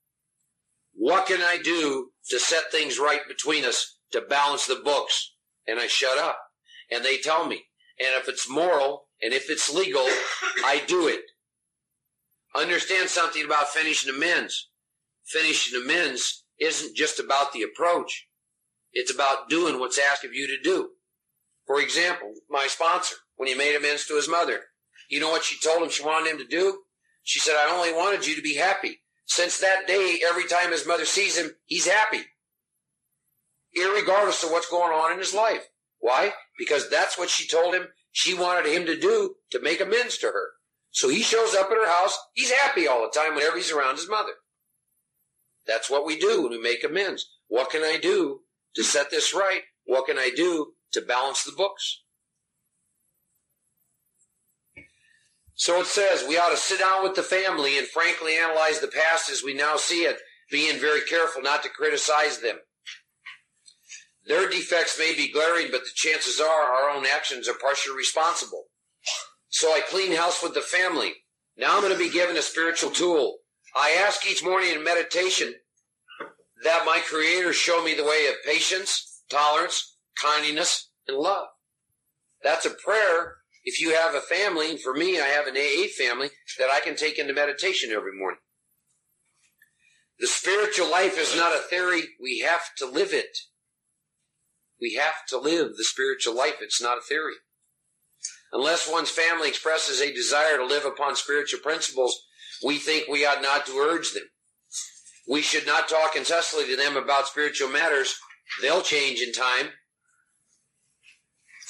What 0.94 1.28
can 1.28 1.42
I 1.42 1.58
do 1.64 2.12
to 2.30 2.40
set 2.40 2.72
things 2.72 3.00
right 3.00 3.22
between 3.28 3.66
us 3.66 3.98
to 4.12 4.22
balance 4.22 4.66
the 4.66 4.82
books? 4.84 5.34
And 5.68 5.80
I 5.80 5.88
shut 5.88 6.18
up. 6.18 6.40
And 6.92 7.04
they 7.04 7.18
tell 7.18 7.48
me. 7.48 7.64
And 8.00 8.10
if 8.22 8.30
it's 8.30 8.50
moral 8.50 9.08
and 9.22 9.34
if 9.34 9.50
it's 9.50 9.74
legal, 9.74 10.06
I 10.64 10.84
do 10.88 11.08
it. 11.08 11.22
Understand 12.56 13.10
something 13.10 13.44
about 13.44 13.70
finishing 13.70 14.14
amends. 14.14 14.70
Finishing 15.26 15.82
amends 15.82 16.46
isn't 16.60 16.96
just 16.96 17.20
about 17.20 17.52
the 17.52 17.64
approach. 17.64 18.28
It's 18.94 19.14
about 19.14 19.50
doing 19.50 19.80
what's 19.80 20.00
asked 20.00 20.24
of 20.24 20.34
you 20.34 20.48
to 20.48 20.62
do. 20.64 20.92
For 21.68 21.82
example, 21.82 22.34
my 22.50 22.68
sponsor, 22.68 23.16
when 23.36 23.50
he 23.50 23.56
made 23.56 23.76
amends 23.76 24.06
to 24.08 24.16
his 24.16 24.30
mother, 24.30 24.62
you 25.10 25.20
know 25.20 25.30
what 25.30 25.44
she 25.44 25.60
told 25.60 25.84
him 25.84 25.90
she 25.90 26.04
wanted 26.04 26.32
him 26.32 26.38
to 26.38 26.48
do? 26.48 26.80
She 27.24 27.40
said, 27.40 27.56
I 27.56 27.76
only 27.76 27.92
wanted 27.92 28.26
you 28.26 28.36
to 28.36 28.42
be 28.42 28.56
happy. 28.56 29.00
Since 29.26 29.60
that 29.60 29.88
day, 29.88 30.20
every 30.28 30.48
time 30.48 30.72
his 30.72 30.88
mother 30.88 31.06
sees 31.06 31.38
him, 31.38 31.52
he's 31.66 31.88
happy. 31.88 32.22
Irregardless 33.78 34.44
of 34.44 34.52
what's 34.52 34.70
going 34.70 34.94
on 34.94 35.12
in 35.12 35.20
his 35.20 35.34
life. 35.34 35.68
Why? 36.00 36.34
Because 36.58 36.90
that's 36.90 37.18
what 37.18 37.30
she 37.30 37.48
told 37.48 37.74
him 37.74 37.88
she 38.12 38.34
wanted 38.34 38.72
him 38.72 38.86
to 38.86 38.98
do 38.98 39.36
to 39.52 39.62
make 39.62 39.82
amends 39.82 40.18
to 40.20 40.28
her. 40.28 40.52
So 40.96 41.10
he 41.10 41.22
shows 41.24 41.54
up 41.54 41.70
at 41.70 41.78
her 41.78 41.90
house. 41.90 42.18
He's 42.36 42.52
happy 42.52 42.88
all 42.88 43.02
the 43.02 43.12
time 43.20 43.36
whenever 43.36 43.58
he's 43.58 43.70
around 43.72 43.98
his 43.98 44.10
mother. 44.10 44.32
That's 45.68 45.90
what 45.90 46.06
we 46.06 46.18
do 46.18 46.42
when 46.42 46.52
we 46.52 46.62
make 46.62 46.86
amends. 46.86 47.30
What 47.50 47.70
can 47.70 47.84
I 47.84 47.98
do 48.02 48.44
to 48.78 48.84
set 48.84 49.12
this 49.12 49.34
right? 49.34 49.64
What 49.84 50.06
can 50.06 50.18
I 50.18 50.32
do 50.34 50.72
to 50.94 51.02
balance 51.02 51.44
the 51.44 51.52
books? 51.52 52.02
So 55.56 55.82
it 55.82 55.88
says 55.88 56.26
we 56.26 56.38
ought 56.38 56.52
to 56.52 56.58
sit 56.58 56.80
down 56.80 57.04
with 57.04 57.16
the 57.16 57.24
family 57.24 57.78
and 57.78 57.88
frankly 57.88 58.38
analyze 58.38 58.80
the 58.80 58.88
past 58.88 59.30
as 59.30 59.44
we 59.44 59.54
now 59.54 59.76
see 59.76 60.04
it, 60.04 60.20
being 60.50 60.80
very 60.80 61.02
careful 61.02 61.42
not 61.42 61.62
to 61.64 61.70
criticize 61.70 62.40
them. 62.40 62.60
Their 64.26 64.50
defects 64.50 64.98
may 64.98 65.14
be 65.14 65.30
glaring, 65.30 65.68
but 65.72 65.82
the 65.82 65.92
chances 65.94 66.40
are 66.40 66.48
our 66.48 66.90
own 66.90 67.06
actions 67.06 67.50
are 67.50 67.54
partially 67.54 67.98
responsible. 67.98 68.68
So 69.56 69.70
I 69.70 69.80
clean 69.80 70.14
house 70.14 70.44
with 70.44 70.54
the 70.54 70.60
family. 70.60 71.14
Now 71.56 71.76
I'm 71.76 71.82
going 71.82 71.94
to 71.94 71.98
be 71.98 72.10
given 72.10 72.36
a 72.36 72.42
spiritual 72.42 72.92
tool. 72.92 73.38
I 73.74 73.92
ask 74.06 74.30
each 74.30 74.44
morning 74.44 74.74
in 74.74 74.84
meditation 74.84 75.54
that 76.66 76.84
my 76.86 77.00
Creator 77.08 77.54
show 77.54 77.82
me 77.82 77.94
the 77.94 78.04
way 78.04 78.28
of 78.28 78.44
patience, 78.46 79.24
tolerance, 79.30 79.96
kindness, 80.22 80.90
and 81.08 81.18
love. 81.18 81.48
That's 82.44 82.66
a 82.66 82.70
prayer 82.70 83.36
if 83.64 83.80
you 83.80 83.96
have 83.96 84.14
a 84.14 84.20
family, 84.20 84.72
and 84.72 84.80
for 84.82 84.94
me, 84.94 85.22
I 85.22 85.28
have 85.28 85.48
an 85.48 85.56
AA 85.56 85.88
family 85.98 86.32
that 86.60 86.70
I 86.70 86.82
can 86.82 86.98
take 86.98 87.18
into 87.18 87.34
meditation 87.34 87.92
every 87.92 88.12
morning. 88.14 88.42
The 90.20 90.28
spiritual 90.28 90.92
life 90.92 91.18
is 91.18 91.34
not 91.34 91.56
a 91.56 91.60
theory. 91.60 92.04
We 92.22 92.40
have 92.40 92.76
to 92.80 92.86
live 92.86 93.14
it. 93.14 93.38
We 94.82 94.96
have 94.96 95.26
to 95.30 95.38
live 95.38 95.78
the 95.78 95.86
spiritual 95.86 96.36
life. 96.36 96.56
It's 96.60 96.82
not 96.82 96.98
a 96.98 97.02
theory. 97.02 97.36
Unless 98.52 98.90
one's 98.90 99.10
family 99.10 99.50
expresses 99.50 100.02
a 100.02 100.14
desire 100.14 100.58
to 100.58 100.66
live 100.66 100.86
upon 100.86 101.16
spiritual 101.16 101.60
principles, 101.60 102.26
we 102.64 102.78
think 102.78 103.08
we 103.08 103.26
ought 103.26 103.42
not 103.42 103.66
to 103.66 103.78
urge 103.78 104.14
them. 104.14 104.24
We 105.28 105.42
should 105.42 105.66
not 105.66 105.90
talk 105.90 106.16
incessantly 106.16 106.68
to 106.70 106.78
them 106.78 106.96
about 106.96 107.28
spiritual 107.28 107.70
matters. 107.70 108.16
They'll 108.62 108.82
change 108.82 109.22
in 109.22 109.34
time. 109.34 109.70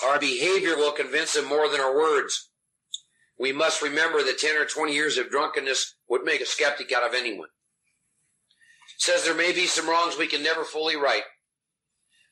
Our 0.03 0.19
behavior 0.19 0.76
will 0.76 0.91
convince 0.91 1.34
them 1.34 1.47
more 1.47 1.69
than 1.69 1.80
our 1.80 1.95
words. 1.95 2.49
We 3.39 3.51
must 3.51 3.82
remember 3.82 4.23
that 4.23 4.39
10 4.39 4.57
or 4.57 4.65
20 4.65 4.93
years 4.93 5.17
of 5.17 5.30
drunkenness 5.30 5.95
would 6.09 6.23
make 6.23 6.41
a 6.41 6.45
skeptic 6.45 6.91
out 6.91 7.07
of 7.07 7.13
anyone. 7.13 7.49
Says 8.97 9.23
there 9.23 9.36
may 9.36 9.51
be 9.51 9.67
some 9.67 9.89
wrongs 9.89 10.17
we 10.17 10.28
can 10.28 10.43
never 10.43 10.63
fully 10.63 10.95
right. 10.95 11.23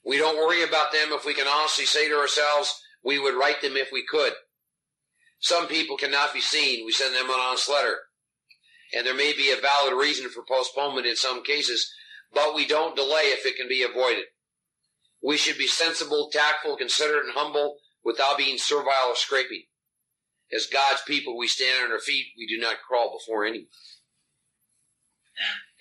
We 0.06 0.18
don't 0.18 0.38
worry 0.38 0.64
about 0.64 0.91
them 0.91 1.10
if 1.12 1.26
we 1.26 1.34
can 1.34 1.48
honestly 1.48 1.86
say 1.86 2.10
to 2.10 2.16
ourselves, 2.16 2.74
we 3.04 3.20
would 3.20 3.36
write 3.36 3.62
them 3.62 3.76
if 3.76 3.89
we 3.91 4.06
could. 4.06 4.34
Some 5.39 5.68
people 5.68 5.97
cannot 5.97 6.34
be 6.34 6.41
seen. 6.41 6.86
We 6.86 6.91
send 6.91 7.14
them 7.14 7.30
an 7.30 7.39
honest 7.39 7.70
letter. 7.70 7.97
And 8.93 9.06
there 9.06 9.16
may 9.16 9.34
be 9.34 9.51
a 9.51 9.62
valid 9.62 9.93
reason 9.93 10.30
for 10.30 10.43
postponement 10.47 11.06
in 11.06 11.16
some 11.16 11.43
cases, 11.43 11.91
but 12.34 12.56
we 12.56 12.66
don't 12.66 12.95
delay 12.95 13.24
if 13.26 13.45
it 13.45 13.58
can 13.58 13.68
be 13.68 13.84
avoided. 13.84 14.26
We 15.22 15.38
should 15.38 15.58
be 15.58 15.68
sensible, 15.68 16.30
tactful, 16.32 16.78
considerate, 16.78 17.26
and 17.26 17.34
humble 17.34 17.78
without 18.04 18.38
being 18.38 18.58
servile 18.58 19.10
or 19.10 19.16
scraping. 19.16 19.64
As 20.54 20.68
God's 20.68 21.01
people, 21.08 21.38
we 21.38 21.47
stand 21.47 21.86
on 21.86 21.91
our 21.91 21.99
feet. 21.99 22.28
We 22.38 22.45
do 22.45 22.62
not 22.62 22.82
crawl 22.88 23.18
before 23.18 23.45
anyone. 23.45 23.68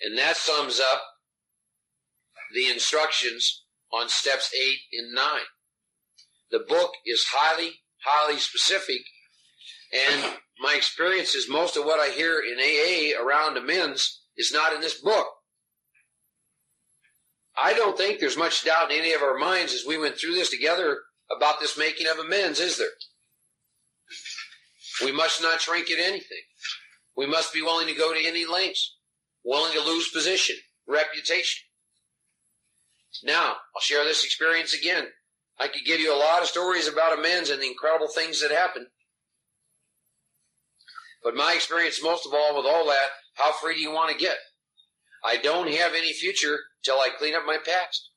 And 0.01 0.17
that 0.17 0.37
sums 0.37 0.79
up 0.79 1.03
the 2.53 2.69
instructions 2.69 3.63
on 3.91 4.09
steps 4.09 4.51
eight 4.53 4.79
and 4.91 5.13
nine. 5.13 5.45
The 6.53 6.63
book 6.69 6.91
is 7.03 7.25
highly, 7.31 7.81
highly 8.05 8.37
specific. 8.37 9.01
And 9.91 10.35
my 10.59 10.75
experience 10.75 11.33
is 11.33 11.49
most 11.49 11.75
of 11.75 11.83
what 11.83 11.99
I 11.99 12.13
hear 12.13 12.39
in 12.39 12.59
AA 12.59 13.19
around 13.19 13.57
amends 13.57 14.21
is 14.37 14.53
not 14.53 14.71
in 14.71 14.79
this 14.79 15.01
book. 15.01 15.25
I 17.57 17.73
don't 17.73 17.97
think 17.97 18.19
there's 18.19 18.37
much 18.37 18.63
doubt 18.63 18.91
in 18.91 18.99
any 18.99 19.13
of 19.13 19.23
our 19.23 19.37
minds 19.37 19.73
as 19.73 19.83
we 19.85 19.97
went 19.97 20.15
through 20.15 20.35
this 20.35 20.51
together 20.51 20.99
about 21.35 21.59
this 21.59 21.75
making 21.75 22.05
of 22.05 22.19
amends, 22.19 22.59
is 22.59 22.77
there? 22.77 22.87
We 25.03 25.11
must 25.11 25.41
not 25.41 25.59
shrink 25.59 25.89
at 25.89 25.97
anything. 25.97 26.43
We 27.17 27.25
must 27.25 27.51
be 27.51 27.63
willing 27.63 27.87
to 27.87 27.95
go 27.95 28.13
to 28.13 28.27
any 28.27 28.45
lengths, 28.45 28.95
willing 29.43 29.73
to 29.73 29.81
lose 29.81 30.09
position, 30.09 30.57
reputation. 30.87 31.63
Now, 33.23 33.55
I'll 33.75 33.81
share 33.81 34.03
this 34.03 34.23
experience 34.23 34.75
again. 34.75 35.07
I 35.59 35.67
could 35.67 35.85
give 35.85 35.99
you 35.99 36.13
a 36.13 36.17
lot 36.17 36.41
of 36.41 36.47
stories 36.47 36.87
about 36.87 37.17
amends 37.17 37.49
and 37.49 37.61
the 37.61 37.67
incredible 37.67 38.07
things 38.07 38.41
that 38.41 38.51
happen. 38.51 38.87
But 41.23 41.35
my 41.35 41.53
experience, 41.53 42.03
most 42.03 42.25
of 42.25 42.33
all, 42.33 42.57
with 42.57 42.65
all 42.65 42.85
that, 42.87 43.09
how 43.35 43.51
free 43.53 43.75
do 43.75 43.81
you 43.81 43.91
want 43.91 44.11
to 44.11 44.17
get? 44.17 44.37
I 45.23 45.37
don't 45.37 45.69
have 45.69 45.93
any 45.93 46.11
future 46.11 46.59
till 46.83 46.95
I 46.95 47.09
clean 47.17 47.33
up 47.33 47.45
my 47.45 47.57
past. 47.57 48.09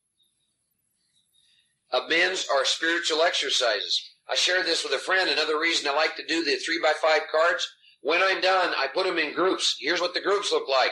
Amends 1.93 2.47
are 2.53 2.65
spiritual 2.65 3.23
exercises. 3.23 4.03
I 4.29 4.35
shared 4.35 4.67
this 4.67 4.83
with 4.83 4.93
a 4.93 4.99
friend. 4.99 5.31
Another 5.31 5.59
reason 5.59 5.89
I 5.89 5.95
like 5.95 6.17
to 6.17 6.27
do 6.27 6.45
the 6.45 6.57
three 6.57 6.81
by 6.83 6.95
five 7.01 7.23
cards. 7.31 7.69
When 8.01 8.23
I'm 8.23 8.41
done, 8.41 8.75
I 8.77 8.89
put 8.93 9.07
them 9.07 9.19
in 9.19 9.35
groups. 9.35 9.77
Here's 9.79 10.01
what 10.01 10.15
the 10.15 10.21
groups 10.21 10.51
look 10.51 10.69
like. 10.69 10.91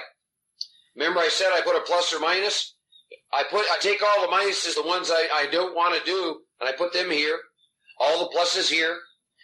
Remember 0.95 1.19
I 1.19 1.29
said 1.29 1.49
I 1.53 1.63
put 1.63 1.77
a 1.77 1.81
plus 1.81 2.15
or 2.15 2.21
minus? 2.21 2.74
I 3.33 3.43
put, 3.51 3.65
I 3.71 3.79
take 3.81 4.03
all 4.03 4.23
the 4.23 4.33
minuses, 4.33 4.75
the 4.75 4.87
ones 4.87 5.11
I, 5.11 5.27
I 5.35 5.47
don't 5.51 5.75
want 5.75 5.99
to 5.99 6.05
do, 6.05 6.41
and 6.61 6.69
I 6.69 6.73
put 6.73 6.93
them 6.93 7.11
here. 7.11 7.39
All 8.01 8.19
the 8.21 8.37
pluses 8.37 8.71
here. 8.71 8.97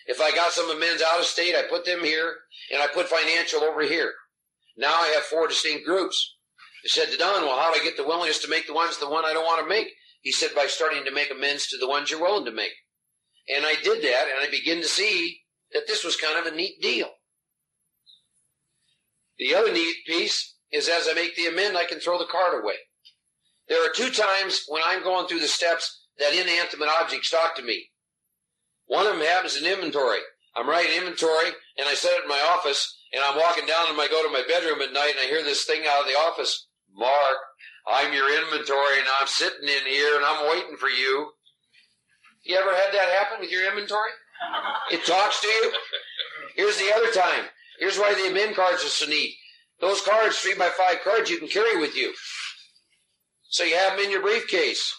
If 0.07 0.21
I 0.21 0.31
got 0.33 0.53
some 0.53 0.71
amends 0.71 1.03
out 1.03 1.21
of 1.21 1.25
state, 1.25 1.55
I 1.55 1.63
put 1.69 1.85
them 1.85 2.03
here, 2.03 2.35
and 2.73 2.83
I 2.83 2.87
put 2.89 3.09
financial 3.09 3.63
over 3.63 3.83
here. 3.83 4.13
Now 4.77 4.93
I 4.93 5.09
have 5.15 5.25
four 5.25 5.47
distinct 5.47 5.85
groups. 5.85 6.37
I 6.85 6.89
said 6.89 7.11
to 7.11 7.19
Don, 7.19 7.45
well, 7.45 7.59
how 7.59 7.73
do 7.73 7.81
I 7.81 7.85
get 7.85 7.97
the 7.97 8.07
willingness 8.07 8.39
to 8.41 8.49
make 8.49 8.67
the 8.67 8.75
ones 8.75 8.97
the 8.99 9.09
one 9.09 9.25
I 9.25 9.33
don't 9.33 9.45
want 9.45 9.63
to 9.63 9.69
make? 9.69 9.89
He 10.23 10.33
said, 10.33 10.51
by 10.55 10.67
starting 10.67 11.05
to 11.05 11.13
make 11.13 11.31
amends 11.31 11.69
to 11.69 11.79
the 11.79 11.89
ones 11.89 12.11
you're 12.11 12.21
willing 12.21 12.45
to 12.47 12.53
make. 12.53 12.73
And 13.49 13.67
I 13.67 13.75
did 13.83 14.03
that, 14.03 14.27
and 14.35 14.47
I 14.47 14.51
begin 14.51 14.81
to 14.81 14.89
see 14.89 15.41
that 15.73 15.87
this 15.87 16.05
was 16.05 16.17
kind 16.17 16.39
of 16.39 16.53
a 16.53 16.57
neat 16.57 16.81
deal. 16.81 17.09
The 19.39 19.55
other 19.55 19.73
neat 19.73 19.97
piece 20.07 20.57
is 20.71 20.89
as 20.89 21.09
I 21.09 21.15
make 21.15 21.37
the 21.37 21.47
amend, 21.47 21.77
I 21.77 21.85
can 21.85 22.01
throw 22.01 22.19
the 22.19 22.27
card 22.27 22.63
away. 22.63 22.75
There 23.71 23.83
are 23.87 23.93
two 23.95 24.11
times 24.11 24.65
when 24.69 24.83
I'm 24.85 25.03
going 25.03 25.27
through 25.27 25.41
the 25.41 25.49
steps 25.49 26.05
that 26.19 26.35
inanimate 26.35 26.91
objects 27.01 27.31
talk 27.31 27.57
to 27.57 27.63
me. 27.63 27.89
One 28.87 29.07
of 29.07 29.15
them 29.15 29.25
happens 29.25 29.57
in 29.57 29.65
inventory. 29.65 30.19
I'm 30.55 30.69
writing 30.69 30.99
inventory, 30.99 31.49
and 31.79 31.89
I 31.89 31.95
set 31.95 32.13
it 32.19 32.25
in 32.25 32.29
my 32.29 32.45
office, 32.51 33.01
and 33.15 33.23
I'm 33.25 33.39
walking 33.39 33.65
down 33.65 33.87
and 33.89 33.99
I 33.99 34.09
go 34.09 34.23
to 34.27 34.33
my 34.33 34.43
bedroom 34.47 34.83
at 34.83 34.93
night, 34.93 35.15
and 35.17 35.21
I 35.21 35.31
hear 35.31 35.45
this 35.45 35.65
thing 35.65 35.83
out 35.89 36.03
of 36.03 36.07
the 36.07 36.19
office. 36.19 36.67
Mark, 36.93 37.37
I'm 37.87 38.13
your 38.13 38.29
inventory 38.43 38.99
and 38.99 39.09
I'm 39.21 39.27
sitting 39.27 39.69
in 39.69 39.87
here 39.87 40.17
and 40.17 40.25
I'm 40.25 40.49
waiting 40.51 40.77
for 40.77 40.89
you. 40.89 41.31
You 42.43 42.57
ever 42.57 42.71
had 42.71 42.93
that 42.93 43.19
happen 43.19 43.41
with 43.41 43.51
your 43.51 43.69
inventory? 43.69 44.11
It 44.91 45.05
talks 45.05 45.41
to 45.41 45.47
you. 45.47 45.73
Here's 46.57 46.79
the 46.79 46.93
other 46.95 47.11
time. 47.13 47.45
Here's 47.79 47.99
why 47.99 48.15
the 48.15 48.31
amend 48.31 48.57
cards 48.57 48.85
are 48.85 48.89
so 48.89 49.07
neat. 49.07 49.35
Those 49.81 50.03
cards, 50.03 50.39
three 50.39 50.55
by 50.55 50.69
five 50.69 51.01
cards, 51.03 51.31
you 51.31 51.39
can 51.39 51.49
carry 51.49 51.79
with 51.81 51.97
you. 51.97 52.13
So 53.51 53.65
you 53.65 53.77
have 53.77 53.97
them 53.97 54.07
in 54.07 54.11
your 54.11 54.23
briefcase. 54.23 54.95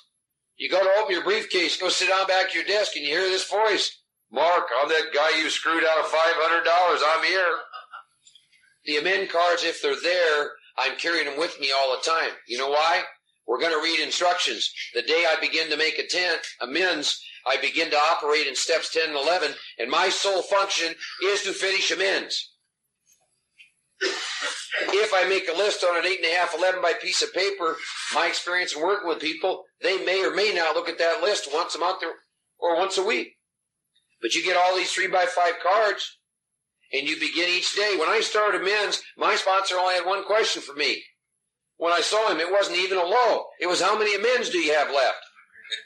You 0.57 0.69
go 0.69 0.83
to 0.83 0.99
open 0.99 1.13
your 1.13 1.23
briefcase, 1.23 1.77
go 1.77 1.89
sit 1.89 2.09
down 2.09 2.27
back 2.27 2.47
at 2.47 2.53
your 2.53 2.65
desk, 2.65 2.95
and 2.95 3.05
you 3.05 3.11
hear 3.11 3.29
this 3.29 3.49
voice. 3.49 3.97
Mark, 4.31 4.67
I'm 4.81 4.89
that 4.89 5.13
guy 5.13 5.37
you 5.39 5.49
screwed 5.49 5.83
out 5.83 5.99
of 5.99 6.05
$500. 6.05 6.63
I'm 6.67 7.23
here. 7.25 7.57
The 8.85 8.97
amend 8.97 9.29
cards, 9.29 9.63
if 9.63 9.81
they're 9.81 9.99
there, 10.01 10.51
I'm 10.77 10.97
carrying 10.97 11.25
them 11.25 11.39
with 11.39 11.59
me 11.59 11.71
all 11.71 11.95
the 11.95 12.09
time. 12.09 12.31
You 12.47 12.57
know 12.57 12.69
why? 12.69 13.01
We're 13.47 13.59
going 13.59 13.73
to 13.73 13.83
read 13.83 13.99
instructions. 13.99 14.71
The 14.93 15.01
day 15.01 15.25
I 15.27 15.39
begin 15.39 15.69
to 15.69 15.77
make 15.77 15.97
a 15.97 16.07
tent, 16.07 16.41
amends, 16.61 17.21
I 17.45 17.57
begin 17.57 17.89
to 17.89 17.97
operate 17.97 18.47
in 18.47 18.55
steps 18.55 18.93
10 18.93 19.09
and 19.09 19.17
11, 19.17 19.51
and 19.79 19.89
my 19.89 20.09
sole 20.09 20.41
function 20.41 20.93
is 21.23 21.41
to 21.43 21.53
finish 21.53 21.91
amends. 21.91 22.51
If 24.03 25.13
I 25.13 25.27
make 25.27 25.47
a 25.47 25.57
list 25.57 25.83
on 25.83 25.97
an 25.97 26.03
8.5, 26.03 26.57
11 26.57 26.81
by 26.81 26.93
piece 26.93 27.21
of 27.21 27.33
paper, 27.33 27.77
my 28.13 28.27
experience 28.27 28.75
in 28.75 28.81
working 28.81 29.07
with 29.07 29.19
people, 29.19 29.65
they 29.81 30.03
may 30.03 30.25
or 30.25 30.33
may 30.33 30.53
not 30.53 30.75
look 30.75 30.89
at 30.89 30.97
that 30.97 31.21
list 31.21 31.49
once 31.53 31.75
a 31.75 31.79
month 31.79 32.03
or, 32.03 32.13
or 32.59 32.77
once 32.77 32.97
a 32.97 33.03
week. 33.03 33.37
But 34.21 34.33
you 34.33 34.43
get 34.43 34.57
all 34.57 34.75
these 34.75 34.91
3 34.91 35.07
by 35.07 35.25
5 35.25 35.53
cards, 35.61 36.17
and 36.93 37.07
you 37.07 37.19
begin 37.19 37.49
each 37.49 37.75
day. 37.75 37.95
When 37.97 38.09
I 38.09 38.21
started 38.21 38.61
amends, 38.61 39.01
my 39.17 39.35
sponsor 39.35 39.75
only 39.77 39.95
had 39.95 40.05
one 40.05 40.23
question 40.25 40.61
for 40.61 40.73
me. 40.73 41.03
When 41.77 41.93
I 41.93 42.01
saw 42.01 42.31
him, 42.31 42.39
it 42.39 42.51
wasn't 42.51 42.77
even 42.77 42.97
a 42.97 43.03
low. 43.03 43.45
It 43.59 43.67
was 43.67 43.81
how 43.81 43.97
many 43.97 44.15
amends 44.15 44.49
do 44.49 44.59
you 44.59 44.73
have 44.73 44.93
left? 44.93 45.25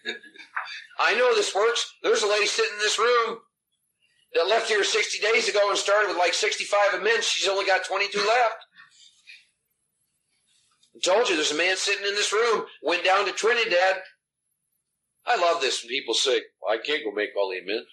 I 1.00 1.16
know 1.16 1.34
this 1.34 1.56
works. 1.56 1.94
There's 2.04 2.24
a 2.24 2.28
lady 2.28 2.48
sitting 2.48 2.74
in 2.74 2.80
this 2.80 3.00
room 3.00 3.40
that 4.36 4.48
left 4.48 4.68
here 4.68 4.84
60 4.84 5.20
days 5.20 5.48
ago 5.48 5.70
and 5.70 5.78
started 5.78 6.10
with 6.10 6.18
like 6.18 6.34
65 6.34 7.00
amends. 7.00 7.26
She's 7.26 7.48
only 7.48 7.66
got 7.66 7.86
22 7.86 8.20
left. 8.20 8.66
I 10.96 11.00
told 11.00 11.30
you 11.30 11.36
there's 11.36 11.52
a 11.52 11.58
man 11.58 11.78
sitting 11.78 12.06
in 12.06 12.16
this 12.16 12.34
room, 12.34 12.66
went 12.84 13.04
down 13.04 13.26
to 13.26 13.32
Trinidad. 13.32 14.02
I 15.26 15.38
love 15.38 15.62
this 15.62 15.82
when 15.82 15.90
people 15.90 16.14
say, 16.14 16.42
I 16.70 16.78
can't 16.78 17.04
go 17.04 17.12
make 17.12 17.30
all 17.36 17.50
the 17.50 17.60
amends. 17.60 17.90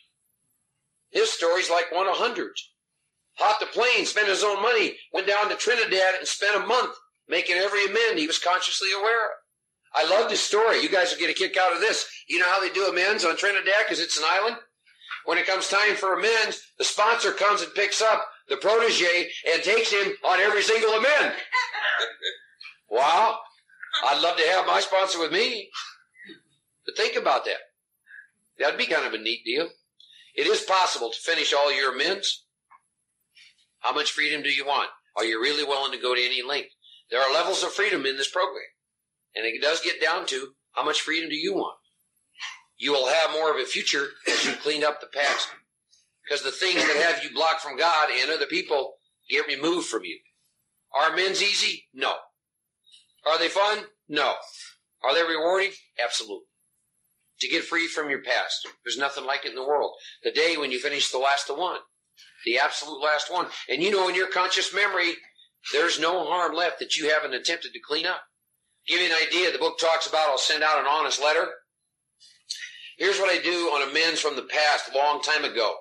His 1.11 1.31
story's 1.31 1.71
like 1.71 1.93
one 1.93 2.09
of 2.09 2.17
hundreds. 2.17 2.71
Hopped 3.35 3.63
a 3.63 3.67
plane, 3.67 4.05
spent 4.05 4.29
his 4.29 4.45
own 4.45 4.61
money, 4.61 4.97
went 5.13 5.27
down 5.27 5.49
to 5.49 5.57
Trinidad 5.57 6.17
and 6.19 6.29
spent 6.29 6.63
a 6.63 6.67
month 6.67 6.95
making 7.29 7.57
every 7.57 7.87
amend 7.87 8.19
he 8.19 8.27
was 8.27 8.39
consciously 8.39 8.89
aware 8.99 9.27
of. 9.27 9.31
I 9.95 10.09
love 10.09 10.29
this 10.29 10.43
story. 10.43 10.83
You 10.83 10.89
guys 10.89 11.13
will 11.13 11.21
get 11.21 11.31
a 11.31 11.35
kick 11.35 11.57
out 11.57 11.73
of 11.73 11.81
this. 11.81 12.09
You 12.29 12.39
know 12.39 12.49
how 12.49 12.61
they 12.61 12.71
do 12.71 12.87
amends 12.87 13.25
on 13.25 13.37
Trinidad 13.37 13.85
because 13.85 14.01
it's 14.01 14.19
an 14.19 14.25
island? 14.27 14.57
When 15.25 15.39
it 15.39 15.47
comes 15.47 15.69
time 15.69 15.95
for 15.95 16.19
amends, 16.19 16.61
the 16.79 16.85
sponsor 16.85 17.33
comes 17.33 17.63
and 17.63 17.75
picks 17.75 18.03
up 18.03 18.25
the 18.49 18.57
protege 18.57 19.31
and 19.53 19.63
takes 19.63 19.93
him 19.93 20.13
on 20.25 20.41
every 20.41 20.63
single 20.63 20.91
amend. 20.91 21.35
wow. 22.91 23.39
I'd 24.05 24.23
love 24.23 24.37
to 24.37 24.47
have 24.49 24.67
my 24.67 24.81
sponsor 24.81 25.21
with 25.21 25.33
me. 25.33 25.71
But 26.85 26.97
think 26.97 27.17
about 27.17 27.45
that. 27.45 27.59
That'd 28.59 28.79
be 28.79 28.87
kind 28.87 29.07
of 29.07 29.15
a 29.15 29.19
neat 29.19 29.45
deal. 29.45 29.69
It 30.35 30.47
is 30.47 30.63
possible 30.63 31.11
to 31.11 31.19
finish 31.19 31.53
all 31.53 31.73
your 31.73 31.95
amends. 31.95 32.45
How 33.81 33.93
much 33.93 34.13
freedom 34.13 34.43
do 34.43 34.51
you 34.51 34.67
want? 34.67 34.89
Are 35.17 35.25
you 35.25 35.41
really 35.41 35.65
willing 35.65 35.93
to 35.93 36.01
go 36.01 36.15
to 36.15 36.21
any 36.21 36.43
length? 36.43 36.71
There 37.11 37.21
are 37.21 37.33
levels 37.33 37.63
of 37.63 37.73
freedom 37.73 38.07
in 38.07 38.17
this 38.17 38.31
program. 38.31 38.65
And 39.35 39.45
it 39.45 39.61
does 39.61 39.81
get 39.81 40.01
down 40.01 40.27
to 40.27 40.55
how 40.73 40.85
much 40.85 41.01
freedom 41.01 41.29
do 41.29 41.37
you 41.37 41.55
want? 41.55 41.77
You 42.83 42.91
will 42.91 43.07
have 43.07 43.31
more 43.31 43.49
of 43.49 43.59
a 43.59 43.65
future 43.65 44.09
as 44.29 44.45
you 44.45 44.55
clean 44.55 44.83
up 44.83 45.01
the 45.01 45.07
past. 45.07 45.47
Because 46.25 46.43
the 46.43 46.51
things 46.51 46.85
that 46.85 46.97
have 47.09 47.23
you 47.23 47.33
blocked 47.33 47.61
from 47.61 47.79
God 47.79 48.09
and 48.11 48.29
other 48.29 48.47
people 48.47 48.95
get 49.31 49.47
removed 49.47 49.87
from 49.87 50.03
you. 50.05 50.19
Are 50.93 51.15
men's 51.15 51.41
easy? 51.41 51.85
No. 51.95 52.15
Are 53.25 53.39
they 53.39 53.49
fun? 53.49 53.85
No. 54.09 54.35
Are 55.05 55.15
they 55.15 55.23
rewarding? 55.23 55.71
Absolutely. 56.03 56.47
To 57.43 57.49
get 57.49 57.63
free 57.63 57.87
from 57.87 58.11
your 58.11 58.21
past. 58.21 58.67
There's 58.85 58.99
nothing 58.99 59.27
like 59.27 59.45
it 59.45 59.51
in 59.51 59.55
the 59.55 59.63
world. 59.63 59.93
The 60.25 60.33
day 60.33 60.57
when 60.57 60.73
you 60.73 60.81
finish 60.81 61.13
the 61.13 61.19
last 61.19 61.57
one. 61.57 61.79
The 62.45 62.59
absolute 62.59 63.01
last 63.01 63.33
one. 63.33 63.47
And 63.71 63.81
you 63.81 63.93
know 63.93 64.09
in 64.09 64.17
your 64.17 64.29
conscious 64.29 64.75
memory, 64.75 65.13
there's 65.73 66.01
no 66.01 66.25
harm 66.25 66.53
left 66.53 66.81
that 66.81 66.97
you 66.97 67.11
haven't 67.11 67.35
attempted 67.35 67.75
to 67.75 67.79
clean 67.79 68.07
up. 68.07 68.23
Give 68.89 69.01
you 69.01 69.07
an 69.07 69.23
idea, 69.25 69.53
the 69.53 69.59
book 69.59 69.79
talks 69.79 70.09
about 70.09 70.31
I'll 70.31 70.37
send 70.37 70.65
out 70.65 70.81
an 70.81 70.87
honest 70.91 71.23
letter. 71.23 71.47
Here's 73.03 73.19
what 73.19 73.35
I 73.35 73.43
do 73.43 73.67
on 73.75 73.91
amends 73.91 74.21
from 74.21 74.37
the 74.37 74.47
past, 74.47 74.95
long 74.95 75.21
time 75.23 75.45
ago. 75.45 75.75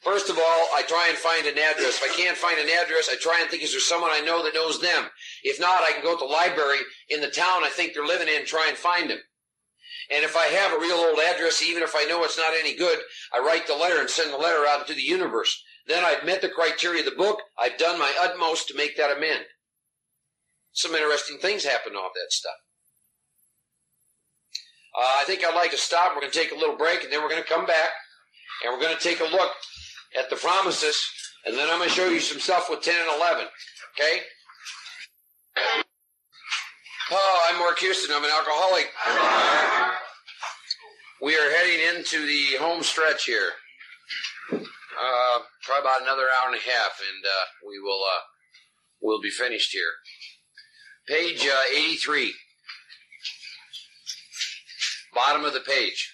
First 0.00 0.28
of 0.28 0.38
all, 0.38 0.66
I 0.74 0.82
try 0.82 1.06
and 1.08 1.16
find 1.16 1.46
an 1.46 1.56
address. 1.56 2.02
If 2.02 2.02
I 2.02 2.20
can't 2.20 2.36
find 2.36 2.58
an 2.58 2.66
address, 2.66 3.08
I 3.08 3.14
try 3.14 3.38
and 3.40 3.48
think, 3.48 3.62
is 3.62 3.70
there 3.70 3.80
someone 3.80 4.10
I 4.12 4.18
know 4.18 4.42
that 4.42 4.52
knows 4.52 4.80
them? 4.80 5.04
If 5.44 5.60
not, 5.60 5.84
I 5.84 5.92
can 5.92 6.02
go 6.02 6.14
to 6.14 6.18
the 6.18 6.24
library 6.24 6.78
in 7.10 7.20
the 7.20 7.30
town 7.30 7.62
I 7.62 7.70
think 7.72 7.94
they're 7.94 8.04
living 8.04 8.26
in 8.26 8.40
and 8.40 8.44
try 8.44 8.66
and 8.68 8.76
find 8.76 9.08
them. 9.08 9.20
And 10.12 10.24
if 10.24 10.36
I 10.36 10.46
have 10.46 10.72
a 10.72 10.80
real 10.80 10.96
old 10.96 11.20
address, 11.20 11.62
even 11.62 11.84
if 11.84 11.94
I 11.94 12.06
know 12.06 12.24
it's 12.24 12.36
not 12.36 12.58
any 12.58 12.74
good, 12.74 12.98
I 13.32 13.38
write 13.38 13.68
the 13.68 13.76
letter 13.76 14.00
and 14.00 14.10
send 14.10 14.32
the 14.32 14.36
letter 14.36 14.66
out 14.66 14.80
into 14.80 14.94
the 14.94 15.02
universe. 15.02 15.62
Then 15.86 16.04
I've 16.04 16.26
met 16.26 16.42
the 16.42 16.48
criteria 16.48 17.04
of 17.04 17.08
the 17.08 17.16
book. 17.16 17.38
I've 17.56 17.78
done 17.78 18.00
my 18.00 18.12
utmost 18.20 18.66
to 18.66 18.76
make 18.76 18.96
that 18.96 19.16
amend. 19.16 19.44
Some 20.72 20.92
interesting 20.96 21.38
things 21.38 21.62
happen 21.62 21.92
off 21.92 22.10
that 22.16 22.32
stuff. 22.32 22.58
Uh, 24.96 25.20
I 25.20 25.24
think 25.24 25.44
I'd 25.44 25.54
like 25.54 25.70
to 25.70 25.78
stop. 25.78 26.12
We're 26.14 26.22
going 26.22 26.32
to 26.32 26.38
take 26.38 26.52
a 26.52 26.58
little 26.58 26.76
break 26.76 27.04
and 27.04 27.12
then 27.12 27.22
we're 27.22 27.28
going 27.28 27.42
to 27.42 27.48
come 27.48 27.66
back 27.66 27.90
and 28.64 28.72
we're 28.72 28.82
going 28.82 28.96
to 28.96 29.02
take 29.02 29.20
a 29.20 29.24
look 29.24 29.52
at 30.18 30.30
the 30.30 30.36
promises 30.36 31.00
and 31.46 31.56
then 31.56 31.68
I'm 31.70 31.78
going 31.78 31.88
to 31.88 31.94
show 31.94 32.08
you 32.08 32.20
some 32.20 32.40
stuff 32.40 32.68
with 32.68 32.82
10 32.82 32.94
and 32.94 33.20
11. 33.20 33.46
Okay? 33.94 34.20
Oh, 37.12 37.48
I'm 37.48 37.58
Mark 37.58 37.78
Houston. 37.78 38.14
I'm 38.14 38.24
an 38.24 38.30
alcoholic. 38.30 38.88
We 41.22 41.34
are 41.36 41.50
heading 41.50 41.96
into 41.96 42.24
the 42.24 42.56
home 42.58 42.82
stretch 42.82 43.24
here. 43.24 43.50
Uh, 44.52 45.38
probably 45.62 45.80
about 45.80 46.02
another 46.02 46.22
hour 46.22 46.52
and 46.52 46.56
a 46.56 46.70
half, 46.70 47.00
and 47.00 47.24
uh, 47.24 47.44
we 47.66 47.80
will 47.80 48.02
uh, 48.04 48.20
we'll 49.00 49.20
be 49.20 49.30
finished 49.30 49.72
here. 49.72 49.92
Page 51.08 51.46
uh, 51.46 51.74
83, 51.74 52.34
bottom 55.14 55.44
of 55.44 55.52
the 55.52 55.60
page. 55.60 56.12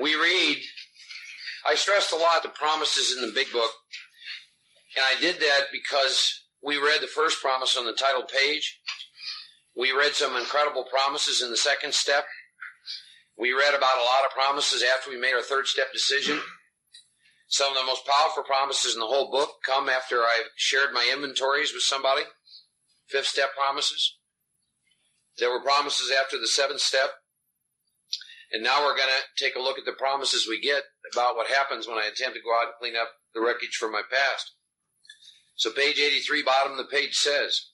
We 0.00 0.14
read. 0.14 0.58
I 1.66 1.74
stressed 1.74 2.12
a 2.12 2.16
lot 2.16 2.42
the 2.42 2.50
promises 2.50 3.16
in 3.16 3.26
the 3.26 3.32
big 3.32 3.50
book, 3.52 3.70
and 4.96 5.04
I 5.04 5.20
did 5.20 5.40
that 5.40 5.66
because 5.72 6.44
we 6.62 6.76
read 6.76 7.00
the 7.00 7.06
first 7.06 7.40
promise 7.40 7.76
on 7.76 7.86
the 7.86 7.92
title 7.92 8.24
page. 8.24 8.80
We 9.76 9.92
read 9.92 10.14
some 10.14 10.36
incredible 10.36 10.84
promises 10.84 11.42
in 11.42 11.50
the 11.50 11.56
second 11.56 11.94
step. 11.94 12.24
We 13.36 13.52
read 13.52 13.74
about 13.74 13.98
a 13.98 14.04
lot 14.04 14.24
of 14.26 14.32
promises 14.32 14.84
after 14.96 15.10
we 15.10 15.18
made 15.18 15.34
our 15.34 15.42
third 15.42 15.66
step 15.66 15.92
decision. 15.92 16.40
Some 17.48 17.70
of 17.70 17.76
the 17.76 17.84
most 17.84 18.06
powerful 18.06 18.44
promises 18.44 18.94
in 18.94 19.00
the 19.00 19.06
whole 19.06 19.30
book 19.30 19.50
come 19.66 19.88
after 19.88 20.22
I've 20.22 20.50
shared 20.56 20.92
my 20.92 21.10
inventories 21.12 21.72
with 21.72 21.82
somebody. 21.82 22.22
Fifth 23.08 23.26
step 23.26 23.50
promises. 23.56 24.16
There 25.38 25.50
were 25.50 25.62
promises 25.62 26.12
after 26.12 26.38
the 26.38 26.46
seventh 26.46 26.80
step. 26.80 27.10
And 28.52 28.62
now 28.62 28.84
we're 28.84 28.96
going 28.96 29.08
to 29.08 29.44
take 29.44 29.56
a 29.56 29.62
look 29.62 29.78
at 29.78 29.84
the 29.84 29.92
promises 29.92 30.46
we 30.48 30.60
get 30.60 30.84
about 31.12 31.34
what 31.34 31.48
happens 31.48 31.88
when 31.88 31.98
I 31.98 32.06
attempt 32.06 32.36
to 32.36 32.42
go 32.42 32.54
out 32.56 32.66
and 32.66 32.74
clean 32.78 32.94
up 32.94 33.08
the 33.34 33.40
wreckage 33.40 33.76
from 33.78 33.90
my 33.90 34.02
past. 34.08 34.52
So 35.56 35.72
page 35.72 35.98
83, 35.98 36.42
bottom 36.42 36.72
of 36.72 36.78
the 36.78 36.84
page 36.84 37.14
says, 37.14 37.70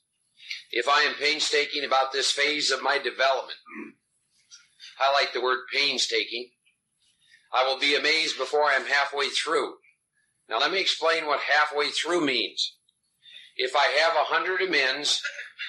if 0.70 0.88
I 0.88 1.02
am 1.02 1.14
painstaking 1.14 1.84
about 1.84 2.12
this 2.12 2.30
phase 2.30 2.70
of 2.70 2.82
my 2.82 2.98
development, 2.98 3.58
highlight 4.98 5.32
the 5.32 5.42
word 5.42 5.60
painstaking, 5.72 6.50
I 7.52 7.64
will 7.64 7.78
be 7.78 7.94
amazed 7.94 8.38
before 8.38 8.64
I 8.64 8.74
am 8.74 8.86
halfway 8.86 9.28
through. 9.28 9.74
Now 10.48 10.58
let 10.60 10.72
me 10.72 10.80
explain 10.80 11.26
what 11.26 11.40
halfway 11.40 11.90
through 11.90 12.24
means. 12.24 12.76
If 13.56 13.76
I 13.76 13.86
have 14.00 14.14
a 14.14 14.32
hundred 14.32 14.62
amends, 14.62 15.20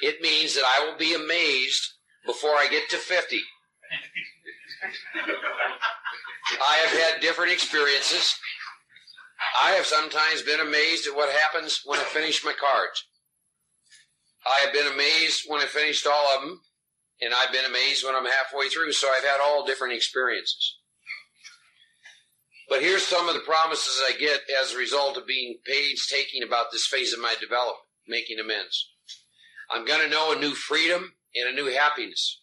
it 0.02 0.22
means 0.22 0.56
that 0.56 0.64
I 0.66 0.86
will 0.86 0.98
be 0.98 1.14
amazed 1.14 1.88
before 2.26 2.52
I 2.52 2.68
get 2.70 2.90
to 2.90 2.98
50. 2.98 3.42
I 6.62 6.76
have 6.86 7.00
had 7.00 7.22
different 7.22 7.52
experiences. 7.52 8.36
I 9.62 9.72
have 9.72 9.86
sometimes 9.86 10.44
been 10.44 10.60
amazed 10.60 11.08
at 11.08 11.16
what 11.16 11.34
happens 11.34 11.82
when 11.86 12.00
I 12.00 12.04
finish 12.04 12.44
my 12.46 12.54
cards. 12.54 13.06
I 14.46 14.66
have 14.66 14.74
been 14.74 14.92
amazed 14.92 15.44
when 15.48 15.62
I 15.62 15.66
finished 15.66 16.08
all 16.08 16.36
of 16.36 16.42
them, 16.42 16.62
and 17.22 17.34
I've 17.34 17.52
been 17.52 17.66
amazed 17.66 18.04
when 18.04 18.16
I'm 18.16 18.26
halfway 18.26 18.70
through. 18.70 18.94
So 18.94 19.08
I've 19.10 19.24
had 19.24 19.40
all 19.42 19.66
different 19.66 19.94
experiences. 19.94 20.78
But 22.70 22.82
here's 22.82 23.06
some 23.06 23.28
of 23.28 23.36
the 23.36 23.42
promises 23.42 24.02
I 24.04 24.18
get 24.18 24.40
as 24.62 24.74
a 24.74 24.78
result 24.78 25.18
of 25.18 25.28
being 25.28 25.58
painstaking 25.66 26.42
about 26.42 26.68
this 26.72 26.88
phase 26.88 27.14
of 27.14 27.20
my 27.20 27.36
development, 27.40 27.84
making 28.08 28.40
amends. 28.40 28.90
I'm 29.72 29.86
going 29.86 30.02
to 30.02 30.10
know 30.10 30.34
a 30.34 30.40
new 30.40 30.52
freedom 30.52 31.14
and 31.36 31.50
a 31.50 31.56
new 31.56 31.72
happiness. 31.72 32.42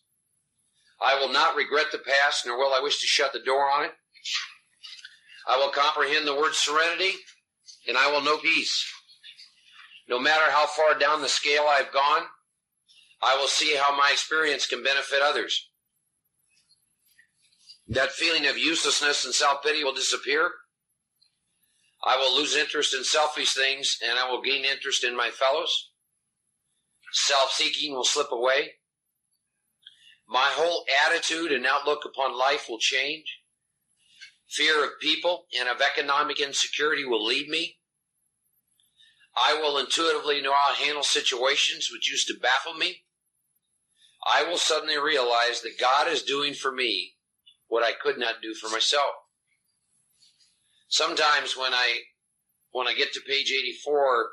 I 1.00 1.20
will 1.20 1.30
not 1.32 1.56
regret 1.56 1.86
the 1.92 1.98
past, 1.98 2.46
nor 2.46 2.58
will 2.58 2.72
I 2.74 2.80
wish 2.80 3.00
to 3.00 3.06
shut 3.06 3.32
the 3.32 3.40
door 3.40 3.70
on 3.70 3.84
it. 3.84 3.92
I 5.46 5.56
will 5.56 5.70
comprehend 5.70 6.26
the 6.26 6.34
word 6.34 6.54
serenity, 6.54 7.12
and 7.86 7.96
I 7.96 8.10
will 8.10 8.22
know 8.22 8.38
peace. 8.38 8.84
No 10.08 10.18
matter 10.18 10.50
how 10.50 10.66
far 10.66 10.98
down 10.98 11.20
the 11.20 11.28
scale 11.28 11.66
I've 11.68 11.92
gone, 11.92 12.22
I 13.22 13.36
will 13.36 13.46
see 13.46 13.76
how 13.76 13.96
my 13.96 14.10
experience 14.12 14.66
can 14.66 14.82
benefit 14.82 15.20
others. 15.22 15.68
That 17.88 18.12
feeling 18.12 18.46
of 18.46 18.58
uselessness 18.58 19.24
and 19.24 19.34
self-pity 19.34 19.84
will 19.84 19.94
disappear. 19.94 20.50
I 22.04 22.16
will 22.16 22.36
lose 22.36 22.54
interest 22.54 22.94
in 22.94 23.02
selfish 23.02 23.54
things 23.54 23.98
and 24.06 24.18
I 24.18 24.30
will 24.30 24.42
gain 24.42 24.64
interest 24.64 25.04
in 25.04 25.16
my 25.16 25.30
fellows. 25.30 25.90
Self-seeking 27.12 27.94
will 27.94 28.04
slip 28.04 28.30
away. 28.30 28.72
My 30.28 30.50
whole 30.52 30.84
attitude 31.06 31.52
and 31.52 31.66
outlook 31.66 32.04
upon 32.04 32.38
life 32.38 32.66
will 32.68 32.78
change. 32.78 33.40
Fear 34.50 34.84
of 34.84 35.00
people 35.00 35.46
and 35.58 35.68
of 35.68 35.80
economic 35.80 36.40
insecurity 36.40 37.04
will 37.04 37.24
leave 37.24 37.48
me. 37.48 37.78
I 39.36 39.54
will 39.54 39.78
intuitively 39.78 40.42
know 40.42 40.52
how 40.52 40.74
to 40.74 40.82
handle 40.82 41.02
situations 41.02 41.90
which 41.92 42.10
used 42.10 42.26
to 42.28 42.40
baffle 42.40 42.74
me. 42.74 43.04
I 44.26 44.42
will 44.44 44.58
suddenly 44.58 44.98
realize 44.98 45.62
that 45.62 45.78
God 45.80 46.08
is 46.08 46.22
doing 46.22 46.54
for 46.54 46.72
me 46.72 47.14
what 47.68 47.84
I 47.84 47.92
could 47.92 48.18
not 48.18 48.42
do 48.42 48.54
for 48.54 48.68
myself. 48.68 49.12
Sometimes 50.88 51.56
when 51.56 51.72
I 51.72 51.98
when 52.70 52.88
I 52.88 52.94
get 52.94 53.12
to 53.12 53.20
page 53.20 53.50
84, 53.52 54.30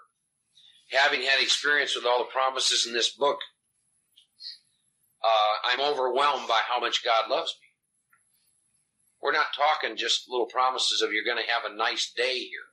having 0.91 1.21
had 1.21 1.41
experience 1.41 1.95
with 1.95 2.05
all 2.05 2.19
the 2.19 2.31
promises 2.31 2.85
in 2.85 2.93
this 2.93 3.11
book, 3.11 3.39
uh, 5.23 5.69
I'm 5.71 5.81
overwhelmed 5.81 6.47
by 6.47 6.61
how 6.67 6.79
much 6.79 7.03
God 7.03 7.29
loves 7.29 7.55
me. 7.59 7.67
We're 9.21 9.31
not 9.31 9.47
talking 9.55 9.97
just 9.97 10.29
little 10.29 10.45
promises 10.45 11.01
of 11.01 11.11
you're 11.11 11.25
going 11.25 11.43
to 11.43 11.51
have 11.51 11.63
a 11.65 11.75
nice 11.75 12.11
day 12.15 12.39
here. 12.39 12.69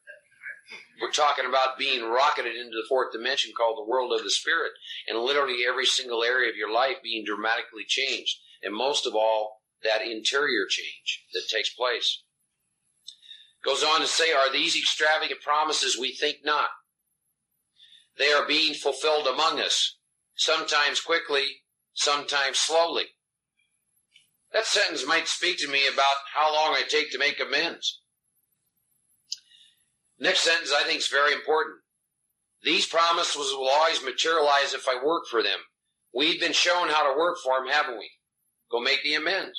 We're 1.01 1.11
talking 1.11 1.47
about 1.47 1.79
being 1.79 2.05
rocketed 2.05 2.55
into 2.55 2.77
the 2.77 2.87
fourth 2.89 3.13
dimension 3.13 3.53
called 3.57 3.79
the 3.79 3.91
world 3.91 4.13
of 4.13 4.23
the 4.23 4.31
spirit, 4.31 4.73
and 5.09 5.19
literally 5.19 5.65
every 5.67 5.87
single 5.87 6.23
area 6.23 6.51
of 6.51 6.57
your 6.57 6.73
life 6.73 6.97
being 7.03 7.25
dramatically 7.25 7.85
changed, 7.87 8.39
and 8.63 8.75
most 8.75 9.07
of 9.07 9.15
all, 9.15 9.63
that 9.83 10.03
interior 10.03 10.67
change 10.69 11.25
that 11.33 11.49
takes 11.51 11.71
place. 11.75 12.23
Goes 13.65 13.83
on 13.83 14.01
to 14.01 14.07
say, 14.07 14.33
are 14.33 14.53
these 14.53 14.77
extravagant 14.77 15.41
promises 15.41 15.99
we 15.99 16.13
think 16.13 16.39
not? 16.45 16.69
They 18.19 18.33
are 18.33 18.47
being 18.47 18.75
fulfilled 18.75 19.27
among 19.27 19.61
us, 19.61 19.97
sometimes 20.37 21.01
quickly, 21.01 21.63
sometimes 21.95 22.59
slowly. 22.59 23.07
That 24.53 24.67
sentence 24.67 25.07
might 25.07 25.29
speak 25.29 25.59
to 25.59 25.69
me 25.69 25.87
about 25.93 26.17
how 26.35 26.53
long 26.53 26.75
I 26.75 26.83
take 26.83 27.11
to 27.13 27.19
make 27.19 27.41
amends. 27.41 28.01
Next 30.19 30.41
sentence 30.41 30.73
I 30.73 30.85
think 30.85 30.99
is 30.99 31.09
very 31.09 31.33
important. 31.33 31.79
These 32.63 32.87
promises 32.87 33.53
will 33.57 33.69
always 33.69 34.05
materialize 34.05 34.75
if 34.75 34.87
I 34.89 35.03
work 35.03 35.25
for 35.29 35.43
them. 35.43 35.59
We've 36.15 36.39
been 36.39 36.53
shown 36.53 36.89
how 36.89 37.11
to 37.11 37.19
work 37.19 37.39
for 37.43 37.59
them, 37.59 37.73
haven't 37.73 37.99
we? 37.99 38.11
Go 38.71 38.81
make 38.81 39.03
the 39.03 39.15
amends. 39.15 39.59